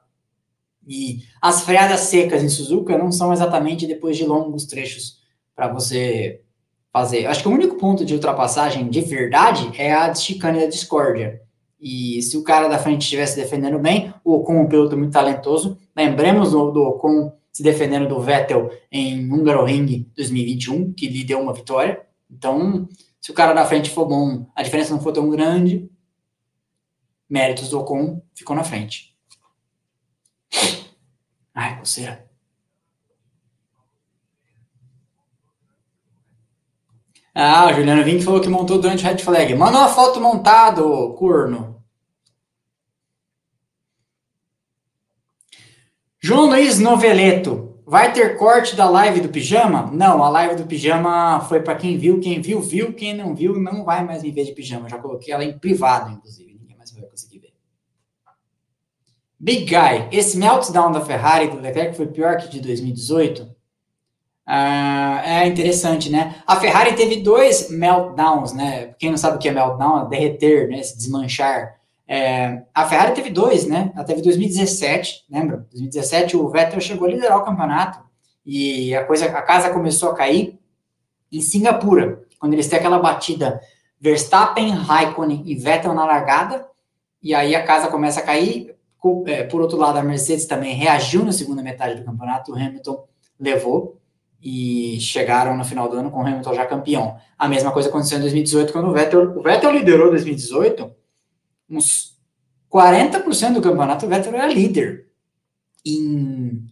E 0.89 1.23
as 1.41 1.63
freadas 1.63 2.01
secas 2.01 2.43
em 2.43 2.49
Suzuka 2.49 2.97
não 2.97 3.13
são 3.13 3.31
exatamente 3.31 3.87
depois 3.87 4.17
de 4.17 4.25
longos 4.25 4.65
trechos 4.65 5.19
para 5.55 5.69
você 5.69 6.41
fazer. 6.91 7.27
Acho 7.27 7.43
que 7.43 7.49
o 7.49 7.53
único 7.53 7.77
ponto 7.77 8.07
de 8.07 8.15
ultrapassagem 8.15 8.89
de 8.89 9.03
verdade 9.03 9.71
é 9.77 9.93
a 9.93 10.15
chicane 10.15 10.61
da 10.61 10.67
discórdia. 10.67 11.43
E 11.79 12.23
se 12.23 12.37
o 12.39 12.43
cara 12.43 12.69
da 12.69 12.79
frente 12.79 13.03
estivesse 13.03 13.37
defendendo 13.37 13.79
bem, 13.79 14.13
o 14.25 14.37
Ocon, 14.37 14.63
um 14.63 14.67
piloto 14.67 14.97
muito 14.97 15.13
talentoso, 15.13 15.79
lembremos 15.95 16.53
do, 16.53 16.71
do 16.71 16.83
Ocon 16.83 17.33
se 17.53 17.63
defendendo 17.63 18.09
do 18.09 18.21
Vettel 18.21 18.71
em 18.91 19.31
Hungaroring 19.31 20.11
2021, 20.17 20.93
que 20.93 21.07
lhe 21.07 21.23
deu 21.23 21.41
uma 21.41 21.53
vitória. 21.53 22.01
Então, 22.31 22.89
se 23.21 23.31
o 23.31 23.35
cara 23.35 23.53
da 23.53 23.65
frente 23.65 23.91
for 23.91 24.07
bom, 24.07 24.47
a 24.55 24.63
diferença 24.63 24.93
não 24.93 25.01
for 25.01 25.13
tão 25.13 25.29
grande, 25.29 25.89
méritos 27.29 27.69
do 27.69 27.79
Ocon 27.79 28.23
ficou 28.35 28.57
na 28.57 28.65
frente. 28.65 29.08
Ai, 31.59 31.77
coceira. 31.77 32.25
Ah, 37.35 37.67
o 37.67 37.75
Juliano 37.75 38.05
Vink 38.05 38.23
falou 38.25 38.41
que 38.41 38.49
montou 38.49 38.81
durante 38.81 39.05
o 39.05 39.09
Red 39.09 39.19
Flag. 39.19 39.55
Manda 39.55 39.79
uma 39.79 39.89
foto 39.89 40.21
montado, 40.21 41.15
corno. 41.15 41.83
João 46.21 46.47
Luiz 46.47 46.79
Noveleto. 46.79 47.83
Vai 47.85 48.13
ter 48.13 48.37
corte 48.37 48.77
da 48.77 48.89
live 48.89 49.21
do 49.21 49.29
pijama? 49.29 49.91
Não, 49.93 50.23
a 50.23 50.29
live 50.29 50.57
do 50.57 50.67
pijama 50.67 51.41
foi 51.41 51.61
para 51.61 51.75
quem 51.75 51.99
viu. 51.99 52.21
Quem 52.21 52.41
viu, 52.41 52.61
viu. 52.61 52.93
Quem 52.95 53.15
não 53.17 53.35
viu, 53.35 53.59
não 53.59 53.85
vai 53.85 54.05
mais 54.05 54.23
me 54.23 54.31
ver 54.31 54.45
de 54.45 54.53
pijama. 54.53 54.89
Já 54.89 54.99
coloquei 54.99 55.35
ela 55.35 55.45
em 55.45 55.59
privado, 55.59 56.13
inclusive. 56.13 56.55
Ninguém 56.55 56.77
mais 56.77 56.93
vai 56.93 57.03
conseguir 57.03 57.41
ver. 57.41 57.53
Big 59.39 59.67
Guy. 59.67 60.09
Esse 60.11 60.37
meltdown 60.37 60.91
da 60.91 61.01
Ferrari 61.01 61.49
do 61.49 61.61
Leclerc 61.61 61.97
foi 61.97 62.07
pior 62.07 62.37
que 62.39 62.49
de 62.49 62.61
2018? 62.61 63.49
Ah, 64.45 65.23
é 65.25 65.47
interessante, 65.47 66.11
né? 66.11 66.37
A 66.47 66.57
Ferrari 66.57 66.95
teve 66.97 67.21
dois 67.23 67.71
meltdowns, 67.71 68.53
né? 68.53 68.95
Quem 68.99 69.11
não 69.11 69.19
sabe 69.19 69.37
o 69.37 69.39
que 69.39 69.49
é 69.49 69.53
meltdown, 69.53 70.07
é 70.07 70.09
derreter, 70.09 70.69
né? 70.69 70.83
Se 70.83 70.97
desmanchar. 70.97 71.79
É, 72.07 72.63
a 72.75 72.87
Ferrari 72.87 73.13
teve 73.13 73.29
dois, 73.29 73.67
né? 73.67 73.93
Ela 73.95 74.05
teve 74.05 74.23
2017, 74.23 75.27
lembra? 75.31 75.59
2017 75.71 76.37
o 76.37 76.49
Vettel 76.49 76.81
chegou 76.81 77.07
a 77.07 77.11
liderar 77.11 77.37
o 77.37 77.45
campeonato 77.45 78.01
e 78.45 78.95
a 78.95 79.05
coisa, 79.05 79.27
a 79.27 79.43
casa 79.43 79.69
começou 79.69 80.11
a 80.11 80.15
cair 80.15 80.59
em 81.31 81.43
Singapura, 81.43 82.23
quando 82.41 82.55
eles 82.55 82.67
têm 82.67 82.79
aquela 82.79 82.99
batida 82.99 83.61
Verstappen, 84.01 84.71
Raikkonen 84.71 85.43
e 85.45 85.55
Vettel 85.55 85.93
na 85.93 86.07
largada, 86.07 86.67
e 87.23 87.35
aí 87.35 87.55
a 87.55 87.63
casa 87.63 87.89
começa 87.89 88.21
a 88.21 88.23
cair. 88.23 88.75
É, 89.27 89.45
por 89.45 89.61
outro 89.61 89.79
lado, 89.79 89.99
a 89.99 90.03
Mercedes 90.03 90.47
também 90.47 90.75
reagiu 90.75 91.25
na 91.25 91.33
segunda 91.33 91.63
metade 91.63 92.01
do 92.01 92.05
campeonato, 92.05 92.53
o 92.53 92.55
Hamilton 92.55 93.07
levou 93.39 94.01
e 94.43 94.99
chegaram 95.01 95.57
no 95.57 95.65
final 95.65 95.89
do 95.89 95.97
ano 95.97 96.11
com 96.11 96.19
o 96.19 96.27
Hamilton 96.27 96.55
já 96.55 96.67
campeão. 96.67 97.17
A 97.39 97.49
mesma 97.49 97.73
coisa 97.73 97.89
aconteceu 97.89 98.19
em 98.19 98.23
2018 98.23 98.73
quando 98.73 98.89
o 98.89 98.93
Vettel, 98.93 99.39
o 99.39 99.43
Vettel 99.43 99.73
liderou 99.73 100.11
2018, 100.11 100.91
uns 101.71 102.17
40% 102.71 103.55
do 103.55 103.63
campeonato 103.63 104.07
o 104.07 104.09
Vettel 104.09 104.35
era 104.35 104.47
líder. 104.47 105.07
Em, 105.85 106.67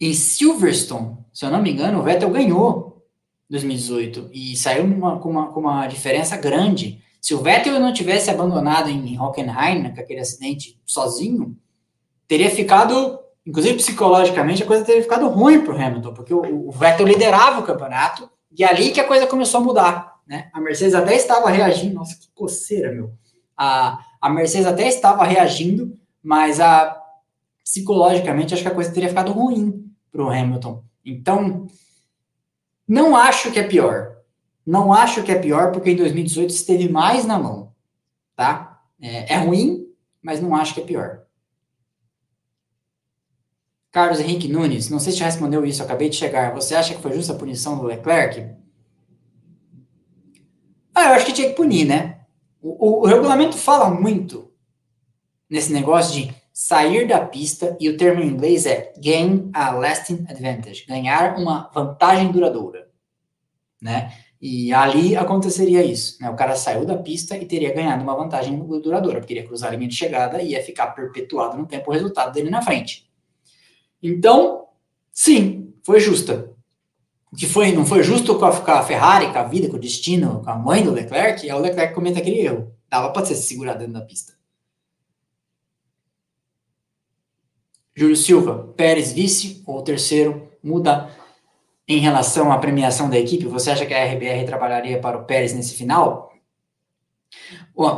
em 0.00 0.14
Silverstone, 0.14 1.18
se 1.32 1.44
eu 1.44 1.50
não 1.50 1.62
me 1.62 1.70
engano, 1.70 2.00
o 2.00 2.02
Vettel 2.02 2.30
ganhou 2.30 3.04
2018 3.50 4.30
e 4.32 4.56
saiu 4.56 4.84
com, 5.20 5.28
uma, 5.28 5.48
com 5.48 5.60
uma 5.60 5.86
diferença 5.86 6.36
grande. 6.36 7.02
Se 7.24 7.34
o 7.34 7.40
Vettel 7.40 7.80
não 7.80 7.90
tivesse 7.90 8.30
abandonado 8.30 8.90
em 8.90 9.18
Hockenheim, 9.18 9.94
com 9.94 9.98
aquele 9.98 10.20
acidente 10.20 10.78
sozinho, 10.84 11.56
teria 12.28 12.50
ficado 12.50 13.18
Inclusive, 13.46 13.76
psicologicamente, 13.76 14.62
a 14.62 14.66
coisa 14.66 14.84
teria 14.84 15.02
ficado 15.02 15.28
ruim 15.28 15.62
para 15.62 15.74
o 15.74 15.76
Hamilton, 15.76 16.14
porque 16.14 16.32
o, 16.32 16.68
o, 16.68 16.70
Vettel 16.70 17.06
liderava 17.06 17.60
o 17.60 17.62
campeonato, 17.62 18.30
e 18.50 18.64
ali 18.64 18.90
que 18.90 19.00
a 19.00 19.06
coisa 19.06 19.26
começou 19.26 19.60
a 19.60 19.64
mudar. 19.64 20.14
Né? 20.26 20.48
A 20.50 20.60
Mercedes 20.60 20.94
até 20.94 21.14
estava 21.14 21.50
reagindo, 21.50 21.94
nossa, 21.94 22.16
que 22.16 22.26
coceira, 22.34 22.90
meu. 22.90 23.12
A, 23.54 24.02
a 24.18 24.30
Mercedes 24.30 24.66
até 24.66 24.88
estava 24.88 25.24
reagindo, 25.24 25.94
mas 26.22 26.58
a, 26.58 26.98
psicologicamente 27.62 28.54
acho 28.54 28.62
que 28.62 28.68
a 28.68 28.74
coisa 28.74 28.90
teria 28.90 29.10
ficado 29.10 29.30
ruim 29.30 29.90
para 30.10 30.22
o 30.22 30.30
Hamilton. 30.30 30.82
Então, 31.04 31.66
não 32.88 33.14
acho 33.14 33.52
que 33.52 33.58
é 33.58 33.62
pior. 33.62 34.13
Não 34.66 34.92
acho 34.92 35.22
que 35.22 35.32
é 35.32 35.38
pior, 35.38 35.72
porque 35.72 35.90
em 35.90 35.96
2018 35.96 36.50
esteve 36.50 36.88
mais 36.88 37.24
na 37.24 37.38
mão. 37.38 37.72
Tá? 38.34 38.82
É, 39.00 39.34
é 39.34 39.36
ruim, 39.38 39.86
mas 40.22 40.40
não 40.40 40.54
acho 40.54 40.74
que 40.74 40.80
é 40.80 40.84
pior. 40.84 41.24
Carlos 43.92 44.18
Henrique 44.18 44.48
Nunes, 44.48 44.90
não 44.90 44.98
sei 44.98 45.12
se 45.12 45.18
já 45.18 45.26
respondeu 45.26 45.64
isso, 45.64 45.82
acabei 45.82 46.08
de 46.08 46.16
chegar. 46.16 46.52
Você 46.54 46.74
acha 46.74 46.94
que 46.94 47.02
foi 47.02 47.12
justa 47.12 47.32
a 47.32 47.36
punição 47.36 47.78
do 47.78 47.84
Leclerc? 47.84 48.54
Ah, 50.94 51.04
eu 51.04 51.14
acho 51.14 51.26
que 51.26 51.32
tinha 51.32 51.48
que 51.48 51.54
punir, 51.54 51.84
né? 51.84 52.20
O, 52.60 52.88
o, 52.88 53.02
o 53.02 53.06
regulamento 53.06 53.56
fala 53.56 53.90
muito 53.90 54.52
nesse 55.48 55.72
negócio 55.72 56.14
de 56.14 56.34
sair 56.52 57.06
da 57.06 57.20
pista, 57.20 57.76
e 57.80 57.88
o 57.88 57.96
termo 57.96 58.22
em 58.22 58.28
inglês 58.28 58.64
é 58.64 58.92
gain 58.96 59.50
a 59.52 59.72
lasting 59.72 60.24
advantage, 60.28 60.86
ganhar 60.86 61.36
uma 61.36 61.68
vantagem 61.74 62.30
duradoura, 62.30 62.88
né? 63.82 64.16
E 64.46 64.74
ali 64.74 65.16
aconteceria 65.16 65.82
isso, 65.82 66.18
né? 66.20 66.28
O 66.28 66.36
cara 66.36 66.54
saiu 66.54 66.84
da 66.84 66.98
pista 66.98 67.34
e 67.34 67.46
teria 67.46 67.72
ganhado 67.72 68.02
uma 68.02 68.14
vantagem 68.14 68.58
duradoura, 68.58 69.18
porque 69.18 69.32
iria 69.32 69.46
cruzar 69.46 69.72
a 69.72 69.74
linha 69.74 69.88
de 69.88 69.94
chegada 69.94 70.42
e 70.42 70.50
ia 70.50 70.62
ficar 70.62 70.88
perpetuado 70.88 71.56
no 71.56 71.64
tempo 71.64 71.90
o 71.90 71.94
resultado 71.94 72.30
dele 72.30 72.50
na 72.50 72.60
frente. 72.60 73.10
Então, 74.02 74.66
sim, 75.10 75.72
foi 75.82 75.98
justa. 75.98 76.50
O 77.32 77.36
que 77.36 77.46
foi, 77.46 77.72
não 77.72 77.86
foi 77.86 78.02
justo 78.02 78.38
com 78.38 78.44
a, 78.44 78.60
com 78.60 78.70
a, 78.70 78.82
Ferrari, 78.82 79.32
com 79.32 79.38
a 79.38 79.44
vida, 79.44 79.70
com 79.70 79.76
o 79.76 79.80
destino, 79.80 80.42
com 80.44 80.50
a 80.50 80.58
mãe 80.58 80.84
do 80.84 80.92
Leclerc, 80.92 81.48
é 81.48 81.54
o 81.54 81.60
Leclerc 81.60 81.98
que 81.98 82.18
aquele 82.18 82.40
erro. 82.40 82.70
Dava 82.90 83.14
para 83.14 83.24
ser 83.24 83.36
segurado 83.36 83.78
dentro 83.78 83.94
da 83.94 84.02
pista. 84.02 84.34
Júlio 87.96 88.14
Silva, 88.14 88.74
Pérez 88.76 89.10
vice 89.10 89.62
ou 89.66 89.80
terceiro, 89.80 90.50
muda 90.62 91.08
em 91.86 91.98
relação 91.98 92.50
à 92.50 92.58
premiação 92.58 93.10
da 93.10 93.18
equipe, 93.18 93.46
você 93.46 93.70
acha 93.70 93.84
que 93.84 93.92
a 93.92 94.04
RBR 94.04 94.46
trabalharia 94.46 94.98
para 94.98 95.18
o 95.18 95.24
Pérez 95.24 95.52
nesse 95.52 95.74
final? 95.74 96.32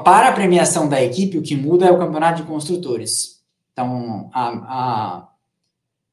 Para 0.05 0.29
a 0.29 0.33
premiação 0.33 0.89
da 0.89 1.03
equipe, 1.03 1.39
o 1.39 1.43
que 1.43 1.55
muda 1.55 1.87
é 1.87 1.93
o 1.93 1.99
campeonato 1.99 2.43
de 2.43 2.49
construtores. 2.49 3.43
Então, 3.73 4.29
a, 4.33 4.49
a, 4.49 5.29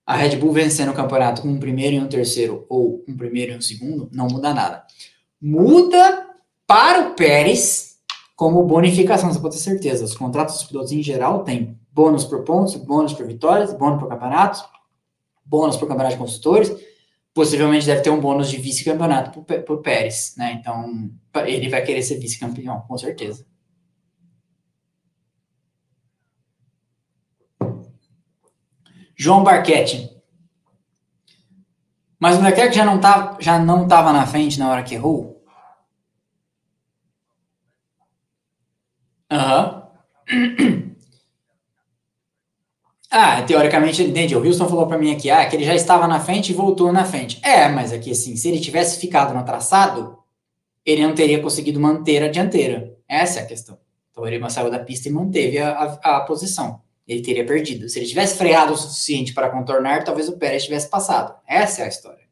a 0.06 0.16
Red 0.16 0.36
Bull 0.36 0.52
vencendo 0.52 0.92
o 0.92 0.94
campeonato 0.94 1.42
com 1.42 1.48
um 1.48 1.60
primeiro 1.60 1.96
e 1.96 2.00
um 2.00 2.08
terceiro, 2.08 2.66
ou 2.70 3.04
um 3.08 3.18
primeiro 3.18 3.54
e 3.54 3.58
um 3.58 3.62
segundo, 3.62 4.10
não 4.12 4.28
muda 4.28 4.54
nada. 4.54 4.84
Muda 5.42 6.30
para 6.68 7.08
o 7.08 7.14
Pérez 7.16 7.98
como 8.36 8.64
bonificação, 8.64 9.32
você 9.32 9.40
pode 9.40 9.56
ter 9.56 9.62
certeza. 9.62 10.06
Os 10.06 10.16
contratos 10.16 10.56
dos 10.56 10.66
pilotos 10.66 10.92
em 10.92 11.02
geral 11.02 11.44
têm 11.44 11.80
bônus 11.92 12.26
por 12.26 12.44
pontos, 12.44 12.76
bônus 12.76 13.14
por 13.14 13.26
vitórias, 13.26 13.74
bônus 13.74 14.00
por 14.00 14.10
campeonatos, 14.10 14.64
bônus 15.46 15.78
por 15.78 15.88
campeonato 15.88 16.16
de 16.16 16.20
construtores 16.20 16.93
possivelmente 17.34 17.86
deve 17.86 18.02
ter 18.02 18.10
um 18.10 18.20
bônus 18.20 18.50
de 18.50 18.58
vice-campeonato 18.58 19.42
para 19.44 19.74
o 19.74 19.82
Pérez, 19.82 20.36
né? 20.38 20.54
Então, 20.54 21.12
ele 21.46 21.70
vai 21.70 21.84
querer 21.84 22.04
ser 22.04 22.20
vice-campeão, 22.20 22.82
com 22.82 22.98
certeza. 22.98 23.46
João 29.16 29.44
Barquete. 29.44 30.10
Mas 32.20 32.38
o 32.38 32.42
Leclerc 32.42 32.76
já 32.76 32.86
não 32.86 33.00
tá, 33.00 33.38
estava 33.40 34.14
na 34.14 34.26
frente 34.26 34.60
na 34.60 34.70
hora 34.70 34.84
que 34.84 34.96
errou? 34.96 35.44
Aham. 39.30 39.90
Uhum. 40.32 40.90
Ah, 43.16 43.44
teoricamente 43.44 44.02
ele 44.02 44.10
entende. 44.10 44.36
O 44.36 44.40
Wilson 44.40 44.68
falou 44.68 44.88
para 44.88 44.98
mim 44.98 45.14
aqui, 45.14 45.30
ah, 45.30 45.46
que 45.46 45.56
ele 45.56 45.64
já 45.64 45.76
estava 45.76 46.08
na 46.08 46.20
frente 46.20 46.50
e 46.50 46.56
voltou 46.56 46.92
na 46.92 47.06
frente. 47.06 47.40
É, 47.44 47.70
mas 47.70 47.94
aqui 47.94 48.10
assim, 48.10 48.36
se 48.36 48.48
ele 48.48 48.60
tivesse 48.60 49.00
ficado 49.00 49.36
no 49.36 49.46
traçado, 49.46 50.18
ele 50.84 51.06
não 51.06 51.14
teria 51.14 51.40
conseguido 51.40 51.80
manter 51.80 52.24
a 52.24 52.28
dianteira. 52.28 52.98
Essa 53.08 53.42
é 53.42 53.44
a 53.44 53.46
questão. 53.46 53.78
Então 54.10 54.28
ele 54.28 54.50
saiu 54.50 54.72
da 54.72 54.80
pista 54.80 55.10
e 55.10 55.12
manteve 55.12 55.60
a, 55.60 56.00
a, 56.04 56.18
a 56.18 56.22
posição. 56.22 56.82
Ele 57.08 57.22
teria 57.22 57.46
perdido. 57.46 57.88
Se 57.88 58.00
ele 58.00 58.08
tivesse 58.08 58.36
freado 58.36 58.74
o 58.74 58.78
suficiente 58.78 59.32
para 59.32 59.52
contornar, 59.52 60.04
talvez 60.04 60.28
o 60.28 60.40
Pérez 60.40 60.64
tivesse 60.64 60.90
passado. 60.90 61.36
Essa 61.48 61.84
é 61.84 61.86
a 61.86 61.90
história. 61.90 62.24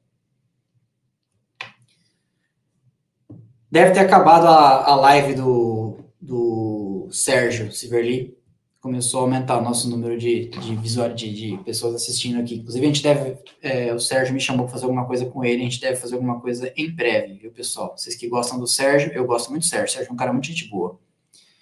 Deve 3.70 3.92
ter 3.92 4.00
acabado 4.00 4.48
a, 4.48 4.84
a 4.84 4.96
live 4.96 5.36
do, 5.36 6.00
do 6.20 7.08
Sérgio 7.12 7.72
Siverli 7.72 8.36
começou 8.82 9.20
a 9.20 9.24
aumentar 9.24 9.60
o 9.60 9.62
nosso 9.62 9.88
número 9.88 10.18
de, 10.18 10.48
de, 10.48 10.76
visual, 10.76 11.10
de, 11.10 11.32
de 11.32 11.64
pessoas 11.64 11.94
assistindo 11.94 12.40
aqui. 12.40 12.56
Inclusive, 12.56 12.84
a 12.84 12.88
gente 12.88 13.04
deve. 13.04 13.38
É, 13.62 13.94
o 13.94 14.00
Sérgio 14.00 14.34
me 14.34 14.42
chamou 14.42 14.66
para 14.66 14.74
fazer 14.74 14.86
alguma 14.86 15.06
coisa 15.06 15.26
com 15.28 15.46
ele, 15.46 15.62
a 15.62 15.66
gente 15.66 15.80
deve 15.80 15.98
fazer 15.98 16.16
alguma 16.16 16.42
coisa 16.42 16.74
em 16.76 16.90
breve, 16.90 17.36
viu, 17.36 17.52
pessoal? 17.52 17.96
Vocês 17.96 18.16
que 18.16 18.28
gostam 18.28 18.60
do 18.60 18.66
Sérgio, 18.66 19.12
eu 19.14 19.24
gosto 19.26 19.52
muito 19.52 19.64
do 19.64 19.68
Sérgio. 19.68 19.94
Sérgio 19.94 20.10
é 20.10 20.14
um 20.14 20.18
cara 20.18 20.34
muito 20.34 20.48
gente 20.48 20.68
boa. 20.68 21.00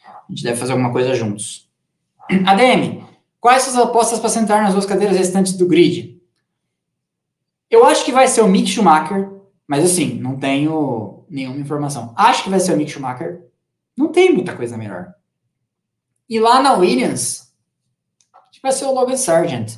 A 0.08 0.32
gente 0.32 0.44
deve 0.44 0.58
fazer 0.58 0.72
alguma 0.72 0.94
coisa 0.94 1.14
juntos. 1.14 1.70
ADM, 2.30 3.04
quais 3.40 3.64
suas 3.64 3.76
apostas 3.76 4.20
para 4.20 4.30
sentar 4.30 4.64
nas 4.64 4.74
duas 4.74 4.86
cadeiras 4.86 5.18
restantes 5.18 5.54
do 5.54 5.68
grid? 5.68 6.22
Eu 7.70 7.86
acho 7.86 8.06
que 8.06 8.12
vai 8.12 8.28
ser 8.28 8.42
o 8.42 8.48
Mick 8.48 8.68
Schumacher, 8.68 9.30
mas 9.68 9.84
assim, 9.84 10.14
não 10.14 10.38
tenho 10.38 11.26
nenhuma 11.30 11.60
informação. 11.60 12.14
Acho 12.16 12.44
que 12.44 12.50
vai 12.50 12.60
ser 12.60 12.74
o 12.74 12.78
Mick 12.78 12.90
Schumacher. 12.90 13.44
Não 13.98 14.08
tem 14.08 14.34
muita 14.34 14.56
coisa 14.56 14.78
melhor. 14.78 15.14
E 16.30 16.40
lá 16.40 16.62
na 16.62 16.74
Williams, 16.74 17.52
que 18.60 18.62
vai 18.62 18.72
ser 18.72 18.86
o 18.86 18.94
Logan 18.94 19.18
Sargent. 19.18 19.78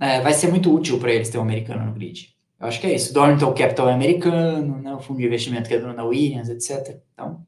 É, 0.00 0.20
vai 0.20 0.32
ser 0.32 0.48
muito 0.48 0.74
útil 0.74 0.98
para 0.98 1.12
eles 1.12 1.28
ter 1.28 1.38
um 1.38 1.42
americano 1.42 1.84
no 1.84 1.92
grid. 1.92 2.34
Eu 2.58 2.66
acho 2.66 2.80
que 2.80 2.86
é 2.86 2.94
isso. 2.94 3.12
Dornton 3.12 3.52
Capital 3.52 3.88
é 3.88 3.92
americano, 3.92 4.80
né? 4.80 4.94
o 4.94 5.00
fundo 5.00 5.18
de 5.18 5.26
investimento 5.26 5.68
que 5.68 5.74
é 5.74 5.78
dono 5.78 5.94
da 5.94 6.04
Williams, 6.04 6.48
etc. 6.48 7.00
Então. 7.12 7.44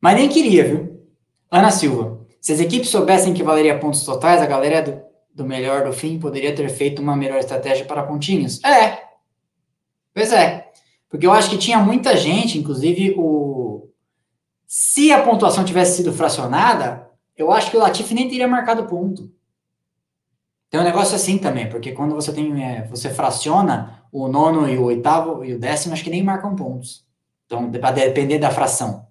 Mas 0.00 0.16
nem 0.16 0.28
queria, 0.28 0.64
viu? 0.64 1.06
Ana 1.50 1.70
Silva. 1.70 2.20
Se 2.40 2.52
as 2.52 2.60
equipes 2.60 2.90
soubessem 2.90 3.32
que 3.32 3.42
valeria 3.42 3.78
pontos 3.78 4.04
totais, 4.04 4.42
a 4.42 4.46
galera 4.46 4.82
do, 4.82 5.02
do 5.34 5.44
melhor 5.44 5.84
do 5.84 5.92
fim 5.92 6.18
poderia 6.18 6.54
ter 6.54 6.68
feito 6.68 7.00
uma 7.00 7.16
melhor 7.16 7.38
estratégia 7.38 7.84
para 7.84 8.02
pontinhos? 8.02 8.62
É. 8.64 9.02
Pois 10.12 10.32
é. 10.32 10.70
Porque 11.08 11.26
eu 11.26 11.32
acho 11.32 11.50
que 11.50 11.58
tinha 11.58 11.78
muita 11.78 12.16
gente, 12.16 12.58
inclusive 12.58 13.14
o, 13.16 13.75
se 14.66 15.12
a 15.12 15.22
pontuação 15.22 15.64
tivesse 15.64 15.98
sido 15.98 16.12
fracionada, 16.12 17.08
eu 17.36 17.52
acho 17.52 17.70
que 17.70 17.76
o 17.76 17.80
Latifi 17.80 18.14
nem 18.14 18.28
teria 18.28 18.48
marcado 18.48 18.86
ponto. 18.86 19.30
Tem 20.68 20.80
um 20.80 20.84
negócio 20.84 21.14
assim 21.14 21.38
também, 21.38 21.68
porque 21.68 21.92
quando 21.92 22.14
você 22.14 22.32
tem, 22.32 22.64
é, 22.64 22.82
você 22.84 23.08
fraciona 23.10 24.02
o 24.10 24.26
nono 24.26 24.68
e 24.68 24.76
o 24.76 24.84
oitavo 24.84 25.44
e 25.44 25.54
o 25.54 25.58
décimo, 25.58 25.94
acho 25.94 26.02
que 26.02 26.10
nem 26.10 26.22
marcam 26.22 26.56
pontos. 26.56 27.04
Então, 27.46 27.70
para 27.70 27.92
depender 27.92 28.38
da 28.38 28.50
fração. 28.50 29.06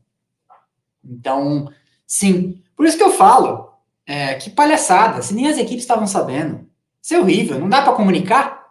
Então, 1.03 1.71
sim. 2.05 2.61
Por 2.75 2.85
isso 2.85 2.97
que 2.97 3.03
eu 3.03 3.11
falo, 3.11 3.71
é, 4.05 4.35
que 4.35 4.49
palhaçada, 4.49 5.21
se 5.21 5.33
nem 5.33 5.47
as 5.47 5.57
equipes 5.57 5.83
estavam 5.83 6.05
sabendo. 6.05 6.67
Isso 7.01 7.13
é 7.13 7.19
horrível, 7.19 7.59
não 7.59 7.69
dá 7.69 7.81
para 7.81 7.93
comunicar. 7.93 8.65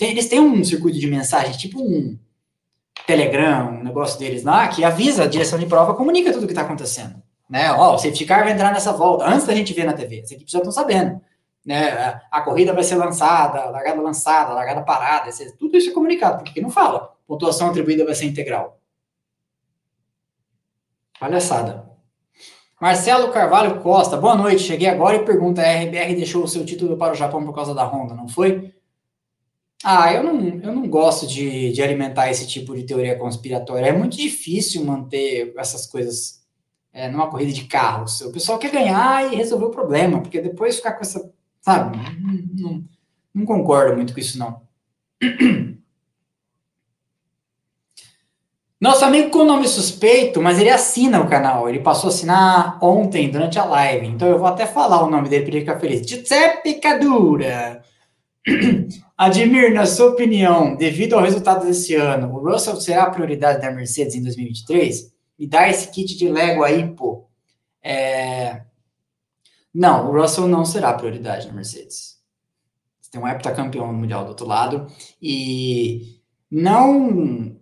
Eles 0.00 0.28
têm 0.28 0.40
um 0.40 0.64
circuito 0.64 0.98
de 0.98 1.06
mensagem, 1.06 1.56
tipo 1.56 1.80
um, 1.80 2.18
Telegram, 3.06 3.70
um 3.70 3.82
negócio 3.82 4.18
deles 4.18 4.44
lá, 4.44 4.68
que 4.68 4.84
avisa 4.84 5.24
a 5.24 5.28
direção 5.28 5.58
de 5.58 5.66
prova, 5.66 5.94
comunica 5.94 6.32
tudo 6.32 6.44
o 6.44 6.46
que 6.46 6.52
está 6.52 6.62
acontecendo. 6.62 7.22
Né? 7.48 7.70
Ó, 7.72 7.94
o 7.94 7.98
safety 7.98 8.24
car 8.24 8.44
vai 8.44 8.52
entrar 8.52 8.72
nessa 8.72 8.92
volta, 8.92 9.26
antes 9.26 9.46
da 9.46 9.54
gente 9.54 9.74
ver 9.74 9.84
na 9.84 9.92
TV, 9.92 10.20
as 10.20 10.30
equipes 10.30 10.52
já 10.52 10.58
estão 10.58 10.72
sabendo. 10.72 11.20
Né? 11.64 12.20
A, 12.30 12.40
corrida 12.40 12.72
vai 12.72 12.84
ser 12.84 12.96
lançada, 12.96 13.64
largada 13.66 14.00
lançada, 14.00 14.52
largada 14.52 14.82
parada, 14.82 15.30
tudo 15.58 15.76
isso 15.76 15.90
é 15.90 15.92
comunicado, 15.92 16.42
porque 16.42 16.60
não 16.60 16.70
fala. 16.70 17.14
Pontuação 17.26 17.70
atribuída 17.70 18.04
vai 18.04 18.14
ser 18.14 18.26
integral. 18.26 18.78
Palhaçada. 21.18 21.88
Marcelo 22.80 23.32
Carvalho 23.32 23.80
Costa, 23.80 24.16
boa 24.16 24.34
noite. 24.34 24.62
Cheguei 24.62 24.88
agora 24.88 25.16
e 25.16 25.24
pergunta: 25.24 25.62
a 25.62 25.82
RBR 25.82 26.14
deixou 26.16 26.44
o 26.44 26.48
seu 26.48 26.66
título 26.66 26.98
para 26.98 27.12
o 27.12 27.16
Japão 27.16 27.42
por 27.42 27.54
causa 27.54 27.74
da 27.74 27.84
Honda, 27.84 28.14
não 28.14 28.28
foi? 28.28 28.74
Ah, 29.86 30.10
eu 30.14 30.22
não, 30.22 30.40
eu 30.40 30.74
não 30.74 30.88
gosto 30.88 31.26
de, 31.26 31.70
de 31.70 31.82
alimentar 31.82 32.30
esse 32.30 32.46
tipo 32.46 32.74
de 32.74 32.84
teoria 32.84 33.18
conspiratória. 33.18 33.88
É 33.88 33.92
muito 33.92 34.16
difícil 34.16 34.82
manter 34.82 35.52
essas 35.58 35.86
coisas 35.86 36.42
é, 36.90 37.10
numa 37.10 37.28
corrida 37.28 37.52
de 37.52 37.64
carros. 37.64 38.22
O 38.22 38.32
pessoal 38.32 38.58
quer 38.58 38.70
ganhar 38.70 39.30
e 39.30 39.36
resolver 39.36 39.66
o 39.66 39.70
problema, 39.70 40.22
porque 40.22 40.40
depois 40.40 40.76
ficar 40.76 40.92
com 40.92 41.02
essa. 41.02 41.30
Sabe? 41.60 41.98
Não, 42.18 42.70
não, 42.70 42.84
não 43.34 43.44
concordo 43.44 43.94
muito 43.94 44.14
com 44.14 44.20
isso, 44.20 44.38
não. 44.38 44.62
Nosso 48.80 49.04
amigo 49.04 49.30
com 49.30 49.44
nome 49.44 49.68
suspeito, 49.68 50.40
mas 50.40 50.58
ele 50.58 50.70
assina 50.70 51.20
o 51.20 51.28
canal. 51.28 51.68
Ele 51.68 51.80
passou 51.80 52.08
a 52.08 52.12
assinar 52.12 52.78
ontem, 52.82 53.30
durante 53.30 53.58
a 53.58 53.64
live. 53.64 54.06
Então 54.06 54.28
eu 54.28 54.38
vou 54.38 54.46
até 54.46 54.66
falar 54.66 55.02
o 55.02 55.10
nome 55.10 55.28
dele 55.28 55.44
para 55.44 55.52
ele 55.52 55.60
ficar 55.60 55.78
feliz. 55.78 56.06
Giuseppe 56.08 56.74
Cadura. 56.74 57.82
Admir, 59.16 59.72
na 59.72 59.86
sua 59.86 60.10
opinião, 60.10 60.76
devido 60.76 61.14
ao 61.14 61.22
resultado 61.22 61.64
desse 61.64 61.94
ano, 61.94 62.32
o 62.34 62.38
Russell 62.38 62.80
será 62.80 63.04
a 63.04 63.10
prioridade 63.10 63.60
da 63.60 63.70
Mercedes 63.70 64.14
em 64.14 64.22
2023? 64.22 65.12
Me 65.38 65.46
dá 65.46 65.68
esse 65.68 65.90
kit 65.90 66.16
de 66.16 66.28
Lego 66.28 66.62
aí, 66.62 66.86
pô. 66.94 67.26
É... 67.82 68.62
Não, 69.72 70.10
o 70.10 70.20
Russell 70.20 70.46
não 70.46 70.64
será 70.64 70.90
a 70.90 70.94
prioridade 70.94 71.46
na 71.46 71.54
Mercedes. 71.54 72.18
Você 73.00 73.10
tem 73.10 73.20
um 73.20 73.26
heptacampeão 73.26 73.92
mundial 73.92 74.24
do 74.24 74.30
outro 74.30 74.46
lado 74.46 74.86
e 75.20 76.20
não. 76.50 77.56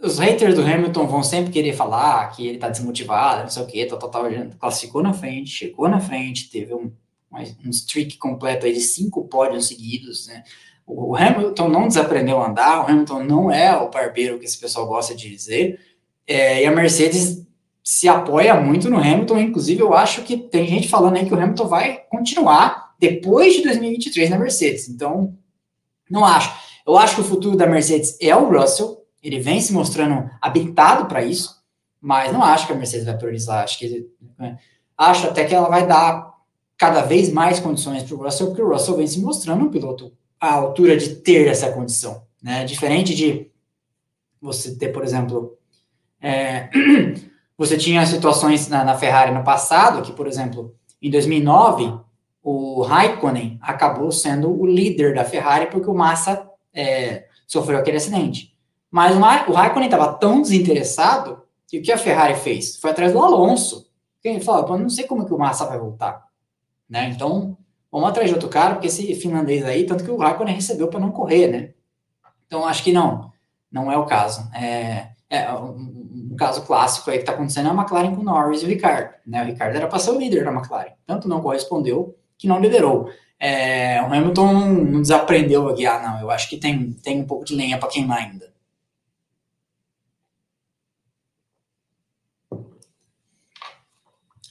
Os 0.00 0.18
haters 0.18 0.54
do 0.54 0.62
Hamilton 0.62 1.08
vão 1.08 1.22
sempre 1.24 1.52
querer 1.52 1.72
falar 1.72 2.30
que 2.30 2.46
ele 2.46 2.58
tá 2.58 2.68
desmotivado, 2.68 3.42
não 3.42 3.50
sei 3.50 3.62
o 3.62 3.66
quê, 3.66 3.86
tal, 3.86 3.98
tal, 3.98 4.10
tal. 4.10 4.24
Classificou 4.58 5.02
na 5.02 5.12
frente, 5.12 5.50
chegou 5.50 5.88
na 5.88 5.98
frente, 5.98 6.50
teve 6.50 6.72
um 6.72 6.92
um 7.32 7.70
streak 7.70 8.16
completo 8.16 8.66
aí 8.66 8.72
de 8.72 8.80
cinco 8.80 9.26
pódios 9.26 9.68
seguidos, 9.68 10.26
né? 10.26 10.42
O 10.86 11.14
Hamilton 11.14 11.68
não 11.68 11.86
desaprendeu 11.86 12.40
a 12.40 12.48
andar, 12.48 12.80
o 12.80 12.90
Hamilton 12.90 13.22
não 13.22 13.50
é 13.50 13.76
o 13.76 13.90
barbeiro 13.90 14.38
que 14.38 14.46
esse 14.46 14.58
pessoal 14.58 14.86
gosta 14.86 15.14
de 15.14 15.28
dizer, 15.28 15.78
é, 16.26 16.62
e 16.62 16.66
a 16.66 16.70
Mercedes 16.70 17.46
se 17.84 18.08
apoia 18.08 18.54
muito 18.54 18.88
no 18.90 18.98
Hamilton, 18.98 19.38
inclusive 19.38 19.80
eu 19.80 19.94
acho 19.94 20.22
que 20.22 20.36
tem 20.36 20.66
gente 20.66 20.88
falando 20.88 21.16
aí 21.16 21.26
que 21.26 21.32
o 21.32 21.38
Hamilton 21.38 21.68
vai 21.68 22.02
continuar 22.10 22.94
depois 22.98 23.54
de 23.54 23.62
2023 23.62 24.30
na 24.30 24.38
Mercedes, 24.38 24.88
então 24.88 25.34
não 26.10 26.24
acho. 26.24 26.54
Eu 26.86 26.96
acho 26.96 27.14
que 27.14 27.20
o 27.20 27.24
futuro 27.24 27.56
da 27.56 27.66
Mercedes 27.66 28.16
é 28.20 28.34
o 28.34 28.50
Russell, 28.50 29.04
ele 29.22 29.40
vem 29.40 29.60
se 29.60 29.72
mostrando 29.72 30.30
habilitado 30.40 31.06
para 31.06 31.22
isso, 31.22 31.62
mas 32.00 32.32
não 32.32 32.42
acho 32.42 32.66
que 32.66 32.72
a 32.72 32.76
Mercedes 32.76 33.06
vai 33.06 33.16
priorizar, 33.16 33.64
acho 33.64 33.78
que 33.78 34.06
né, 34.38 34.58
acho 34.96 35.26
até 35.26 35.44
que 35.44 35.54
ela 35.54 35.68
vai 35.68 35.86
dar 35.86 36.27
cada 36.78 37.02
vez 37.02 37.32
mais 37.32 37.58
condições 37.58 38.04
para 38.04 38.14
o 38.14 38.22
Russell, 38.22 38.46
porque 38.46 38.62
o 38.62 38.70
Russell 38.70 38.96
vem 38.96 39.06
se 39.06 39.20
mostrando 39.20 39.64
um 39.64 39.70
piloto 39.70 40.12
à 40.40 40.54
altura 40.54 40.96
de 40.96 41.16
ter 41.16 41.48
essa 41.48 41.72
condição, 41.72 42.22
né? 42.40 42.64
Diferente 42.64 43.14
de 43.14 43.50
você 44.40 44.76
ter, 44.76 44.92
por 44.92 45.02
exemplo, 45.02 45.58
é, 46.22 46.70
você 47.58 47.76
tinha 47.76 48.06
situações 48.06 48.68
na, 48.68 48.84
na, 48.84 48.96
Ferrari 48.96 49.32
no 49.32 49.42
passado, 49.42 50.02
que, 50.02 50.12
por 50.12 50.28
exemplo, 50.28 50.72
em 51.02 51.10
2009, 51.10 51.98
o 52.42 52.82
Raikkonen 52.82 53.58
acabou 53.60 54.12
sendo 54.12 54.48
o 54.48 54.64
líder 54.64 55.16
da 55.16 55.24
Ferrari 55.24 55.66
porque 55.66 55.90
o 55.90 55.94
Massa 55.94 56.48
é, 56.72 57.26
sofreu 57.44 57.80
aquele 57.80 57.96
acidente. 57.96 58.56
Mas 58.88 59.16
o 59.16 59.52
Raikkonen 59.52 59.88
estava 59.88 60.14
tão 60.14 60.40
desinteressado 60.40 61.42
que 61.66 61.78
o 61.78 61.82
que 61.82 61.90
a 61.90 61.98
Ferrari 61.98 62.36
fez? 62.36 62.76
Foi 62.76 62.92
atrás 62.92 63.12
do 63.12 63.20
Alonso. 63.20 63.88
Ele 64.22 64.40
falou, 64.40 64.78
não 64.78 64.88
sei 64.88 65.06
como 65.06 65.26
que 65.26 65.34
o 65.34 65.38
Massa 65.38 65.66
vai 65.66 65.78
voltar. 65.78 66.27
Né? 66.88 67.10
Então, 67.10 67.56
vamos 67.90 68.08
atrás 68.08 68.28
de 68.28 68.34
outro 68.34 68.48
cara, 68.48 68.74
porque 68.74 68.86
esse 68.86 69.14
finlandês 69.14 69.64
aí, 69.64 69.84
tanto 69.84 70.04
que 70.04 70.10
o 70.10 70.16
Raikkonen 70.16 70.54
recebeu 70.54 70.88
para 70.88 71.00
não 71.00 71.10
correr, 71.10 71.48
né? 71.48 71.70
Então, 72.46 72.66
acho 72.66 72.82
que 72.82 72.92
não, 72.92 73.30
não 73.70 73.92
é 73.92 73.96
o 73.96 74.06
caso. 74.06 74.48
É, 74.54 75.10
é 75.28 75.52
um, 75.52 76.30
um, 76.32 76.36
caso 76.36 76.62
clássico 76.62 77.10
aí 77.10 77.18
que 77.18 77.22
está 77.22 77.32
acontecendo 77.32 77.68
é 77.68 77.70
a 77.70 77.74
McLaren 77.74 78.14
com 78.14 78.22
o 78.22 78.24
Norris 78.24 78.62
e 78.62 78.64
o 78.64 78.68
Ricardo. 78.68 79.14
Né? 79.26 79.42
O 79.42 79.46
Ricardo 79.46 79.76
era 79.76 79.86
para 79.86 79.98
ser 79.98 80.12
o 80.12 80.18
líder 80.18 80.44
da 80.44 80.52
McLaren, 80.52 80.92
tanto 81.06 81.28
não 81.28 81.42
correspondeu 81.42 82.16
que 82.38 82.46
não 82.46 82.60
liderou. 82.60 83.10
É, 83.38 84.02
o 84.02 84.06
Hamilton 84.06 84.52
não, 84.52 85.02
desaprendeu 85.02 85.68
a 85.68 85.74
guiar, 85.74 86.02
não. 86.02 86.20
Eu 86.20 86.30
acho 86.30 86.48
que 86.48 86.56
tem, 86.56 86.92
tem 86.92 87.20
um 87.20 87.26
pouco 87.26 87.44
de 87.44 87.54
lenha 87.54 87.78
para 87.78 87.88
queimar 87.88 88.18
ainda. 88.18 88.52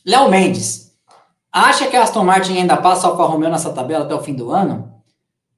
Léo 0.05 0.29
Mendes. 0.29 0.86
Acha 1.57 1.87
que 1.87 1.95
a 1.95 2.03
Aston 2.03 2.23
Martin 2.23 2.55
ainda 2.55 2.77
passa 2.77 3.07
Alfa 3.07 3.23
Romeo 3.23 3.49
nessa 3.49 3.73
tabela 3.73 4.05
até 4.05 4.13
o 4.13 4.21
fim 4.21 4.35
do 4.35 4.51
ano? 4.51 4.93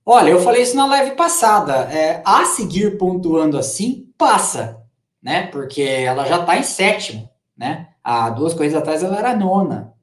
Olha, 0.05 0.29
eu 0.29 0.39
falei 0.39 0.63
isso 0.63 0.77
na 0.77 0.85
live 0.85 1.13
passada. 1.17 1.73
É, 1.93 2.21
a 2.25 2.45
seguir 2.45 2.97
pontuando 2.97 3.57
assim, 3.57 4.09
passa, 4.17 4.81
né? 5.21 5.47
Porque 5.47 5.81
ela 5.81 6.23
já 6.23 6.39
está 6.39 6.57
em 6.57 6.63
sétimo, 6.63 7.29
né? 7.55 7.89
Há 8.01 8.29
duas 8.29 8.53
coisas 8.53 8.79
atrás 8.79 9.03
ela 9.03 9.17
era 9.17 9.35
nona. 9.35 9.93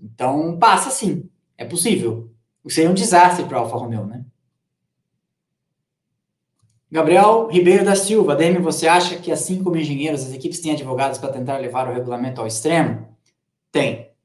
Então, 0.00 0.58
passa 0.58 0.88
sim. 0.88 1.28
É 1.58 1.66
possível. 1.66 2.30
Seria 2.66 2.90
um 2.90 2.94
desastre 2.94 3.44
para 3.44 3.58
a 3.58 3.60
Alfa 3.60 3.76
Romeo, 3.76 4.06
né? 4.06 4.24
Gabriel 6.90 7.48
Ribeiro 7.48 7.84
da 7.84 7.94
Silva, 7.94 8.34
Demi, 8.34 8.58
você 8.58 8.88
acha 8.88 9.16
que 9.16 9.30
assim 9.30 9.62
como 9.62 9.76
engenheiros, 9.76 10.22
as 10.22 10.32
equipes 10.32 10.60
têm 10.60 10.72
advogados 10.72 11.18
para 11.18 11.30
tentar 11.32 11.58
levar 11.58 11.90
o 11.90 11.92
regulamento 11.92 12.40
ao 12.40 12.46
extremo? 12.46 13.06
Tem. 13.70 14.15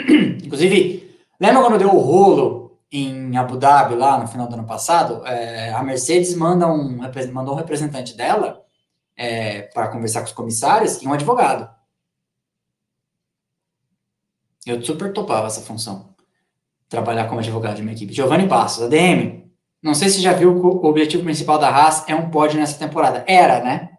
Inclusive, 0.44 1.18
lembra 1.40 1.62
quando 1.62 1.78
deu 1.78 1.88
o 1.88 1.98
rolo 1.98 2.78
em 2.90 3.36
Abu 3.36 3.56
Dhabi, 3.56 3.94
lá 3.94 4.18
no 4.18 4.28
final 4.28 4.46
do 4.46 4.54
ano 4.54 4.66
passado? 4.66 5.26
É, 5.26 5.72
a 5.72 5.82
Mercedes 5.82 6.34
manda 6.34 6.66
um, 6.66 6.98
mandou 7.32 7.54
um 7.54 7.56
representante 7.56 8.16
dela 8.16 8.64
é, 9.16 9.62
para 9.62 9.88
conversar 9.88 10.20
com 10.20 10.26
os 10.26 10.32
comissários 10.32 11.02
e 11.02 11.08
um 11.08 11.12
advogado. 11.12 11.68
Eu 14.66 14.82
super 14.82 15.12
topava 15.12 15.46
essa 15.46 15.60
função. 15.60 16.14
Trabalhar 16.88 17.26
como 17.26 17.40
advogado 17.40 17.76
de 17.76 17.82
uma 17.82 17.92
equipe. 17.92 18.12
Giovanni 18.12 18.48
Passos, 18.48 18.84
ADM. 18.84 19.44
Não 19.82 19.94
sei 19.94 20.08
se 20.08 20.22
já 20.22 20.32
viu 20.32 20.54
que 20.58 20.66
o 20.66 20.84
objetivo 20.84 21.24
principal 21.24 21.58
da 21.58 21.68
Haas 21.68 22.08
é 22.08 22.14
um 22.14 22.30
pódio 22.30 22.58
nessa 22.58 22.78
temporada. 22.78 23.24
Era, 23.26 23.62
né? 23.62 23.98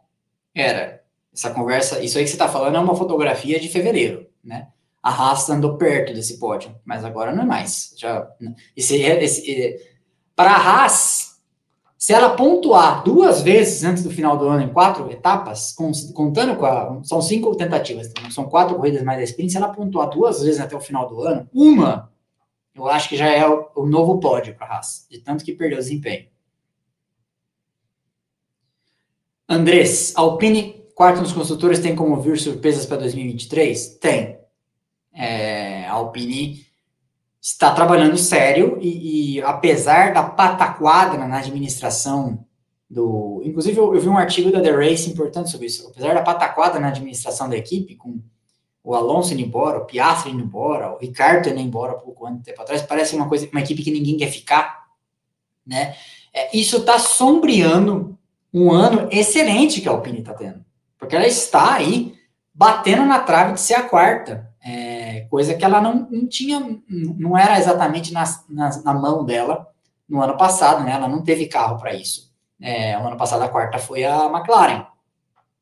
Era. 0.54 1.04
Essa 1.32 1.52
conversa, 1.52 2.02
isso 2.02 2.18
aí 2.18 2.24
que 2.24 2.30
você 2.30 2.36
está 2.36 2.48
falando 2.48 2.78
é 2.78 2.80
uma 2.80 2.96
fotografia 2.96 3.60
de 3.60 3.68
fevereiro, 3.68 4.26
né? 4.44 4.70
A 5.06 5.12
Haas 5.12 5.48
andou 5.52 5.78
perto 5.78 6.16
desse 6.16 6.40
pódio, 6.40 6.76
mas 6.84 7.06
agora 7.06 7.32
não 7.32 7.44
é 7.44 7.46
mais. 7.46 7.94
Já, 7.96 8.28
esse, 8.76 9.00
esse, 9.00 9.80
para 10.36 10.50
a 10.50 10.58
Haas, 10.58 11.40
se 11.96 12.12
ela 12.12 12.32
pontuar 12.36 13.04
duas 13.04 13.44
vezes 13.44 13.84
antes 13.84 14.02
do 14.02 14.10
final 14.10 14.36
do 14.36 14.48
ano 14.48 14.64
em 14.64 14.74
quatro 14.74 15.12
etapas, 15.12 15.76
contando 16.12 16.56
com 16.56 16.66
a. 16.66 17.04
São 17.04 17.22
cinco 17.22 17.56
tentativas, 17.56 18.08
então 18.08 18.32
são 18.32 18.46
quatro 18.50 18.76
corridas 18.78 19.04
mais 19.04 19.20
a 19.20 19.24
sprint. 19.26 19.52
Se 19.52 19.58
ela 19.58 19.70
pontuar 19.70 20.10
duas 20.10 20.42
vezes 20.42 20.60
até 20.60 20.76
o 20.76 20.82
final 20.82 21.08
do 21.08 21.22
ano, 21.22 21.48
uma, 21.54 22.12
eu 22.74 22.88
acho 22.88 23.08
que 23.08 23.16
já 23.16 23.28
é 23.28 23.48
o, 23.48 23.70
o 23.76 23.86
novo 23.86 24.20
pódio 24.20 24.56
para 24.56 24.66
a 24.66 24.78
Haas, 24.78 25.06
de 25.08 25.20
tanto 25.20 25.46
que 25.46 25.54
perdeu 25.54 25.78
desempenho. 25.78 26.26
Andrés, 29.48 30.14
Alpine 30.16 30.84
quarto 30.96 31.22
nos 31.22 31.32
construtores 31.32 31.78
tem 31.78 31.96
como 31.96 32.20
vir 32.20 32.40
surpresas 32.40 32.88
para 32.88 32.98
2023? 32.98 34.00
Tem. 34.00 34.45
É, 35.16 35.86
a 35.88 35.94
Alpine 35.94 36.66
está 37.42 37.74
trabalhando 37.74 38.18
sério 38.18 38.78
e, 38.82 39.38
e, 39.38 39.42
apesar 39.42 40.14
da 40.14 40.24
pataquada 40.24 41.18
na 41.18 41.38
administração 41.38 42.46
do... 42.90 43.42
Inclusive, 43.46 43.78
eu, 43.78 43.96
eu, 43.96 44.02
vi 44.02 44.10
um 44.10 44.18
artigo 44.18 44.52
da 44.52 44.62
The 44.62 44.72
Race 44.72 45.10
importante 45.10 45.50
sobre 45.50 45.68
isso. 45.68 45.88
Apesar 45.88 46.14
da 46.14 46.22
pataquada 46.22 46.80
na 46.80 46.90
administração 46.90 47.48
da 47.48 47.56
equipe, 47.56 47.96
com 47.96 48.20
o 48.84 48.94
Alonso 48.94 49.34
indo 49.34 49.42
embora, 49.42 49.80
o 49.80 49.86
Piastri 49.86 50.32
indo 50.32 50.44
embora, 50.44 50.94
o 50.94 50.98
Ricardo 50.98 51.50
indo 51.50 51.60
embora 51.60 51.94
pouco 51.94 52.30
tempo 52.44 52.62
atrás, 52.62 52.82
parece 52.82 53.16
uma 53.16 53.30
coisa, 53.30 53.48
uma 53.52 53.62
equipe 53.62 53.84
que 53.84 53.92
ninguém 53.92 54.18
quer 54.18 54.28
ficar, 54.28 54.86
né? 55.66 55.96
É, 56.34 56.56
isso 56.56 56.78
está 56.78 57.00
sombreando 57.00 58.18
um 58.54 58.72
ano 58.72 59.08
excelente 59.12 59.82
que 59.82 59.88
a 59.88 59.92
Alpine 59.92 60.20
está 60.20 60.34
tendo 60.34 60.66
porque 61.06 61.16
ela 61.16 61.28
está 61.28 61.76
aí 61.76 62.16
batendo 62.54 63.06
na 63.06 63.20
trave 63.20 63.54
de 63.54 63.60
ser 63.60 63.76
a 63.76 63.84
quarta, 63.84 64.52
é, 64.66 65.28
coisa 65.30 65.54
que 65.54 65.64
ela 65.64 65.80
não, 65.80 66.08
não 66.10 66.28
tinha, 66.28 66.60
não 66.90 67.38
era 67.38 67.60
exatamente 67.60 68.12
na, 68.12 68.24
na, 68.50 68.82
na, 68.82 68.94
mão 68.96 69.24
dela 69.24 69.68
no 70.10 70.20
ano 70.24 70.36
passado, 70.36 70.84
né? 70.84 70.94
Ela 70.94 71.08
não 71.08 71.22
teve 71.22 71.46
carro 71.46 71.78
para 71.78 71.94
isso. 71.94 72.34
É, 72.60 72.98
o 72.98 73.06
ano 73.06 73.16
passado 73.16 73.44
a 73.44 73.48
quarta 73.48 73.78
foi 73.78 74.04
a 74.04 74.26
McLaren. 74.26 74.88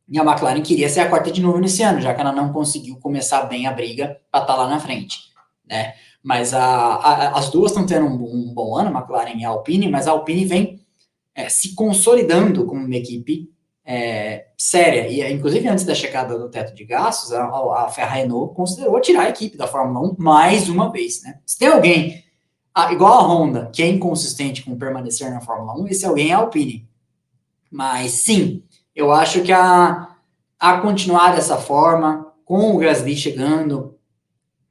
E 0.07 0.17
a 0.17 0.23
McLaren 0.23 0.61
queria 0.61 0.87
ser 0.87 1.01
a 1.01 1.09
quarta 1.09 1.31
de 1.31 1.41
novo 1.41 1.59
nesse 1.59 1.83
ano, 1.83 1.99
já 1.99 2.13
que 2.13 2.21
ela 2.21 2.31
não 2.31 2.53
conseguiu 2.53 2.95
começar 2.95 3.41
bem 3.43 3.67
a 3.67 3.73
briga 3.73 4.21
para 4.31 4.41
estar 4.41 4.53
tá 4.53 4.61
lá 4.61 4.69
na 4.69 4.79
frente, 4.79 5.19
né? 5.67 5.95
Mas 6.23 6.53
a, 6.53 6.63
a, 6.63 7.37
as 7.37 7.49
duas 7.49 7.71
estão 7.71 7.85
tendo 7.85 8.05
um, 8.05 8.13
um, 8.13 8.53
bom 8.53 8.77
ano, 8.77 8.95
a 8.95 9.01
McLaren 9.01 9.35
e 9.35 9.43
a 9.43 9.49
Alpine, 9.49 9.89
mas 9.89 10.07
a 10.07 10.11
Alpine 10.11 10.45
vem 10.45 10.79
é, 11.35 11.49
se 11.49 11.75
consolidando 11.75 12.65
como 12.65 12.85
uma 12.85 12.95
equipe 12.95 13.51
é, 13.85 14.47
séria, 14.57 15.07
e 15.09 15.33
inclusive 15.33 15.67
antes 15.67 15.83
da 15.83 15.93
chegada 15.93 16.37
do 16.39 16.49
teto 16.49 16.73
de 16.73 16.85
gastos, 16.85 17.33
a, 17.33 17.45
a 17.45 17.89
Ferrari 17.89 18.21
Renault 18.21 18.55
considerou 18.55 18.99
tirar 19.01 19.23
a 19.23 19.29
equipe 19.29 19.57
da 19.57 19.67
Fórmula 19.67 20.07
1 20.11 20.15
mais 20.17 20.69
uma 20.69 20.89
vez, 20.89 21.21
né? 21.21 21.39
Se 21.45 21.57
tem 21.57 21.67
alguém, 21.67 22.23
igual 22.91 23.13
a 23.13 23.27
Honda, 23.27 23.69
que 23.73 23.83
é 23.83 23.87
inconsistente 23.87 24.63
com 24.63 24.77
permanecer 24.77 25.29
na 25.29 25.41
Fórmula 25.41 25.77
1, 25.81 25.87
esse 25.87 26.05
alguém 26.05 26.31
é 26.31 26.33
a 26.33 26.37
Alpine. 26.37 26.87
Mas 27.69 28.11
sim, 28.11 28.63
eu 28.95 29.11
acho 29.11 29.41
que 29.41 29.51
a, 29.51 30.15
a 30.59 30.77
continuar 30.79 31.35
dessa 31.35 31.57
forma, 31.57 32.33
com 32.45 32.73
o 32.73 32.77
Gasly 32.77 33.17
chegando, 33.17 33.97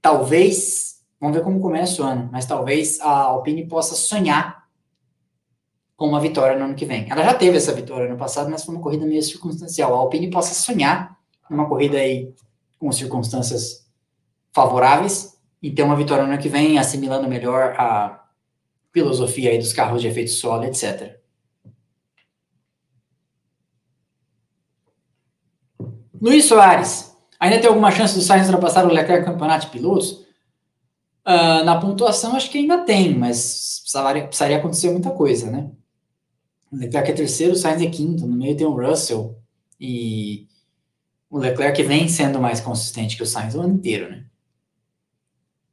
talvez, 0.00 1.02
vamos 1.20 1.36
ver 1.36 1.44
como 1.44 1.60
começa 1.60 2.02
o 2.02 2.04
ano, 2.04 2.30
mas 2.32 2.46
talvez 2.46 2.98
a 3.00 3.10
Alpine 3.10 3.66
possa 3.66 3.94
sonhar 3.94 4.61
com 6.02 6.08
uma 6.08 6.18
vitória 6.18 6.58
no 6.58 6.64
ano 6.64 6.74
que 6.74 6.84
vem. 6.84 7.08
Ela 7.08 7.22
já 7.22 7.32
teve 7.32 7.56
essa 7.56 7.72
vitória 7.72 8.08
no 8.08 8.16
passado, 8.16 8.50
mas 8.50 8.64
foi 8.64 8.74
uma 8.74 8.82
corrida 8.82 9.06
meio 9.06 9.22
circunstancial. 9.22 9.94
A 9.94 9.98
Alpine 9.98 10.28
possa 10.28 10.52
sonhar 10.52 11.16
numa 11.48 11.68
corrida 11.68 11.96
aí 11.96 12.34
com 12.76 12.90
circunstâncias 12.90 13.86
favoráveis 14.50 15.38
e 15.62 15.70
ter 15.70 15.84
uma 15.84 15.94
vitória 15.94 16.24
no 16.24 16.32
ano 16.32 16.42
que 16.42 16.48
vem, 16.48 16.76
assimilando 16.76 17.28
melhor 17.28 17.76
a 17.78 18.20
filosofia 18.92 19.50
aí 19.50 19.58
dos 19.58 19.72
carros 19.72 20.02
de 20.02 20.08
efeito 20.08 20.32
solo, 20.32 20.64
etc. 20.64 21.20
Luiz 26.20 26.46
Soares, 26.46 27.16
ainda 27.38 27.60
tem 27.60 27.68
alguma 27.68 27.92
chance 27.92 28.16
do 28.16 28.22
Sainz 28.22 28.48
ultrapassar 28.48 28.84
o 28.84 28.92
Leclerc 28.92 29.24
no 29.24 29.34
campeonato 29.34 29.66
de 29.66 29.70
pilotos? 29.70 30.26
Uh, 31.24 31.62
na 31.64 31.80
pontuação, 31.80 32.34
acho 32.34 32.50
que 32.50 32.58
ainda 32.58 32.78
tem, 32.78 33.16
mas 33.16 33.78
precisaria, 33.82 34.26
precisaria 34.26 34.56
acontecer 34.56 34.90
muita 34.90 35.12
coisa, 35.12 35.48
né? 35.48 35.70
Leclerc 36.72 37.10
é 37.10 37.14
terceiro, 37.14 37.54
Sainz 37.54 37.82
é 37.82 37.86
quinto, 37.86 38.26
no 38.26 38.34
meio 38.34 38.56
tem 38.56 38.66
o 38.66 38.74
Russell 38.74 39.38
e 39.78 40.48
o 41.28 41.38
Leclerc 41.38 41.82
vem 41.82 42.08
sendo 42.08 42.40
mais 42.40 42.60
consistente 42.60 43.16
que 43.16 43.22
o 43.22 43.26
Sainz 43.26 43.54
o 43.54 43.60
ano 43.60 43.74
inteiro, 43.74 44.10
né? 44.10 44.24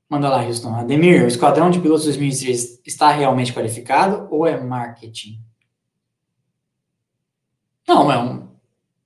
Manda 0.10 0.28
lá, 0.28 0.44
Houston. 0.44 0.74
Ademir, 0.74 1.24
o 1.24 1.28
Esquadrão 1.28 1.70
de 1.70 1.80
Pilotos 1.80 2.06
2003 2.06 2.82
está 2.86 3.12
realmente 3.12 3.54
qualificado 3.54 4.28
ou 4.32 4.46
é 4.46 4.60
marketing? 4.60 5.40
Não, 7.88 8.12
é 8.12 8.20
um. 8.20 8.50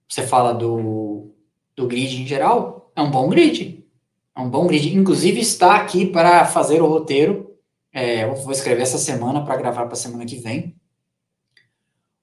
Você 0.07 0.25
fala 0.25 0.53
do, 0.53 1.35
do 1.75 1.87
grid 1.87 2.21
em 2.21 2.25
geral? 2.25 2.91
É 2.95 3.01
um 3.01 3.11
bom 3.11 3.27
grid. 3.29 3.85
É 4.35 4.39
um 4.39 4.49
bom 4.49 4.65
grid. 4.65 4.95
Inclusive, 4.95 5.41
está 5.41 5.75
aqui 5.75 6.05
para 6.05 6.45
fazer 6.45 6.81
o 6.81 6.87
roteiro. 6.87 7.53
É, 7.91 8.23
eu 8.23 8.35
vou 8.35 8.53
escrever 8.53 8.83
essa 8.83 8.97
semana 8.97 9.43
para 9.43 9.57
gravar 9.57 9.83
para 9.83 9.93
a 9.93 9.97
semana 9.97 10.25
que 10.25 10.37
vem 10.37 10.73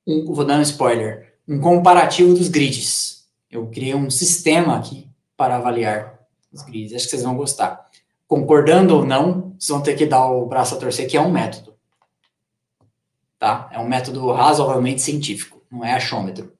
um, 0.06 0.32
vou 0.32 0.44
dar 0.44 0.58
um 0.58 0.62
spoiler, 0.62 1.34
um 1.46 1.60
comparativo 1.60 2.34
dos 2.34 2.48
grids. 2.48 3.28
Eu 3.50 3.66
criei 3.68 3.94
um 3.94 4.10
sistema 4.10 4.76
aqui 4.76 5.08
para 5.36 5.56
avaliar 5.56 6.20
os 6.52 6.62
grids. 6.62 6.92
Acho 6.94 7.04
que 7.04 7.10
vocês 7.10 7.22
vão 7.22 7.36
gostar. 7.36 7.88
Concordando 8.26 8.96
ou 8.96 9.04
não, 9.04 9.54
vocês 9.58 9.68
vão 9.68 9.82
ter 9.82 9.96
que 9.96 10.06
dar 10.06 10.30
o 10.30 10.46
braço 10.46 10.74
a 10.74 10.78
torcer, 10.78 11.08
que 11.08 11.16
é 11.16 11.20
um 11.20 11.30
método. 11.30 11.74
Tá? 13.38 13.68
É 13.72 13.78
um 13.78 13.88
método 13.88 14.30
razoavelmente 14.32 15.00
científico, 15.00 15.62
não 15.70 15.84
é 15.84 15.92
achômetro. 15.92 16.52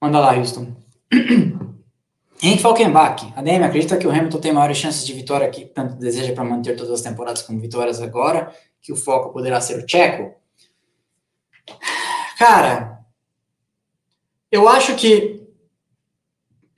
Manda 0.00 0.18
lá, 0.18 0.36
Houston. 0.36 0.74
Henrique 2.42 2.62
Falkenbach, 2.62 3.32
ADM, 3.36 3.62
acredita 3.62 3.96
que 3.96 4.04
o 4.04 4.10
Hamilton 4.10 4.40
tem 4.40 4.52
maiores 4.52 4.76
chances 4.76 5.06
de 5.06 5.12
vitória 5.12 5.48
que 5.48 5.64
tanto 5.64 5.94
deseja 5.94 6.34
para 6.34 6.42
manter 6.42 6.74
todas 6.74 6.94
as 6.94 7.00
temporadas 7.00 7.42
como 7.42 7.60
vitórias 7.60 8.02
agora, 8.02 8.52
que 8.80 8.92
o 8.92 8.96
foco 8.96 9.32
poderá 9.32 9.60
ser 9.60 9.78
o 9.78 9.88
Checo? 9.88 10.34
Cara, 12.42 12.98
eu 14.50 14.68
acho 14.68 14.96
que 14.96 15.46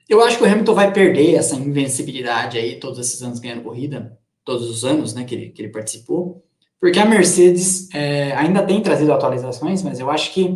eu 0.07 0.21
acho 0.21 0.37
que 0.37 0.43
o 0.43 0.45
Hamilton 0.45 0.75
vai 0.75 0.93
perder 0.93 1.33
essa 1.33 1.55
invencibilidade 1.55 2.59
aí 2.59 2.79
todos 2.79 2.99
esses 2.99 3.19
anos 3.23 3.39
ganhando 3.39 3.63
corrida, 3.63 4.15
todos 4.43 4.69
os 4.69 4.85
anos, 4.85 5.15
né, 5.15 5.23
que 5.23 5.33
ele, 5.33 5.49
que 5.49 5.63
ele 5.63 5.71
participou, 5.71 6.45
porque 6.79 6.99
a 6.99 7.05
Mercedes 7.07 7.89
é, 7.95 8.31
ainda 8.33 8.61
tem 8.61 8.79
trazido 8.79 9.11
atualizações, 9.11 9.81
mas 9.81 9.99
eu 9.99 10.11
acho 10.11 10.35
que 10.35 10.55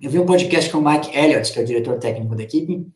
eu 0.00 0.08
vi 0.08 0.20
um 0.20 0.26
podcast 0.26 0.70
com 0.70 0.78
o 0.78 0.88
Mike 0.88 1.10
Elliott, 1.12 1.52
que 1.52 1.58
é 1.58 1.62
o 1.62 1.66
diretor 1.66 1.98
técnico 1.98 2.36
da 2.36 2.44
equipe, 2.44 2.86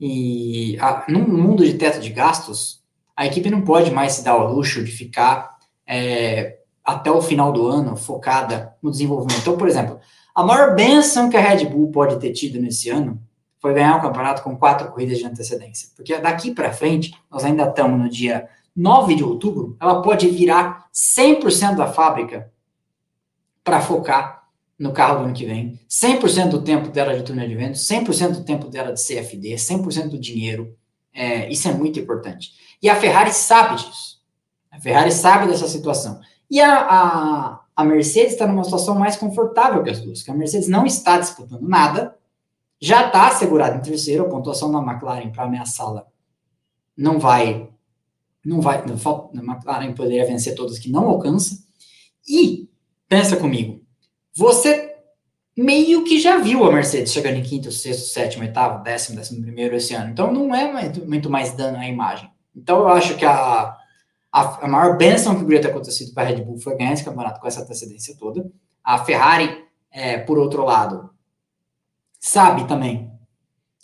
e 0.00 0.76
a, 0.80 1.04
num 1.08 1.20
mundo 1.20 1.64
de 1.64 1.74
teto 1.74 2.00
de 2.00 2.10
gastos, 2.10 2.82
a 3.16 3.24
equipe 3.28 3.48
não 3.48 3.62
pode 3.62 3.92
mais 3.92 4.14
se 4.14 4.24
dar 4.24 4.32
ao 4.32 4.52
luxo 4.52 4.82
de 4.82 4.90
ficar 4.90 5.56
é, 5.86 6.58
até 6.84 7.12
o 7.12 7.22
final 7.22 7.52
do 7.52 7.68
ano 7.68 7.94
focada 7.94 8.74
no 8.82 8.90
desenvolvimento. 8.90 9.40
Então, 9.40 9.56
por 9.56 9.68
exemplo, 9.68 10.00
a 10.34 10.42
maior 10.42 10.74
benção 10.74 11.28
que 11.28 11.36
a 11.36 11.40
Red 11.40 11.66
Bull 11.66 11.90
pode 11.90 12.18
ter 12.18 12.32
tido 12.32 12.60
nesse 12.60 12.88
ano 12.88 13.20
foi 13.60 13.74
ganhar 13.74 13.96
o 13.96 14.02
campeonato 14.02 14.42
com 14.42 14.56
quatro 14.56 14.90
corridas 14.90 15.18
de 15.18 15.26
antecedência. 15.26 15.88
Porque 15.94 16.18
daqui 16.18 16.52
para 16.52 16.72
frente, 16.72 17.14
nós 17.30 17.44
ainda 17.44 17.68
estamos 17.68 18.00
no 18.00 18.10
dia 18.10 18.48
9 18.74 19.14
de 19.14 19.22
outubro, 19.22 19.76
ela 19.80 20.02
pode 20.02 20.28
virar 20.28 20.86
100% 20.92 21.76
da 21.76 21.86
fábrica 21.86 22.50
para 23.62 23.80
focar 23.80 24.42
no 24.78 24.92
carro 24.92 25.20
do 25.20 25.24
ano 25.26 25.34
que 25.34 25.46
vem, 25.46 25.78
100% 25.88 26.48
do 26.48 26.62
tempo 26.62 26.88
dela 26.88 27.16
de 27.16 27.22
túnel 27.22 27.46
de 27.46 27.54
vento, 27.54 27.78
100% 27.78 28.32
do 28.32 28.44
tempo 28.44 28.68
dela 28.68 28.92
de 28.92 29.00
CFD, 29.00 29.54
100% 29.54 30.08
do 30.08 30.18
dinheiro. 30.18 30.76
É, 31.14 31.48
isso 31.48 31.68
é 31.68 31.72
muito 31.72 32.00
importante. 32.00 32.50
E 32.82 32.90
a 32.90 32.96
Ferrari 32.96 33.32
sabe 33.32 33.76
disso. 33.76 34.20
A 34.72 34.80
Ferrari 34.80 35.12
sabe 35.12 35.46
dessa 35.46 35.68
situação. 35.68 36.20
E 36.50 36.60
a, 36.60 36.80
a, 36.80 37.60
a 37.74 37.84
Mercedes 37.84 38.32
está 38.32 38.46
numa 38.46 38.64
situação 38.64 38.94
mais 38.98 39.16
confortável 39.16 39.82
que 39.82 39.90
as 39.90 40.00
duas, 40.00 40.22
que 40.22 40.30
a 40.30 40.34
Mercedes 40.34 40.68
não 40.68 40.84
está 40.84 41.18
disputando 41.18 41.62
nada, 41.62 42.16
já 42.80 43.06
está 43.06 43.28
assegurada 43.28 43.76
em 43.76 43.80
terceiro, 43.80 44.24
a 44.24 44.28
pontuação 44.28 44.70
da 44.70 44.78
McLaren 44.78 45.30
para 45.30 45.44
ameaçá-la 45.44 46.06
não 46.96 47.18
vai, 47.18 47.68
não 48.44 48.60
vai, 48.60 48.78
a 48.78 49.42
McLaren 49.42 49.94
poderia 49.94 50.26
vencer 50.26 50.54
todas 50.54 50.78
que 50.78 50.90
não 50.90 51.08
alcança. 51.08 51.64
E, 52.28 52.68
pensa 53.08 53.36
comigo, 53.36 53.80
você 54.34 54.92
meio 55.56 56.04
que 56.04 56.18
já 56.18 56.38
viu 56.38 56.64
a 56.64 56.72
Mercedes 56.72 57.12
chegando 57.12 57.36
em 57.36 57.42
quinto, 57.42 57.70
sexto, 57.70 58.08
sétimo, 58.08 58.42
oitavo, 58.42 58.82
décimo, 58.82 59.16
décimo 59.16 59.42
primeiro 59.42 59.76
esse 59.76 59.94
ano. 59.94 60.10
Então 60.10 60.32
não 60.32 60.54
é 60.54 60.90
muito, 61.04 61.30
mais 61.30 61.52
dano 61.52 61.78
à 61.78 61.86
imagem. 61.86 62.30
Então 62.54 62.80
eu 62.80 62.88
acho 62.88 63.16
que 63.16 63.24
a, 63.24 63.76
a, 64.32 64.64
a 64.64 64.68
maior 64.68 64.96
benção 64.96 65.34
que 65.34 65.42
poderia 65.42 65.60
ter 65.60 65.68
acontecido 65.68 66.14
para 66.14 66.22
a 66.22 66.26
Red 66.26 66.42
Bull 66.42 66.58
foi 66.58 66.76
ganhar 66.76 66.92
esse 66.92 67.04
campeonato 67.04 67.38
com 67.38 67.46
essa 67.46 67.60
antecedência 67.60 68.16
toda. 68.18 68.50
A 68.82 69.04
Ferrari, 69.04 69.64
é, 69.90 70.18
por 70.18 70.38
outro 70.38 70.64
lado, 70.64 71.10
sabe 72.18 72.66
também 72.66 73.12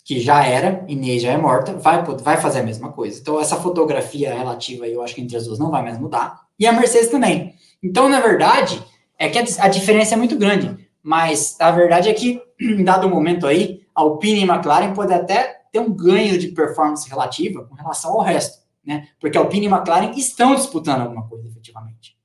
que 0.03 0.19
já 0.19 0.43
era, 0.43 0.83
Inês 0.87 1.21
já 1.21 1.31
é 1.31 1.37
morta, 1.37 1.73
vai, 1.73 2.03
vai 2.03 2.37
fazer 2.37 2.61
a 2.61 2.63
mesma 2.63 2.91
coisa. 2.91 3.19
Então, 3.19 3.39
essa 3.39 3.57
fotografia 3.57 4.33
relativa, 4.33 4.87
eu 4.87 5.03
acho 5.03 5.13
que 5.13 5.21
entre 5.21 5.37
as 5.37 5.45
duas 5.45 5.59
não 5.59 5.69
vai 5.69 5.83
mais 5.83 5.99
mudar. 5.99 6.47
E 6.57 6.65
a 6.65 6.73
Mercedes 6.73 7.09
também. 7.09 7.53
Então, 7.83 8.09
na 8.09 8.19
verdade, 8.19 8.83
é 9.19 9.29
que 9.29 9.37
a, 9.37 9.67
diferença 9.67 10.15
é 10.15 10.17
muito 10.17 10.35
grande, 10.35 10.89
mas 11.03 11.55
a 11.59 11.69
verdade 11.69 12.09
é 12.09 12.13
que, 12.13 12.41
em 12.59 12.83
dado 12.83 13.07
momento 13.07 13.45
aí, 13.45 13.83
a 13.93 14.01
Alpine 14.01 14.43
e 14.43 14.49
a 14.49 14.55
McLaren 14.55 14.93
podem 14.95 15.15
até 15.15 15.61
ter 15.71 15.79
um 15.79 15.93
ganho 15.93 16.39
de 16.39 16.47
performance 16.47 17.07
relativa 17.07 17.65
com 17.65 17.75
relação 17.75 18.13
ao 18.13 18.21
resto, 18.21 18.58
né? 18.83 19.07
Porque 19.19 19.37
Alpine 19.37 19.67
e 19.67 19.69
McLaren 19.69 20.11
estão 20.11 20.55
disputando 20.55 21.01
alguma 21.01 21.27
coisa, 21.27 21.47
efetivamente. 21.47 22.17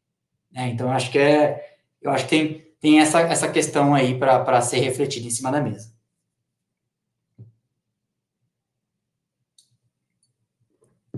Né? 0.53 0.69
Então, 0.69 0.91
acho 0.91 1.11
que 1.11 1.19
é, 1.19 1.77
eu 2.01 2.11
acho 2.11 2.25
que 2.25 2.31
tem, 2.31 2.67
tem 2.81 3.01
essa, 3.01 3.21
essa 3.21 3.49
questão 3.49 3.95
aí 3.95 4.19
para 4.19 4.61
ser 4.61 4.79
refletida 4.79 5.27
em 5.27 5.31
cima 5.31 5.51
da 5.51 5.61
mesa. 5.61 5.93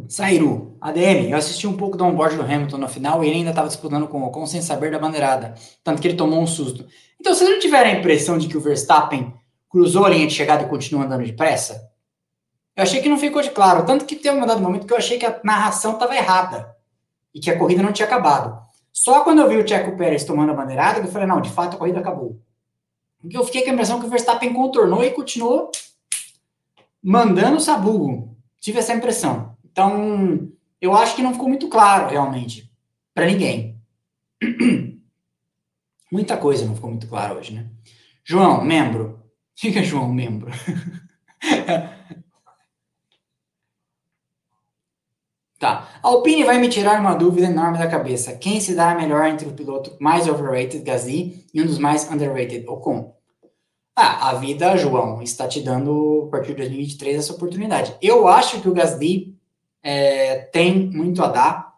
Sairu, 0.09 0.77
ADM, 0.81 1.31
eu 1.31 1.37
assisti 1.37 1.67
um 1.67 1.77
pouco 1.77 1.97
do 1.97 2.05
onboard 2.05 2.37
do 2.37 2.43
Hamilton 2.43 2.79
no 2.79 2.89
final 2.89 3.25
e 3.25 3.27
ele 3.27 3.39
ainda 3.39 3.51
estava 3.51 3.67
disputando 3.67 4.07
com 4.07 4.23
o 4.23 4.27
Ocon 4.27 4.47
sem 4.47 4.63
saber 4.63 4.91
da 4.91 4.99
bandeirada, 4.99 5.55
tanto 5.83 6.01
que 6.01 6.09
ele 6.09 6.17
tomou 6.17 6.41
um 6.41 6.47
susto. 6.47 6.87
Então, 7.21 7.35
vocês 7.35 7.49
não 7.49 7.59
tiveram 7.59 7.91
a 7.91 7.95
impressão 7.95 8.39
de 8.39 8.47
que 8.47 8.57
o 8.57 8.61
Verstappen 8.61 9.35
cruzou 9.69 10.05
a 10.05 10.11
linha 10.11 10.27
de 10.27 10.35
chegada 10.35 10.65
e 10.65 10.69
continuou 10.69 11.05
andando 11.05 11.25
depressa? 11.25 11.91
Eu 12.77 12.83
achei 12.83 13.01
que 13.01 13.09
não 13.09 13.19
ficou 13.19 13.41
de 13.41 13.51
claro, 13.51 13.87
tanto 13.87 14.05
que 14.05 14.15
teve 14.15 14.37
um 14.37 14.47
dado 14.47 14.61
momento 14.61 14.87
que 14.87 14.93
eu 14.93 14.99
achei 14.99 15.19
que 15.19 15.25
a 15.25 15.41
narração 15.43 15.95
estava 15.95 16.15
errada 16.15 16.77
e 17.35 17.41
que 17.41 17.51
a 17.51 17.59
corrida 17.59 17.83
não 17.83 17.93
tinha 17.93 18.07
acabado. 18.07 18.61
Só 18.93 19.25
quando 19.25 19.41
eu 19.41 19.49
vi 19.49 19.57
o 19.57 19.67
Checo 19.67 19.97
Pérez 19.97 20.25
tomando 20.25 20.53
a 20.53 20.55
bandeirada, 20.55 21.01
eu 21.01 21.07
falei, 21.09 21.27
não, 21.27 21.41
de 21.41 21.51
fato 21.51 21.75
a 21.75 21.79
corrida 21.79 22.01
acabou. 22.01 22.39
Porque 23.21 23.37
eu 23.37 23.45
fiquei 23.45 23.63
com 23.63 23.71
a 23.71 23.73
impressão 23.73 23.99
que 23.99 24.07
o 24.07 24.11
Verstappen 24.11 24.53
contornou 24.53 25.03
e 25.03 25.11
continuou 25.11 25.71
mandando 27.03 27.57
o 27.57 27.61
sabugo. 27.61 28.37
Tive 28.61 28.79
essa 28.79 28.95
impressão. 28.95 29.57
Então, 29.65 30.51
eu 30.81 30.95
acho 30.95 31.17
que 31.17 31.23
não 31.23 31.33
ficou 31.33 31.49
muito 31.49 31.69
claro, 31.69 32.09
realmente, 32.11 32.71
para 33.15 33.27
ninguém. 33.27 33.81
Muita 36.13 36.37
coisa 36.37 36.67
não 36.67 36.75
ficou 36.75 36.91
muito 36.91 37.09
clara 37.09 37.35
hoje, 37.35 37.55
né? 37.55 37.67
João, 38.25 38.63
membro. 38.63 39.23
Fica 39.57 39.83
João, 39.83 40.13
membro. 40.13 40.51
tá. 45.59 45.89
Alpine 46.03 46.45
vai 46.45 46.59
me 46.59 46.69
tirar 46.69 47.01
uma 47.01 47.15
dúvida 47.15 47.47
enorme 47.47 47.79
da 47.79 47.89
cabeça. 47.89 48.35
Quem 48.35 48.61
se 48.61 48.75
dá 48.75 48.95
melhor 48.95 49.27
entre 49.27 49.49
o 49.49 49.53
piloto 49.53 49.97
mais 50.01 50.29
overrated, 50.29 50.81
Gasly, 50.81 51.45
e 51.53 51.63
um 51.63 51.67
dos 51.67 51.79
mais 51.79 52.11
underrated, 52.11 52.67
Ocon? 52.69 53.15
Ah, 53.95 54.29
a 54.29 54.35
vida, 54.35 54.77
João, 54.77 55.23
está 55.23 55.49
te 55.49 55.61
dando, 55.63 56.25
a 56.29 56.31
partir 56.31 56.49
de 56.49 56.57
2023, 56.57 57.17
essa 57.17 57.33
oportunidade. 57.33 57.97
Eu 58.03 58.29
acho 58.29 58.61
que 58.61 58.69
o 58.69 58.75
Gasly 58.75 59.35
é, 59.83 60.37
tem 60.53 60.91
muito 60.91 61.23
a 61.23 61.29
dar, 61.29 61.75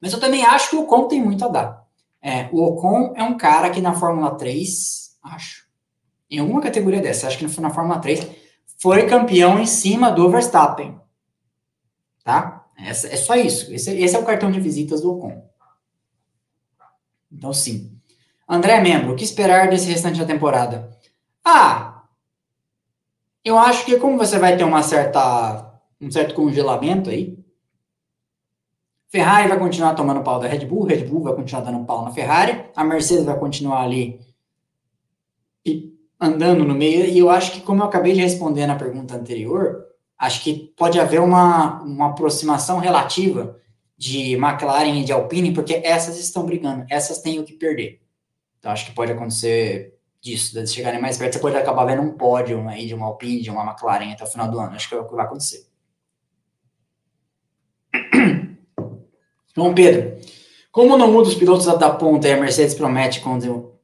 mas 0.00 0.12
eu 0.12 0.20
também 0.20 0.44
acho 0.44 0.70
que 0.70 0.76
o 0.76 0.82
Ocon 0.82 1.08
tem 1.08 1.20
muito 1.20 1.44
a 1.44 1.48
dar. 1.48 1.86
É, 2.22 2.48
o 2.52 2.62
Ocon 2.62 3.12
é 3.16 3.24
um 3.24 3.36
cara 3.36 3.70
que 3.70 3.80
na 3.80 3.94
Fórmula 3.94 4.36
3, 4.36 5.16
acho, 5.24 5.66
em 6.30 6.38
alguma 6.38 6.60
categoria 6.60 7.00
dessa, 7.00 7.26
acho 7.26 7.38
que 7.38 7.48
foi 7.48 7.62
na 7.62 7.70
Fórmula 7.70 7.98
3, 7.98 8.28
foi 8.78 9.06
campeão 9.06 9.58
em 9.58 9.66
cima 9.66 10.10
do 10.10 10.30
Verstappen. 10.30 11.00
Tá? 12.22 12.65
Essa, 12.78 13.08
é 13.08 13.16
só 13.16 13.34
isso. 13.34 13.72
Esse, 13.72 13.90
esse, 13.98 14.14
é 14.14 14.18
o 14.18 14.24
cartão 14.24 14.50
de 14.50 14.60
visitas 14.60 15.00
do 15.00 15.12
Ocon. 15.12 15.42
Então, 17.32 17.52
sim. 17.52 17.98
André 18.48 18.80
Membro, 18.80 19.12
o 19.12 19.16
que 19.16 19.24
esperar 19.24 19.68
desse 19.68 19.88
restante 19.88 20.18
da 20.18 20.26
temporada? 20.26 20.90
Ah, 21.44 22.04
eu 23.44 23.58
acho 23.58 23.84
que 23.84 23.98
como 23.98 24.18
você 24.18 24.38
vai 24.38 24.56
ter 24.56 24.64
uma 24.64 24.82
certa 24.82 25.66
um 26.00 26.10
certo 26.10 26.34
congelamento 26.34 27.10
aí. 27.10 27.38
Ferrari 29.08 29.48
vai 29.48 29.58
continuar 29.58 29.94
tomando 29.94 30.22
pau 30.22 30.38
da 30.38 30.46
Red 30.46 30.66
Bull, 30.66 30.84
Red 30.84 31.04
Bull 31.04 31.22
vai 31.22 31.34
continuar 31.34 31.62
dando 31.62 31.84
pau 31.84 32.04
na 32.04 32.10
Ferrari, 32.10 32.66
a 32.74 32.84
Mercedes 32.84 33.24
vai 33.24 33.38
continuar 33.38 33.82
ali 33.82 34.20
andando 36.18 36.64
no 36.64 36.74
meio, 36.74 37.04
e 37.04 37.18
eu 37.18 37.28
acho 37.28 37.52
que, 37.52 37.60
como 37.60 37.82
eu 37.82 37.86
acabei 37.86 38.14
de 38.14 38.20
responder 38.20 38.66
na 38.66 38.74
pergunta 38.74 39.14
anterior, 39.14 39.84
acho 40.18 40.42
que 40.42 40.72
pode 40.76 40.98
haver 40.98 41.20
uma, 41.20 41.82
uma 41.82 42.10
aproximação 42.10 42.78
relativa 42.78 43.60
de 43.96 44.34
McLaren 44.34 45.00
e 45.00 45.04
de 45.04 45.12
Alpine, 45.12 45.52
porque 45.52 45.80
essas 45.84 46.18
estão 46.18 46.44
brigando, 46.44 46.84
essas 46.90 47.20
têm 47.20 47.38
o 47.38 47.44
que 47.44 47.52
perder. 47.52 48.00
Então, 48.58 48.72
acho 48.72 48.86
que 48.86 48.92
pode 48.92 49.12
acontecer 49.12 49.94
disso, 50.20 50.54
de 50.54 50.66
chegarem 50.66 51.00
mais 51.00 51.16
perto, 51.16 51.34
você 51.34 51.38
pode 51.38 51.56
acabar 51.56 51.84
vendo 51.84 52.02
um 52.02 52.12
pódio 52.12 52.66
aí 52.68 52.86
de 52.86 52.94
uma 52.94 53.06
Alpine, 53.06 53.40
de 53.40 53.50
uma 53.50 53.64
McLaren 53.64 54.12
até 54.12 54.24
o 54.24 54.26
final 54.26 54.50
do 54.50 54.58
ano. 54.58 54.74
Acho 54.74 54.88
que 54.88 54.94
é 54.94 54.98
o 54.98 55.06
que 55.06 55.14
vai 55.14 55.24
acontecer. 55.24 55.66
João 59.54 59.74
Pedro, 59.74 60.18
como 60.72 60.98
não 60.98 61.10
muda 61.10 61.28
os 61.28 61.34
pilotos 61.34 61.66
da 61.66 61.90
ponta 61.90 62.28
e 62.28 62.32
a 62.32 62.40
Mercedes 62.40 62.74
promete 62.74 63.20
quando 63.20 63.76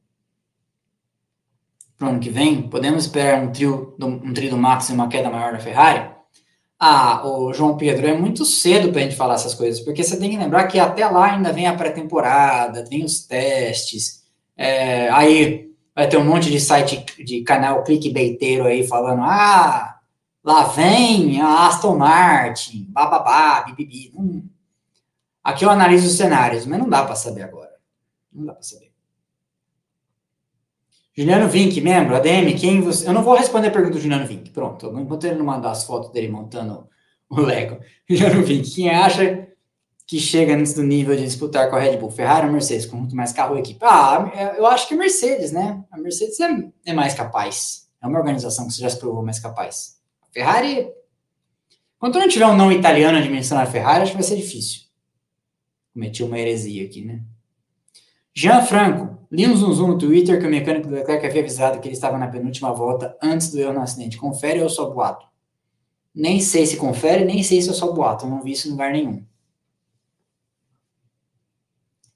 para 1.97 2.07
o 2.07 2.09
ano 2.11 2.19
que 2.19 2.29
vem, 2.29 2.69
podemos 2.69 3.05
esperar 3.05 3.41
um 3.41 3.51
trio, 3.51 3.95
um 4.01 4.33
trio 4.33 4.49
do 4.49 4.57
Max 4.57 4.89
e 4.89 4.93
uma 4.93 5.07
queda 5.07 5.29
maior 5.29 5.53
da 5.53 5.59
Ferrari? 5.59 6.13
Ah, 6.85 7.25
o 7.25 7.53
João 7.53 7.77
Pedro, 7.77 8.05
é 8.05 8.13
muito 8.13 8.43
cedo 8.43 8.91
para 8.91 8.99
a 8.99 9.03
gente 9.05 9.15
falar 9.15 9.35
essas 9.35 9.53
coisas, 9.53 9.79
porque 9.79 10.03
você 10.03 10.19
tem 10.19 10.29
que 10.29 10.37
lembrar 10.37 10.67
que 10.67 10.77
até 10.77 11.07
lá 11.07 11.31
ainda 11.31 11.53
vem 11.53 11.65
a 11.65 11.73
pré-temporada, 11.73 12.83
vem 12.83 13.05
os 13.05 13.25
testes, 13.25 14.25
é, 14.57 15.09
aí 15.09 15.71
vai 15.95 16.09
ter 16.09 16.17
um 16.17 16.25
monte 16.25 16.51
de 16.51 16.59
site 16.59 17.05
de 17.23 17.41
canal 17.43 17.85
clickbaiteiro 17.85 18.65
aí 18.65 18.85
falando, 18.85 19.21
ah, 19.23 19.97
lá 20.43 20.63
vem 20.63 21.39
a 21.39 21.67
Aston 21.67 21.95
Martin, 21.95 22.85
bababá, 22.89 23.61
bibibi. 23.61 24.11
Hum. 24.13 24.45
Aqui 25.41 25.63
eu 25.63 25.69
analiso 25.69 26.07
os 26.07 26.17
cenários, 26.17 26.65
mas 26.65 26.79
não 26.79 26.89
dá 26.89 27.05
para 27.05 27.15
saber 27.15 27.43
agora. 27.43 27.71
Não 28.29 28.45
dá 28.45 28.51
para 28.51 28.61
saber. 28.63 28.92
Juliano 31.15 31.47
Vink, 31.47 31.79
membro, 31.79 32.15
ADM, 32.15 32.57
quem 32.59 32.81
você. 32.81 33.07
Eu 33.07 33.13
não 33.13 33.23
vou 33.23 33.35
responder 33.35 33.67
a 33.67 33.71
pergunta 33.71 33.93
do 33.93 34.01
Juliano 34.01 34.25
Vink. 34.25 34.49
Pronto, 34.49 34.87
ele 35.23 35.35
não 35.35 35.45
mandar 35.45 35.71
as 35.71 35.83
fotos 35.83 36.11
dele 36.11 36.27
montando 36.27 36.87
o 37.29 37.39
Lego. 37.39 37.79
Juliano 38.09 38.43
Vink, 38.43 38.71
quem 38.71 38.89
acha 38.89 39.47
que 40.07 40.19
chega 40.19 40.55
antes 40.55 40.73
do 40.73 40.81
nível 40.81 41.15
de 41.15 41.23
disputar 41.23 41.69
com 41.69 41.75
a 41.75 41.79
Red 41.79 41.97
Bull? 41.97 42.09
Ferrari 42.09 42.47
ou 42.47 42.51
Mercedes, 42.51 42.87
com 42.87 42.97
muito 42.97 43.15
mais 43.15 43.31
carro 43.31 43.55
e 43.55 43.59
equipe? 43.59 43.79
Ah, 43.83 44.53
eu 44.57 44.65
acho 44.65 44.87
que 44.87 44.95
Mercedes, 44.95 45.51
né? 45.51 45.83
A 45.91 45.99
Mercedes 45.99 46.39
é, 46.39 46.49
é 46.87 46.93
mais 46.93 47.13
capaz. 47.13 47.87
É 48.01 48.07
uma 48.07 48.17
organização 48.17 48.65
que 48.65 48.73
você 48.73 48.81
já 48.81 48.89
se 48.89 48.99
provou 48.99 49.23
mais 49.23 49.39
capaz. 49.39 49.99
A 50.21 50.33
Ferrari. 50.33 50.89
Quando 51.99 52.19
não 52.19 52.27
tiver 52.27 52.47
um 52.47 52.57
não 52.57 52.71
italiano 52.71 53.17
a 53.17 53.65
Ferrari, 53.65 54.01
acho 54.01 54.11
que 54.11 54.17
vai 54.17 54.27
ser 54.27 54.35
difícil. 54.35 54.81
Cometi 55.93 56.23
uma 56.23 56.39
heresia 56.39 56.85
aqui, 56.85 57.05
né? 57.05 57.21
Jean 58.35 58.65
Franco, 58.65 59.27
li 59.31 59.45
um 59.47 59.55
zoom, 59.55 59.89
no 59.89 59.97
Twitter 59.97 60.39
que 60.39 60.47
o 60.47 60.49
mecânico 60.49 60.87
do 60.87 60.95
Leclerc 60.95 61.25
havia 61.25 61.41
avisado 61.41 61.79
que 61.79 61.87
ele 61.87 61.95
estava 61.95 62.17
na 62.17 62.27
penúltima 62.27 62.73
volta 62.73 63.15
antes 63.21 63.51
do 63.51 63.59
erro 63.59 63.73
no 63.73 63.81
acidente. 63.81 64.17
Confere 64.17 64.61
ou 64.61 64.69
só 64.69 64.89
boato? 64.89 65.27
Nem 66.15 66.39
sei 66.39 66.65
se 66.65 66.77
confere, 66.77 67.25
nem 67.25 67.43
sei 67.43 67.61
se 67.61 67.69
é 67.69 67.73
só 67.73 67.91
boato. 67.91 68.25
Eu 68.25 68.29
não 68.29 68.41
vi 68.41 68.51
isso 68.51 68.67
em 68.67 68.71
lugar 68.71 68.91
nenhum. 68.91 69.23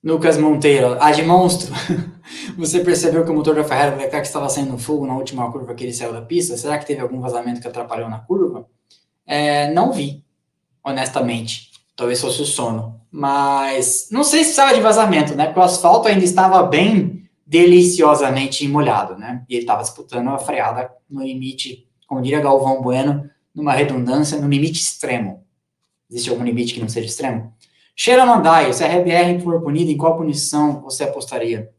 Lucas 0.03 0.37
Monteiro, 0.37 1.01
a 1.01 1.11
de 1.11 1.21
monstro. 1.23 1.73
Você 2.57 2.79
percebeu 2.83 3.23
que 3.23 3.31
o 3.31 3.33
motor 3.33 3.55
da 3.55 3.63
Ferrari 3.63 3.91
do 3.91 3.97
Leclerc 3.97 4.25
estava 4.25 4.49
saindo 4.49 4.77
fogo 4.77 5.05
na 5.05 5.15
última 5.15 5.51
curva 5.51 5.73
que 5.73 5.83
ele 5.83 5.93
saiu 5.93 6.13
da 6.13 6.21
pista? 6.21 6.57
Será 6.57 6.77
que 6.77 6.85
teve 6.85 7.01
algum 7.01 7.19
vazamento 7.19 7.61
que 7.61 7.67
atrapalhou 7.67 8.09
na 8.09 8.19
curva? 8.19 8.67
É, 9.25 9.71
não 9.71 9.91
vi, 9.91 10.23
honestamente. 10.83 11.71
Talvez 11.95 12.21
fosse 12.21 12.41
o 12.41 12.45
sono. 12.45 12.96
Mas 13.11 14.09
não 14.11 14.23
sei 14.23 14.39
se 14.39 14.45
precisava 14.45 14.73
de 14.73 14.81
vazamento, 14.81 15.35
né? 15.35 15.45
Porque 15.45 15.59
o 15.59 15.63
asfalto 15.63 16.07
ainda 16.07 16.23
estava 16.23 16.63
bem 16.63 17.23
deliciosamente 17.45 18.67
molhado, 18.67 19.17
né? 19.17 19.45
E 19.47 19.55
ele 19.55 19.63
estava 19.63 19.81
disputando 19.81 20.27
a 20.29 20.37
freada 20.37 20.91
no 21.09 21.23
limite, 21.23 21.87
como 22.05 22.21
diria 22.21 22.41
Galvão 22.41 22.81
Bueno, 22.81 23.29
numa 23.55 23.73
redundância, 23.73 24.39
no 24.39 24.47
limite 24.47 24.81
extremo. 24.81 25.45
Existe 26.09 26.29
algum 26.29 26.43
limite 26.43 26.73
que 26.73 26.79
não 26.79 26.89
seja 26.89 27.07
extremo? 27.07 27.53
Sheila 27.95 28.25
Mandai, 28.25 28.71
se 28.73 28.83
a 28.83 28.87
RBR 28.87 29.41
for 29.41 29.61
punida, 29.61 29.89
em 29.89 29.97
qual 29.97 30.17
punição 30.17 30.81
você 30.81 31.03
apostaria? 31.03 31.71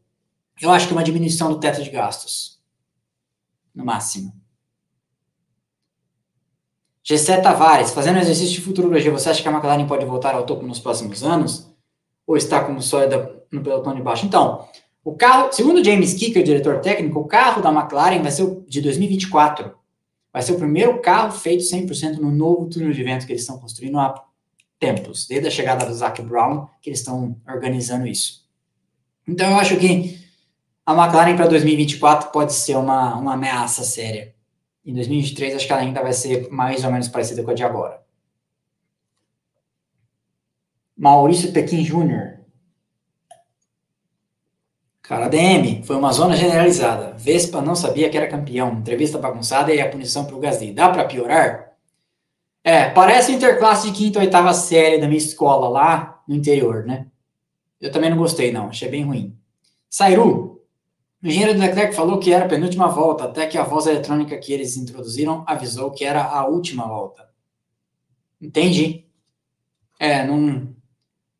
Eu 0.61 0.71
acho 0.71 0.87
que 0.87 0.93
uma 0.93 1.03
diminuição 1.03 1.49
do 1.49 1.59
teto 1.59 1.81
de 1.81 1.89
gastos. 1.89 2.59
No 3.73 3.85
máximo. 3.85 4.33
Gessé 7.09 7.37
Tavares, 7.37 7.89
fazendo 7.89 8.19
exercício 8.19 8.53
de 8.53 8.61
futurologia, 8.61 9.11
você 9.11 9.31
acha 9.31 9.41
que 9.41 9.47
a 9.47 9.51
McLaren 9.51 9.87
pode 9.87 10.05
voltar 10.05 10.35
ao 10.35 10.45
topo 10.45 10.63
nos 10.63 10.77
próximos 10.77 11.23
anos? 11.23 11.67
Ou 12.27 12.37
está 12.37 12.63
como 12.63 12.83
sólida 12.83 13.43
no 13.51 13.63
pelotão 13.63 13.95
de 13.95 14.01
baixo? 14.03 14.27
Então, 14.27 14.67
o 15.03 15.15
carro, 15.15 15.51
segundo 15.51 15.83
James 15.83 16.13
Kicker, 16.13 16.43
diretor 16.43 16.81
técnico, 16.81 17.19
o 17.19 17.25
carro 17.25 17.63
da 17.63 17.71
McLaren 17.71 18.21
vai 18.21 18.29
ser 18.29 18.43
o, 18.43 18.63
de 18.67 18.79
2024. 18.79 19.73
Vai 20.31 20.43
ser 20.43 20.51
o 20.51 20.59
primeiro 20.59 21.01
carro 21.01 21.31
feito 21.31 21.63
100% 21.63 22.17
no 22.17 22.29
novo 22.29 22.67
túnel 22.67 22.91
de 22.91 23.03
vento 23.03 23.25
que 23.25 23.31
eles 23.31 23.41
estão 23.41 23.57
construindo 23.57 23.97
há 23.97 24.13
tempos, 24.77 25.25
desde 25.27 25.47
a 25.47 25.51
chegada 25.51 25.87
do 25.87 25.93
Zac 25.95 26.21
Brown, 26.21 26.67
que 26.79 26.91
eles 26.91 26.99
estão 26.99 27.35
organizando 27.47 28.05
isso. 28.05 28.47
Então, 29.27 29.49
eu 29.49 29.57
acho 29.57 29.77
que 29.77 30.19
a 30.85 30.93
McLaren 30.93 31.35
para 31.35 31.47
2024 31.47 32.29
pode 32.29 32.53
ser 32.53 32.77
uma, 32.77 33.15
uma 33.15 33.33
ameaça 33.33 33.83
séria. 33.83 34.35
Em 34.85 34.93
2023, 34.93 35.55
acho 35.55 35.67
que 35.67 35.73
ela 35.73 35.81
ainda 35.81 36.01
vai 36.01 36.13
ser 36.13 36.49
mais 36.49 36.83
ou 36.83 36.91
menos 36.91 37.07
parecida 37.07 37.43
com 37.43 37.51
a 37.51 37.53
de 37.53 37.63
agora. 37.63 38.01
Maurício 40.97 41.53
Pequim 41.53 41.83
Júnior. 41.83 42.39
Cara, 45.01 45.27
DM, 45.27 45.81
foi 45.83 45.95
uma 45.95 46.11
zona 46.11 46.35
generalizada. 46.35 47.13
Vespa 47.17 47.61
não 47.61 47.75
sabia 47.75 48.09
que 48.09 48.17
era 48.17 48.27
campeão. 48.27 48.73
Entrevista 48.73 49.17
bagunçada 49.17 49.73
e 49.73 49.81
a 49.81 49.89
punição 49.89 50.25
para 50.25 50.35
o 50.35 50.39
Gasly. 50.39 50.71
Dá 50.71 50.89
para 50.89 51.05
piorar? 51.05 51.71
É, 52.63 52.89
parece 52.89 53.31
interclasse 53.31 53.89
de 53.89 53.97
quinta 53.97 54.19
ou 54.19 54.25
oitava 54.25 54.53
série 54.53 54.99
da 54.99 55.07
minha 55.07 55.17
escola 55.17 55.67
lá 55.67 56.21
no 56.27 56.35
interior, 56.35 56.85
né? 56.85 57.07
Eu 57.81 57.91
também 57.91 58.09
não 58.09 58.17
gostei, 58.17 58.51
não. 58.51 58.67
Achei 58.67 58.89
bem 58.89 59.03
ruim. 59.03 59.35
Sairu, 59.89 60.58
o 61.21 61.27
engenheiro 61.27 61.59
Leclerc 61.59 61.93
falou 61.93 62.19
que 62.19 62.31
era 62.31 62.45
a 62.45 62.47
penúltima 62.47 62.87
volta, 62.87 63.25
até 63.25 63.45
que 63.45 63.57
a 63.57 63.63
voz 63.63 63.85
eletrônica 63.87 64.37
que 64.37 64.53
eles 64.53 64.77
introduziram 64.77 65.43
avisou 65.45 65.91
que 65.91 66.05
era 66.05 66.23
a 66.23 66.45
última 66.47 66.87
volta. 66.87 67.29
Entendi. 68.41 69.05
É, 69.99 70.25
não, 70.25 70.73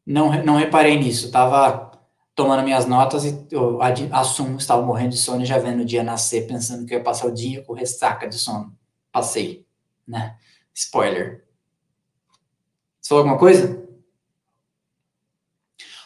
não, 0.05 0.43
não 0.43 0.57
reparei 0.57 0.99
nisso. 0.99 1.31
Tava 1.31 1.91
tomando 2.35 2.63
minhas 2.63 2.85
notas 2.85 3.23
e 3.23 3.47
eu 3.51 3.79
assumo 4.11 4.55
que 4.55 4.61
estava 4.61 4.81
morrendo 4.81 5.11
de 5.11 5.17
sono 5.17 5.43
e 5.43 5.45
já 5.45 5.57
vendo 5.57 5.81
o 5.81 5.85
dia 5.85 6.03
nascer, 6.03 6.47
pensando 6.47 6.85
que 6.85 6.93
ia 6.93 7.03
passar 7.03 7.27
o 7.27 7.33
dia 7.33 7.63
com 7.63 7.73
ressaca 7.73 8.27
de 8.27 8.35
sono. 8.35 8.77
Passei, 9.11 9.65
né? 10.05 10.37
Spoiler. 10.73 11.45
Você 13.01 13.09
falou 13.09 13.23
alguma 13.23 13.39
coisa? 13.39 13.88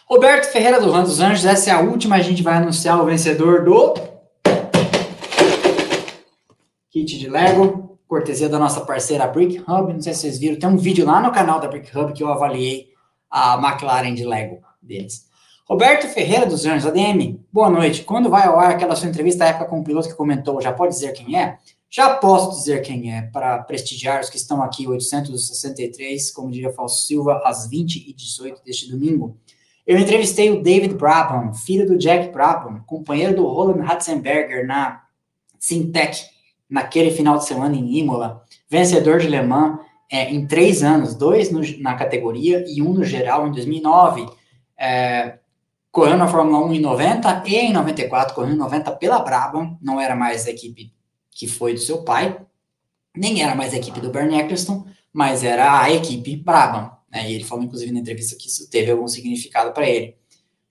Roberto 0.10 0.52
Ferreira 0.52 0.82
do 0.82 0.92
Ram 0.92 1.04
dos 1.04 1.20
Anjos, 1.22 1.46
essa 1.46 1.70
é 1.70 1.74
a 1.74 1.80
última, 1.80 2.16
a 2.18 2.22
gente 2.22 2.44
vai 2.44 2.56
anunciar 2.56 3.02
o 3.02 3.06
vencedor 3.06 3.64
do 3.64 3.94
kit 6.92 7.18
de 7.18 7.30
Lego, 7.30 7.98
cortesia 8.08 8.50
da 8.50 8.60
nossa 8.60 8.82
parceira 8.82 9.26
Brick 9.26 9.60
Hub, 9.60 9.94
não 9.94 10.02
sei 10.02 10.14
se 10.14 10.22
vocês 10.22 10.38
viram, 10.38 10.60
tem 10.60 10.70
um 10.70 10.78
vídeo 10.78 11.06
lá 11.06 11.22
no 11.22 11.32
canal 11.32 11.60
da 11.60 11.68
Brick 11.68 11.98
Hub 11.98 12.14
que 12.14 12.22
eu 12.22 12.28
avaliei 12.28 12.90
a 13.32 13.56
McLaren 13.56 14.14
de 14.14 14.26
Lego 14.26 14.60
deles. 14.82 15.26
Roberto 15.66 16.08
Ferreira 16.08 16.46
dos 16.46 16.66
Anjos, 16.66 16.86
ADM, 16.86 17.40
boa 17.52 17.70
noite. 17.70 18.04
Quando 18.04 18.30
vai 18.30 18.46
ao 18.46 18.60
ar 18.60 18.72
aquela 18.72 18.98
sua 18.98 19.08
entrevista 19.08 19.46
à 19.46 19.48
época 19.48 19.66
com 19.66 19.80
o 19.80 19.84
piloto 19.84 20.10
que 20.10 20.16
comentou, 20.16 20.62
já 20.62 20.74
pode 20.74 20.94
dizer 20.94 21.14
quem 21.14 21.40
é? 21.40 21.58
Já 21.90 22.16
posso 22.16 22.60
dizer 22.60 22.82
quem 22.82 23.16
é, 23.16 23.22
para 23.22 23.60
prestigiar 23.60 24.20
os 24.20 24.30
que 24.30 24.36
estão 24.36 24.62
aqui, 24.62 24.86
863, 24.86 26.32
como 26.32 26.52
diria 26.52 26.74
Falso 26.74 27.06
Silva, 27.06 27.42
às 27.46 27.68
20 27.70 28.10
e 28.10 28.14
18 28.14 28.62
deste 28.66 28.92
domingo. 28.92 29.38
Eu 29.86 30.00
entrevistei 30.00 30.50
o 30.50 30.64
David 30.64 30.96
Brabham, 30.96 31.54
filho 31.54 31.86
do 31.86 31.98
Jack 31.98 32.32
Brabham, 32.32 32.82
companheiro 32.86 33.36
do 33.36 33.46
Roland 33.46 33.84
Ratzenberger 33.84 34.66
na 34.66 35.04
Sintec, 35.60 36.26
naquele 36.70 37.12
final 37.12 37.38
de 37.38 37.46
semana 37.46 37.76
em 37.76 37.98
Imola, 37.98 38.44
vencedor 38.70 39.20
de 39.20 39.28
Le 39.28 39.42
Mans 39.42 39.80
é, 40.10 40.32
em 40.32 40.46
três 40.46 40.84
anos, 40.84 41.16
dois 41.16 41.52
no, 41.52 41.62
na 41.82 41.96
categoria 41.96 42.64
e 42.68 42.82
um 42.82 42.94
no 42.94 43.04
geral 43.04 43.48
em 43.48 43.52
2009. 43.52 44.26
É, 44.78 45.40
correu 45.92 46.18
na 46.18 46.28
Fórmula 46.28 46.66
1 46.66 46.74
em 46.74 46.80
90 46.80 47.44
e 47.46 47.56
em 47.56 47.74
94, 47.74 48.34
correu 48.34 48.54
em 48.54 48.58
90 48.58 48.92
pela 48.94 49.20
Brabham, 49.20 49.78
não 49.82 50.00
era 50.00 50.16
mais 50.16 50.48
a 50.48 50.52
equipe 50.52 50.94
que 51.30 51.48
foi 51.48 51.74
do 51.74 51.80
seu 51.80 52.04
pai, 52.04 52.40
nem 53.16 53.44
era 53.44 53.56
mais 53.56 53.74
a 53.74 53.78
equipe 53.78 54.00
do 54.00 54.10
Bernie 54.10 54.40
Eccleston, 54.40 54.86
mas 55.12 55.44
era 55.44 55.82
a 55.82 55.92
equipe 55.92 56.36
Brabham. 56.36 56.92
Né? 57.14 57.30
E 57.30 57.36
ele 57.36 57.44
falou, 57.44 57.64
inclusive, 57.64 57.92
na 57.92 58.00
entrevista 58.00 58.36
que 58.36 58.48
isso 58.48 58.70
teve 58.70 58.92
algum 58.92 59.08
significado 59.08 59.72
para 59.72 59.88
ele. 59.88 60.16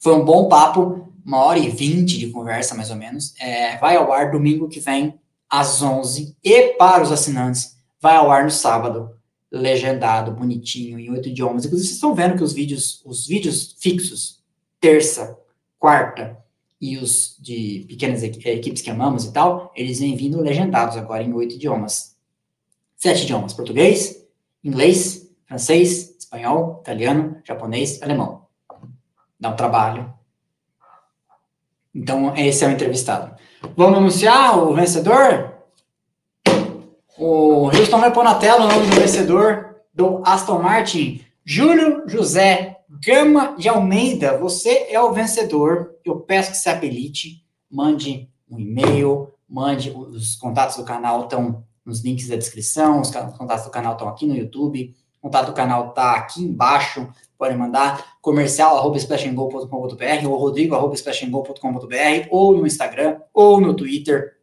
Foi 0.00 0.14
um 0.14 0.24
bom 0.24 0.48
papo, 0.48 1.12
uma 1.24 1.44
hora 1.44 1.58
e 1.58 1.68
vinte 1.68 2.18
de 2.18 2.30
conversa, 2.30 2.74
mais 2.74 2.90
ou 2.90 2.96
menos. 2.96 3.34
É, 3.38 3.78
vai 3.78 3.96
ao 3.96 4.12
ar 4.12 4.32
domingo 4.32 4.68
que 4.68 4.80
vem, 4.80 5.14
às 5.48 5.82
11 5.82 6.36
E 6.42 6.68
para 6.78 7.02
os 7.02 7.12
assinantes, 7.12 7.76
vai 8.00 8.16
ao 8.16 8.30
ar 8.30 8.44
no 8.44 8.50
sábado, 8.50 9.10
legendado, 9.50 10.32
bonitinho, 10.32 10.98
em 10.98 11.10
oito 11.10 11.28
idiomas. 11.28 11.64
Inclusive, 11.64 11.86
vocês 11.86 11.96
estão 11.96 12.14
vendo 12.14 12.36
que 12.36 12.42
os 12.42 12.52
vídeos, 12.52 13.02
os 13.04 13.26
vídeos 13.26 13.76
fixos, 13.78 14.42
terça, 14.80 15.38
quarta, 15.78 16.42
e 16.82 16.98
os 16.98 17.36
de 17.38 17.84
pequenas 17.86 18.24
equipes 18.24 18.82
que 18.82 18.90
amamos 18.90 19.24
e 19.24 19.32
tal, 19.32 19.72
eles 19.76 20.00
vêm 20.00 20.16
vindo 20.16 20.40
legendados 20.40 20.96
agora 20.96 21.22
em 21.22 21.32
oito 21.32 21.54
idiomas. 21.54 22.16
Sete 22.96 23.22
idiomas: 23.22 23.52
português, 23.52 24.26
inglês, 24.64 25.30
francês, 25.46 26.11
espanhol, 26.32 26.78
italiano, 26.80 27.36
japonês, 27.44 28.02
alemão. 28.02 28.46
Dá 29.38 29.50
um 29.50 29.56
trabalho. 29.56 30.12
Então, 31.94 32.34
esse 32.34 32.64
é 32.64 32.68
o 32.68 32.70
entrevistado. 32.70 33.36
Vamos 33.76 33.98
anunciar 33.98 34.58
o 34.58 34.74
vencedor? 34.74 35.52
O 37.18 37.66
Houston 37.66 38.00
vai 38.00 38.10
pôr 38.10 38.24
na 38.24 38.34
tela 38.36 38.64
o 38.64 38.68
nome 38.68 38.86
do 38.86 38.96
vencedor 38.96 39.76
do 39.92 40.22
Aston 40.24 40.58
Martin, 40.58 41.22
Júlio 41.44 42.08
José 42.08 42.80
Gama 42.88 43.54
de 43.58 43.68
Almeida. 43.68 44.38
Você 44.38 44.86
é 44.88 44.98
o 44.98 45.12
vencedor. 45.12 45.96
Eu 46.02 46.20
peço 46.20 46.52
que 46.52 46.56
se 46.56 46.70
habilite, 46.70 47.44
mande 47.70 48.30
um 48.50 48.58
e-mail, 48.58 49.28
mande 49.46 49.90
os 49.90 50.34
contatos 50.36 50.76
do 50.76 50.84
canal 50.84 51.24
estão 51.24 51.62
nos 51.84 52.02
links 52.02 52.28
da 52.28 52.36
descrição, 52.36 53.00
os 53.02 53.10
contatos 53.10 53.64
do 53.64 53.70
canal 53.70 53.92
estão 53.92 54.08
aqui 54.08 54.26
no 54.26 54.34
YouTube 54.34 54.94
contato 55.22 55.46
do 55.46 55.52
canal 55.52 55.90
está 55.90 56.16
aqui 56.16 56.42
embaixo. 56.42 57.08
Pode 57.38 57.56
mandar 57.56 58.16
comercial 58.20 58.76
ou 58.76 58.82
rodrigo 60.36 60.74
ou 62.30 62.56
no 62.56 62.66
Instagram 62.66 63.20
ou 63.32 63.60
no 63.60 63.74
Twitter. 63.74 64.36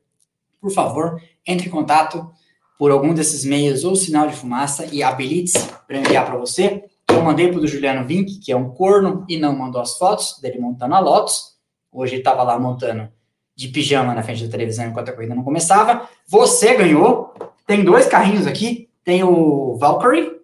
Por 0.60 0.72
favor, 0.72 1.22
entre 1.46 1.68
em 1.68 1.72
contato 1.72 2.30
por 2.78 2.92
algum 2.92 3.14
desses 3.14 3.44
meios 3.44 3.84
ou 3.84 3.96
sinal 3.96 4.28
de 4.28 4.36
fumaça 4.36 4.86
e 4.92 5.04
habilite-se 5.04 5.68
para 5.86 5.98
enviar 5.98 6.26
para 6.26 6.38
você. 6.38 6.86
Eu 7.10 7.22
mandei 7.22 7.52
para 7.52 7.60
o 7.60 7.68
Juliano 7.68 8.08
Vink, 8.08 8.40
que 8.40 8.52
é 8.52 8.56
um 8.56 8.70
corno, 8.70 9.26
e 9.28 9.38
não 9.38 9.56
mandou 9.56 9.82
as 9.82 9.98
fotos 9.98 10.40
dele 10.42 10.60
montando 10.60 10.96
a 10.96 11.00
Lotus. 11.00 11.58
Hoje 11.92 12.14
ele 12.14 12.22
estava 12.22 12.44
lá 12.44 12.58
montando 12.58 13.10
de 13.56 13.68
pijama 13.68 14.14
na 14.14 14.24
frente 14.24 14.46
da 14.46 14.52
televisão 14.52 14.86
enquanto 14.86 15.10
a 15.10 15.12
corrida 15.12 15.36
não 15.36 15.44
começava. 15.44 16.08
Você 16.28 16.76
ganhou. 16.76 17.34
Tem 17.68 17.84
dois 17.84 18.06
carrinhos 18.06 18.48
aqui. 18.48 18.90
Tem 19.04 19.24
o 19.24 19.76
Valkyrie, 19.78 20.39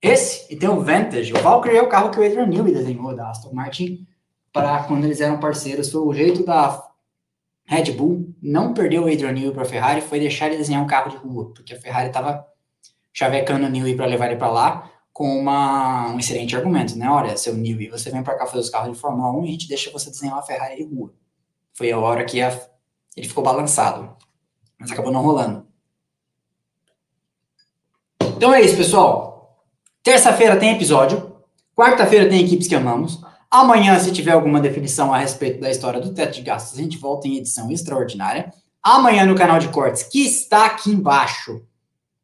esse, 0.00 0.52
e 0.52 0.56
tem 0.56 0.68
o 0.68 0.80
Vantage. 0.80 1.32
O 1.32 1.40
Valkyrie 1.40 1.78
é 1.78 1.82
o 1.82 1.88
carro 1.88 2.10
que 2.10 2.20
o 2.20 2.24
Adrian 2.24 2.46
Newey 2.46 2.72
desenhou 2.72 3.14
da 3.14 3.30
Aston 3.30 3.52
Martin 3.52 4.06
para 4.52 4.84
quando 4.84 5.04
eles 5.04 5.20
eram 5.20 5.40
parceiros. 5.40 5.90
Foi 5.90 6.00
o 6.00 6.12
jeito 6.12 6.44
da 6.44 6.88
Red 7.66 7.92
Bull 7.92 8.34
não 8.40 8.72
perder 8.72 9.00
o 9.00 9.12
Adrian 9.12 9.32
Newey 9.32 9.52
para 9.52 9.62
a 9.62 9.66
Ferrari, 9.66 10.00
foi 10.00 10.20
deixar 10.20 10.46
ele 10.46 10.56
desenhar 10.56 10.82
um 10.82 10.86
carro 10.86 11.10
de 11.10 11.16
rua, 11.16 11.52
porque 11.52 11.74
a 11.74 11.80
Ferrari 11.80 12.08
estava 12.08 12.46
chavecando 13.12 13.66
o 13.66 13.68
Newey 13.68 13.96
para 13.96 14.06
levar 14.06 14.26
ele 14.26 14.36
para 14.36 14.50
lá 14.50 14.90
com 15.12 15.36
uma, 15.36 16.10
um 16.10 16.18
excelente 16.18 16.54
argumento, 16.54 16.96
né? 16.96 17.10
Olha, 17.10 17.36
seu 17.36 17.52
Newey, 17.52 17.88
você 17.88 18.08
vem 18.08 18.22
para 18.22 18.36
cá 18.36 18.46
fazer 18.46 18.60
os 18.60 18.70
carros 18.70 18.92
de 18.92 18.98
Fórmula 18.98 19.32
1 19.32 19.44
e 19.44 19.48
a 19.48 19.50
gente 19.50 19.68
deixa 19.68 19.90
você 19.90 20.10
desenhar 20.10 20.36
uma 20.36 20.42
Ferrari 20.42 20.76
de 20.76 20.84
rua. 20.84 21.12
Foi 21.74 21.90
a 21.90 21.98
hora 21.98 22.24
que 22.24 22.40
a, 22.40 22.56
ele 23.16 23.26
ficou 23.26 23.42
balançado, 23.42 24.16
mas 24.78 24.92
acabou 24.92 25.12
não 25.12 25.22
rolando. 25.22 25.66
Então 28.36 28.54
é 28.54 28.62
isso, 28.62 28.76
pessoal. 28.76 29.37
Terça-feira 30.08 30.56
tem 30.56 30.70
episódio. 30.70 31.34
Quarta-feira 31.76 32.26
tem 32.30 32.42
equipes 32.42 32.66
que 32.66 32.74
amamos. 32.74 33.20
Amanhã, 33.50 34.00
se 34.00 34.10
tiver 34.10 34.32
alguma 34.32 34.58
definição 34.58 35.12
a 35.12 35.18
respeito 35.18 35.60
da 35.60 35.70
história 35.70 36.00
do 36.00 36.14
teto 36.14 36.36
de 36.36 36.40
gastos, 36.40 36.78
a 36.78 36.82
gente 36.82 36.96
volta 36.96 37.28
em 37.28 37.36
edição 37.36 37.70
extraordinária. 37.70 38.50
Amanhã 38.82 39.26
no 39.26 39.34
canal 39.34 39.58
de 39.58 39.68
cortes, 39.68 40.04
que 40.04 40.24
está 40.24 40.64
aqui 40.64 40.88
embaixo, 40.88 41.62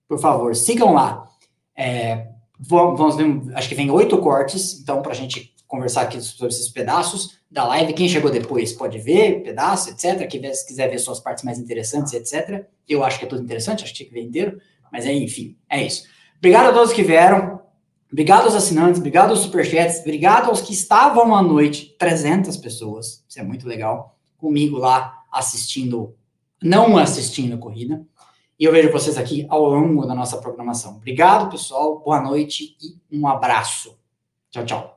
por 0.09 0.19
favor, 0.19 0.57
sigam 0.57 0.95
lá. 0.95 1.29
É, 1.77 2.29
vamos 2.59 3.17
ver, 3.17 3.55
acho 3.55 3.69
que 3.69 3.75
vem 3.75 3.91
oito 3.91 4.17
cortes, 4.17 4.81
então, 4.81 5.03
para 5.03 5.13
a 5.13 5.15
gente 5.15 5.55
conversar 5.67 6.05
aqui 6.05 6.19
sobre 6.23 6.55
esses 6.55 6.71
pedaços 6.71 7.39
da 7.51 7.67
live. 7.67 7.93
Quem 7.93 8.09
chegou 8.09 8.31
depois 8.31 8.73
pode 8.73 8.99
ver 8.99 9.43
pedaço, 9.43 9.91
etc. 9.91 10.27
Quem 10.27 10.41
quiser 10.41 10.89
ver 10.89 10.99
suas 10.99 11.21
partes 11.21 11.45
mais 11.45 11.59
interessantes, 11.59 12.15
etc. 12.15 12.65
Eu 12.89 13.05
acho 13.05 13.19
que 13.19 13.27
é 13.27 13.29
tudo 13.29 13.43
interessante, 13.43 13.85
acho 13.85 13.93
que 13.93 13.99
tinha 13.99 14.09
que 14.09 14.15
ver 14.15 14.23
inteiro. 14.23 14.59
Mas, 14.91 15.05
é, 15.05 15.13
enfim, 15.13 15.55
é 15.69 15.83
isso. 15.83 16.05
Obrigado 16.39 16.71
a 16.71 16.73
todos 16.73 16.91
que 16.91 17.03
vieram. 17.03 17.63
Obrigado 18.15 18.45
aos 18.45 18.55
assinantes, 18.55 19.01
obrigado 19.01 19.31
aos 19.31 19.41
superchats, 19.41 19.99
obrigado 19.99 20.49
aos 20.49 20.61
que 20.61 20.73
estavam 20.73 21.35
à 21.35 21.43
noite, 21.43 21.97
300 21.99 22.57
pessoas, 22.59 23.25
isso 23.29 23.41
é 23.41 23.43
muito 23.43 23.67
legal, 23.67 24.17
comigo 24.37 24.79
lá 24.79 25.25
assistindo, 25.33 26.15
não 26.63 26.97
assistindo 26.97 27.57
a 27.57 27.59
corrida. 27.59 28.07
E 28.57 28.63
eu 28.63 28.71
vejo 28.71 28.93
vocês 28.93 29.19
aqui 29.19 29.45
ao 29.49 29.65
longo 29.65 30.07
da 30.07 30.15
nossa 30.15 30.37
programação. 30.37 30.95
Obrigado, 30.95 31.51
pessoal, 31.51 31.99
boa 32.05 32.21
noite 32.21 32.77
e 32.81 33.19
um 33.19 33.27
abraço. 33.27 33.99
Tchau, 34.49 34.65
tchau. 34.65 34.94